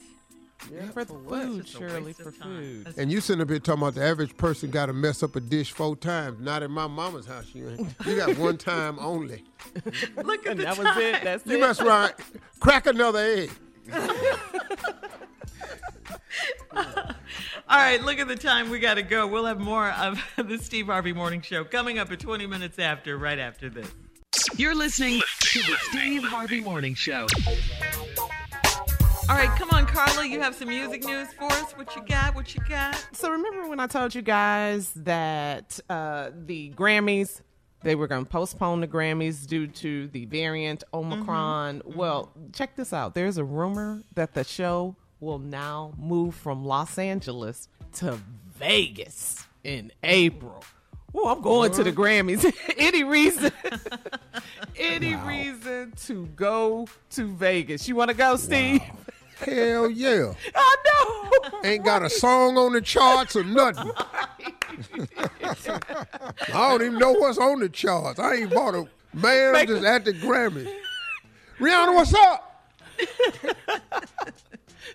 Yeah, 0.72 0.86
for 0.92 1.06
for 1.06 1.14
what? 1.18 1.42
food, 1.44 1.60
It's 1.62 1.72
just 1.72 1.82
a 1.84 1.90
Shirley, 1.90 2.14
for 2.14 2.32
food. 2.32 2.80
That's- 2.86 2.98
And 3.00 3.12
you 3.12 3.20
sitting 3.20 3.42
up 3.42 3.50
here 3.50 3.58
talking 3.60 3.82
about 3.82 3.96
the 3.96 4.04
average 4.06 4.38
person 4.38 4.70
got 4.70 4.86
to 4.88 4.94
mess 4.94 5.24
up 5.24 5.36
a 5.36 5.40
dish 5.40 5.72
four 5.72 5.96
times. 5.96 6.40
Not 6.40 6.62
in 6.62 6.70
my 6.70 6.86
mama's 6.88 7.26
house. 7.26 7.48
You 7.54 7.70
ain't. 7.70 7.96
You 8.06 8.16
got 8.16 8.38
one 8.38 8.58
time 8.60 9.00
only. 9.00 9.44
Look 10.24 10.46
at 10.46 10.52
And 10.52 10.60
the 10.60 10.64
that 10.66 10.76
time. 10.76 10.86
was 10.86 10.98
it. 10.98 11.24
That's 11.24 11.46
You 11.48 11.58
it. 11.58 11.62
mess 11.62 11.80
around, 11.82 12.14
crack 12.60 12.86
another 12.86 13.20
egg. 13.20 13.52
All 16.74 17.78
right, 17.78 18.02
look 18.02 18.20
at 18.20 18.28
the 18.28 18.36
time. 18.36 18.70
We 18.70 18.80
got 18.80 18.96
to 18.96 19.02
go. 19.04 19.26
We'll 19.28 19.46
have 19.46 19.60
more 19.60 19.90
of 19.92 20.22
the 20.38 20.58
Steve 20.58 20.88
Harvey 20.88 21.14
Morning 21.14 21.42
Show 21.42 21.64
coming 21.64 22.00
up 22.00 22.12
at 22.12 22.20
20 22.20 22.46
minutes 22.48 22.80
after, 22.80 23.18
right 23.18 23.40
after 23.40 23.70
this. 23.70 23.88
You're 24.56 24.76
listening 24.76 25.22
to 25.40 25.60
the 25.60 25.76
Steve 25.90 26.24
Harvey 26.24 26.62
Morning 26.62 26.96
Show. 26.96 27.28
All 29.30 29.36
right, 29.36 29.50
come 29.58 29.70
on, 29.72 29.86
Carla. 29.86 30.26
You 30.26 30.40
have 30.40 30.56
some 30.56 30.70
music 30.70 31.04
news 31.04 31.28
for 31.34 31.46
us. 31.46 31.72
What 31.74 31.96
you 31.96 32.04
got? 32.06 32.36
What 32.36 32.54
you 32.56 32.62
got? 32.70 32.96
So 33.12 33.32
remember 33.32 33.68
when 33.68 33.80
I 33.80 33.88
told 33.88 34.16
you 34.16 34.22
guys 34.22 34.92
that 34.98 35.80
uh, 35.90 36.32
the 36.46 36.72
Grammys 36.72 37.42
they 37.84 37.96
were 37.96 38.08
going 38.08 38.24
to 38.24 38.30
postpone 38.30 38.82
the 38.82 38.88
Grammys 38.88 39.48
due 39.48 39.68
to 39.68 40.08
the 40.10 40.26
variant 40.26 40.84
Omicron? 40.94 41.82
Well, 41.84 42.32
check 42.54 42.76
this 42.76 42.94
out. 42.94 43.16
There's 43.16 43.38
a 43.38 43.44
rumor 43.44 44.04
that 44.14 44.34
the 44.34 44.44
show 44.44 44.96
will 45.20 45.40
now 45.40 45.94
move 45.98 46.36
from 46.36 46.64
Los 46.66 46.98
Angeles 46.98 47.68
to 47.94 48.20
Vegas 48.58 49.46
in 49.64 49.92
April. 50.04 50.64
Oh, 51.14 51.28
I'm 51.30 51.42
going 51.42 51.72
to 51.74 51.84
the 51.84 51.92
Grammys. 51.92 52.52
any 52.78 53.04
reason? 53.04 53.52
any 54.78 55.16
reason 55.16 55.94
to 56.06 56.26
go 56.36 56.88
to 57.12 57.28
Vegas? 57.28 57.88
You 57.88 57.96
want 57.96 58.10
to 58.10 58.16
go, 58.16 58.38
Steve? 58.38 58.82
Hell 59.38 59.90
yeah. 59.90 60.34
I 60.56 60.76
know. 60.86 61.60
Ain't 61.64 61.84
got 61.84 62.04
a 62.04 62.10
song 62.10 62.58
on 62.58 62.74
the 62.74 62.82
charts 62.82 63.36
or 63.36 63.44
nothing. 63.44 63.92
I 66.54 66.70
don't 66.70 66.82
even 66.82 66.98
know 66.98 67.14
what's 67.14 67.38
on 67.38 67.60
the 67.60 67.70
charts. 67.70 68.20
I 68.20 68.36
ain't 68.36 68.54
bought 68.54 68.76
a 68.76 68.88
man 69.14 69.54
Make- 69.54 69.68
just 69.68 69.84
at 69.84 70.06
the 70.06 70.14
Grammys. 70.14 70.72
Rihanna, 71.60 71.94
what's 71.94 72.14
up? 72.14 72.48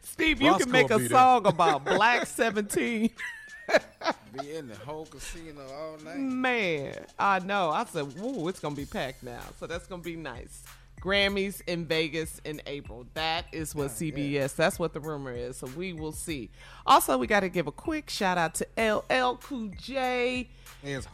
Steve, 0.03 0.41
you 0.41 0.49
Roscoe 0.49 0.65
can 0.65 0.73
make 0.73 0.91
a 0.91 1.09
song 1.09 1.47
about 1.47 1.85
Black 1.85 2.27
17. 2.27 3.11
Be 4.41 4.55
in 4.57 4.69
the 4.69 4.77
whole 4.77 5.07
casino 5.07 5.63
all 5.73 5.97
night. 6.05 6.19
Man, 6.19 6.95
I 7.19 7.39
know. 7.41 7.71
I 7.71 7.85
said, 7.85 8.19
"Woo, 8.21 8.49
it's 8.49 8.61
gonna 8.61 8.75
be 8.75 8.87
packed 8.87 9.23
now." 9.23 9.41
So 9.59 9.67
that's 9.67 9.87
gonna 9.87 10.03
be 10.03 10.17
nice. 10.17 10.63
Grammys 11.01 11.63
in 11.67 11.87
Vegas 11.87 12.41
in 12.45 12.61
April. 12.67 13.07
That 13.15 13.47
is 13.53 13.75
what 13.75 13.91
CBS. 13.91 14.55
That's 14.57 14.79
what 14.79 14.93
the 14.93 15.01
rumor 15.01 15.31
is. 15.31 15.57
So 15.59 15.69
we 15.77 15.93
will 15.93 16.13
see. 16.13 16.51
Also, 16.85 17.17
we 17.17 17.27
got 17.27 17.41
to 17.41 17.49
give 17.49 17.67
a 17.67 17.73
quick 17.73 18.11
shout 18.11 18.39
out 18.39 18.55
to 18.57 18.67
LL 18.77 19.37
Cool 19.37 19.71
J. 19.81 20.49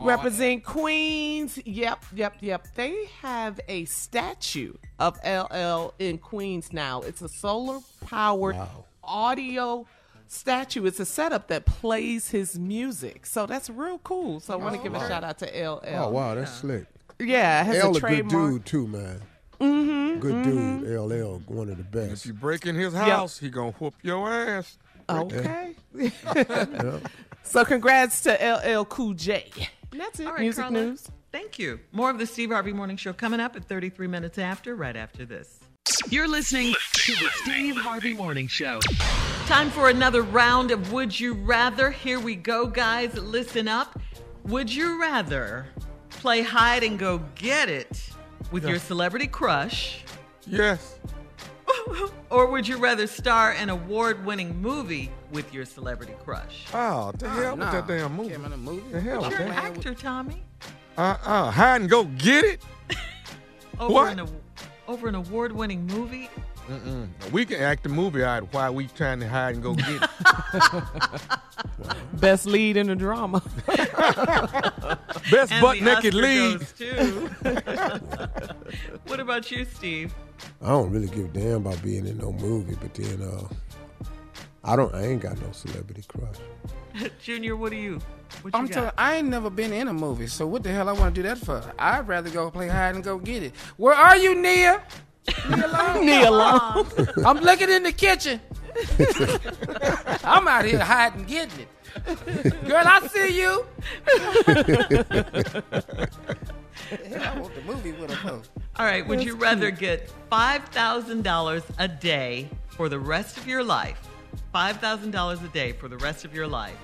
Represent 0.00 0.64
Queens. 0.64 1.58
Yep, 1.64 2.04
yep, 2.14 2.36
yep. 2.40 2.68
They 2.74 3.06
have 3.20 3.60
a 3.68 3.84
statue 3.86 4.74
of 4.98 5.18
LL 5.24 5.94
in 5.98 6.18
Queens 6.18 6.72
now. 6.72 7.02
It's 7.02 7.20
a 7.20 7.28
solar 7.28 7.80
powered 8.06 8.56
audio 9.04 9.86
statue. 10.32 10.84
It's 10.86 11.00
a 11.00 11.06
setup 11.06 11.48
that 11.48 11.66
plays 11.66 12.30
his 12.30 12.58
music. 12.58 13.26
So 13.26 13.46
that's 13.46 13.70
real 13.70 13.98
cool. 13.98 14.40
So 14.40 14.52
I 14.52 14.56
want 14.56 14.76
to 14.76 14.82
give 14.82 14.94
a 14.94 15.08
shout 15.08 15.24
out 15.24 15.38
to 15.38 15.46
LL. 15.46 15.80
Oh, 15.86 16.10
wow, 16.10 16.34
that's 16.34 16.52
slick. 16.52 16.86
Yeah, 17.18 17.62
it 17.62 17.66
has 17.66 17.76
L 17.76 17.94
a 17.94 17.98
a 17.98 18.00
good 18.00 18.28
dude, 18.28 18.66
too, 18.66 18.86
man. 18.88 19.20
Mm-hmm, 19.60 20.20
good 20.20 20.42
dude. 20.42 21.00
LL, 21.00 21.40
one 21.46 21.68
of 21.68 21.76
the 21.76 21.84
best. 21.84 22.24
If 22.24 22.26
you 22.26 22.32
break 22.32 22.66
in 22.66 22.74
his 22.74 22.94
house, 22.94 23.38
he 23.38 23.48
gonna 23.48 23.72
whoop 23.72 23.94
your 24.02 24.28
ass. 24.28 24.76
Okay. 25.08 25.74
so 27.42 27.64
congrats 27.64 28.22
to 28.22 28.32
LL 28.32 28.84
Cool 28.86 29.14
J. 29.14 29.50
And 29.92 30.00
that's 30.00 30.18
it. 30.20 30.26
All 30.26 30.32
right, 30.32 30.40
Music 30.40 30.64
Carla. 30.64 30.80
news. 30.80 31.08
Thank 31.30 31.58
you. 31.58 31.80
More 31.92 32.10
of 32.10 32.18
the 32.18 32.26
Steve 32.26 32.50
Harvey 32.50 32.72
Morning 32.72 32.96
Show 32.96 33.12
coming 33.12 33.40
up 33.40 33.56
at 33.56 33.64
33 33.64 34.06
minutes 34.06 34.38
after, 34.38 34.74
right 34.74 34.96
after 34.96 35.24
this. 35.24 35.60
You're 36.08 36.28
listening 36.28 36.74
to 36.92 37.12
the 37.12 37.28
Steve 37.42 37.76
Harvey 37.76 38.14
Morning 38.14 38.46
Show. 38.46 38.78
Time 39.46 39.68
for 39.70 39.88
another 39.88 40.22
round 40.22 40.70
of 40.70 40.92
Would 40.92 41.18
You 41.18 41.34
Rather. 41.34 41.90
Here 41.90 42.20
we 42.20 42.36
go, 42.36 42.66
guys. 42.66 43.14
Listen 43.14 43.66
up. 43.66 43.98
Would 44.44 44.72
you 44.72 45.00
rather 45.00 45.66
play 46.10 46.42
hide 46.42 46.84
and 46.84 46.98
go 46.98 47.18
get 47.34 47.68
it 47.68 48.10
with 48.52 48.64
your 48.68 48.78
celebrity 48.78 49.26
crush, 49.26 50.04
Yes. 50.46 50.98
or 52.30 52.46
would 52.48 52.66
you 52.68 52.76
rather 52.76 53.06
star 53.06 53.52
an 53.52 53.70
award 53.70 54.24
winning 54.26 54.60
movie 54.60 55.10
with 55.32 55.52
your 55.54 55.64
celebrity 55.64 56.14
crush? 56.24 56.64
Oh, 56.74 57.12
the 57.18 57.28
hell 57.28 57.56
Nah, 57.56 57.64
with 57.76 57.86
that 57.86 57.98
damn 57.98 58.14
movie. 58.16 58.30
Came 58.30 58.44
in 58.44 58.52
a 58.52 58.56
movie. 58.56 58.92
The 58.92 59.00
hell 59.00 59.20
You're 59.22 59.30
with 59.30 59.40
an 59.40 59.48
that. 59.48 59.64
actor, 59.64 59.94
Tommy. 59.94 60.42
Uh 60.98 61.16
uh. 61.24 61.50
Hide 61.50 61.80
and 61.80 61.90
go 61.90 62.04
get 62.04 62.44
it. 62.44 62.62
Over 63.80 63.94
What? 63.94 64.12
an 64.12 64.20
a- 64.20 64.28
over 64.88 65.08
an 65.08 65.14
award 65.14 65.52
winning 65.52 65.86
movie. 65.86 66.28
Mm-mm. 66.68 67.08
We 67.32 67.44
can 67.44 67.60
act 67.60 67.82
the 67.82 67.88
movie 67.88 68.22
out 68.22 68.52
while 68.54 68.72
we 68.74 68.86
trying 68.88 69.18
to 69.20 69.28
hide 69.28 69.54
and 69.54 69.62
go 69.62 69.74
get 69.74 69.88
it. 69.88 70.10
Best 72.14 72.46
lead 72.46 72.76
in 72.76 72.86
the 72.86 72.94
drama. 72.94 73.42
Best 75.30 75.52
And 75.52 75.60
butt 75.62 75.80
naked 75.80 76.14
lead. 76.14 76.58
goes 76.60 76.72
to- 76.72 77.30
what 79.06 79.18
about 79.20 79.50
you, 79.50 79.64
Steve? 79.64 80.14
I 80.62 80.68
don't 80.68 80.90
really 80.90 81.08
give 81.08 81.24
a 81.26 81.28
damn 81.28 81.66
about 81.66 81.82
being 81.82 82.06
in 82.06 82.18
no 82.18 82.32
movie, 82.32 82.76
but 82.80 82.94
then 82.94 83.22
uh, 83.22 83.48
I 84.64 84.76
don't. 84.76 84.94
I 84.94 85.06
ain't 85.06 85.20
got 85.22 85.40
no 85.40 85.50
celebrity 85.52 86.04
crush. 86.06 86.36
Junior, 87.22 87.56
what 87.56 87.70
do 87.70 87.76
you? 87.76 88.00
What 88.42 88.54
you 88.54 88.58
I'm 88.60 88.66
got? 88.66 88.72
telling 88.74 88.90
I 88.96 89.16
ain't 89.16 89.28
never 89.28 89.50
been 89.50 89.72
in 89.72 89.88
a 89.88 89.92
movie, 89.92 90.26
so 90.26 90.46
what 90.46 90.62
the 90.62 90.70
hell 90.70 90.88
I 90.88 90.92
want 90.92 91.14
to 91.14 91.22
do 91.22 91.26
that 91.28 91.38
for? 91.38 91.62
I'd 91.78 92.06
rather 92.06 92.30
go 92.30 92.50
play 92.50 92.68
hide 92.68 92.94
and 92.94 93.02
go 93.04 93.18
get 93.18 93.42
it. 93.42 93.54
Where 93.76 93.94
are 93.94 94.16
you, 94.16 94.34
Nia? 94.34 94.82
Nia 95.50 95.68
Long? 95.68 96.06
Nia 96.06 96.30
Long. 96.42 96.86
I'm 97.24 97.38
looking 97.38 97.70
in 97.70 97.82
the 97.82 97.92
kitchen. 97.92 98.40
I'm 100.24 100.48
out 100.48 100.64
here 100.64 100.78
hiding, 100.78 101.20
and 101.20 101.28
getting 101.28 101.60
it. 101.60 101.68
Girl, 102.66 102.82
I 102.86 103.06
see 103.08 103.38
you. 103.40 103.66
hell, 107.08 107.22
I 107.22 107.38
want 107.40 107.54
the 107.54 107.62
movie 107.66 107.92
with 107.92 108.10
her. 108.10 108.30
though. 108.30 108.42
All 108.76 108.86
right, 108.86 109.06
would 109.06 109.22
you 109.22 109.34
rather 109.36 109.70
get 109.70 110.10
$5,000 110.30 111.62
a 111.78 111.88
day 111.88 112.48
for 112.68 112.88
the 112.88 112.98
rest 112.98 113.36
of 113.36 113.46
your 113.46 113.62
life? 113.62 114.00
$5,000 114.54 115.44
a 115.44 115.48
day 115.48 115.72
for 115.72 115.88
the 115.88 115.96
rest 115.98 116.24
of 116.24 116.34
your 116.34 116.46
life. 116.46 116.76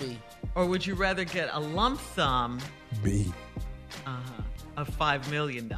B. 0.00 0.18
Or 0.54 0.66
would 0.66 0.86
you 0.86 0.94
rather 0.94 1.24
get 1.24 1.48
a 1.52 1.60
lump 1.60 2.00
sum 2.14 2.60
B. 3.02 3.32
uh-huh, 4.06 4.42
of 4.76 4.88
$5 4.98 5.30
million? 5.30 5.72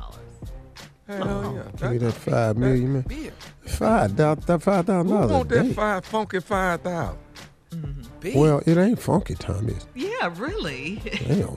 Hell 1.06 1.55
yeah. 1.56 1.70
Give 1.81 1.90
me 1.93 1.98
that 1.98 2.12
five 2.12 2.56
million, 2.59 2.93
man. 2.93 3.05
B. 3.09 3.31
Five 3.62 4.12
thousand, 4.12 4.44
that 4.44 4.60
five 4.62 4.85
thousand 4.85 5.06
Who 5.06 5.12
dollars 5.15 5.31
a 5.31 5.35
want 5.35 5.48
that 5.48 5.74
five 5.74 6.05
funky 6.05 6.40
five 6.40 6.82
thousand? 6.82 7.19
B. 8.20 8.35
Well, 8.36 8.60
it 8.66 8.77
ain't 8.77 8.98
funky, 8.98 9.35
Tommy. 9.35 9.77
Yeah, 9.94 10.31
really. 10.36 11.01
Damn. 11.27 11.56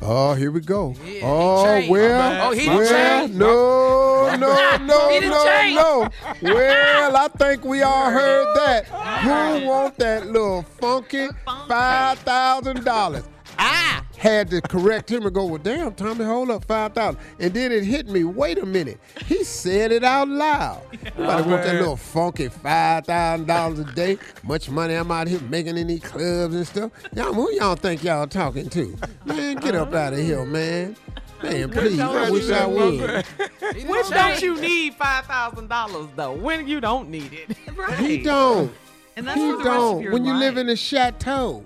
Oh, 0.00 0.34
here 0.34 0.50
we 0.50 0.60
go. 0.60 0.94
Yeah, 1.06 1.20
oh, 1.24 1.86
well, 1.88 2.48
Oh, 2.48 2.52
he 2.52 2.66
well, 2.68 3.28
no, 3.28 4.36
no, 4.36 4.76
no, 4.78 5.18
no, 5.20 5.74
no. 5.74 6.08
Well, 6.42 7.16
I 7.16 7.28
think 7.28 7.64
we 7.64 7.82
all 7.82 8.10
heard 8.10 8.56
that. 8.56 8.86
Who 8.88 9.66
want 9.68 9.98
that 9.98 10.26
little 10.26 10.62
funky 10.62 11.28
five 11.68 12.18
thousand 12.20 12.84
dollars? 12.84 13.24
I 13.58 14.01
had 14.22 14.50
to 14.50 14.60
correct 14.62 15.10
him 15.10 15.26
and 15.26 15.34
go, 15.34 15.44
well, 15.46 15.58
damn, 15.58 15.92
Tommy, 15.94 16.24
hold 16.24 16.48
up, 16.50 16.64
five 16.64 16.92
thousand. 16.92 17.20
And 17.40 17.52
then 17.52 17.72
it 17.72 17.82
hit 17.82 18.06
me. 18.08 18.22
Wait 18.22 18.56
a 18.56 18.64
minute. 18.64 19.00
He 19.26 19.42
said 19.42 19.90
it 19.90 20.04
out 20.04 20.28
loud. 20.28 20.80
Nobody 21.18 21.50
want 21.50 21.64
that 21.64 21.74
little 21.74 21.96
funky 21.96 22.46
five 22.48 23.04
thousand 23.04 23.46
dollars 23.48 23.80
a 23.80 23.84
day. 23.84 24.18
Much 24.44 24.70
money 24.70 24.94
I'm 24.94 25.10
out 25.10 25.26
here 25.26 25.40
making 25.40 25.76
in 25.76 25.88
these 25.88 26.02
clubs 26.02 26.54
and 26.54 26.64
stuff. 26.66 26.92
Y'all, 27.16 27.32
who 27.32 27.50
y'all 27.52 27.74
think 27.74 28.04
y'all 28.04 28.28
talking 28.28 28.70
to? 28.70 28.96
Man, 29.24 29.56
get 29.56 29.74
up 29.74 29.92
out 29.92 30.12
of 30.12 30.20
here, 30.20 30.44
man. 30.46 30.96
Man, 31.42 31.70
please. 31.70 31.98
I 31.98 32.30
wish 32.30 32.48
I 32.50 32.66
would. 32.66 33.24
He 33.74 33.84
When 33.86 34.04
don't 34.10 34.40
you 34.42 34.60
need 34.60 34.94
five 34.94 35.24
thousand 35.26 35.68
dollars 35.68 36.06
though? 36.14 36.32
When 36.34 36.68
you 36.68 36.80
don't 36.80 37.08
need 37.10 37.32
it? 37.32 37.56
right. 37.76 37.98
He 37.98 38.22
don't. 38.22 38.72
And 39.16 39.26
that's 39.26 39.40
He 39.40 39.50
for 39.50 39.56
the 39.56 39.64
rest 39.64 39.68
of 39.68 39.74
don't. 39.74 40.02
your 40.02 40.12
When 40.12 40.24
you 40.24 40.34
live 40.34 40.56
in 40.58 40.68
a 40.68 40.76
chateau, 40.76 41.64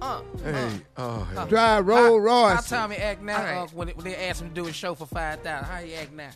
uh, 0.00 0.22
hey, 0.44 0.52
uh, 0.54 0.68
oh, 0.96 1.28
uh, 1.36 1.44
dry 1.46 1.80
roll, 1.80 2.20
Royce. 2.20 2.70
How 2.70 2.78
Tommy 2.78 2.96
act 2.96 3.20
now? 3.22 3.42
Right. 3.42 3.56
Uh, 3.56 3.66
when, 3.68 3.88
it, 3.88 3.96
when, 3.96 4.04
they 4.04 4.14
asked 4.14 4.40
him 4.40 4.48
to 4.48 4.54
do 4.54 4.68
a 4.68 4.72
show 4.72 4.94
for 4.94 5.06
five 5.06 5.40
thousand, 5.40 5.68
how 5.68 5.80
he 5.80 5.94
act 5.94 6.12
now? 6.12 6.30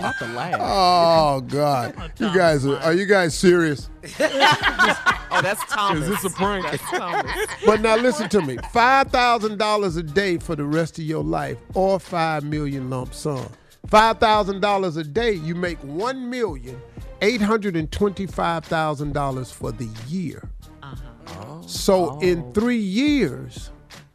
Not 0.00 0.20
laugh. 0.34 0.60
Oh 0.60 1.40
God! 1.40 2.12
You 2.18 2.34
guys 2.34 2.66
are, 2.66 2.78
are 2.78 2.94
you 2.94 3.06
guys 3.06 3.36
serious? 3.36 3.90
oh, 4.20 5.40
that's 5.42 5.64
Thomas. 5.66 6.04
Is 6.04 6.08
this 6.08 6.24
a 6.24 6.30
prank? 6.30 6.64
That's 6.64 7.56
But 7.66 7.80
now 7.80 7.96
listen 7.96 8.28
to 8.30 8.42
me: 8.42 8.58
five 8.72 9.10
thousand 9.10 9.58
dollars 9.58 9.96
a 9.96 10.02
day 10.02 10.38
for 10.38 10.56
the 10.56 10.64
rest 10.64 10.98
of 10.98 11.04
your 11.04 11.24
life, 11.24 11.58
or 11.74 12.00
five 12.00 12.44
million 12.44 12.90
lump 12.90 13.14
sum. 13.14 13.46
Five 13.86 14.18
thousand 14.18 14.60
dollars 14.60 14.96
a 14.96 15.04
day, 15.04 15.32
you 15.32 15.54
make 15.54 15.78
one 15.78 16.30
million. 16.30 16.74
million 16.74 16.93
$825,000 17.24 19.52
for 19.52 19.72
the 19.72 19.88
year. 20.08 20.48
Uh-huh. 20.82 20.96
Oh, 21.28 21.62
so 21.66 22.12
oh. 22.12 22.20
in 22.20 22.52
three 22.52 22.76
years. 22.76 23.70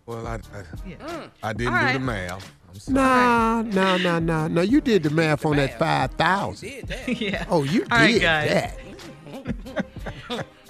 Well, 0.06 0.28
I, 0.28 0.36
I, 0.36 0.40
yeah. 0.88 1.26
I 1.44 1.54
didn't 1.54 1.74
All 1.74 1.80
do 1.80 1.86
right. 1.86 1.94
the 1.94 2.00
math. 2.00 2.52
Nah, 2.88 3.64
nah, 3.64 3.98
nah, 3.98 4.20
nah. 4.20 4.48
No, 4.48 4.62
you 4.62 4.80
did 4.80 5.02
the 5.04 5.10
math 5.10 5.46
on 5.46 5.58
that 5.58 5.78
5,000. 5.80 6.94
yeah. 7.20 7.46
Oh, 7.50 7.64
you 7.64 7.86
All 7.92 8.08
did 8.08 8.24
right, 8.24 8.50
that. 8.50 8.78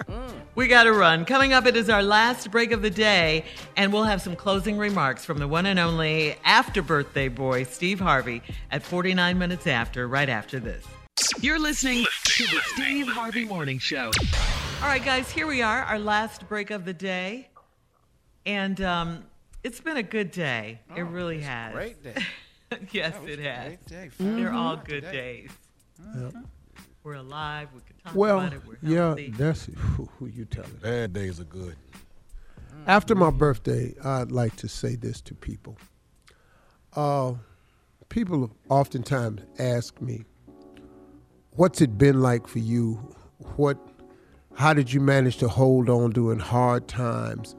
Mm. 0.10 0.32
we 0.56 0.68
got 0.68 0.86
to 0.86 0.94
run. 0.94 1.24
Coming 1.24 1.54
up, 1.54 1.68
it 1.68 1.76
is 1.76 1.88
our 1.88 2.02
last 2.02 2.50
break 2.50 2.72
of 2.72 2.82
the 2.82 2.90
day, 2.90 3.46
and 3.78 3.94
we'll 3.94 4.06
have 4.06 4.22
some 4.22 4.36
closing 4.36 4.78
remarks 4.78 5.24
from 5.24 5.38
the 5.38 5.48
one 5.48 5.68
and 5.68 5.78
only 5.78 6.36
after 6.44 6.82
birthday 6.82 7.28
boy, 7.28 7.64
Steve 7.64 8.00
Harvey, 8.00 8.42
at 8.72 8.82
49 8.82 9.38
minutes 9.38 9.68
after, 9.68 10.08
right 10.08 10.30
after 10.30 10.60
this. 10.60 10.84
You're 11.42 11.60
listening 11.60 12.06
to 12.24 12.44
the 12.44 12.62
Steve 12.74 13.08
Harvey 13.08 13.46
Morning 13.46 13.80
Show. 13.80 14.12
All 14.82 14.88
right, 14.88 15.04
guys, 15.04 15.30
here 15.32 15.48
we 15.48 15.62
are, 15.62 15.82
our 15.84 16.00
last 16.00 16.48
break 16.48 16.72
of 16.72 16.86
the 16.86 16.94
day. 16.94 17.50
And 18.46 18.80
um, 18.82 19.24
it's 19.64 19.80
been 19.82 19.98
a 19.98 20.04
good 20.04 20.32
day. 20.32 20.80
it 20.96 21.02
really 21.04 21.42
has. 21.42 21.74
Great 21.74 22.04
day. 22.04 22.16
yes, 22.92 23.16
it 23.26 23.40
has. 23.40 23.68
Great 23.68 23.86
day. 23.86 24.10
They're 24.18 24.54
all 24.54 24.78
good 24.78 25.02
day. 25.04 25.48
days. 26.04 26.34
We're 27.04 27.16
alive. 27.16 27.70
We 27.74 27.82
can 27.82 27.96
talk 28.04 28.16
Well, 28.16 28.40
about 28.40 28.54
it. 28.54 28.62
We're 28.66 28.96
healthy. 28.98 29.24
yeah, 29.26 29.36
that's 29.38 29.66
who, 29.66 30.06
who 30.18 30.28
you 30.28 30.46
telling. 30.46 30.72
Bad 30.82 31.14
days 31.14 31.40
are 31.40 31.46
good. 31.46 31.76
After 32.88 33.16
my 33.16 33.30
birthday, 33.30 33.94
I'd 34.04 34.32
like 34.32 34.56
to 34.58 34.68
say 34.68 34.96
this 34.96 35.22
to 35.22 35.36
people. 35.36 35.78
Uh, 36.96 37.34
people 38.10 38.52
oftentimes 38.70 39.42
ask 39.60 40.00
me, 40.02 40.24
"What's 41.60 41.82
it 41.82 41.98
been 41.98 42.22
like 42.22 42.48
for 42.48 42.60
you? 42.60 43.14
What? 43.58 43.78
How 44.54 44.74
did 44.74 44.94
you 44.94 45.02
manage 45.02 45.36
to 45.40 45.50
hold 45.50 45.90
on 45.90 46.12
during 46.12 46.40
hard 46.40 46.88
times? 46.88 47.54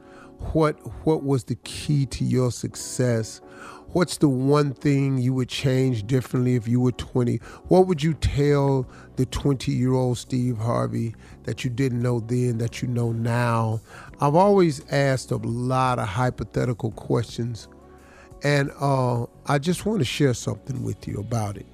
What? 0.53 0.73
What 1.05 1.23
was 1.23 1.43
the 1.43 1.53
key 1.57 2.07
to 2.07 2.25
your 2.25 2.51
success? 2.51 3.41
What's 3.89 4.17
the 4.17 4.27
one 4.27 4.73
thing 4.73 5.19
you 5.19 5.35
would 5.35 5.49
change 5.49 6.07
differently 6.07 6.55
if 6.55 6.67
you 6.67 6.79
were 6.79 6.93
20? 6.93 7.35
What 7.67 7.85
would 7.85 8.01
you 8.01 8.15
tell 8.15 8.89
the 9.17 9.27
20 9.27 9.71
year 9.71 9.93
old 9.93 10.17
Steve 10.17 10.57
Harvey 10.57 11.13
that 11.43 11.63
you 11.63 11.69
didn't 11.69 12.01
know 12.01 12.21
then 12.21 12.57
that 12.57 12.81
you 12.81 12.87
know 12.87 13.11
now? 13.11 13.81
I've 14.19 14.33
always 14.33 14.83
asked 14.91 15.29
a 15.29 15.37
lot 15.37 15.99
of 15.99 16.07
hypothetical 16.07 16.89
questions, 16.89 17.67
and 18.43 18.71
uh, 18.79 19.27
I 19.45 19.59
just 19.59 19.85
want 19.85 19.99
to 19.99 20.05
share 20.05 20.33
something 20.33 20.81
with 20.81 21.07
you 21.07 21.19
about 21.19 21.57
it. 21.57 21.67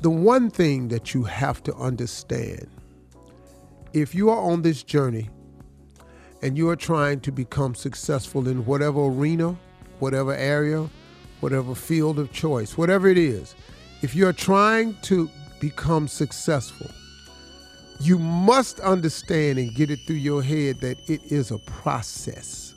The 0.00 0.10
one 0.10 0.50
thing 0.50 0.88
that 0.88 1.14
you 1.14 1.24
have 1.24 1.62
to 1.64 1.74
understand 1.74 2.68
if 3.94 4.14
you 4.14 4.28
are 4.28 4.40
on 4.40 4.62
this 4.62 4.82
journey 4.82 5.30
and 6.42 6.58
you 6.58 6.68
are 6.68 6.76
trying 6.76 7.20
to 7.20 7.32
become 7.32 7.74
successful 7.74 8.48
in 8.48 8.66
whatever 8.66 9.00
arena, 9.06 9.56
whatever 10.00 10.34
area, 10.34 10.90
whatever 11.40 11.74
field 11.74 12.18
of 12.18 12.32
choice, 12.32 12.76
whatever 12.76 13.08
it 13.08 13.16
is, 13.16 13.54
if 14.02 14.14
you're 14.14 14.32
trying 14.32 14.94
to 15.02 15.30
become 15.60 16.08
successful, 16.08 16.90
you 18.00 18.18
must 18.18 18.80
understand 18.80 19.58
and 19.58 19.74
get 19.74 19.90
it 19.90 20.00
through 20.06 20.16
your 20.16 20.42
head 20.42 20.80
that 20.80 20.98
it 21.08 21.22
is 21.30 21.50
a 21.50 21.58
process. 21.58 22.74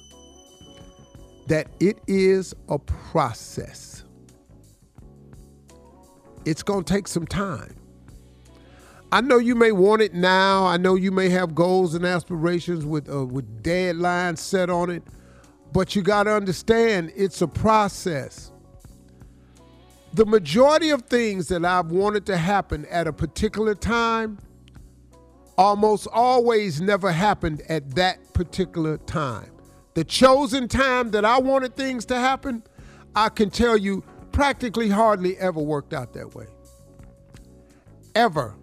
That 1.47 1.67
it 1.79 1.97
is 2.07 2.53
a 2.69 2.77
process. 2.79 4.03
It's 6.47 6.63
going 6.63 6.85
to 6.85 6.93
take 6.93 7.09
some 7.09 7.27
time. 7.27 7.75
I 9.11 9.19
know 9.19 9.37
you 9.37 9.53
may 9.53 9.73
want 9.73 10.01
it 10.01 10.13
now. 10.13 10.65
I 10.65 10.77
know 10.77 10.95
you 10.95 11.11
may 11.11 11.27
have 11.27 11.53
goals 11.53 11.93
and 11.93 12.05
aspirations 12.05 12.85
with 12.85 13.09
uh, 13.13 13.25
with 13.25 13.63
deadlines 13.63 14.37
set 14.37 14.69
on 14.69 14.89
it, 14.89 15.03
but 15.73 15.93
you 15.93 16.01
got 16.01 16.23
to 16.23 16.31
understand 16.31 17.11
it's 17.17 17.41
a 17.41 17.49
process. 17.49 18.51
The 20.13 20.25
majority 20.25 20.89
of 20.89 21.01
things 21.03 21.49
that 21.49 21.65
I've 21.65 21.91
wanted 21.91 22.25
to 22.27 22.37
happen 22.37 22.85
at 22.85 23.07
a 23.07 23.13
particular 23.13 23.75
time 23.75 24.39
almost 25.57 26.07
always 26.13 26.79
never 26.79 27.11
happened 27.11 27.61
at 27.67 27.95
that 27.95 28.33
particular 28.33 28.97
time. 28.99 29.51
The 29.95 30.05
chosen 30.05 30.69
time 30.69 31.11
that 31.11 31.25
I 31.25 31.39
wanted 31.39 31.75
things 31.75 32.05
to 32.05 32.15
happen, 32.15 32.63
I 33.15 33.27
can 33.27 33.49
tell 33.49 33.75
you 33.75 34.03
practically 34.37 34.87
hardly 34.87 35.35
ever 35.39 35.59
worked 35.59 35.95
out 35.95 36.13
that 36.13 36.35
way. 36.35 36.45
Ever. 38.13 38.53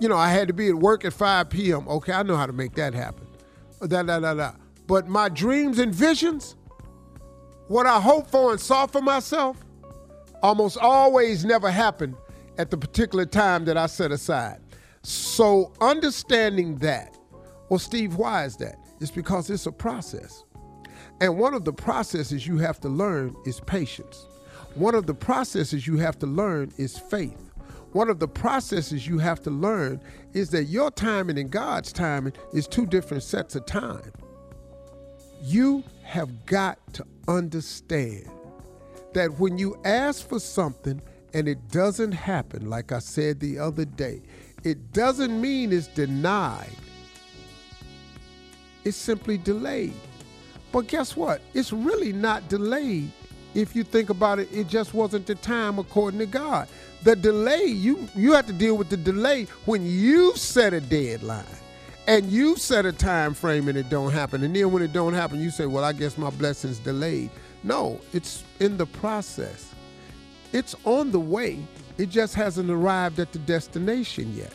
You 0.00 0.08
know, 0.08 0.16
I 0.16 0.30
had 0.30 0.48
to 0.48 0.54
be 0.54 0.70
at 0.70 0.74
work 0.74 1.04
at 1.04 1.12
5 1.12 1.50
p.m. 1.50 1.86
Okay, 1.86 2.14
I 2.14 2.22
know 2.22 2.36
how 2.36 2.46
to 2.46 2.54
make 2.54 2.74
that 2.76 2.94
happen. 2.94 3.26
Uh, 3.82 3.86
da, 3.86 4.02
da, 4.02 4.18
da, 4.18 4.32
da. 4.32 4.52
But 4.86 5.08
my 5.08 5.28
dreams 5.28 5.78
and 5.78 5.94
visions, 5.94 6.56
what 7.68 7.84
I 7.84 8.00
hoped 8.00 8.30
for 8.30 8.52
and 8.52 8.58
saw 8.58 8.86
for 8.86 9.02
myself, 9.02 9.58
almost 10.42 10.78
always 10.78 11.44
never 11.44 11.70
happened 11.70 12.14
at 12.56 12.70
the 12.70 12.78
particular 12.78 13.26
time 13.26 13.66
that 13.66 13.76
I 13.76 13.84
set 13.84 14.10
aside. 14.10 14.62
So 15.02 15.74
understanding 15.82 16.76
that, 16.76 17.14
well, 17.68 17.78
Steve, 17.78 18.16
why 18.16 18.46
is 18.46 18.56
that? 18.56 18.76
It's 19.02 19.10
because 19.10 19.50
it's 19.50 19.66
a 19.66 19.72
process. 19.72 20.44
And 21.20 21.36
one 21.36 21.52
of 21.52 21.66
the 21.66 21.74
processes 21.74 22.46
you 22.46 22.56
have 22.56 22.80
to 22.80 22.88
learn 22.88 23.36
is 23.44 23.60
patience. 23.60 24.26
One 24.76 24.94
of 24.94 25.06
the 25.06 25.14
processes 25.14 25.86
you 25.86 25.96
have 25.96 26.18
to 26.18 26.26
learn 26.26 26.70
is 26.76 26.98
faith. 26.98 27.50
One 27.92 28.10
of 28.10 28.18
the 28.18 28.28
processes 28.28 29.06
you 29.06 29.16
have 29.16 29.40
to 29.44 29.50
learn 29.50 30.02
is 30.34 30.50
that 30.50 30.64
your 30.64 30.90
timing 30.90 31.38
and 31.38 31.50
God's 31.50 31.94
timing 31.94 32.34
is 32.52 32.68
two 32.68 32.84
different 32.84 33.22
sets 33.22 33.56
of 33.56 33.64
time. 33.64 34.12
You 35.40 35.82
have 36.02 36.44
got 36.44 36.78
to 36.92 37.06
understand 37.26 38.28
that 39.14 39.38
when 39.38 39.56
you 39.56 39.80
ask 39.86 40.28
for 40.28 40.38
something 40.38 41.00
and 41.32 41.48
it 41.48 41.70
doesn't 41.70 42.12
happen, 42.12 42.68
like 42.68 42.92
I 42.92 42.98
said 42.98 43.40
the 43.40 43.58
other 43.58 43.86
day, 43.86 44.20
it 44.62 44.92
doesn't 44.92 45.40
mean 45.40 45.72
it's 45.72 45.86
denied. 45.86 46.68
It's 48.84 48.98
simply 48.98 49.38
delayed. 49.38 49.94
But 50.70 50.86
guess 50.86 51.16
what? 51.16 51.40
It's 51.54 51.72
really 51.72 52.12
not 52.12 52.50
delayed. 52.50 53.10
If 53.56 53.74
you 53.74 53.84
think 53.84 54.10
about 54.10 54.38
it, 54.38 54.48
it 54.52 54.68
just 54.68 54.92
wasn't 54.92 55.26
the 55.26 55.34
time 55.34 55.78
according 55.78 56.18
to 56.18 56.26
God. 56.26 56.68
The 57.04 57.16
delay, 57.16 57.64
you 57.64 58.06
you 58.14 58.34
have 58.34 58.46
to 58.48 58.52
deal 58.52 58.76
with 58.76 58.90
the 58.90 58.98
delay 58.98 59.44
when 59.64 59.86
you 59.86 60.36
set 60.36 60.74
a 60.74 60.80
deadline 60.80 61.44
and 62.06 62.26
you 62.26 62.56
set 62.56 62.84
a 62.84 62.92
time 62.92 63.32
frame 63.32 63.68
and 63.68 63.78
it 63.78 63.88
don't 63.88 64.12
happen. 64.12 64.44
And 64.44 64.54
then 64.54 64.72
when 64.72 64.82
it 64.82 64.92
don't 64.92 65.14
happen, 65.14 65.40
you 65.40 65.50
say, 65.50 65.64
"Well, 65.64 65.84
I 65.84 65.94
guess 65.94 66.18
my 66.18 66.28
blessing's 66.28 66.78
delayed." 66.78 67.30
No, 67.62 67.98
it's 68.12 68.44
in 68.60 68.76
the 68.76 68.84
process. 68.84 69.72
It's 70.52 70.74
on 70.84 71.10
the 71.10 71.20
way. 71.20 71.58
It 71.96 72.10
just 72.10 72.34
hasn't 72.34 72.70
arrived 72.70 73.18
at 73.20 73.32
the 73.32 73.38
destination 73.38 74.36
yet. 74.36 74.52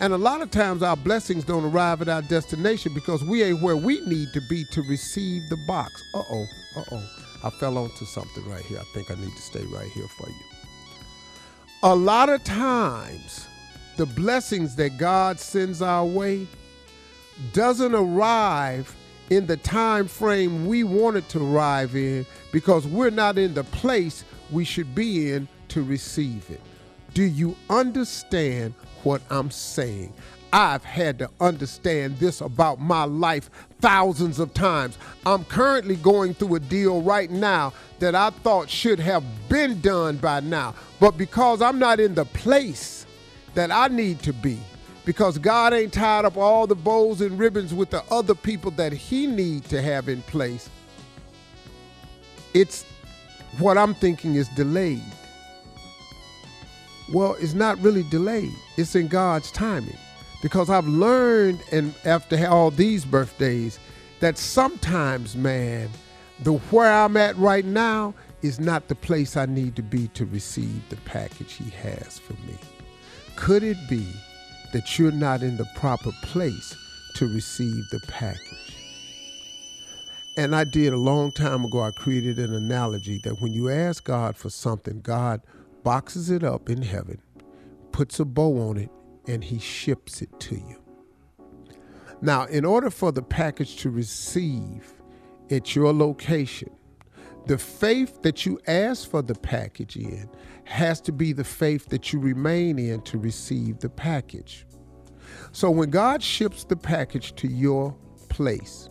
And 0.00 0.14
a 0.14 0.18
lot 0.18 0.40
of 0.40 0.50
times 0.50 0.82
our 0.82 0.96
blessings 0.96 1.44
don't 1.44 1.64
arrive 1.64 2.00
at 2.00 2.08
our 2.08 2.22
destination 2.22 2.94
because 2.94 3.22
we 3.22 3.42
ain't 3.42 3.60
where 3.60 3.76
we 3.76 4.00
need 4.06 4.32
to 4.32 4.40
be 4.48 4.64
to 4.72 4.80
receive 4.82 5.42
the 5.50 5.58
box. 5.66 5.92
Uh 6.14 6.22
oh, 6.30 6.46
uh 6.76 6.84
oh. 6.92 7.17
I 7.44 7.50
fell 7.50 7.78
onto 7.78 8.04
something 8.04 8.48
right 8.48 8.64
here. 8.64 8.78
I 8.78 8.84
think 8.94 9.10
I 9.10 9.14
need 9.14 9.34
to 9.34 9.42
stay 9.42 9.64
right 9.66 9.90
here 9.90 10.08
for 10.08 10.28
you. 10.28 10.34
A 11.84 11.94
lot 11.94 12.28
of 12.28 12.42
times, 12.42 13.46
the 13.96 14.06
blessings 14.06 14.74
that 14.76 14.98
God 14.98 15.38
sends 15.38 15.80
our 15.80 16.04
way 16.04 16.46
doesn't 17.52 17.94
arrive 17.94 18.94
in 19.30 19.46
the 19.46 19.56
time 19.58 20.08
frame 20.08 20.66
we 20.66 20.82
want 20.82 21.16
it 21.16 21.28
to 21.28 21.54
arrive 21.54 21.94
in 21.94 22.26
because 22.50 22.86
we're 22.86 23.10
not 23.10 23.38
in 23.38 23.54
the 23.54 23.64
place 23.64 24.24
we 24.50 24.64
should 24.64 24.94
be 24.94 25.32
in 25.32 25.46
to 25.68 25.82
receive 25.82 26.48
it. 26.50 26.60
Do 27.14 27.22
you 27.22 27.56
understand 27.70 28.74
what 29.02 29.22
I'm 29.30 29.50
saying? 29.50 30.12
I've 30.52 30.84
had 30.84 31.18
to 31.18 31.30
understand 31.40 32.16
this 32.18 32.40
about 32.40 32.80
my 32.80 33.04
life 33.04 33.50
thousands 33.80 34.38
of 34.38 34.52
times. 34.54 34.98
I'm 35.24 35.44
currently 35.44 35.96
going 35.96 36.34
through 36.34 36.56
a 36.56 36.60
deal 36.60 37.02
right 37.02 37.30
now 37.30 37.72
that 37.98 38.14
I 38.14 38.30
thought 38.30 38.70
should 38.70 39.00
have 39.00 39.24
been 39.48 39.80
done 39.80 40.16
by 40.16 40.40
now. 40.40 40.74
But 41.00 41.16
because 41.16 41.62
I'm 41.62 41.78
not 41.78 42.00
in 42.00 42.14
the 42.14 42.24
place 42.24 43.06
that 43.54 43.70
I 43.70 43.88
need 43.88 44.20
to 44.20 44.32
be, 44.32 44.58
because 45.04 45.38
God 45.38 45.72
ain't 45.72 45.92
tied 45.92 46.24
up 46.24 46.36
all 46.36 46.66
the 46.66 46.74
bows 46.74 47.20
and 47.20 47.38
ribbons 47.38 47.72
with 47.72 47.90
the 47.90 48.02
other 48.10 48.34
people 48.34 48.70
that 48.72 48.92
he 48.92 49.26
need 49.26 49.64
to 49.66 49.80
have 49.80 50.08
in 50.08 50.22
place, 50.22 50.68
it's 52.54 52.84
what 53.58 53.78
I'm 53.78 53.94
thinking 53.94 54.34
is 54.34 54.48
delayed. 54.48 55.02
Well, 57.12 57.36
it's 57.40 57.54
not 57.54 57.78
really 57.78 58.02
delayed. 58.10 58.52
It's 58.76 58.94
in 58.94 59.08
God's 59.08 59.50
timing. 59.50 59.96
Because 60.42 60.70
I've 60.70 60.86
learned, 60.86 61.60
and 61.72 61.94
after 62.04 62.46
all 62.46 62.70
these 62.70 63.04
birthdays, 63.04 63.78
that 64.20 64.38
sometimes, 64.38 65.36
man, 65.36 65.90
the 66.40 66.54
where 66.54 66.92
I'm 66.92 67.16
at 67.16 67.36
right 67.36 67.64
now 67.64 68.14
is 68.42 68.60
not 68.60 68.88
the 68.88 68.94
place 68.94 69.36
I 69.36 69.46
need 69.46 69.74
to 69.76 69.82
be 69.82 70.08
to 70.08 70.24
receive 70.26 70.88
the 70.88 70.96
package 70.96 71.54
He 71.54 71.70
has 71.70 72.18
for 72.18 72.34
me. 72.34 72.56
Could 73.36 73.62
it 73.62 73.78
be 73.88 74.06
that 74.72 74.98
you're 74.98 75.12
not 75.12 75.42
in 75.42 75.56
the 75.56 75.68
proper 75.76 76.12
place 76.22 76.76
to 77.16 77.26
receive 77.26 77.84
the 77.90 78.00
package? 78.08 78.76
And 80.36 80.54
I 80.54 80.62
did 80.62 80.92
a 80.92 80.96
long 80.96 81.32
time 81.32 81.64
ago, 81.64 81.82
I 81.82 81.90
created 81.90 82.38
an 82.38 82.54
analogy 82.54 83.18
that 83.24 83.40
when 83.40 83.52
you 83.52 83.70
ask 83.70 84.04
God 84.04 84.36
for 84.36 84.50
something, 84.50 85.00
God 85.00 85.42
boxes 85.82 86.30
it 86.30 86.44
up 86.44 86.70
in 86.70 86.82
heaven, 86.82 87.20
puts 87.90 88.20
a 88.20 88.24
bow 88.24 88.68
on 88.68 88.76
it, 88.76 88.90
and 89.28 89.44
He 89.44 89.60
ships 89.60 90.22
it 90.22 90.40
to 90.40 90.56
you. 90.56 90.82
Now, 92.20 92.46
in 92.46 92.64
order 92.64 92.90
for 92.90 93.12
the 93.12 93.22
package 93.22 93.76
to 93.76 93.90
receive 93.90 94.92
at 95.50 95.76
your 95.76 95.92
location, 95.92 96.70
the 97.46 97.58
faith 97.58 98.22
that 98.22 98.44
you 98.44 98.58
ask 98.66 99.08
for 99.08 99.22
the 99.22 99.34
package 99.34 99.96
in 99.96 100.28
has 100.64 101.00
to 101.02 101.12
be 101.12 101.32
the 101.32 101.44
faith 101.44 101.86
that 101.86 102.12
you 102.12 102.18
remain 102.18 102.78
in 102.78 103.00
to 103.02 103.18
receive 103.18 103.78
the 103.78 103.88
package. 103.88 104.66
So 105.52 105.70
when 105.70 105.90
God 105.90 106.22
ships 106.22 106.64
the 106.64 106.76
package 106.76 107.34
to 107.36 107.48
your 107.48 107.96
place, 108.28 108.88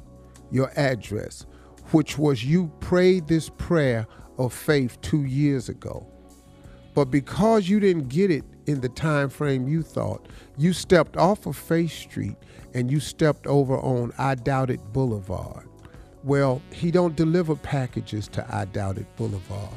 your 0.51 0.71
address, 0.75 1.45
which 1.91 2.17
was 2.17 2.43
you 2.43 2.71
prayed 2.79 3.27
this 3.27 3.49
prayer 3.49 4.07
of 4.37 4.53
faith 4.53 4.99
two 5.01 5.25
years 5.25 5.69
ago, 5.69 6.07
but 6.95 7.11
because 7.11 7.69
you 7.69 7.79
didn't 7.79 8.07
get 8.07 8.31
it 8.31 8.43
in 8.67 8.81
the 8.81 8.89
time 8.89 9.29
frame 9.29 9.67
you 9.67 9.81
thought, 9.81 10.27
you 10.57 10.73
stepped 10.73 11.17
off 11.17 11.45
of 11.45 11.55
Faith 11.55 11.91
Street 11.91 12.35
and 12.73 12.91
you 12.91 12.99
stepped 12.99 13.47
over 13.47 13.77
on 13.77 14.13
I 14.17 14.35
Doubt 14.35 14.69
It 14.69 14.81
Boulevard. 14.93 15.67
Well, 16.23 16.61
he 16.71 16.91
don't 16.91 17.15
deliver 17.15 17.55
packages 17.55 18.27
to 18.29 18.45
I 18.53 18.65
Doubt 18.65 18.97
It 18.97 19.07
Boulevard. 19.15 19.73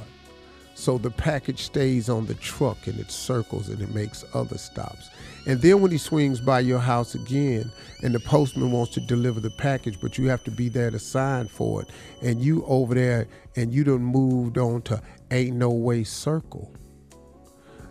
So 0.74 0.96
the 0.96 1.10
package 1.10 1.64
stays 1.64 2.08
on 2.08 2.26
the 2.26 2.34
truck 2.34 2.86
and 2.86 2.98
it 2.98 3.10
circles 3.10 3.68
and 3.68 3.80
it 3.82 3.94
makes 3.94 4.24
other 4.34 4.56
stops. 4.56 5.10
And 5.46 5.60
then 5.60 5.80
when 5.80 5.90
he 5.90 5.98
swings 5.98 6.40
by 6.40 6.60
your 6.60 6.78
house 6.78 7.14
again 7.14 7.70
and 8.02 8.14
the 8.14 8.20
postman 8.20 8.72
wants 8.72 8.94
to 8.94 9.00
deliver 9.00 9.40
the 9.40 9.50
package, 9.50 10.00
but 10.00 10.16
you 10.16 10.28
have 10.28 10.42
to 10.44 10.50
be 10.50 10.68
there 10.68 10.90
to 10.90 10.98
sign 10.98 11.48
for 11.48 11.82
it, 11.82 11.90
and 12.22 12.42
you 12.42 12.64
over 12.64 12.94
there 12.94 13.28
and 13.56 13.72
you 13.72 13.84
done 13.84 14.02
moved 14.02 14.56
on 14.58 14.80
to 14.82 15.02
Ain't 15.30 15.56
No 15.56 15.70
Way 15.70 16.02
Circle. 16.02 16.72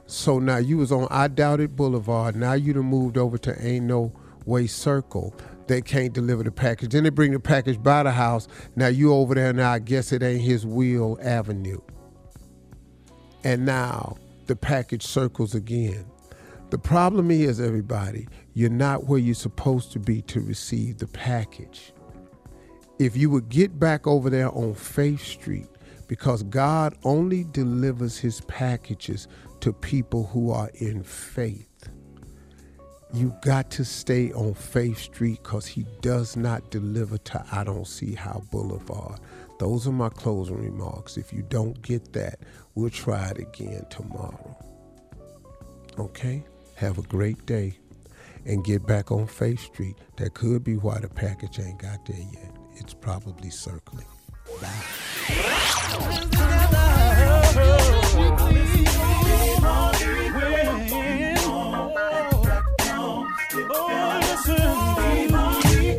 So 0.09 0.39
now 0.39 0.57
you 0.57 0.77
was 0.77 0.91
on 0.91 1.07
I 1.11 1.27
Doubt 1.27 1.59
It 1.59 1.75
Boulevard. 1.75 2.35
Now 2.35 2.53
you 2.53 2.73
done 2.73 2.85
moved 2.85 3.15
over 3.15 3.37
to 3.37 3.63
Ain't 3.63 3.85
No 3.85 4.11
Way 4.43 4.65
Circle. 4.65 5.35
They 5.67 5.81
can't 5.83 6.13
deliver 6.13 6.41
the 6.41 6.51
package. 6.51 6.93
Then 6.93 7.03
they 7.03 7.11
bring 7.11 7.31
the 7.31 7.39
package 7.39 7.81
by 7.81 8.01
the 8.01 8.11
house. 8.11 8.47
Now 8.75 8.87
you 8.87 9.13
over 9.13 9.35
there 9.35 9.53
now. 9.53 9.71
I 9.71 9.77
guess 9.77 10.11
it 10.11 10.23
ain't 10.23 10.41
his 10.41 10.65
wheel 10.65 11.19
avenue. 11.21 11.79
And 13.43 13.67
now 13.67 14.17
the 14.47 14.55
package 14.55 15.03
circles 15.05 15.53
again. 15.53 16.07
The 16.71 16.79
problem 16.79 17.29
is, 17.29 17.61
everybody, 17.61 18.27
you're 18.55 18.71
not 18.71 19.05
where 19.05 19.19
you're 19.19 19.35
supposed 19.35 19.91
to 19.91 19.99
be 19.99 20.23
to 20.23 20.41
receive 20.41 20.97
the 20.97 21.07
package. 21.07 21.93
If 22.97 23.15
you 23.15 23.29
would 23.29 23.49
get 23.49 23.79
back 23.79 24.07
over 24.07 24.31
there 24.31 24.49
on 24.55 24.73
Faith 24.73 25.23
Street, 25.23 25.67
because 26.07 26.41
God 26.41 26.95
only 27.03 27.43
delivers 27.43 28.17
his 28.17 28.41
packages 28.41 29.27
to 29.61 29.73
people 29.73 30.27
who 30.27 30.51
are 30.51 30.69
in 30.75 31.03
faith. 31.03 31.89
You 33.11 33.35
got 33.41 33.71
to 33.71 33.83
stay 33.83 34.31
on 34.33 34.53
Faith 34.53 34.99
Street 34.99 35.41
because 35.41 35.65
he 35.65 35.85
does 36.01 36.37
not 36.37 36.69
deliver 36.69 37.17
to 37.17 37.43
I 37.51 37.63
Don't 37.63 37.87
See 37.87 38.13
How 38.13 38.43
Boulevard. 38.51 39.19
Those 39.57 39.87
are 39.87 39.91
my 39.91 40.09
closing 40.09 40.57
remarks. 40.57 41.17
If 41.17 41.33
you 41.33 41.41
don't 41.49 41.81
get 41.81 42.13
that, 42.13 42.39
we'll 42.75 42.91
try 42.91 43.29
it 43.29 43.39
again 43.39 43.85
tomorrow. 43.89 44.55
Okay? 45.97 46.43
Have 46.75 46.99
a 46.99 47.03
great 47.03 47.45
day 47.45 47.77
and 48.45 48.63
get 48.63 48.85
back 48.85 49.11
on 49.11 49.27
Faith 49.27 49.59
Street. 49.59 49.95
That 50.17 50.33
could 50.33 50.63
be 50.63 50.77
why 50.77 50.99
the 50.99 51.09
package 51.09 51.59
ain't 51.59 51.79
got 51.79 52.05
there 52.05 52.15
yet. 52.15 52.55
It's 52.75 52.93
probably 52.93 53.49
circling. 53.49 54.05